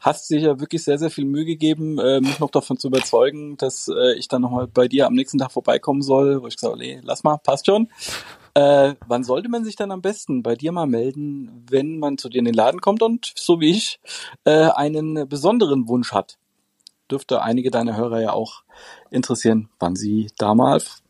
hast 0.00 0.26
sich 0.26 0.42
ja 0.42 0.58
wirklich 0.58 0.82
sehr, 0.82 0.98
sehr 0.98 1.10
viel 1.10 1.26
Mühe 1.26 1.44
gegeben, 1.44 1.98
äh, 1.98 2.20
mich 2.20 2.40
noch 2.40 2.50
davon 2.50 2.78
zu 2.78 2.88
überzeugen, 2.88 3.56
dass 3.58 3.86
äh, 3.88 4.14
ich 4.18 4.28
dann 4.28 4.42
nochmal 4.42 4.66
bei 4.66 4.88
dir 4.88 5.06
am 5.06 5.14
nächsten 5.14 5.38
Tag 5.38 5.52
vorbeikommen 5.52 6.02
soll, 6.02 6.42
wo 6.42 6.46
ich 6.46 6.56
gesagt 6.56 6.72
habe, 6.72 6.82
nee, 6.82 7.00
lass 7.04 7.22
mal, 7.22 7.36
passt 7.36 7.66
schon. 7.66 7.88
Äh, 8.54 8.94
wann 9.06 9.24
sollte 9.24 9.48
man 9.48 9.64
sich 9.64 9.76
dann 9.76 9.92
am 9.92 10.02
besten 10.02 10.42
bei 10.42 10.54
dir 10.54 10.72
mal 10.72 10.86
melden, 10.86 11.64
wenn 11.70 11.98
man 11.98 12.18
zu 12.18 12.28
dir 12.28 12.38
in 12.38 12.44
den 12.44 12.54
Laden 12.54 12.80
kommt 12.80 13.02
und 13.02 13.32
so 13.36 13.60
wie 13.60 13.70
ich 13.70 14.00
äh, 14.44 14.70
einen 14.70 15.28
besonderen 15.28 15.88
Wunsch 15.88 16.12
hat? 16.12 16.38
Dürfte 17.10 17.42
einige 17.42 17.70
deiner 17.70 17.96
Hörer 17.96 18.20
ja 18.20 18.32
auch 18.32 18.62
interessieren, 19.10 19.68
wann 19.78 19.96
sie 19.96 20.30
damals 20.38 21.02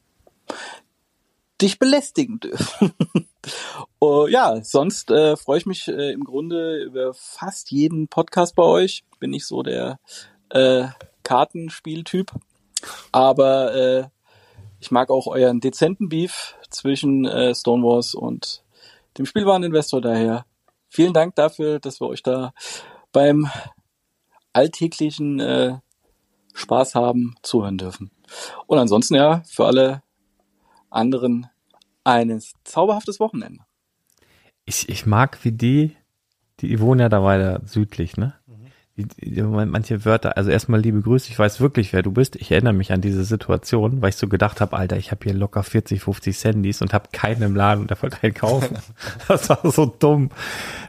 dich 1.61 1.79
belästigen 1.79 2.41
dürfen. 2.41 2.93
uh, 4.01 4.27
ja, 4.29 4.63
sonst 4.63 5.11
äh, 5.11 5.37
freue 5.37 5.59
ich 5.59 5.67
mich 5.67 5.89
äh, 5.89 6.13
im 6.13 6.25
Grunde 6.25 6.83
über 6.83 7.15
fast 7.15 7.71
jeden 7.71 8.09
Podcast 8.09 8.55
bei 8.55 8.63
euch. 8.63 9.05
Bin 9.19 9.33
ich 9.33 9.47
so 9.47 9.63
der 9.63 9.99
äh, 10.51 10.89
Kartenspieltyp. 11.23 12.33
Aber 13.13 13.75
äh, 13.75 14.05
ich 14.81 14.91
mag 14.91 15.11
auch 15.11 15.27
euren 15.27 15.61
dezenten 15.61 16.09
Beef 16.09 16.55
zwischen 16.71 17.27
äh, 17.27 17.55
Stonewalls 17.55 18.15
und 18.15 18.65
dem 19.19 19.27
Spielwareninvestor 19.27 20.01
daher. 20.01 20.47
Vielen 20.89 21.13
Dank 21.13 21.35
dafür, 21.35 21.79
dass 21.79 22.01
wir 22.01 22.09
euch 22.09 22.23
da 22.23 22.53
beim 23.13 23.49
alltäglichen 24.53 25.41
äh, 25.41 25.79
Spaß 26.55 26.95
haben, 26.95 27.35
zuhören 27.43 27.79
dürfen. 27.79 28.11
Und 28.67 28.79
ansonsten 28.79 29.15
ja, 29.15 29.43
für 29.47 29.67
alle 29.67 30.03
anderen 30.91 31.49
ein 32.05 32.41
zauberhaftes 32.65 33.21
Wochenende. 33.21 33.65
Ich, 34.65 34.89
ich 34.89 35.07
mag, 35.07 35.45
wie 35.45 35.53
die, 35.53 35.97
die 36.61 36.81
wohnen 36.81 37.01
ja 37.01 37.09
da 37.09 37.23
weiter 37.23 37.61
südlich, 37.65 38.17
ne? 38.17 38.35
Manche 38.97 40.05
Wörter, 40.05 40.37
also 40.37 40.51
erstmal 40.51 40.81
liebe 40.81 41.01
Grüße, 41.01 41.31
ich 41.31 41.39
weiß 41.39 41.61
wirklich, 41.61 41.93
wer 41.93 42.03
du 42.03 42.13
bist. 42.13 42.37
Ich 42.37 42.51
erinnere 42.51 42.75
mich 42.75 42.93
an 42.93 43.01
diese 43.01 43.25
Situation, 43.25 44.03
weil 44.03 44.11
ich 44.11 44.17
so 44.17 44.29
gedacht 44.29 44.61
habe, 44.61 44.77
Alter, 44.77 44.99
ich 44.99 45.11
habe 45.11 45.25
hier 45.25 45.33
locker 45.33 45.63
40, 45.63 46.03
50 46.03 46.39
Sandys 46.39 46.83
und 46.83 46.93
habe 46.93 47.09
keinen 47.13 47.43
im 47.43 47.57
Laden 47.57 47.83
und 47.83 47.91
der 47.91 48.03
wollte 48.03 48.19
einen 48.23 48.35
kaufen. 48.35 48.77
das 49.29 49.49
war 49.49 49.61
so 49.71 49.87
dumm. 49.87 50.31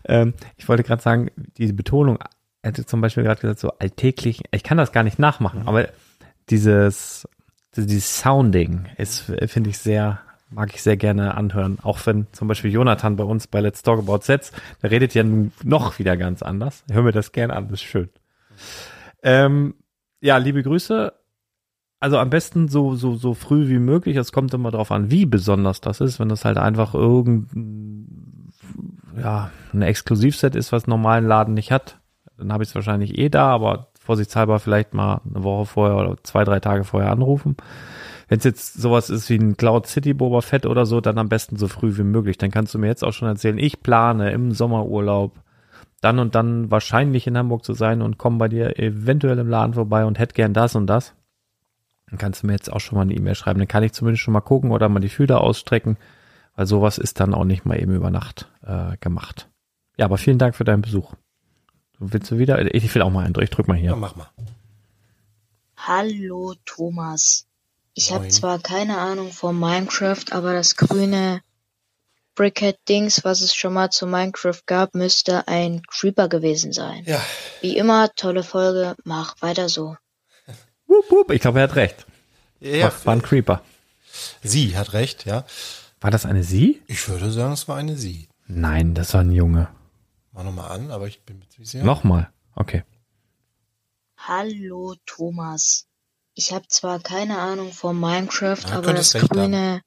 Ähm, 0.06 0.34
ich 0.58 0.68
wollte 0.68 0.84
gerade 0.84 1.02
sagen, 1.02 1.30
diese 1.58 1.74
Betonung, 1.74 2.18
er 2.62 2.70
hätte 2.70 2.86
zum 2.86 3.02
Beispiel 3.02 3.24
gerade 3.24 3.40
gesagt, 3.40 3.60
so 3.60 3.70
alltäglich, 3.80 4.44
ich 4.52 4.64
kann 4.64 4.78
das 4.78 4.92
gar 4.92 5.04
nicht 5.04 5.20
nachmachen, 5.20 5.62
mhm. 5.62 5.68
aber 5.68 5.90
dieses, 6.50 7.28
dieses 7.76 8.18
Sounding 8.20 8.88
ist, 8.98 9.32
finde 9.48 9.70
ich, 9.70 9.78
sehr 9.78 10.20
mag 10.52 10.74
ich 10.74 10.84
sehr 10.84 10.98
gerne 10.98 11.36
anhören. 11.36 11.78
Auch 11.82 12.00
wenn 12.06 12.28
zum 12.32 12.48
Beispiel 12.48 12.72
Jonathan 12.72 13.16
bei 13.16 13.24
uns 13.24 13.48
bei 13.48 13.62
Let's 13.62 13.84
Talk 13.84 14.00
About 14.00 14.20
Sets, 14.22 14.52
der 14.82 14.92
redet 14.92 15.14
ja 15.14 15.24
noch 15.64 15.98
wieder 15.98 16.18
ganz 16.18 16.44
anders. 16.44 16.84
Hör 16.92 17.04
mir 17.04 17.12
das 17.12 17.32
gerne 17.32 17.56
an, 17.56 17.70
das 17.70 17.82
ist 17.82 17.88
schön. 17.88 18.10
Ähm, 19.24 19.76
ja, 20.20 20.38
liebe 20.38 20.62
Grüße. 20.62 21.14
Also 22.00 22.18
am 22.18 22.30
besten 22.30 22.68
so, 22.68 22.96
so, 22.96 23.16
so 23.16 23.34
früh 23.34 23.70
wie 23.70 23.80
möglich. 23.80 24.18
Es 24.18 24.32
kommt 24.32 24.54
immer 24.54 24.72
darauf 24.72 24.92
an, 24.92 25.12
wie 25.12 25.26
besonders 25.26 25.82
das 25.82 26.02
ist. 26.02 26.20
Wenn 26.20 26.30
das 26.30 26.46
halt 26.46 26.58
einfach 26.58 26.94
irgendein, 26.94 28.52
ja, 29.18 29.52
ein 29.74 29.84
Exklusivset 29.84 30.56
ist, 30.56 30.72
was 30.72 30.88
normalen 30.88 31.28
Laden 31.28 31.54
nicht 31.54 31.72
hat, 31.72 32.00
dann 32.38 32.52
habe 32.52 32.64
ich 32.64 32.70
es 32.70 32.76
wahrscheinlich 32.76 33.18
eh 33.20 33.30
da, 33.30 33.50
aber 33.50 33.92
vorsichtshalber 34.00 34.60
vielleicht 34.60 34.96
mal 34.96 35.22
eine 35.30 35.44
Woche 35.44 35.68
vorher 35.68 35.98
oder 35.98 36.18
zwei, 36.24 36.44
drei 36.44 36.60
Tage 36.60 36.84
vorher 36.84 37.12
anrufen. 37.12 37.56
Wenn 38.32 38.38
es 38.38 38.46
jetzt 38.46 38.76
sowas 38.76 39.10
ist 39.10 39.30
wie 39.30 39.36
ein 39.36 39.58
Cloud 39.58 39.88
City 39.88 40.14
Boba 40.14 40.40
Fett 40.40 40.66
oder 40.66 40.86
so, 40.86 41.02
dann 41.02 41.18
am 41.18 41.28
besten 41.28 41.58
so 41.58 41.68
früh 41.68 41.98
wie 41.98 42.04
möglich. 42.04 42.38
Dann 42.38 42.50
kannst 42.50 42.74
du 42.74 42.80
mir 42.80 42.88
jetzt 42.88 43.04
auch 43.04 43.12
schon 43.12 43.28
erzählen, 43.28 43.58
ich 43.58 43.84
plane 43.84 44.32
im 44.32 44.54
Sommerurlaub 44.54 45.34
dann 46.00 46.18
und 46.18 46.34
dann 46.34 46.72
wahrscheinlich 46.72 47.28
in 47.28 47.38
Hamburg 47.38 47.66
zu 47.66 47.74
sein 47.74 48.02
und 48.02 48.18
komme 48.18 48.38
bei 48.38 48.48
dir 48.48 48.80
eventuell 48.80 49.38
im 49.38 49.50
Laden 49.50 49.74
vorbei 49.74 50.06
und 50.06 50.18
hätte 50.18 50.34
gern 50.34 50.54
das 50.54 50.78
und 50.78 50.88
das. 50.88 51.14
Dann 52.10 52.20
kannst 52.20 52.42
du 52.42 52.48
mir 52.48 52.54
jetzt 52.54 52.72
auch 52.72 52.80
schon 52.80 52.96
mal 52.96 53.02
eine 53.02 53.14
E-Mail 53.16 53.36
schreiben. 53.36 53.60
Dann 53.60 53.68
kann 53.68 53.84
ich 53.84 53.92
zumindest 53.92 54.24
schon 54.24 54.32
mal 54.34 54.40
gucken 54.40 54.72
oder 54.72 54.88
mal 54.88 55.02
die 55.02 55.10
Fühler 55.10 55.42
ausstrecken, 55.42 55.98
weil 56.56 56.68
sowas 56.68 57.00
ist 57.00 57.20
dann 57.20 57.34
auch 57.34 57.44
nicht 57.44 57.66
mal 57.66 57.82
eben 57.82 57.94
über 57.94 58.12
Nacht 58.12 58.50
äh, 58.66 58.96
gemacht. 59.02 59.50
Ja, 59.98 60.06
aber 60.06 60.18
vielen 60.18 60.38
Dank 60.38 60.56
für 60.56 60.64
deinen 60.64 60.84
Besuch. 60.84 61.16
Willst 62.00 62.32
du 62.32 62.38
wieder? 62.38 62.74
Ich 62.74 62.96
will 62.96 63.02
auch 63.02 63.12
mal 63.12 63.26
einen. 63.26 63.36
Ich 63.42 63.50
drück 63.50 63.68
mal 63.68 63.76
hier. 63.76 63.90
Ja, 63.90 63.96
mach 63.98 64.16
mal. 64.16 64.30
Hallo 65.76 66.54
Thomas. 66.64 67.51
Ich 67.94 68.12
habe 68.12 68.28
zwar 68.30 68.60
keine 68.60 68.98
Ahnung 68.98 69.32
von 69.32 69.60
Minecraft, 69.60 70.26
aber 70.32 70.54
das 70.54 70.76
grüne 70.78 71.42
Brickhead-Dings, 72.36 73.24
was 73.24 73.42
es 73.42 73.54
schon 73.54 73.74
mal 73.74 73.90
zu 73.90 74.08
Minecraft 74.08 74.62
gab, 74.66 74.96
müsste 74.96 75.48
ein 75.48 75.82
Creeper 75.84 76.30
gewesen 76.30 76.72
sein. 76.72 77.04
Ja. 77.06 77.22
Wie 77.60 77.78
immer, 77.78 78.14
tolle 78.16 78.44
Folge, 78.44 78.96
mach 79.04 79.36
weiter 79.42 79.68
so. 79.68 79.98
Wup, 80.88 81.12
wup, 81.12 81.32
ich 81.32 81.42
glaube, 81.42 81.60
er 81.60 81.64
hat 81.64 81.76
recht. 81.76 82.06
Ja, 82.60 82.86
war, 82.86 83.06
war 83.06 83.16
ein 83.16 83.22
Creeper. 83.22 83.62
Sie 84.42 84.78
hat 84.78 84.94
recht, 84.94 85.26
ja. 85.26 85.46
War 86.00 86.12
das 86.12 86.26
eine 86.26 86.44
Sie? 86.44 86.82
Ich 86.88 87.08
würde 87.10 87.32
sagen, 87.32 87.54
es 87.54 87.68
war 87.68 87.78
eine 87.78 87.98
Sie. 87.98 88.28
Nein, 88.48 88.96
das 88.96 89.14
war 89.14 89.22
ein 89.22 89.32
Junge. 89.32 89.70
Mach 90.32 90.44
nochmal 90.44 90.72
an, 90.72 90.92
aber 90.92 91.08
ich 91.08 91.24
bin 91.24 91.40
mir 91.40 91.48
ziemlich 91.50 91.70
sicher. 91.70 91.84
Nochmal, 91.84 92.32
okay. 92.56 92.84
Hallo 94.18 94.96
Thomas. 95.06 95.88
Ich 96.34 96.54
habe 96.54 96.68
zwar 96.68 97.00
keine 97.00 97.40
Ahnung 97.40 97.72
von 97.72 98.00
Minecraft, 98.00 98.64
ja, 98.68 98.78
aber 98.78 98.94
das 98.94 99.14
grüne. 99.14 99.82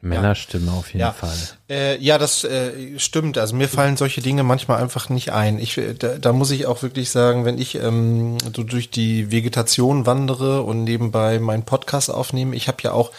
Männerstimme 0.00 0.72
auf 0.72 0.88
jeden 0.88 1.00
ja. 1.00 1.12
Fall. 1.12 1.36
Äh, 1.68 1.98
ja, 1.98 2.18
das 2.18 2.44
äh, 2.44 2.98
stimmt. 2.98 3.36
Also 3.36 3.56
mir 3.56 3.68
fallen 3.68 3.96
solche 3.96 4.20
Dinge 4.20 4.44
manchmal 4.44 4.80
einfach 4.80 5.08
nicht 5.08 5.32
ein. 5.32 5.58
Ich, 5.58 5.76
äh, 5.76 5.94
da, 5.94 6.18
da 6.18 6.32
muss 6.32 6.52
ich 6.52 6.66
auch 6.66 6.82
wirklich 6.82 7.10
sagen, 7.10 7.44
wenn 7.44 7.58
ich 7.58 7.74
ähm, 7.74 8.38
so 8.54 8.62
durch 8.62 8.90
die 8.90 9.32
Vegetation 9.32 10.06
wandere 10.06 10.62
und 10.62 10.84
nebenbei 10.84 11.40
meinen 11.40 11.64
Podcast 11.64 12.10
aufnehme, 12.12 12.54
ich 12.54 12.68
habe 12.68 12.78
ja 12.82 12.92
auch 12.92 13.10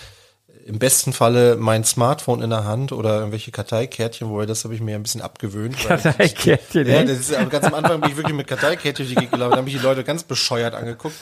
im 0.69 0.77
besten 0.77 1.13
Falle 1.13 1.57
mein 1.57 1.83
Smartphone 1.83 2.43
in 2.43 2.51
der 2.51 2.63
Hand 2.63 2.91
oder 2.91 3.17
irgendwelche 3.17 3.49
Karteikärtchen, 3.49 4.29
wobei 4.29 4.45
das 4.45 4.63
habe 4.63 4.75
ich 4.75 4.81
mir 4.81 4.95
ein 4.95 5.01
bisschen 5.01 5.21
abgewöhnt. 5.21 5.75
Karteikärtchen, 5.79 6.87
Ja, 6.87 7.03
das 7.03 7.19
ist, 7.19 7.33
aber 7.33 7.49
ganz 7.49 7.65
am 7.65 7.73
Anfang 7.73 8.01
bin 8.01 8.11
ich 8.11 8.17
wirklich 8.17 8.35
mit 8.35 8.45
Karteikärtchen 8.45 9.07
die 9.07 9.15
gelaufen, 9.15 9.51
da 9.51 9.57
habe 9.57 9.67
ich 9.67 9.75
die 9.75 9.81
Leute 9.81 10.03
ganz 10.03 10.23
bescheuert 10.23 10.75
angeguckt. 10.75 11.15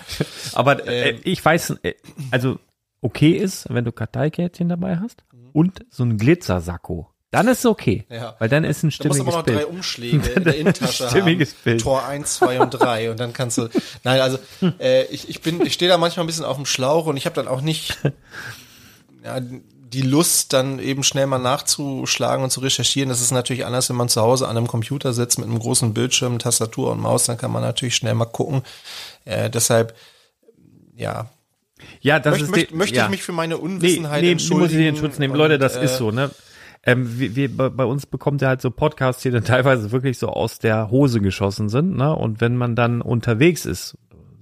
Aber 0.54 0.86
äh, 0.86 1.12
ähm, 1.12 1.22
ich 1.24 1.43
weiß, 1.43 1.78
äh, 1.84 1.93
also 2.30 2.60
okay 3.00 3.32
ist, 3.32 3.74
wenn 3.74 3.86
du 3.86 3.93
Karteikärtchen 3.93 4.68
dabei 4.68 4.98
hast 4.98 5.24
und 5.54 5.80
so 5.89 6.04
ein 6.04 6.18
Glitzersacko. 6.18 7.10
Dann 7.32 7.48
ist 7.48 7.60
es 7.60 7.66
okay. 7.66 8.06
Ja. 8.10 8.36
Weil 8.39 8.50
dann 8.50 8.66
ist 8.66 8.84
ein 8.84 8.91
stimmiges 8.91 9.24
Bild. 9.24 9.28
Da 9.28 9.38
musst 9.38 9.48
du 9.48 9.52
noch 9.54 9.60
drei 9.60 9.66
Umschläge 9.66 10.30
in 10.36 10.43
der 10.43 10.56
Innentasche 10.58 11.08
stimmiges 11.08 11.52
haben. 11.52 11.64
Bild. 11.64 11.82
Tor 11.82 12.06
1, 12.06 12.36
2 12.36 12.60
und 12.62 12.72
3 12.72 13.12
und 13.12 13.20
dann 13.20 13.32
kannst 13.32 13.58
du, 13.58 13.70
nein, 14.04 14.20
also 14.20 14.39
äh, 14.80 15.06
ich, 15.06 15.30
ich 15.30 15.41
bin, 15.41 15.66
ich 15.66 15.74
stehe 15.74 15.89
da 15.89 15.98
manchmal 15.98 16.26
ein 16.26 16.28
bisschen 16.28 16.45
auf 16.45 16.58
dem 16.58 16.66
Schlauch 16.66 17.06
und 17.06 17.16
ich 17.16 17.26
habe 17.26 17.36
dann 17.36 17.48
auch 17.48 17.62
nicht 17.62 17.98
ja, 19.28 19.41
die 19.41 20.01
Lust, 20.01 20.53
dann 20.53 20.80
eben 20.80 21.03
schnell 21.03 21.28
mal 21.28 21.38
nachzuschlagen 21.38 22.43
und 22.43 22.49
zu 22.49 22.59
recherchieren, 22.59 23.09
das 23.09 23.21
ist 23.21 23.32
natürlich 23.32 23.65
anders, 23.65 23.89
wenn 23.89 23.95
man 23.95 24.09
zu 24.09 24.21
Hause 24.21 24.47
an 24.47 24.57
einem 24.57 24.67
Computer 24.67 25.13
sitzt 25.13 25.39
mit 25.39 25.47
einem 25.47 25.59
großen 25.59 25.93
Bildschirm, 25.93 26.39
Tastatur 26.39 26.91
und 26.91 26.99
Maus, 26.99 27.25
dann 27.25 27.38
kann 27.38 27.51
man 27.51 27.61
natürlich 27.61 27.95
schnell 27.95 28.13
mal 28.13 28.25
gucken. 28.25 28.63
Äh, 29.25 29.49
deshalb, 29.49 29.95
ja. 30.95 31.30
Ja, 32.01 32.19
das 32.19 32.34
Möcht, 32.34 32.43
ist 32.43 32.51
möcht, 32.51 32.73
möchte 32.73 32.95
ja. 32.95 33.05
ich 33.05 33.11
mich 33.11 33.23
für 33.23 33.32
meine 33.32 33.57
Unwissenheit 33.57 34.21
nee, 34.21 34.28
nee, 34.28 34.32
entschuldigen. 34.34 34.63
muss 34.63 34.82
ich 34.82 34.88
in 34.88 34.95
Schutz 34.97 35.19
nehmen. 35.19 35.34
Und, 35.34 35.39
Leute, 35.39 35.57
das 35.57 35.75
äh, 35.75 35.86
ist 35.86 35.97
so, 35.97 36.11
ne? 36.11 36.32
Ähm, 36.84 37.19
wir, 37.19 37.36
wir, 37.36 37.49
bei 37.49 37.86
uns 37.86 38.05
bekommt 38.05 38.41
ihr 38.41 38.47
halt 38.47 38.61
so 38.61 38.71
Podcasts, 38.71 39.21
die 39.21 39.32
dann 39.32 39.43
teilweise 39.45 39.91
wirklich 39.91 40.17
so 40.17 40.30
aus 40.30 40.59
der 40.59 40.89
Hose 40.89 41.21
geschossen 41.21 41.69
sind, 41.69 41.95
ne? 41.95 42.15
Und 42.15 42.41
wenn 42.41 42.55
man 42.57 42.75
dann 42.75 43.01
unterwegs 43.01 43.65
ist, 43.65 43.97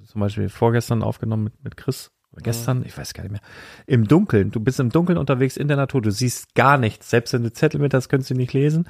zum 0.06 0.22
Beispiel 0.22 0.50
vorgestern 0.50 1.04
aufgenommen 1.04 1.46
mit, 1.46 1.64
mit 1.64 1.78
Chris, 1.78 2.12
gestern, 2.42 2.84
ich 2.86 2.98
weiß 2.98 3.14
gar 3.14 3.24
nicht 3.24 3.32
mehr, 3.32 3.42
im 3.88 4.08
Dunkeln. 4.08 4.52
Du 4.52 4.60
bist 4.60 4.80
im 4.80 4.90
Dunkeln 4.90 5.18
unterwegs 5.18 5.58
in 5.58 5.68
der 5.68 5.78
Natur, 5.78 6.02
du 6.02 6.12
siehst 6.12 6.56
gar 6.56 6.78
nichts. 6.78 7.10
Selbst 7.10 7.34
wenn 7.34 7.44
du 7.44 7.52
Zettel 7.52 7.80
mit 7.80 7.94
hast, 7.94 8.10
könntest 8.10 8.30
du 8.30 8.36
nicht 8.36 8.54
lesen. 8.54 8.88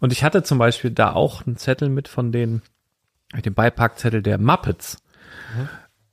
Und 0.00 0.12
ich 0.12 0.24
hatte 0.24 0.42
zum 0.42 0.58
Beispiel 0.58 0.90
da 0.90 1.12
auch 1.12 1.46
einen 1.46 1.56
Zettel 1.56 1.88
mit 1.88 2.08
von 2.08 2.32
den, 2.32 2.62
mit 3.34 3.46
dem 3.46 3.54
Beipackzettel 3.54 4.22
der 4.22 4.38
Muppets. 4.38 5.02
Mhm. 5.56 5.68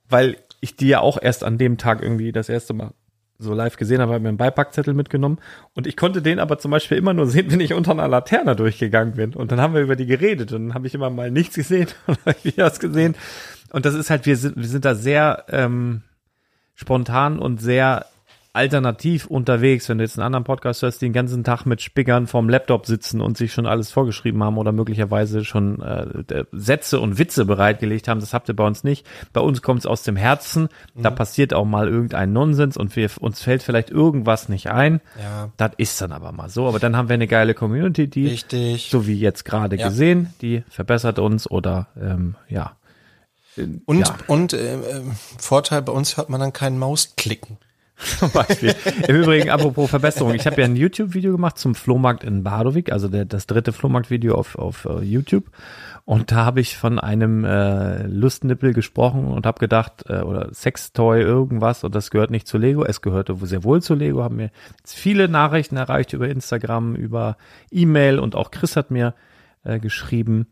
Weil 0.09 0.37
ich 0.61 0.75
die 0.75 0.87
ja 0.87 0.99
auch 0.99 1.21
erst 1.21 1.43
an 1.43 1.57
dem 1.57 1.77
Tag 1.77 2.01
irgendwie 2.01 2.31
das 2.31 2.49
erste 2.49 2.73
Mal 2.73 2.91
so 3.37 3.53
live 3.53 3.75
gesehen 3.75 4.01
habe, 4.01 4.13
habe 4.13 4.23
mir 4.23 4.29
einen 4.29 4.37
Beipackzettel 4.37 4.93
mitgenommen. 4.93 5.39
Und 5.73 5.87
ich 5.87 5.97
konnte 5.97 6.21
den 6.21 6.39
aber 6.39 6.57
zum 6.57 6.71
Beispiel 6.71 6.97
immer 6.97 7.13
nur 7.13 7.27
sehen, 7.27 7.47
wenn 7.51 7.59
ich 7.59 7.73
unter 7.73 7.91
einer 7.91 8.07
Laterne 8.07 8.55
durchgegangen 8.55 9.15
bin. 9.15 9.33
Und 9.33 9.51
dann 9.51 9.61
haben 9.61 9.73
wir 9.73 9.81
über 9.81 9.95
die 9.95 10.05
geredet 10.05 10.51
und 10.53 10.67
dann 10.67 10.73
habe 10.73 10.87
ich 10.87 10.95
immer 10.95 11.09
mal 11.09 11.31
nichts 11.31 11.55
gesehen 11.55 11.87
und 12.07 12.17
ich 12.43 12.57
was 12.57 12.79
gesehen. 12.79 13.15
Und 13.71 13.85
das 13.85 13.93
ist 13.93 14.09
halt, 14.09 14.25
wir 14.25 14.37
sind, 14.37 14.55
wir 14.55 14.67
sind 14.67 14.85
da 14.85 14.95
sehr 14.95 15.45
ähm, 15.49 16.01
spontan 16.75 17.39
und 17.39 17.61
sehr 17.61 18.05
alternativ 18.55 19.25
unterwegs, 19.25 19.89
wenn 19.89 19.97
du 19.97 20.05
jetzt 20.05 20.17
einen 20.17 20.25
anderen 20.25 20.45
Podcast 20.45 20.81
hörst, 20.81 21.01
die 21.01 21.07
den 21.07 21.13
ganzen 21.13 21.43
Tag 21.43 21.65
mit 21.65 21.81
Spickern 21.81 22.25
vorm 22.25 22.47
Laptop 22.47 22.85
sitzen 22.85 23.19
und 23.19 23.35
sich 23.35 23.51
schon 23.51 23.65
alles 23.65 23.91
vorgeschrieben 23.91 24.41
haben 24.41 24.57
oder 24.57 24.71
möglicherweise 24.71 25.43
schon 25.43 25.81
äh, 25.81 26.45
Sätze 26.53 27.01
und 27.01 27.19
Witze 27.19 27.43
bereitgelegt 27.43 28.07
haben, 28.07 28.21
das 28.21 28.33
habt 28.33 28.47
ihr 28.47 28.55
bei 28.55 28.65
uns 28.65 28.85
nicht. 28.85 29.05
Bei 29.33 29.41
uns 29.41 29.61
kommt 29.61 29.79
es 29.79 29.85
aus 29.85 30.03
dem 30.03 30.15
Herzen, 30.15 30.69
mhm. 30.93 31.03
da 31.03 31.11
passiert 31.11 31.53
auch 31.53 31.65
mal 31.65 31.89
irgendein 31.89 32.31
Nonsens 32.31 32.77
und 32.77 32.95
wir, 32.95 33.09
uns 33.19 33.41
fällt 33.41 33.61
vielleicht 33.61 33.89
irgendwas 33.89 34.47
nicht 34.47 34.71
ein. 34.71 35.01
Ja. 35.21 35.49
Das 35.57 35.71
ist 35.75 36.01
dann 36.01 36.13
aber 36.13 36.31
mal 36.31 36.47
so. 36.47 36.65
Aber 36.65 36.79
dann 36.79 36.95
haben 36.95 37.09
wir 37.09 37.15
eine 37.15 37.27
geile 37.27 37.55
Community, 37.55 38.07
die, 38.07 38.27
Richtig. 38.27 38.89
so 38.89 39.05
wie 39.05 39.19
jetzt 39.19 39.43
gerade 39.43 39.75
ja. 39.75 39.89
gesehen, 39.89 40.33
die 40.41 40.63
verbessert 40.69 41.19
uns 41.19 41.51
oder 41.51 41.87
ähm, 41.99 42.35
ja. 42.47 42.77
Und, 43.85 43.99
ja. 43.99 44.17
und 44.27 44.53
äh, 44.53 44.75
äh, 44.75 45.01
Vorteil, 45.37 45.81
bei 45.81 45.93
uns 45.93 46.17
hört 46.17 46.29
man 46.29 46.39
dann 46.39 46.53
keinen 46.53 46.77
Mausklicken. 46.77 47.57
Zum 48.19 48.29
Beispiel. 48.31 48.75
Im 49.07 49.15
Übrigen, 49.15 49.49
apropos 49.49 49.89
Verbesserung, 49.89 50.33
ich 50.33 50.45
habe 50.45 50.59
ja 50.59 50.65
ein 50.65 50.75
YouTube-Video 50.75 51.31
gemacht 51.31 51.57
zum 51.57 51.75
Flohmarkt 51.75 52.25
in 52.25 52.43
Badowik, 52.43 52.91
also 52.91 53.07
der, 53.07 53.23
das 53.23 53.47
dritte 53.47 53.71
Flohmarkt-Video 53.71 54.35
auf, 54.35 54.57
auf 54.57 54.85
uh, 54.85 54.99
YouTube. 54.99 55.45
Und 56.03 56.31
da 56.31 56.45
habe 56.45 56.59
ich 56.59 56.77
von 56.77 56.99
einem 56.99 57.45
äh, 57.45 58.05
Lustnippel 58.05 58.73
gesprochen 58.73 59.25
und 59.25 59.45
habe 59.45 59.59
gedacht, 59.59 60.03
äh, 60.07 60.19
oder 60.19 60.53
Sextoy, 60.53 61.21
irgendwas, 61.21 61.83
und 61.83 61.95
das 61.95 62.11
gehört 62.11 62.31
nicht 62.31 62.47
zu 62.47 62.57
Lego. 62.57 62.83
Es 62.83 63.01
gehörte 63.01 63.35
sehr 63.43 63.63
wohl 63.63 63.81
zu 63.81 63.95
Lego, 63.95 64.23
haben 64.23 64.35
mir 64.35 64.51
jetzt 64.77 64.93
viele 64.93 65.29
Nachrichten 65.29 65.77
erreicht 65.77 66.13
über 66.13 66.27
Instagram, 66.27 66.95
über 66.95 67.37
E-Mail 67.71 68.19
und 68.19 68.35
auch 68.35 68.51
Chris 68.51 68.75
hat 68.75 68.91
mir 68.91 69.15
äh, 69.63 69.79
geschrieben, 69.79 70.47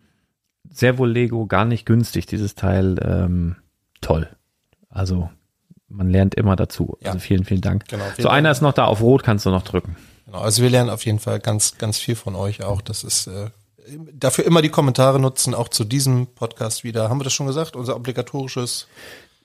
sehr 0.69 0.97
wohl 0.97 1.11
Lego, 1.11 1.45
gar 1.45 1.65
nicht 1.65 1.85
günstig, 1.85 2.25
dieses 2.25 2.55
Teil, 2.55 2.95
ähm, 3.03 3.55
toll. 4.01 4.29
Also 4.89 5.29
man 5.87 6.09
lernt 6.09 6.35
immer 6.35 6.55
dazu. 6.55 6.97
Ja. 7.01 7.09
Also 7.09 7.19
vielen, 7.19 7.45
vielen 7.45 7.61
Dank. 7.61 7.87
Genau, 7.87 8.05
so 8.17 8.29
einer 8.29 8.51
ist 8.51 8.61
noch 8.61 8.73
da 8.73 8.85
auf 8.85 9.01
Rot, 9.01 9.23
kannst 9.23 9.45
du 9.45 9.49
noch 9.49 9.63
drücken. 9.63 9.95
Genau, 10.25 10.39
also 10.39 10.63
wir 10.63 10.69
lernen 10.69 10.89
auf 10.89 11.05
jeden 11.05 11.19
Fall 11.19 11.39
ganz, 11.39 11.77
ganz 11.77 11.99
viel 11.99 12.15
von 12.15 12.35
euch 12.35 12.63
auch. 12.63 12.81
Das 12.81 13.03
ist 13.03 13.27
äh, 13.27 13.49
dafür 14.13 14.45
immer 14.45 14.61
die 14.61 14.69
Kommentare 14.69 15.19
nutzen, 15.19 15.53
auch 15.53 15.69
zu 15.69 15.83
diesem 15.83 16.27
Podcast 16.27 16.83
wieder. 16.83 17.09
Haben 17.09 17.19
wir 17.19 17.25
das 17.25 17.33
schon 17.33 17.47
gesagt? 17.47 17.75
Unser 17.75 17.95
obligatorisches 17.95 18.87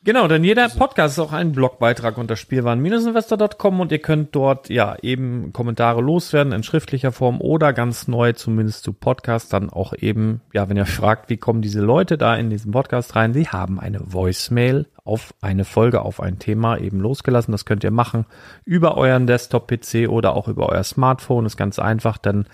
Genau, 0.05 0.29
denn 0.29 0.45
jeder 0.45 0.69
Podcast 0.69 1.19
ist 1.19 1.25
auch 1.25 1.33
ein 1.33 1.53
Blogbeitrag 1.53 2.19
unter 2.19 2.37
spielwaren-investor.com 2.37 3.81
und 3.81 3.91
ihr 3.91 3.99
könnt 3.99 4.35
dort 4.35 4.69
ja 4.71 4.97
eben 5.03 5.53
Kommentare 5.53 6.01
loswerden 6.01 6.53
in 6.53 6.63
schriftlicher 6.63 7.11
Form 7.11 7.41
oder 7.41 7.73
ganz 7.73 8.07
neu, 8.07 8.33
zumindest 8.33 8.85
zu 8.85 8.93
Podcast, 8.93 9.53
dann 9.53 9.71
auch 9.71 9.93
eben, 9.93 10.41
ja, 10.53 10.69
wenn 10.69 10.77
ihr 10.77 10.87
fragt, 10.87 11.31
wie 11.31 11.37
kommen 11.37 11.63
diese 11.63 11.81
Leute 11.81 12.17
da 12.17 12.37
in 12.37 12.49
diesen 12.49 12.71
Podcast 12.71 13.17
rein, 13.17 13.35
sie 13.35 13.49
haben 13.49 13.81
eine 13.81 14.01
Voicemail 14.05 14.87
auf 15.05 15.35
eine 15.41 15.65
Folge, 15.65 16.03
auf 16.03 16.21
ein 16.21 16.39
Thema 16.39 16.79
eben 16.79 17.01
losgelassen. 17.01 17.53
Das 17.53 17.65
könnt 17.65 17.83
ihr 17.83 17.91
machen 17.91 18.25
über 18.65 18.97
euren 18.97 19.27
Desktop-PC 19.27 20.09
oder 20.09 20.35
auch 20.35 20.49
über 20.49 20.69
euer 20.69 20.85
Smartphone. 20.85 21.47
ist 21.47 21.57
ganz 21.57 21.79
einfach, 21.79 22.19
denn 22.19 22.47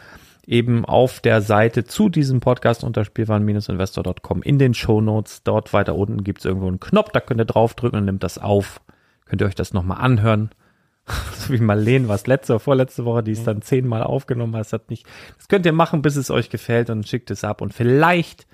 eben 0.47 0.85
auf 0.85 1.21
der 1.21 1.41
Seite 1.43 1.85
zu 1.85 2.09
diesem 2.09 2.41
Podcast 2.41 2.85
unter 2.85 3.05
spielwaren-investor.com 3.05 4.43
in 4.43 4.59
den 4.59 4.75
Show 4.75 5.01
Notes. 5.01 5.43
Dort 5.43 5.73
weiter 5.73 5.95
unten 5.95 6.25
gibt 6.25 6.41
es 6.41 6.45
irgendwo 6.45 6.69
einen 6.69 6.81
Knopf, 6.81 7.11
da 7.13 7.21
könnt 7.21 7.41
ihr 7.41 7.47
draufdrücken 7.47 7.99
und 7.99 8.05
nimmt 8.05 8.23
das 8.23 8.39
auf. 8.39 8.81
Könnt 9.25 9.43
ihr 9.43 9.47
euch 9.47 9.55
das 9.55 9.73
nochmal 9.73 10.01
anhören. 10.01 10.51
so 11.35 11.53
wie 11.53 11.59
Marlene 11.59 12.09
was 12.09 12.27
letzte 12.27 12.55
oder 12.55 12.61
vorletzte 12.61 13.05
Woche, 13.05 13.23
die 13.23 13.33
ist 13.33 13.47
dann 13.47 13.63
zehnmal 13.63 14.03
aufgenommen 14.03 14.53
Das 14.53 14.73
hat 14.73 14.91
nicht. 14.91 15.07
Das 15.37 15.49
könnt 15.49 15.67
ihr 15.67 15.73
machen, 15.73 16.03
bis 16.03 16.17
es 16.17 16.31
euch 16.31 16.51
gefällt 16.51 16.91
und 16.91 17.07
schickt 17.07 17.31
es 17.31 17.45
ab. 17.45 17.61
Und 17.61 17.75
vielleicht 17.75 18.47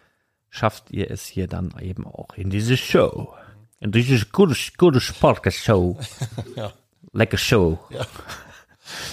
schafft 0.49 0.91
ihr 0.91 1.11
es 1.11 1.26
hier 1.26 1.47
dann 1.47 1.72
eben 1.80 2.07
auch 2.07 2.34
in 2.34 2.51
diese 2.51 2.76
Show. 2.76 3.34
In 3.78 3.93
diese 3.93 4.26
gute, 4.26 4.55
gute 4.76 5.01
Podcast-Show. 5.01 5.99
ja. 6.57 6.72
Like 7.12 7.34
a 7.34 7.38
show. 7.38 7.78
Ja. 7.91 8.07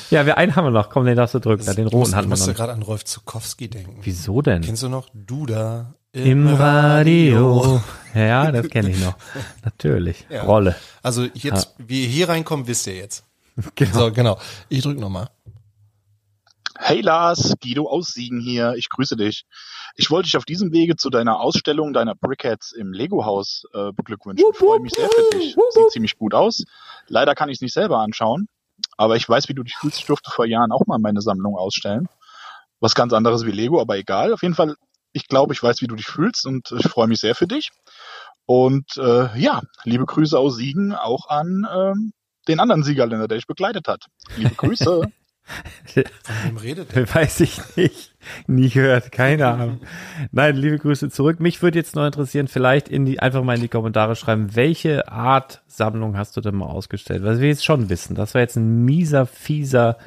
Ja, 0.09 0.25
wir 0.25 0.37
einen 0.37 0.55
haben 0.55 0.65
wir 0.65 0.71
noch. 0.71 0.89
Komm, 0.89 1.05
den 1.05 1.15
darfst 1.15 1.35
du 1.35 1.39
drücken. 1.39 1.65
Das, 1.65 1.75
den 1.75 1.87
roten 1.87 2.15
hatten 2.15 2.27
wir 2.27 2.29
noch. 2.29 2.35
Ich 2.35 2.47
musste 2.47 2.53
gerade 2.53 2.73
an 2.73 2.81
Rolf 2.81 3.05
Zukowski 3.05 3.69
denken. 3.69 3.99
Wieso 4.01 4.41
denn? 4.41 4.61
Kennst 4.61 4.83
du 4.83 4.89
noch 4.89 5.09
Duda 5.13 5.93
im, 6.11 6.47
im 6.47 6.53
Radio? 6.55 7.59
Radio. 7.59 7.81
Ja, 8.15 8.51
das 8.51 8.67
kenne 8.69 8.89
ich 8.89 8.99
noch. 8.99 9.13
Natürlich. 9.63 10.25
Ja. 10.27 10.41
Rolle. 10.41 10.75
Also 11.03 11.25
jetzt, 11.35 11.75
ja. 11.77 11.85
wie 11.87 12.03
ihr 12.03 12.09
hier 12.09 12.29
reinkommen, 12.29 12.65
wisst 12.65 12.87
ihr 12.87 12.95
jetzt. 12.95 13.23
Genau. 13.75 13.93
So, 13.93 14.11
genau. 14.11 14.39
Ich 14.69 14.81
drück 14.81 14.99
nochmal. 14.99 15.29
Hey 16.79 17.01
Lars, 17.01 17.55
Guido 17.61 17.87
aus 17.89 18.13
Siegen 18.13 18.39
hier. 18.39 18.75
Ich 18.77 18.89
grüße 18.89 19.15
dich. 19.15 19.45
Ich 19.95 20.11
wollte 20.11 20.25
dich 20.27 20.37
auf 20.37 20.45
diesem 20.45 20.71
Wege 20.71 20.95
zu 20.95 21.09
deiner 21.09 21.39
Ausstellung 21.39 21.91
deiner 21.91 22.13
Brickheads 22.13 22.71
im 22.71 22.93
Lego-Haus 22.93 23.65
äh, 23.73 23.91
beglückwünschen. 23.93 24.47
Ich 24.51 24.57
freue 24.57 24.79
mich 24.79 24.93
sehr 24.93 25.09
für 25.09 25.37
dich. 25.37 25.55
Sieht 25.71 25.91
ziemlich 25.91 26.17
gut 26.17 26.35
aus. 26.35 26.63
Leider 27.07 27.33
kann 27.33 27.49
ich 27.49 27.57
es 27.57 27.61
nicht 27.61 27.73
selber 27.73 27.97
anschauen. 27.99 28.47
Aber 28.97 29.15
ich 29.15 29.27
weiß, 29.27 29.47
wie 29.49 29.53
du 29.53 29.63
dich 29.63 29.75
fühlst. 29.75 29.99
Ich 29.99 30.05
durfte 30.05 30.31
vor 30.31 30.45
Jahren 30.45 30.71
auch 30.71 30.85
mal 30.87 30.99
meine 30.99 31.21
Sammlung 31.21 31.55
ausstellen. 31.55 32.07
Was 32.79 32.95
ganz 32.95 33.13
anderes 33.13 33.45
wie 33.45 33.51
Lego, 33.51 33.79
aber 33.79 33.97
egal. 33.97 34.33
Auf 34.33 34.41
jeden 34.41 34.55
Fall, 34.55 34.75
ich 35.13 35.27
glaube, 35.27 35.53
ich 35.53 35.63
weiß, 35.63 35.81
wie 35.81 35.87
du 35.87 35.95
dich 35.95 36.07
fühlst 36.07 36.45
und 36.45 36.71
ich 36.71 36.87
freue 36.87 37.07
mich 37.07 37.19
sehr 37.19 37.35
für 37.35 37.47
dich. 37.47 37.71
Und 38.45 38.97
äh, 38.97 39.37
ja, 39.39 39.61
liebe 39.83 40.05
Grüße 40.05 40.37
aus 40.37 40.55
Siegen 40.55 40.93
auch 40.93 41.29
an 41.29 41.67
ähm, 41.73 42.13
den 42.47 42.59
anderen 42.59 42.83
Siegerländer, 42.83 43.27
der 43.27 43.37
dich 43.37 43.47
begleitet 43.47 43.87
hat. 43.87 44.05
Liebe 44.35 44.55
Grüße. 44.55 45.01
Von 45.93 46.03
wem 46.43 46.57
redet 46.57 46.95
er? 46.95 47.07
Weiß 47.15 47.39
ich 47.39 47.59
nicht. 47.75 48.13
Nie 48.47 48.69
gehört, 48.69 49.11
keine 49.11 49.47
Ahnung. 49.47 49.81
Nein, 50.31 50.55
liebe 50.57 50.77
Grüße 50.79 51.09
zurück. 51.09 51.39
Mich 51.39 51.61
würde 51.61 51.79
jetzt 51.79 51.95
noch 51.95 52.05
interessieren, 52.05 52.47
vielleicht 52.47 52.89
in 52.89 53.05
die, 53.05 53.19
einfach 53.19 53.43
mal 53.43 53.55
in 53.55 53.61
die 53.61 53.69
Kommentare 53.69 54.15
schreiben, 54.15 54.55
welche 54.55 55.07
Art 55.09 55.61
Sammlung 55.67 56.17
hast 56.17 56.35
du 56.35 56.41
denn 56.41 56.55
mal 56.55 56.65
ausgestellt? 56.65 57.23
Was 57.23 57.39
wir 57.39 57.47
jetzt 57.47 57.65
schon 57.65 57.89
wissen. 57.89 58.15
Das 58.15 58.33
war 58.33 58.41
jetzt 58.41 58.57
ein 58.57 58.83
mieser, 58.83 59.25
fieser 59.25 59.97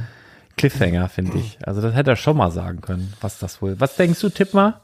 Cliffhanger, 0.57 1.09
finde 1.09 1.39
ich. 1.39 1.59
Also 1.67 1.81
das 1.81 1.95
hätte 1.95 2.11
er 2.11 2.17
schon 2.17 2.37
mal 2.37 2.51
sagen 2.51 2.83
können, 2.83 3.15
was 3.23 3.39
das 3.39 3.63
wohl. 3.63 3.81
Was 3.81 3.97
denkst 3.97 4.21
du, 4.21 4.29
tipp 4.29 4.53
mal? 4.53 4.81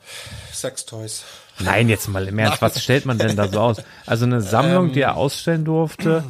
Sextoys. 0.52 1.24
Nein, 1.58 1.88
jetzt 1.88 2.08
mal 2.08 2.26
im 2.26 2.38
Ernst, 2.38 2.62
was 2.62 2.82
stellt 2.82 3.06
man 3.06 3.18
denn 3.18 3.36
da 3.36 3.48
so 3.48 3.60
aus? 3.60 3.82
Also 4.06 4.24
eine 4.24 4.40
Sammlung, 4.40 4.88
ähm, 4.88 4.92
die 4.92 5.00
er 5.00 5.16
ausstellen 5.16 5.64
durfte. 5.64 6.24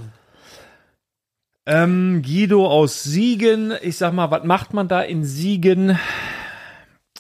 Ähm, 1.66 2.22
Guido 2.22 2.66
aus 2.66 3.02
Siegen. 3.02 3.74
Ich 3.82 3.96
sag 3.96 4.12
mal, 4.12 4.30
was 4.30 4.44
macht 4.44 4.72
man 4.72 4.86
da 4.86 5.02
in 5.02 5.24
Siegen? 5.24 5.98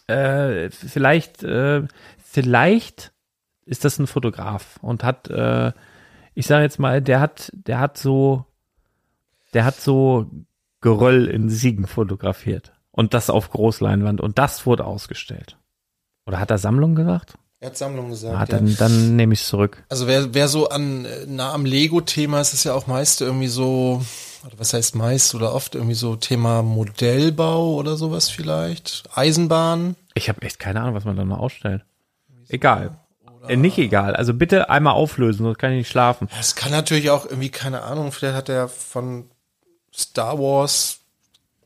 Äh, 0.06 0.70
vielleicht, 0.70 1.42
äh, 1.42 1.82
vielleicht 2.22 3.12
ist 3.64 3.84
das 3.84 3.98
ein 3.98 4.06
Fotograf 4.06 4.78
und 4.80 5.02
hat, 5.02 5.28
äh, 5.28 5.72
ich 6.34 6.46
sage 6.46 6.62
jetzt 6.62 6.78
mal, 6.78 7.02
der 7.02 7.18
hat, 7.18 7.50
der 7.52 7.80
hat 7.80 7.98
so, 7.98 8.44
der 9.52 9.64
hat 9.64 9.80
so 9.80 10.30
Geröll 10.80 11.26
in 11.26 11.48
Siegen 11.48 11.88
fotografiert 11.88 12.72
und 12.92 13.14
das 13.14 13.30
auf 13.30 13.50
Großleinwand 13.50 14.20
und 14.20 14.38
das 14.38 14.66
wurde 14.66 14.84
ausgestellt. 14.84 15.58
Oder 16.26 16.38
hat 16.38 16.52
er 16.52 16.58
Sammlung 16.58 16.94
gesagt? 16.94 17.36
Er 17.58 17.70
hat 17.70 17.76
Sammlung 17.76 18.10
gesagt. 18.10 18.36
Ah, 18.36 18.44
dann, 18.44 18.68
ja. 18.68 18.74
dann 18.78 19.16
nehme 19.16 19.32
ich 19.32 19.40
es 19.40 19.48
zurück. 19.48 19.82
Also 19.88 20.06
wer, 20.06 20.34
wer 20.34 20.46
so 20.46 20.68
an 20.68 21.06
nah 21.26 21.52
am 21.52 21.64
Lego-Thema 21.64 22.40
ist, 22.40 22.52
ist 22.52 22.64
ja 22.64 22.74
auch 22.74 22.86
meist 22.86 23.22
irgendwie 23.22 23.48
so 23.48 24.02
was 24.56 24.72
heißt 24.72 24.94
meist 24.94 25.34
oder 25.34 25.54
oft 25.54 25.74
irgendwie 25.74 25.94
so 25.94 26.16
Thema 26.16 26.62
Modellbau 26.62 27.74
oder 27.74 27.96
sowas 27.96 28.28
vielleicht, 28.28 29.04
Eisenbahn. 29.14 29.96
Ich 30.14 30.28
habe 30.28 30.42
echt 30.42 30.58
keine 30.58 30.80
Ahnung, 30.80 30.94
was 30.94 31.04
man 31.04 31.16
da 31.16 31.24
noch 31.24 31.38
ausstellt. 31.38 31.84
Egal. 32.48 32.96
Äh, 33.48 33.56
nicht 33.56 33.78
egal. 33.78 34.16
Also 34.16 34.34
bitte 34.34 34.70
einmal 34.70 34.94
auflösen, 34.94 35.44
sonst 35.44 35.58
kann 35.58 35.72
ich 35.72 35.78
nicht 35.78 35.90
schlafen. 35.90 36.28
Es 36.38 36.54
kann 36.54 36.72
natürlich 36.72 37.10
auch 37.10 37.26
irgendwie, 37.26 37.50
keine 37.50 37.82
Ahnung, 37.82 38.12
vielleicht 38.12 38.36
hat 38.36 38.48
er 38.48 38.68
von 38.68 39.30
Star 39.94 40.38
Wars 40.38 41.00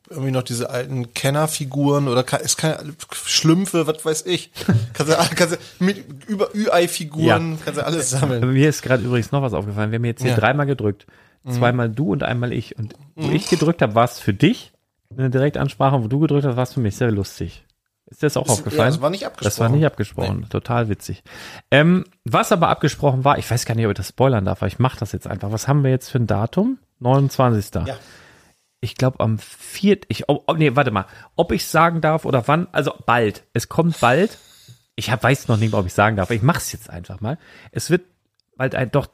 irgendwie 0.09 0.33
noch 0.33 0.43
diese 0.43 0.71
alten 0.71 1.15
Kennerfiguren 1.15 2.09
oder 2.09 2.25
kann, 2.25 2.41
es 2.43 2.57
kann 2.57 2.97
Schlümpfe, 3.13 3.87
was 3.87 4.05
weiß 4.05 4.27
ich. 4.27 4.51
kannst 4.93 5.13
du, 5.13 5.37
kannst 5.37 5.55
du 5.55 5.85
mit 5.85 6.05
über 6.27 6.55
Ü-Ei-Figuren, 6.55 7.53
ja. 7.53 7.59
kannst 7.65 7.81
du 7.81 7.87
alles 7.87 8.11
sammeln. 8.11 8.53
Mir 8.53 8.69
ist 8.69 8.83
gerade 8.83 9.05
übrigens 9.05 9.31
noch 9.31 9.43
was 9.43 9.55
aufgefallen. 9.55 9.93
Wir 9.93 9.99
haben 9.99 10.05
jetzt 10.05 10.23
hier 10.23 10.33
ja. 10.33 10.37
dreimal 10.37 10.67
gedrückt. 10.67 11.07
Mhm. 11.43 11.53
Zweimal 11.53 11.89
du 11.89 12.13
und 12.13 12.23
einmal 12.23 12.53
ich. 12.53 12.79
Und 12.79 12.95
wo 13.15 13.29
mhm. 13.29 13.35
ich 13.35 13.49
gedrückt 13.49 13.83
habe, 13.83 13.95
war 13.95 14.05
es 14.05 14.19
für 14.19 14.35
dich. 14.35 14.73
Eine 15.17 15.31
Direktansprache, 15.31 16.03
wo 16.03 16.09
du 16.09 16.21
gedrückt 16.21 16.47
hast, 16.47 16.57
war 16.57 16.63
es 16.63 16.75
für 16.75 16.81
mich 16.81 16.97
sehr 16.97 17.11
lustig. 17.11 17.65
Ist 18.07 18.23
dir 18.23 18.27
das 18.27 18.37
auch 18.37 18.47
das, 18.47 18.59
aufgefallen? 18.59 18.89
Ja, 18.89 18.97
das 18.97 19.01
war 19.01 19.11
nicht 19.11 19.27
abgesprochen. 19.27 19.45
Das 19.45 19.61
war 19.61 19.69
nicht 19.69 19.87
abgesprochen. 19.87 20.41
Nee. 20.41 20.47
Total 20.49 20.89
witzig. 20.89 21.23
Ähm, 21.71 22.05
was 22.25 22.53
aber 22.53 22.69
abgesprochen 22.69 23.25
war, 23.25 23.39
ich 23.39 23.49
weiß 23.49 23.65
gar 23.65 23.75
nicht, 23.75 23.87
ob 23.87 23.93
ich 23.93 23.97
das 23.97 24.09
spoilern 24.09 24.45
darf, 24.45 24.61
aber 24.63 24.67
ich 24.67 24.79
mache 24.79 24.99
das 24.99 25.13
jetzt 25.13 25.27
einfach. 25.27 25.53
Was 25.53 25.69
haben 25.69 25.85
wir 25.85 25.91
jetzt 25.91 26.11
für 26.11 26.19
ein 26.19 26.27
Datum? 26.27 26.79
29. 26.99 27.87
Ja. 27.87 27.97
Ich 28.81 28.97
glaube 28.97 29.21
am 29.21 29.39
4. 29.39 30.01
Ich, 30.09 30.29
oh, 30.29 30.43
oh, 30.47 30.55
nee, 30.55 30.75
warte 30.75 30.91
mal. 30.91 31.07
Ob 31.37 31.53
ich 31.53 31.67
sagen 31.67 32.01
darf 32.01 32.25
oder 32.25 32.49
wann? 32.49 32.67
Also 32.73 32.93
bald. 33.07 33.45
Es 33.53 33.69
kommt 33.69 34.01
bald. 34.01 34.39
Ich 34.97 35.11
hab, 35.11 35.23
weiß 35.23 35.49
noch 35.49 35.57
nicht, 35.57 35.73
ob 35.73 35.87
ich 35.87 35.95
sagen 35.95 36.17
darf. 36.17 36.31
Ich 36.31 36.43
mache 36.43 36.59
es 36.59 36.73
jetzt 36.73 36.91
einfach 36.91 37.21
mal. 37.21 37.39
Es 37.71 37.91
wird 37.91 38.03
bald 38.57 38.75
ein, 38.75 38.91
doch 38.91 39.07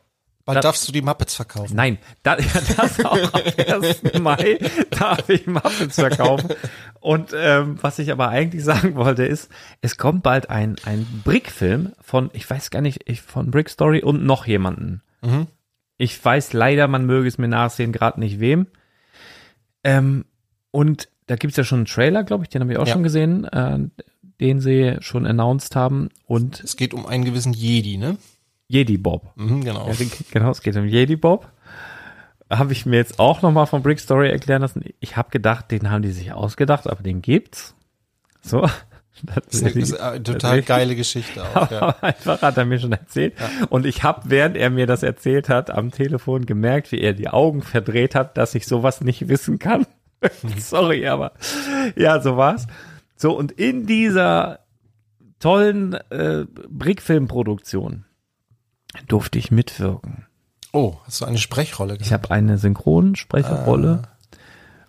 Bald 0.46 0.56
Da- 0.56 0.60
darfst 0.62 0.88
du 0.88 0.92
die 0.92 1.02
Muppets 1.02 1.34
verkaufen. 1.34 1.76
Nein, 1.76 1.98
da, 2.22 2.36
das 2.76 3.04
auch 3.04 3.18
am 3.34 3.82
1. 3.82 4.18
Mai 4.20 4.58
darf 4.90 5.28
ich 5.28 5.46
Muppets 5.46 5.96
verkaufen. 5.96 6.50
Und 7.00 7.32
ähm, 7.36 7.76
was 7.82 7.98
ich 7.98 8.10
aber 8.12 8.28
eigentlich 8.30 8.64
sagen 8.64 8.94
wollte 8.94 9.24
ist, 9.24 9.50
es 9.82 9.98
kommt 9.98 10.22
bald 10.22 10.48
ein, 10.48 10.76
ein 10.84 11.04
Brick-Film 11.24 11.92
von, 12.00 12.30
ich 12.32 12.48
weiß 12.48 12.70
gar 12.70 12.80
nicht, 12.80 13.02
ich, 13.06 13.20
von 13.22 13.50
Brick 13.50 13.68
Story 13.68 14.02
und 14.02 14.24
noch 14.24 14.46
jemanden. 14.46 15.02
Ich 15.98 16.24
weiß 16.24 16.52
leider, 16.52 16.86
man 16.88 17.04
möge 17.06 17.26
es 17.28 17.36
mir 17.38 17.48
nachsehen, 17.48 17.90
gerade 17.92 18.20
nicht 18.20 18.38
wem. 18.40 18.68
Ähm, 19.82 20.24
und 20.70 21.08
da 21.26 21.36
gibt's 21.36 21.56
ja 21.56 21.64
schon 21.64 21.80
einen 21.80 21.86
Trailer, 21.86 22.22
glaube 22.22 22.44
ich, 22.44 22.48
den 22.50 22.62
habe 22.62 22.72
ich 22.72 22.78
auch 22.78 22.86
Ja. 22.86 22.92
schon 22.92 23.02
gesehen, 23.02 23.44
äh, 23.44 23.78
den 24.40 24.60
sie 24.60 24.96
schon 25.00 25.26
announced 25.26 25.74
haben. 25.74 26.10
Und 26.26 26.60
Es 26.62 26.76
geht 26.76 26.94
um 26.94 27.06
einen 27.06 27.24
gewissen 27.24 27.52
Jedi, 27.52 27.96
ne? 27.96 28.16
Jedi 28.68 28.98
Bob. 28.98 29.32
Mhm, 29.36 29.64
genau. 29.64 29.88
Ja, 29.88 29.94
genau, 30.30 30.50
es 30.50 30.60
geht 30.60 30.76
um 30.76 30.86
Jedi 30.86 31.16
Bob. 31.16 31.50
Habe 32.50 32.72
ich 32.72 32.86
mir 32.86 32.96
jetzt 32.96 33.18
auch 33.18 33.42
nochmal 33.42 33.66
von 33.66 33.82
Brick 33.82 33.98
Story 33.98 34.30
erklären 34.30 34.62
lassen. 34.62 34.84
Ich 35.00 35.16
habe 35.16 35.30
gedacht, 35.30 35.70
den 35.70 35.90
haben 35.90 36.02
die 36.02 36.12
sich 36.12 36.32
ausgedacht, 36.32 36.88
aber 36.88 37.02
den 37.02 37.22
gibt's. 37.22 37.74
So. 38.40 38.68
Das 39.22 39.46
ist 39.46 39.64
eine, 39.64 39.70
ist 39.72 39.98
eine 39.98 40.22
total 40.22 40.60
geile 40.60 40.94
Geschichte 40.94 41.42
auch. 41.42 41.70
Ja. 41.70 41.80
Aber 41.80 42.04
einfach 42.04 42.42
hat 42.42 42.58
er 42.58 42.66
mir 42.66 42.78
schon 42.78 42.92
erzählt. 42.92 43.32
Und 43.70 43.86
ich 43.86 44.02
habe, 44.02 44.28
während 44.28 44.58
er 44.58 44.68
mir 44.68 44.86
das 44.86 45.02
erzählt 45.02 45.48
hat, 45.48 45.70
am 45.70 45.90
Telefon 45.90 46.44
gemerkt, 46.44 46.92
wie 46.92 47.00
er 47.00 47.14
die 47.14 47.30
Augen 47.30 47.62
verdreht 47.62 48.14
hat, 48.14 48.36
dass 48.36 48.54
ich 48.54 48.66
sowas 48.66 49.00
nicht 49.00 49.26
wissen 49.28 49.58
kann. 49.58 49.86
Sorry, 50.58 51.06
aber 51.06 51.32
ja, 51.96 52.20
so 52.20 52.36
war's. 52.36 52.66
So, 53.16 53.34
und 53.34 53.52
in 53.52 53.86
dieser 53.86 54.60
tollen 55.40 55.94
äh, 56.10 56.44
Brickfilmproduktion 56.68 58.04
durfte 59.08 59.38
ich 59.38 59.50
mitwirken. 59.50 60.26
Oh, 60.72 60.96
hast 61.04 61.20
du 61.20 61.24
eine 61.24 61.38
Sprechrolle 61.38 61.94
Ich 61.94 62.08
gehabt? 62.08 62.24
habe 62.24 62.34
eine 62.34 62.58
Synchronsprecherrolle 62.58 64.02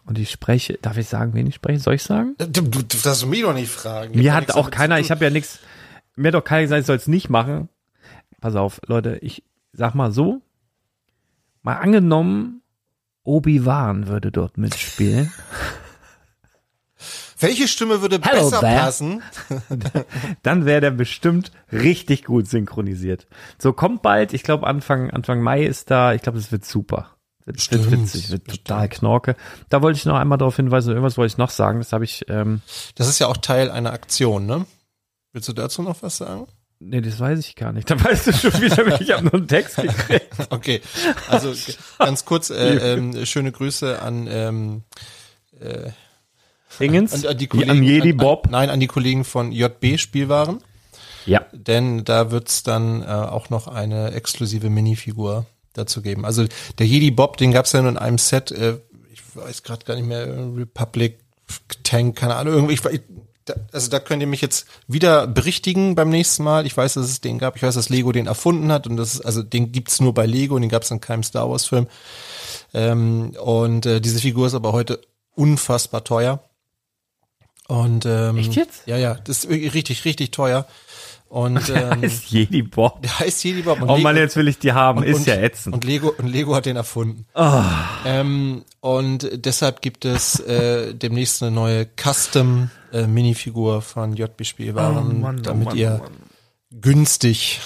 und 0.06 0.18
ich 0.20 0.32
spreche, 0.32 0.78
darf 0.82 0.98
ich 0.98 1.08
sagen, 1.08 1.34
wen 1.34 1.48
ich 1.48 1.56
spreche? 1.56 1.80
Soll 1.80 1.96
ich 1.96 2.04
sagen? 2.04 2.36
Du, 2.38 2.46
du, 2.48 2.62
du 2.62 2.98
darfst 3.04 3.26
mich 3.26 3.42
doch 3.42 3.54
nicht 3.54 3.70
fragen. 3.72 4.16
Mir 4.16 4.22
Ich 4.22 4.32
hat 4.32 4.52
auch 4.52 4.70
keiner, 4.72 5.00
ich 5.00 5.12
habe 5.12 5.24
ja 5.24 5.30
nichts, 5.30 5.60
mir 6.16 6.30
hat 6.30 6.36
doch 6.36 6.44
keiner 6.44 6.64
gesagt, 6.64 6.82
ich 6.82 6.88
soll 6.88 6.96
es 6.98 7.08
nicht 7.08 7.30
machen. 7.30 7.70
Pass 8.42 8.56
auf, 8.56 8.80
Leute, 8.88 9.18
ich 9.22 9.44
sag 9.74 9.96
mal 9.96 10.12
so, 10.12 10.42
mal 11.62 11.76
angenommen, 11.76 12.62
Obi-Wan 13.24 14.08
würde 14.08 14.32
dort 14.32 14.58
mitspielen. 14.58 15.32
Welche 17.40 17.68
Stimme 17.68 18.02
würde 18.02 18.20
Hello 18.22 18.50
besser 18.50 18.60
there. 18.62 18.80
passen? 18.80 19.22
dann 20.44 20.66
wäre 20.66 20.82
der 20.82 20.92
bestimmt 20.92 21.52
richtig 21.72 22.24
gut 22.26 22.48
synchronisiert. 22.48 23.28
So 23.58 23.74
kommt 23.74 24.02
bald, 24.02 24.34
ich 24.34 24.44
glaube 24.44 24.66
Anfang 24.68 25.12
Anfang 25.12 25.42
Mai 25.42 25.64
ist 25.64 25.92
da, 25.92 26.14
ich 26.14 26.22
glaube, 26.22 26.38
es 26.40 26.52
wird 26.52 26.66
super. 26.66 27.18
Wird, 27.46 27.58
wird 27.58 27.62
Stimmt, 27.62 27.92
witzig, 27.92 28.30
wird 28.30 28.46
total 28.48 28.90
knorke. 28.90 29.36
Da 29.70 29.82
wollte 29.82 29.98
ich 29.98 30.06
noch 30.06 30.18
einmal 30.18 30.38
darauf 30.38 30.56
hinweisen, 30.58 30.90
irgendwas 30.90 31.18
wollte 31.18 31.32
ich 31.32 31.38
noch 31.38 31.50
sagen, 31.50 31.80
das 31.80 31.94
habe 31.94 32.04
ich, 32.04 32.26
ähm, 32.28 32.62
Das 32.96 33.08
ist 33.08 33.20
ja 33.20 33.28
auch 33.28 33.38
Teil 33.38 33.72
einer 33.72 33.94
Aktion, 33.94 34.46
ne? 34.46 34.66
Willst 35.32 35.48
du 35.48 35.54
dazu 35.54 35.82
noch 35.82 36.02
was 36.02 36.18
sagen? 36.18 36.48
nee, 36.80 37.02
das 37.02 37.20
weiß 37.20 37.40
ich 37.40 37.56
gar 37.56 37.72
nicht. 37.72 37.90
Da 37.90 38.04
weißt 38.04 38.28
du 38.28 38.34
schon 38.34 38.62
wieder, 38.62 39.00
ich 39.02 39.12
habe 39.12 39.24
nur 39.24 39.34
einen 39.36 39.48
Text 39.48 39.78
gekriegt. 39.78 40.28
Okay, 40.50 40.82
also 41.30 41.54
ganz 42.00 42.26
kurz, 42.26 42.50
äh, 42.50 42.94
ähm, 42.94 43.26
schöne 43.26 43.52
Grüße 43.52 44.02
an, 44.02 44.28
ähm, 44.30 44.84
Dingens, 46.80 47.14
an, 47.26 47.32
an 47.32 47.38
die 47.38 47.48
Kollegen. 47.48 47.72
an 47.72 47.84
Jedi 47.84 48.14
Bob. 48.14 48.46
An, 48.46 48.52
nein, 48.52 48.70
an 48.70 48.80
die 48.80 48.88
Kollegen 48.88 49.24
von 49.24 49.52
JB 49.52 49.98
Spielwaren, 50.00 50.60
Ja, 51.26 51.46
denn 51.52 52.04
da 52.06 52.32
wird's 52.32 52.64
dann 52.64 53.02
äh, 53.02 53.06
auch 53.06 53.50
noch 53.50 53.68
eine 53.68 54.12
exklusive 54.12 54.70
Minifigur 54.70 55.46
dazu 55.74 56.02
geben. 56.02 56.26
Also 56.26 56.46
der 56.78 56.88
Jedi 56.88 57.12
Bob, 57.12 57.38
den 57.38 57.52
gab's 57.52 57.72
ja 57.72 57.82
nur 57.82 57.92
in 57.92 57.98
einem 57.98 58.18
Set, 58.18 58.52
äh, 58.52 58.78
ich 59.12 59.22
weiß 59.36 59.64
gerade 59.64 59.86
gar 59.86 59.96
nicht 59.96 60.08
mehr, 60.08 60.28
Republic 60.56 61.20
Tank, 61.84 62.18
keine 62.18 62.36
Ahnung, 62.36 62.54
irgendwie, 62.54 62.74
ich, 62.74 62.86
ich, 62.86 63.02
da, 63.46 63.56
also 63.72 63.90
da 63.90 64.00
könnt 64.00 64.22
ihr 64.22 64.28
mich 64.28 64.42
jetzt 64.42 64.68
wieder 64.88 65.26
berichtigen 65.28 65.96
beim 65.96 66.10
nächsten 66.10 66.44
Mal. 66.44 66.66
Ich 66.66 66.76
weiß, 66.76 66.96
dass 66.96 67.06
es 67.06 67.22
den 67.22 67.40
gab. 67.40 67.56
Ich 67.56 67.64
weiß, 67.64 67.76
dass 67.76 67.90
Lego 67.90 68.12
den 68.12 68.28
erfunden 68.28 68.72
hat 68.72 68.88
und 68.88 68.98
das 68.98 69.16
ist, 69.16 69.22
also 69.22 69.42
den 69.44 69.72
gibt's 69.72 70.02
nur 70.02 70.14
bei 70.14 70.26
Lego 70.26 70.56
und 70.56 70.62
den 70.62 70.70
gab's 70.70 70.92
in 70.92 71.02
keinem 71.02 71.24
Star 71.24 71.50
Wars 71.50 71.66
Film. 71.66 71.88
Ähm, 72.74 73.36
und 73.42 73.86
äh, 73.86 74.02
diese 74.02 74.20
Figur 74.20 74.48
ist 74.48 74.54
aber 74.54 74.74
heute 74.74 75.02
unfassbar 75.36 76.04
teuer. 76.04 76.44
Und 77.68 78.06
ähm, 78.06 78.38
Echt 78.38 78.56
jetzt? 78.56 78.84
Ja, 78.88 78.98
ja, 78.98 79.16
das 79.16 79.44
ist 79.44 79.50
richtig, 79.50 80.06
richtig 80.06 80.32
teuer. 80.32 80.66
Und 81.30 81.70
ähm, 81.76 82.04
ist 82.04 82.30
Jedi 82.32 82.62
Bob. 82.62 83.02
der 83.02 83.20
heißt 83.20 83.44
Jedi 83.44 83.62
Bob. 83.64 83.82
Und 83.82 83.90
Oh 83.90 83.96
Lego- 83.96 84.04
Mann, 84.04 84.16
jetzt 84.16 84.38
will 84.38 84.48
ich 84.48 84.60
die 84.60 84.72
haben, 84.72 85.04
ist 85.04 85.18
und, 85.20 85.28
ja 85.28 85.36
ätzend. 85.36 85.76
Und 85.76 85.84
Lego, 85.84 86.14
und 86.18 86.28
Lego 86.28 86.56
hat 86.56 86.66
den 86.66 86.78
erfunden. 86.78 87.26
Ah. 87.34 87.66
Ähm, 88.06 88.64
und 88.80 89.30
deshalb 89.46 89.82
gibt 89.82 90.06
es 90.06 90.40
äh, 90.40 90.94
demnächst 90.94 91.44
eine 91.44 91.52
neue 91.52 91.86
Custom 92.02 92.70
äh, 92.94 93.06
Minifigur 93.08 93.82
von 93.82 94.14
JB 94.16 94.46
Spielwaren, 94.46 95.10
Oh 95.10 95.14
Mann, 95.20 95.40
oh 95.40 95.42
damit 95.42 95.66
Mann, 95.66 95.78
ihr 95.78 96.00
oh 96.00 96.04
Mann. 96.04 96.14
günstig 96.82 97.60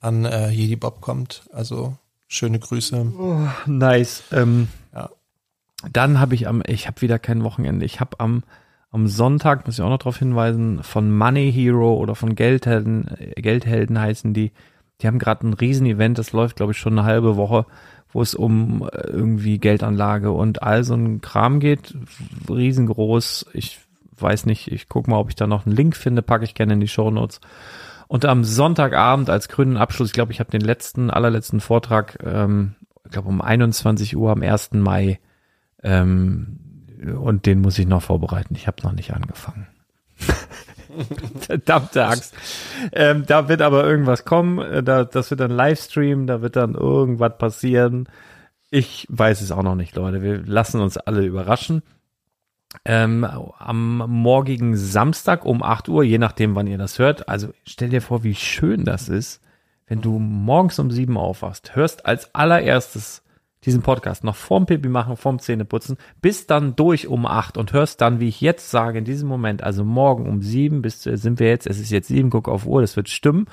an 0.00 0.26
äh, 0.26 0.50
Jedi 0.50 0.76
Bob 0.76 1.00
kommt. 1.00 1.44
Also 1.52 1.96
schöne 2.28 2.58
Grüße. 2.58 3.10
Nice. 3.66 4.22
Ähm, 4.32 4.68
Ja. 4.94 5.08
Dann 5.90 6.20
habe 6.20 6.34
ich 6.34 6.46
am, 6.46 6.62
ich 6.66 6.86
habe 6.86 7.00
wieder 7.00 7.18
kein 7.18 7.42
Wochenende. 7.42 7.86
Ich 7.86 8.00
habe 8.00 8.20
am 8.20 8.42
am 8.92 9.08
Sonntag, 9.08 9.66
muss 9.66 9.78
ich 9.78 9.82
auch 9.82 9.88
noch 9.88 9.98
darauf 9.98 10.18
hinweisen, 10.18 10.82
von 10.82 11.10
Money 11.10 11.50
Hero 11.50 11.94
oder 11.94 12.14
von 12.14 12.34
Geldhelden, 12.34 13.06
Geldhelden 13.36 13.98
heißen 13.98 14.34
die. 14.34 14.52
Die 15.00 15.06
haben 15.06 15.18
gerade 15.18 15.48
ein 15.48 15.54
Riesenevent, 15.54 16.18
das 16.18 16.32
läuft, 16.32 16.56
glaube 16.56 16.72
ich, 16.72 16.78
schon 16.78 16.96
eine 16.96 17.08
halbe 17.08 17.36
Woche, 17.36 17.66
wo 18.12 18.22
es 18.22 18.34
um 18.34 18.88
äh, 18.92 19.06
irgendwie 19.08 19.58
Geldanlage 19.58 20.30
und 20.30 20.62
all 20.62 20.84
so 20.84 20.94
ein 20.94 21.22
Kram 21.22 21.58
geht. 21.58 21.96
Riesengroß. 22.48 23.46
Ich 23.54 23.80
weiß 24.18 24.46
nicht, 24.46 24.70
ich 24.70 24.88
guck 24.88 25.08
mal, 25.08 25.16
ob 25.16 25.30
ich 25.30 25.36
da 25.36 25.46
noch 25.46 25.66
einen 25.66 25.74
Link 25.74 25.96
finde, 25.96 26.22
packe 26.22 26.44
ich 26.44 26.54
gerne 26.54 26.74
in 26.74 26.80
die 26.80 26.88
Show 26.88 27.10
Notes. 27.10 27.40
Und 28.08 28.26
am 28.26 28.44
Sonntagabend 28.44 29.30
als 29.30 29.48
grünen 29.48 29.78
Abschluss, 29.78 30.08
ich 30.10 30.14
glaube, 30.14 30.32
ich 30.32 30.38
habe 30.38 30.50
den 30.50 30.60
letzten, 30.60 31.10
allerletzten 31.10 31.60
Vortrag, 31.60 32.18
ähm, 32.22 32.74
ich 33.06 33.10
glaube 33.10 33.30
um 33.30 33.40
21 33.40 34.16
Uhr 34.18 34.30
am 34.30 34.42
1. 34.42 34.72
Mai. 34.74 35.18
Ähm, 35.82 36.58
und 37.04 37.46
den 37.46 37.60
muss 37.60 37.78
ich 37.78 37.86
noch 37.86 38.02
vorbereiten. 38.02 38.54
Ich 38.54 38.66
habe 38.66 38.82
noch 38.82 38.92
nicht 38.92 39.12
angefangen. 39.12 39.66
Verdammte 41.40 42.06
Axt. 42.06 42.34
Ähm, 42.92 43.24
da 43.26 43.48
wird 43.48 43.62
aber 43.62 43.84
irgendwas 43.84 44.24
kommen. 44.24 44.58
Äh, 44.58 44.82
Da, 44.82 45.04
das 45.04 45.30
wird 45.30 45.40
dann 45.40 45.50
Livestream, 45.50 46.26
da 46.26 46.42
wird 46.42 46.56
dann 46.56 46.74
irgendwas 46.74 47.38
passieren. 47.38 48.08
Ich 48.70 49.06
weiß 49.10 49.40
es 49.40 49.52
auch 49.52 49.62
noch 49.62 49.74
nicht, 49.74 49.96
Leute. 49.96 50.22
Wir 50.22 50.38
lassen 50.44 50.80
uns 50.80 50.96
alle 50.96 51.24
überraschen. 51.24 51.82
Ähm, 52.84 53.24
am 53.24 53.98
morgigen 53.98 54.76
Samstag 54.76 55.44
um 55.44 55.62
8 55.62 55.88
Uhr, 55.90 56.04
je 56.04 56.18
nachdem, 56.18 56.54
wann 56.54 56.66
ihr 56.66 56.78
das 56.78 56.98
hört. 56.98 57.28
Also 57.28 57.52
stell 57.66 57.90
dir 57.90 58.00
vor, 58.00 58.22
wie 58.24 58.34
schön 58.34 58.84
das 58.84 59.10
ist, 59.10 59.42
wenn 59.86 60.00
du 60.00 60.18
morgens 60.18 60.78
um 60.78 60.90
7 60.90 61.18
aufwachst, 61.18 61.76
hörst 61.76 62.06
als 62.06 62.34
allererstes 62.34 63.21
diesen 63.64 63.82
Podcast 63.82 64.24
noch 64.24 64.36
vorm 64.36 64.66
Pipi 64.66 64.88
machen, 64.88 65.16
vorm 65.16 65.38
Zähneputzen, 65.38 65.96
bis 66.20 66.46
dann 66.46 66.74
durch 66.74 67.06
um 67.06 67.26
8 67.26 67.56
und 67.56 67.72
hörst 67.72 68.00
dann, 68.00 68.20
wie 68.20 68.28
ich 68.28 68.40
jetzt 68.40 68.70
sage, 68.70 68.98
in 68.98 69.04
diesem 69.04 69.28
Moment, 69.28 69.62
also 69.62 69.84
morgen 69.84 70.28
um 70.28 70.42
7 70.42 70.82
bis 70.82 71.00
zu, 71.00 71.16
sind 71.16 71.38
wir 71.38 71.48
jetzt, 71.48 71.66
es 71.66 71.78
ist 71.78 71.90
jetzt 71.90 72.08
7, 72.08 72.30
guck 72.30 72.48
auf 72.48 72.66
Uhr, 72.66 72.80
das 72.80 72.96
wird 72.96 73.08
stimmen, 73.08 73.46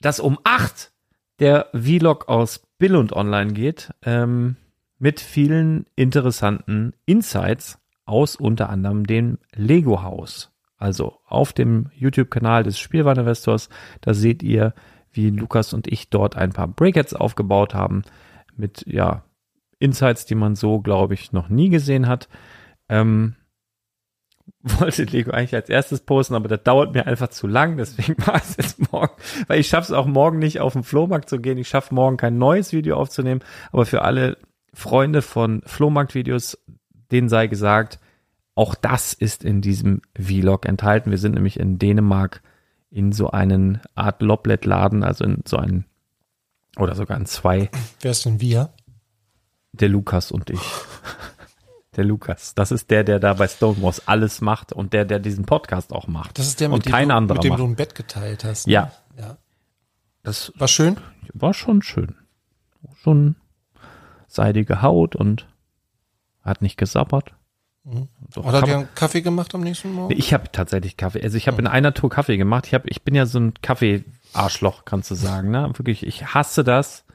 dass 0.00 0.20
um 0.20 0.38
8 0.44 0.92
der 1.38 1.68
Vlog 1.72 2.28
aus 2.28 2.66
Bill 2.78 2.96
und 2.96 3.12
Online 3.12 3.52
geht, 3.52 3.92
ähm, 4.02 4.56
mit 4.98 5.20
vielen 5.20 5.86
interessanten 5.94 6.92
Insights 7.04 7.78
aus 8.04 8.36
unter 8.36 8.70
anderem 8.70 9.06
dem 9.06 9.38
Lego 9.54 10.02
Haus. 10.02 10.52
Also 10.78 11.18
auf 11.26 11.52
dem 11.52 11.90
YouTube-Kanal 11.94 12.62
des 12.62 12.78
Spielwareninvestors, 12.78 13.68
da 14.02 14.14
seht 14.14 14.42
ihr, 14.42 14.74
wie 15.12 15.30
Lukas 15.30 15.72
und 15.72 15.86
ich 15.86 16.10
dort 16.10 16.36
ein 16.36 16.52
paar 16.52 16.68
Breakouts 16.68 17.14
aufgebaut 17.14 17.74
haben 17.74 18.02
mit 18.58 18.84
ja 18.86 19.24
Insights, 19.78 20.26
die 20.26 20.34
man 20.34 20.54
so, 20.54 20.80
glaube 20.80 21.14
ich, 21.14 21.32
noch 21.32 21.48
nie 21.48 21.68
gesehen 21.68 22.08
hat. 22.08 22.28
Ähm, 22.88 23.34
wollte 24.62 25.04
Lego 25.04 25.30
eigentlich 25.30 25.54
als 25.54 25.68
erstes 25.68 26.00
posten, 26.00 26.34
aber 26.34 26.48
das 26.48 26.62
dauert 26.62 26.94
mir 26.94 27.06
einfach 27.06 27.28
zu 27.28 27.46
lang, 27.46 27.76
deswegen 27.76 28.16
war 28.26 28.36
es 28.36 28.56
jetzt 28.56 28.92
morgen, 28.92 29.14
weil 29.46 29.60
ich 29.60 29.68
schaffe 29.68 29.92
es 29.92 29.98
auch 29.98 30.06
morgen 30.06 30.38
nicht 30.38 30.60
auf 30.60 30.72
den 30.72 30.82
Flohmarkt 30.82 31.28
zu 31.28 31.40
gehen. 31.40 31.58
Ich 31.58 31.68
schaffe 31.68 31.94
morgen 31.94 32.16
kein 32.16 32.38
neues 32.38 32.72
Video 32.72 32.96
aufzunehmen, 32.96 33.42
aber 33.72 33.86
für 33.86 34.02
alle 34.02 34.38
Freunde 34.72 35.22
von 35.22 35.62
Flohmarktvideos, 35.64 36.58
denen 37.10 37.28
sei 37.28 37.46
gesagt, 37.46 37.98
auch 38.54 38.74
das 38.74 39.12
ist 39.12 39.44
in 39.44 39.60
diesem 39.60 40.02
Vlog 40.18 40.66
enthalten. 40.66 41.10
Wir 41.10 41.18
sind 41.18 41.34
nämlich 41.34 41.60
in 41.60 41.78
Dänemark 41.78 42.42
in 42.90 43.12
so 43.12 43.30
einen 43.30 43.80
Art 43.94 44.22
Loblet-Laden, 44.22 45.02
also 45.02 45.24
in 45.24 45.42
so 45.46 45.56
einen 45.56 45.84
oder 46.76 46.94
sogar 46.94 47.16
in 47.18 47.26
zwei, 47.26 47.70
Wer 48.00 48.10
ist 48.10 48.24
denn 48.24 48.40
wir? 48.40 48.70
der 49.72 49.88
Lukas 49.88 50.30
und 50.32 50.50
ich. 50.50 50.60
Der 51.96 52.04
Lukas, 52.04 52.54
das 52.54 52.72
ist 52.72 52.90
der, 52.90 53.04
der 53.04 53.18
da 53.18 53.32
bei 53.34 53.48
Stonewalls 53.48 54.06
alles 54.06 54.42
macht 54.42 54.72
und 54.74 54.92
der, 54.92 55.06
der 55.06 55.18
diesen 55.18 55.46
Podcast 55.46 55.92
auch 55.92 56.06
macht. 56.08 56.38
Das 56.38 56.46
ist 56.46 56.60
der, 56.60 56.68
und 56.70 56.78
mit 56.80 56.86
dem, 56.86 56.92
kein 56.92 57.08
du, 57.08 57.14
anderer 57.14 57.36
mit 57.38 57.44
dem 57.44 57.48
macht. 57.50 57.60
du 57.60 57.64
ein 57.66 57.76
Bett 57.76 57.94
geteilt 57.94 58.44
hast. 58.44 58.66
ne? 58.66 58.72
Ja. 58.74 58.92
ja. 59.18 59.38
Das 60.22 60.52
War 60.56 60.68
schön. 60.68 60.98
war 61.32 61.54
schon 61.54 61.80
schön. 61.82 62.14
Stunden. 63.00 63.36
Seidige 64.28 64.82
Haut 64.82 65.16
und 65.16 65.46
hat 66.42 66.60
nicht 66.60 66.76
gesabbert. 66.76 67.32
Mhm. 67.84 68.08
Doch, 68.34 68.44
Oder 68.44 68.58
hat 68.58 68.66
ihr 68.68 68.74
man- 68.74 68.86
einen 68.86 68.94
Kaffee 68.94 69.22
gemacht 69.22 69.54
am 69.54 69.62
nächsten 69.62 69.92
Morgen? 69.92 70.14
ich 70.16 70.34
habe 70.34 70.50
tatsächlich 70.52 70.96
Kaffee. 70.98 71.22
Also 71.22 71.36
ich 71.38 71.46
habe 71.48 71.58
in 71.62 71.66
einer 71.66 71.94
Tour 71.94 72.10
Kaffee 72.10 72.36
gemacht. 72.36 72.66
Ich 72.66 72.74
habe, 72.74 72.88
ich 72.90 73.02
bin 73.02 73.14
ja 73.14 73.24
so 73.24 73.38
ein 73.38 73.54
Kaffee-Arschloch, 74.36 74.84
kannst 74.84 75.10
du 75.10 75.14
sagen. 75.14 75.50
Ne? 75.50 75.70
Wirklich, 75.76 76.06
ich 76.06 76.34
hasse 76.34 76.64
das. 76.64 77.04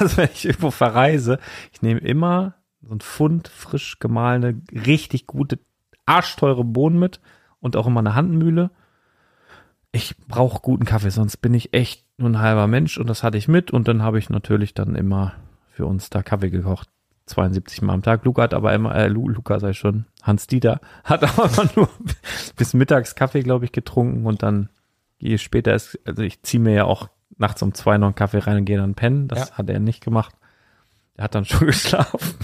Also 0.00 0.18
wenn 0.18 0.28
ich 0.34 0.44
irgendwo 0.44 0.70
verreise, 0.70 1.38
ich 1.72 1.80
nehme 1.80 2.00
immer 2.00 2.56
so 2.82 2.94
ein 2.94 3.00
Pfund 3.00 3.48
frisch 3.48 3.98
gemahlene, 3.98 4.60
richtig 4.70 5.26
gute, 5.26 5.60
arschteure 6.04 6.62
Bohnen 6.62 6.98
mit 6.98 7.22
und 7.60 7.74
auch 7.74 7.86
immer 7.86 8.00
eine 8.00 8.14
Handmühle. 8.14 8.70
Ich 9.90 10.14
brauche 10.26 10.60
guten 10.60 10.84
Kaffee, 10.84 11.08
sonst 11.08 11.38
bin 11.38 11.54
ich 11.54 11.72
echt 11.72 12.04
nur 12.18 12.28
ein 12.28 12.38
halber 12.38 12.66
Mensch 12.66 12.98
und 12.98 13.08
das 13.08 13.22
hatte 13.22 13.38
ich 13.38 13.48
mit 13.48 13.70
und 13.70 13.88
dann 13.88 14.02
habe 14.02 14.18
ich 14.18 14.28
natürlich 14.28 14.74
dann 14.74 14.94
immer 14.94 15.32
für 15.70 15.86
uns 15.86 16.10
da 16.10 16.22
Kaffee 16.22 16.50
gekocht. 16.50 16.90
72 17.24 17.80
Mal 17.80 17.94
am 17.94 18.02
Tag. 18.02 18.26
Luca 18.26 18.42
hat 18.42 18.52
aber 18.52 18.74
immer, 18.74 18.94
äh, 18.94 19.08
Lu, 19.08 19.30
Luca 19.30 19.58
sei 19.58 19.72
schon, 19.72 20.04
Hans 20.22 20.46
Dieter 20.46 20.80
hat 21.04 21.22
aber 21.38 21.66
nur 21.76 21.88
bis 22.56 22.74
mittags 22.74 23.14
Kaffee, 23.14 23.40
glaube 23.40 23.64
ich, 23.64 23.72
getrunken 23.72 24.26
und 24.26 24.42
dann, 24.42 24.68
je 25.18 25.38
später 25.38 25.74
ist, 25.74 25.98
also 26.06 26.22
ich 26.22 26.42
ziehe 26.42 26.60
mir 26.62 26.72
ja 26.74 26.84
auch 26.84 27.08
nachts 27.36 27.62
um 27.62 27.74
zwei 27.74 27.98
noch 27.98 28.08
einen 28.08 28.14
Kaffee 28.14 28.38
rein 28.38 28.58
und 28.58 28.64
gehe 28.64 28.78
dann 28.78 28.94
pennen. 28.94 29.28
Das 29.28 29.50
Ja. 29.50 29.54
hat 29.58 29.70
er 29.70 29.78
nicht 29.80 30.02
gemacht. 30.02 30.34
Er 31.14 31.24
hat 31.24 31.34
dann 31.34 31.44
schon 31.46 31.66
geschlafen. 31.66 32.34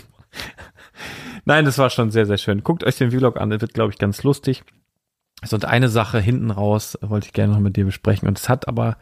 Nein, 1.44 1.64
das 1.64 1.78
war 1.78 1.90
schon 1.90 2.10
sehr, 2.10 2.26
sehr 2.26 2.38
schön. 2.38 2.62
Guckt 2.64 2.84
euch 2.84 2.96
den 2.96 3.10
Vlog 3.10 3.38
an, 3.40 3.50
der 3.50 3.60
wird, 3.60 3.74
glaube 3.74 3.92
ich, 3.92 3.98
ganz 3.98 4.22
lustig. 4.22 4.64
So, 5.44 5.56
und 5.56 5.64
eine 5.66 5.88
Sache 5.88 6.18
hinten 6.20 6.50
raus 6.50 6.96
wollte 7.02 7.26
ich 7.26 7.32
gerne 7.32 7.52
noch 7.52 7.60
mit 7.60 7.76
dir 7.76 7.84
besprechen. 7.84 8.26
Und 8.28 8.38
es 8.38 8.48
hat 8.48 8.66
aber, 8.66 8.96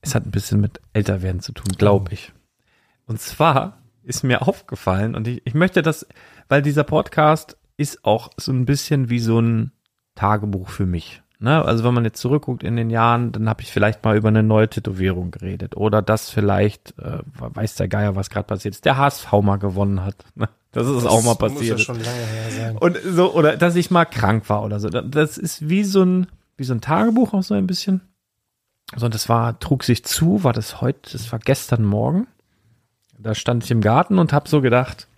es 0.00 0.14
hat 0.14 0.24
ein 0.24 0.30
bisschen 0.30 0.60
mit 0.60 0.80
Älterwerden 0.94 1.40
zu 1.40 1.52
tun, 1.52 1.72
glaube 1.76 2.12
ich. 2.14 2.32
Und 3.06 3.20
zwar 3.20 3.78
ist 4.02 4.22
mir 4.24 4.42
aufgefallen, 4.48 5.14
und 5.14 5.28
ich, 5.28 5.42
ich 5.44 5.54
möchte 5.54 5.82
das, 5.82 6.06
weil 6.48 6.62
dieser 6.62 6.84
Podcast 6.84 7.58
ist 7.76 8.04
auch 8.04 8.30
so 8.38 8.52
ein 8.52 8.64
bisschen 8.64 9.10
wie 9.10 9.18
so 9.18 9.38
ein 9.40 9.72
Tagebuch 10.14 10.70
für 10.70 10.86
mich. 10.86 11.22
Ne? 11.38 11.62
Also 11.62 11.84
wenn 11.84 11.92
man 11.94 12.04
jetzt 12.04 12.20
zurückguckt 12.20 12.62
in 12.62 12.76
den 12.76 12.88
Jahren, 12.90 13.32
dann 13.32 13.48
habe 13.48 13.62
ich 13.62 13.70
vielleicht 13.70 14.04
mal 14.04 14.16
über 14.16 14.28
eine 14.28 14.42
neue 14.42 14.68
Tätowierung 14.68 15.30
geredet. 15.30 15.76
Oder 15.76 16.00
das 16.00 16.30
vielleicht, 16.30 16.98
äh, 16.98 17.18
weiß 17.38 17.74
der 17.74 17.88
Geier, 17.88 18.16
was 18.16 18.30
gerade 18.30 18.46
passiert 18.46 18.74
ist, 18.74 18.84
der 18.84 18.96
HSV 18.96 19.30
mal 19.42 19.56
gewonnen 19.56 20.04
hat. 20.04 20.24
Ne? 20.34 20.48
Das 20.72 20.86
ist 20.86 21.06
auch 21.06 21.22
mal 21.22 21.36
Muss 21.40 21.40
ja 21.40 21.48
passiert. 21.48 21.80
schon 21.80 21.96
lange 21.96 22.18
her 22.18 22.50
sein. 22.50 22.76
Und 22.76 22.98
so, 23.02 23.32
oder 23.32 23.56
dass 23.56 23.76
ich 23.76 23.90
mal 23.90 24.04
krank 24.04 24.46
war 24.50 24.62
oder 24.62 24.78
so. 24.78 24.90
Das 24.90 25.38
ist 25.38 25.70
wie 25.70 25.84
so 25.84 26.02
ein, 26.02 26.26
wie 26.58 26.64
so 26.64 26.74
ein 26.74 26.82
Tagebuch 26.82 27.32
auch 27.32 27.42
so 27.42 27.54
ein 27.54 27.66
bisschen. 27.66 28.02
So, 28.94 29.06
und 29.06 29.14
das 29.14 29.30
war, 29.30 29.58
trug 29.58 29.84
sich 29.84 30.04
zu, 30.04 30.44
war 30.44 30.52
das 30.52 30.82
heute, 30.82 31.12
das 31.12 31.32
war 31.32 31.38
gestern 31.38 31.82
Morgen. 31.82 32.26
Da 33.18 33.34
stand 33.34 33.64
ich 33.64 33.70
im 33.70 33.80
Garten 33.80 34.18
und 34.18 34.34
hab 34.34 34.48
so 34.48 34.60
gedacht, 34.60 35.08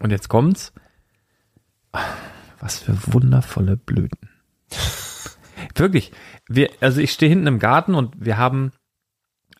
und 0.00 0.10
jetzt 0.10 0.28
kommt's. 0.28 0.74
Was 2.60 2.80
für 2.80 2.94
wundervolle 3.12 3.78
Blüten. 3.78 4.28
Wirklich. 5.74 6.12
Wir, 6.48 6.70
also 6.80 7.00
ich 7.00 7.12
stehe 7.12 7.30
hinten 7.30 7.46
im 7.46 7.58
Garten 7.58 7.94
und 7.94 8.14
wir 8.18 8.38
haben 8.38 8.72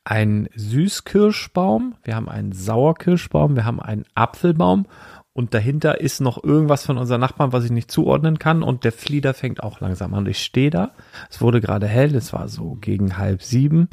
einen 0.05 0.48
Süßkirschbaum, 0.55 1.94
wir 2.05 2.16
haben 2.16 2.28
einen 2.28 2.52
Sauerkirschbaum, 2.52 3.56
wir 3.56 3.64
haben 3.64 3.81
einen 3.81 4.05
Apfelbaum 4.14 4.86
und 5.32 5.55
dahinter 5.55 6.01
ist 6.01 6.20
noch 6.20 6.43
irgendwas 6.43 6.85
von 6.85 6.98
unseren 6.98 7.20
Nachbarn, 7.20 7.52
was 7.52 7.64
ich 7.64 7.70
nicht 7.70 7.90
zuordnen 7.90 8.39
kann 8.39 8.62
und 8.62 8.85
der 8.85 8.93
Flieder 8.93 9.35
fängt 9.35 9.62
auch 9.62 9.81
langsam 9.81 10.14
an. 10.14 10.27
Ich 10.27 10.43
stehe 10.43 10.70
da, 10.70 10.93
es 11.28 11.40
wurde 11.40 11.60
gerade 11.60 11.86
hell, 11.86 12.14
es 12.14 12.32
war 12.32 12.48
so 12.48 12.77
gegen 12.81 13.18
halb 13.18 13.43
sieben, 13.43 13.89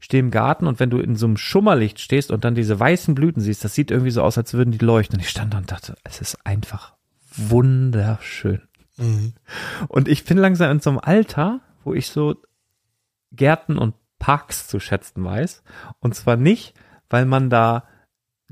stehe 0.00 0.22
im 0.22 0.30
Garten 0.30 0.66
und 0.66 0.80
wenn 0.80 0.90
du 0.90 0.98
in 0.98 1.16
so 1.16 1.26
einem 1.26 1.36
Schummerlicht 1.36 2.00
stehst 2.00 2.30
und 2.30 2.44
dann 2.44 2.54
diese 2.54 2.78
weißen 2.78 3.14
Blüten 3.14 3.40
siehst, 3.40 3.64
das 3.64 3.74
sieht 3.74 3.90
irgendwie 3.90 4.10
so 4.10 4.22
aus, 4.22 4.36
als 4.38 4.54
würden 4.54 4.72
die 4.72 4.84
leuchten. 4.84 5.18
Ich 5.20 5.30
stand 5.30 5.54
da 5.54 5.58
und 5.58 5.70
dachte, 5.70 5.94
es 6.04 6.20
ist 6.20 6.44
einfach 6.44 6.94
wunderschön. 7.34 8.62
Mhm. 8.98 9.34
Und 9.88 10.08
ich 10.08 10.24
bin 10.24 10.38
langsam 10.38 10.70
in 10.70 10.80
so 10.80 10.90
einem 10.90 11.00
Alter, 11.00 11.60
wo 11.84 11.94
ich 11.94 12.08
so 12.08 12.36
Gärten 13.32 13.78
und 13.78 13.94
Parks 14.18 14.66
zu 14.66 14.80
schätzen 14.80 15.24
weiß. 15.24 15.62
Und 16.00 16.14
zwar 16.14 16.36
nicht, 16.36 16.74
weil 17.08 17.24
man 17.24 17.50
da 17.50 17.84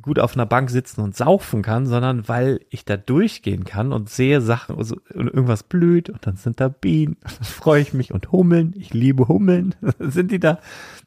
gut 0.03 0.19
auf 0.19 0.35
einer 0.35 0.47
Bank 0.47 0.71
sitzen 0.71 1.01
und 1.01 1.17
saufen 1.17 1.63
kann, 1.63 1.87
sondern 1.87 2.29
weil 2.29 2.61
ich 2.69 2.85
da 2.85 2.97
durchgehen 2.97 3.65
kann 3.65 3.93
und 3.93 4.11
sehe 4.11 4.43
Sachen 4.43 4.77
also, 4.77 4.97
und 5.15 5.29
irgendwas 5.29 5.63
blüht 5.63 6.11
und 6.11 6.27
dann 6.27 6.37
sind 6.37 6.61
da 6.61 6.69
Bienen, 6.69 7.17
dann 7.23 7.45
freue 7.45 7.81
ich 7.81 7.95
mich 7.95 8.13
und 8.13 8.31
Hummeln, 8.31 8.75
ich 8.77 8.93
liebe 8.93 9.29
Hummeln, 9.29 9.75
sind 9.99 10.31
die 10.31 10.41
da 10.41 10.59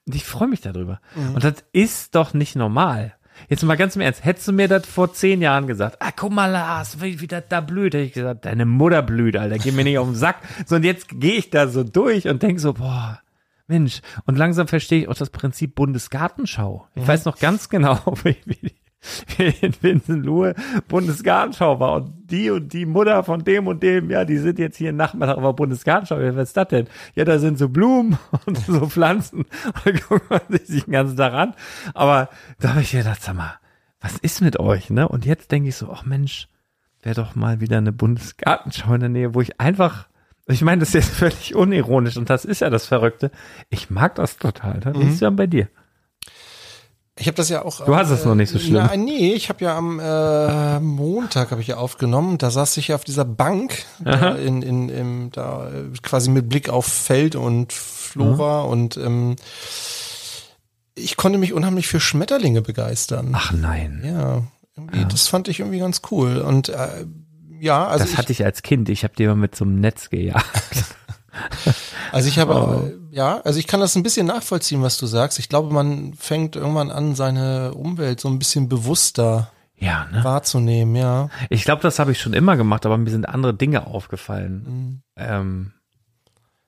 und 0.07 0.15
ich 0.15 0.25
freue 0.25 0.47
mich 0.47 0.61
darüber. 0.61 1.01
Und 1.35 1.43
das 1.43 1.63
ist 1.71 2.15
doch 2.15 2.33
nicht 2.33 2.55
normal. 2.55 3.13
Jetzt 3.47 3.63
mal 3.63 3.77
ganz 3.77 3.95
im 3.95 4.01
Ernst, 4.01 4.25
hättest 4.25 4.47
du 4.47 4.51
mir 4.51 4.67
das 4.67 4.85
vor 4.85 5.13
zehn 5.13 5.41
Jahren 5.41 5.67
gesagt, 5.67 5.97
ah, 5.99 6.11
guck 6.15 6.31
mal, 6.31 6.47
Lars, 6.47 7.01
wie, 7.01 7.21
wie 7.21 7.27
das 7.27 7.43
da 7.49 7.61
blüht, 7.61 7.93
hätte 7.93 8.03
ich 8.03 8.13
gesagt, 8.13 8.45
deine 8.45 8.65
Mutter 8.65 9.01
blüht, 9.01 9.37
Alter, 9.37 9.57
geh 9.57 9.71
mir 9.71 9.83
nicht 9.83 9.97
auf 9.97 10.07
den 10.07 10.15
Sack. 10.15 10.37
So, 10.65 10.75
und 10.75 10.83
jetzt 10.83 11.07
gehe 11.09 11.35
ich 11.35 11.49
da 11.49 11.67
so 11.67 11.83
durch 11.83 12.27
und 12.27 12.43
denk 12.43 12.59
so, 12.59 12.73
boah, 12.73 13.19
Mensch, 13.67 14.01
und 14.25 14.37
langsam 14.37 14.67
verstehe 14.67 15.01
ich 15.01 15.07
auch 15.07 15.15
das 15.15 15.29
Prinzip 15.29 15.75
Bundesgartenschau. 15.75 16.87
Ich 16.95 17.07
weiß 17.07 17.25
noch 17.25 17.37
ganz 17.37 17.69
genau, 17.69 17.99
wie, 18.23 18.35
wie, 18.45 18.73
in 19.61 19.73
Winsenlohe 19.81 20.55
Bundesgartenschau 20.87 21.79
war 21.79 21.93
und 21.93 22.31
die 22.31 22.49
und 22.49 22.73
die 22.73 22.85
Mutter 22.85 23.23
von 23.23 23.43
dem 23.43 23.67
und 23.67 23.81
dem, 23.81 24.09
ja, 24.09 24.25
die 24.25 24.37
sind 24.37 24.59
jetzt 24.59 24.77
hier 24.77 24.91
Nachmittag 24.91 25.37
auf 25.37 25.43
der 25.43 25.53
Bundesgartenschau. 25.53 26.17
Was 26.35 26.49
ist 26.49 26.57
das 26.57 26.67
denn? 26.67 26.87
Ja, 27.15 27.25
da 27.25 27.39
sind 27.39 27.57
so 27.57 27.69
Blumen 27.69 28.17
und 28.45 28.57
so 28.57 28.87
Pflanzen. 28.87 29.39
Und 29.65 29.85
dann 29.85 29.99
guckt 30.07 30.29
man 30.29 30.41
sich 30.63 30.85
den 30.85 30.93
ganzen 30.93 31.17
Tag 31.17 31.33
an. 31.33 31.53
Aber 31.93 32.29
da 32.59 32.69
habe 32.69 32.81
ich 32.81 32.91
gedacht, 32.91 33.21
sag 33.21 33.35
mal, 33.35 33.55
was 34.01 34.17
ist 34.17 34.41
mit 34.41 34.59
euch, 34.59 34.89
ne? 34.89 35.07
Und 35.07 35.25
jetzt 35.25 35.51
denke 35.51 35.69
ich 35.69 35.75
so, 35.75 35.89
ach 35.91 36.05
Mensch, 36.05 36.47
wäre 37.01 37.15
doch 37.15 37.35
mal 37.35 37.61
wieder 37.61 37.77
eine 37.77 37.91
Bundesgartenschau 37.91 38.93
in 38.93 38.99
der 38.99 39.09
Nähe, 39.09 39.35
wo 39.35 39.41
ich 39.41 39.59
einfach 39.59 40.07
ich 40.51 40.63
meine, 40.63 40.79
das 40.79 40.89
ist 40.89 40.93
jetzt 40.95 41.09
völlig 41.11 41.53
unironisch 41.53 42.17
und 42.17 42.31
das 42.31 42.43
ist 42.43 42.61
ja 42.61 42.71
das 42.71 42.87
Verrückte. 42.87 43.29
Ich 43.69 43.91
mag 43.91 44.15
das 44.15 44.37
total. 44.37 44.79
Das 44.79 44.97
ist 44.97 45.21
ja 45.21 45.29
bei 45.29 45.45
dir. 45.45 45.69
Ich 47.19 47.27
habe 47.27 47.35
das 47.35 47.49
ja 47.49 47.65
auch. 47.65 47.85
Du 47.85 47.95
hast 47.95 48.09
es 48.11 48.23
noch 48.23 48.35
nicht 48.35 48.49
so 48.49 48.59
schlimm. 48.59 48.75
Nein, 48.75 49.03
nee, 49.03 49.33
ich 49.33 49.49
habe 49.49 49.63
ja 49.63 49.77
am 49.77 49.99
äh, 49.99 50.79
Montag 50.79 51.51
habe 51.51 51.61
ich 51.61 51.67
ja 51.67 51.77
aufgenommen. 51.77 52.37
Da 52.37 52.49
saß 52.49 52.77
ich 52.77 52.87
ja 52.87 52.95
auf 52.95 53.03
dieser 53.03 53.25
Bank 53.25 53.85
da 53.99 54.35
in, 54.35 54.61
in, 54.61 54.87
im, 54.87 55.29
da 55.31 55.69
äh, 55.69 55.83
quasi 56.01 56.29
mit 56.29 56.47
Blick 56.47 56.69
auf 56.69 56.85
Feld 56.85 57.35
und 57.35 57.73
Flora 57.73 58.61
und 58.61 58.95
ähm, 58.97 59.35
ich 60.95 61.17
konnte 61.17 61.37
mich 61.37 61.53
unheimlich 61.53 61.87
für 61.87 61.99
Schmetterlinge 61.99 62.61
begeistern. 62.61 63.31
Ach 63.33 63.51
nein. 63.51 64.01
Ja, 64.05 64.43
irgendwie, 64.77 65.05
das 65.05 65.27
fand 65.27 65.49
ich 65.49 65.59
irgendwie 65.59 65.79
ganz 65.79 66.01
cool. 66.11 66.37
Und 66.37 66.69
äh, 66.69 67.05
ja, 67.59 67.85
also 67.85 68.05
das 68.05 68.17
hatte 68.17 68.31
ich 68.31 68.45
als 68.45 68.61
Kind. 68.61 68.87
Ich 68.87 69.03
habe 69.03 69.13
die 69.17 69.23
immer 69.23 69.35
mit 69.35 69.55
so 69.55 69.65
einem 69.65 69.81
Netz 69.81 70.09
gejagt. 70.09 70.45
Also 72.11 72.27
ich 72.27 72.39
habe, 72.39 72.53
Oh. 72.55 72.91
ja, 73.11 73.39
also 73.41 73.59
ich 73.59 73.67
kann 73.67 73.79
das 73.79 73.95
ein 73.95 74.01
bisschen 74.03 74.25
nachvollziehen, 74.25 74.81
was 74.81 74.97
du 74.97 75.05
sagst. 75.05 75.37
Ich 75.37 75.47
glaube, 75.49 75.71
man 75.73 76.13
fängt 76.15 76.55
irgendwann 76.55 76.89
an, 76.91 77.13
seine 77.15 77.73
Umwelt 77.75 78.19
so 78.19 78.27
ein 78.29 78.39
bisschen 78.39 78.67
bewusster 78.67 79.51
Ja, 79.75 80.07
ne? 80.11 80.23
wahrzunehmen, 80.23 80.95
ja. 80.95 81.29
Ich 81.49 81.63
glaube, 81.65 81.83
das 81.83 81.99
habe 81.99 82.11
ich 82.11 82.19
schon 82.19 82.33
immer 82.33 82.57
gemacht, 82.57 82.85
aber 82.87 82.97
mir 82.97 83.11
sind 83.11 83.29
andere 83.29 83.53
Dinge 83.53 83.85
aufgefallen. 83.87 84.63
Mhm. 84.65 85.01
Ähm, 85.17 85.73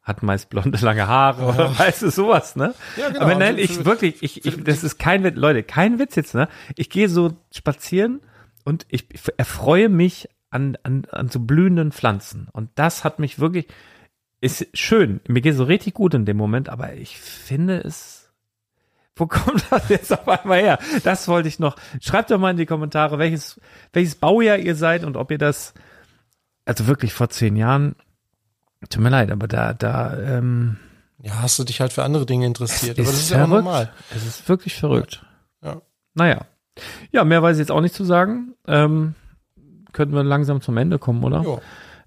hat 0.04 0.22
meist 0.24 0.50
blonde, 0.50 0.78
lange 0.84 1.08
Haare 1.08 1.44
oder 1.46 1.78
weißt 1.80 2.04
du 2.04 2.12
sowas, 2.12 2.56
ne? 2.56 2.74
Ja, 2.98 3.10
genau. 3.10 3.22
Aber 3.22 3.36
nein, 3.36 3.56
Für- 3.56 3.62
ich 3.62 3.86
wirklich, 3.86 4.22
ich, 4.22 4.46
ich, 4.46 4.64
das 4.64 4.84
ist 4.84 5.00
kein 5.00 5.24
Witz, 5.24 5.36
Leute, 5.38 5.64
kein 5.64 5.98
Witz 6.00 6.16
jetzt, 6.16 6.36
ne? 6.36 6.48
Ich 6.76 6.90
gehe 6.90 7.10
so 7.10 7.34
spazieren 7.52 8.22
und 8.64 8.86
ich 8.90 9.06
erfreue 9.38 9.90
mich 9.90 10.30
an, 10.52 10.78
an, 10.84 11.06
an 11.12 11.30
so 11.30 11.40
blühenden 11.40 11.92
Pflanzen. 11.92 12.48
Und 12.52 12.70
das 12.76 13.04
hat 13.04 13.18
mich 13.20 13.40
wirklich, 13.40 13.68
ist 14.42 14.68
schön. 14.74 15.22
Mir 15.28 15.42
geht 15.42 15.56
so 15.56 15.64
richtig 15.64 15.94
gut 15.94 16.14
in 16.14 16.26
dem 16.26 16.36
Moment, 16.38 16.68
aber 16.70 16.94
ich 16.94 17.18
finde 17.20 17.78
es, 17.80 18.30
wo 19.16 19.28
kommt 19.28 19.64
das 19.70 19.90
jetzt 19.90 20.12
auf 20.12 20.28
einmal 20.28 20.60
her? 20.62 20.80
Das 21.04 21.28
wollte 21.28 21.48
ich 21.48 21.60
noch. 21.60 21.76
Schreibt 22.02 22.32
doch 22.32 22.40
mal 22.40 22.52
in 22.52 22.58
die 22.58 22.66
Kommentare, 22.66 23.20
welches, 23.20 23.60
welches 23.94 24.16
Baujahr 24.16 24.58
ihr 24.58 24.76
seid 24.76 25.04
und 25.04 25.16
ob 25.16 25.32
ihr 25.32 25.38
das, 25.38 25.74
also 26.66 26.88
wirklich 26.88 27.14
vor 27.14 27.30
zehn 27.30 27.56
Jahren, 27.56 27.96
tut 28.90 29.02
mir 29.04 29.10
leid, 29.10 29.32
aber 29.32 29.48
da, 29.48 29.74
da, 29.74 30.18
ähm, 30.18 30.78
Ja, 31.22 31.42
hast 31.42 31.60
du 31.60 31.64
dich 31.64 31.82
halt 31.82 31.94
für 31.94 32.04
andere 32.04 32.26
Dinge 32.26 32.48
interessiert. 32.48 32.98
es 32.98 33.06
Aber 33.08 33.12
das 33.12 33.22
ist 33.22 33.30
ja 33.30 33.44
auch 33.44 33.48
verrückt. 33.48 33.66
normal. 33.66 33.94
Es 34.16 34.26
ist 34.26 34.50
wirklich 34.50 34.76
verrückt. 34.76 35.24
Ja. 35.62 35.82
Naja. 36.16 36.46
Ja, 37.12 37.24
mehr 37.26 37.44
weiß 37.44 37.58
ich 37.58 37.60
jetzt 37.62 37.72
auch 37.72 37.82
nicht 37.82 37.94
zu 37.94 38.06
sagen. 38.06 38.56
Ähm, 38.66 39.14
könnten 39.92 40.16
wir 40.16 40.24
langsam 40.24 40.62
zum 40.62 40.78
Ende 40.78 40.98
kommen, 40.98 41.24
oder? 41.24 41.42
Jo. 41.44 41.62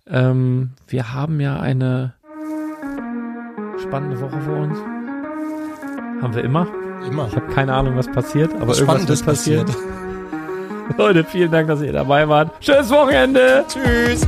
Ähm, 0.07 0.73
wir 0.89 1.13
haben 1.13 1.39
ja 1.39 1.61
eine 1.61 2.15
spannende 3.85 4.21
Woche 4.21 4.41
vor 4.41 4.57
uns. 4.57 4.79
Haben 6.23 6.35
wir 6.35 6.43
immer. 6.45 6.67
Immer. 7.09 7.29
Ich 7.29 7.37
habe 7.37 7.47
keine 7.53 7.73
Ahnung, 7.75 7.97
was 7.97 8.09
passiert, 8.11 8.53
aber 8.55 8.69
Was 8.69 8.81
irgendwas 8.81 9.09
ist 9.11 9.25
passiert. 9.27 9.67
passiert. 9.67 9.85
Leute, 10.99 11.25
vielen 11.25 11.51
Dank, 11.51 11.69
dass 11.69 11.81
ihr 11.83 11.93
dabei 11.93 12.29
wart. 12.29 12.51
Schönes 12.61 12.91
Wochenende. 12.91 13.65
Tschüss. 13.69 14.27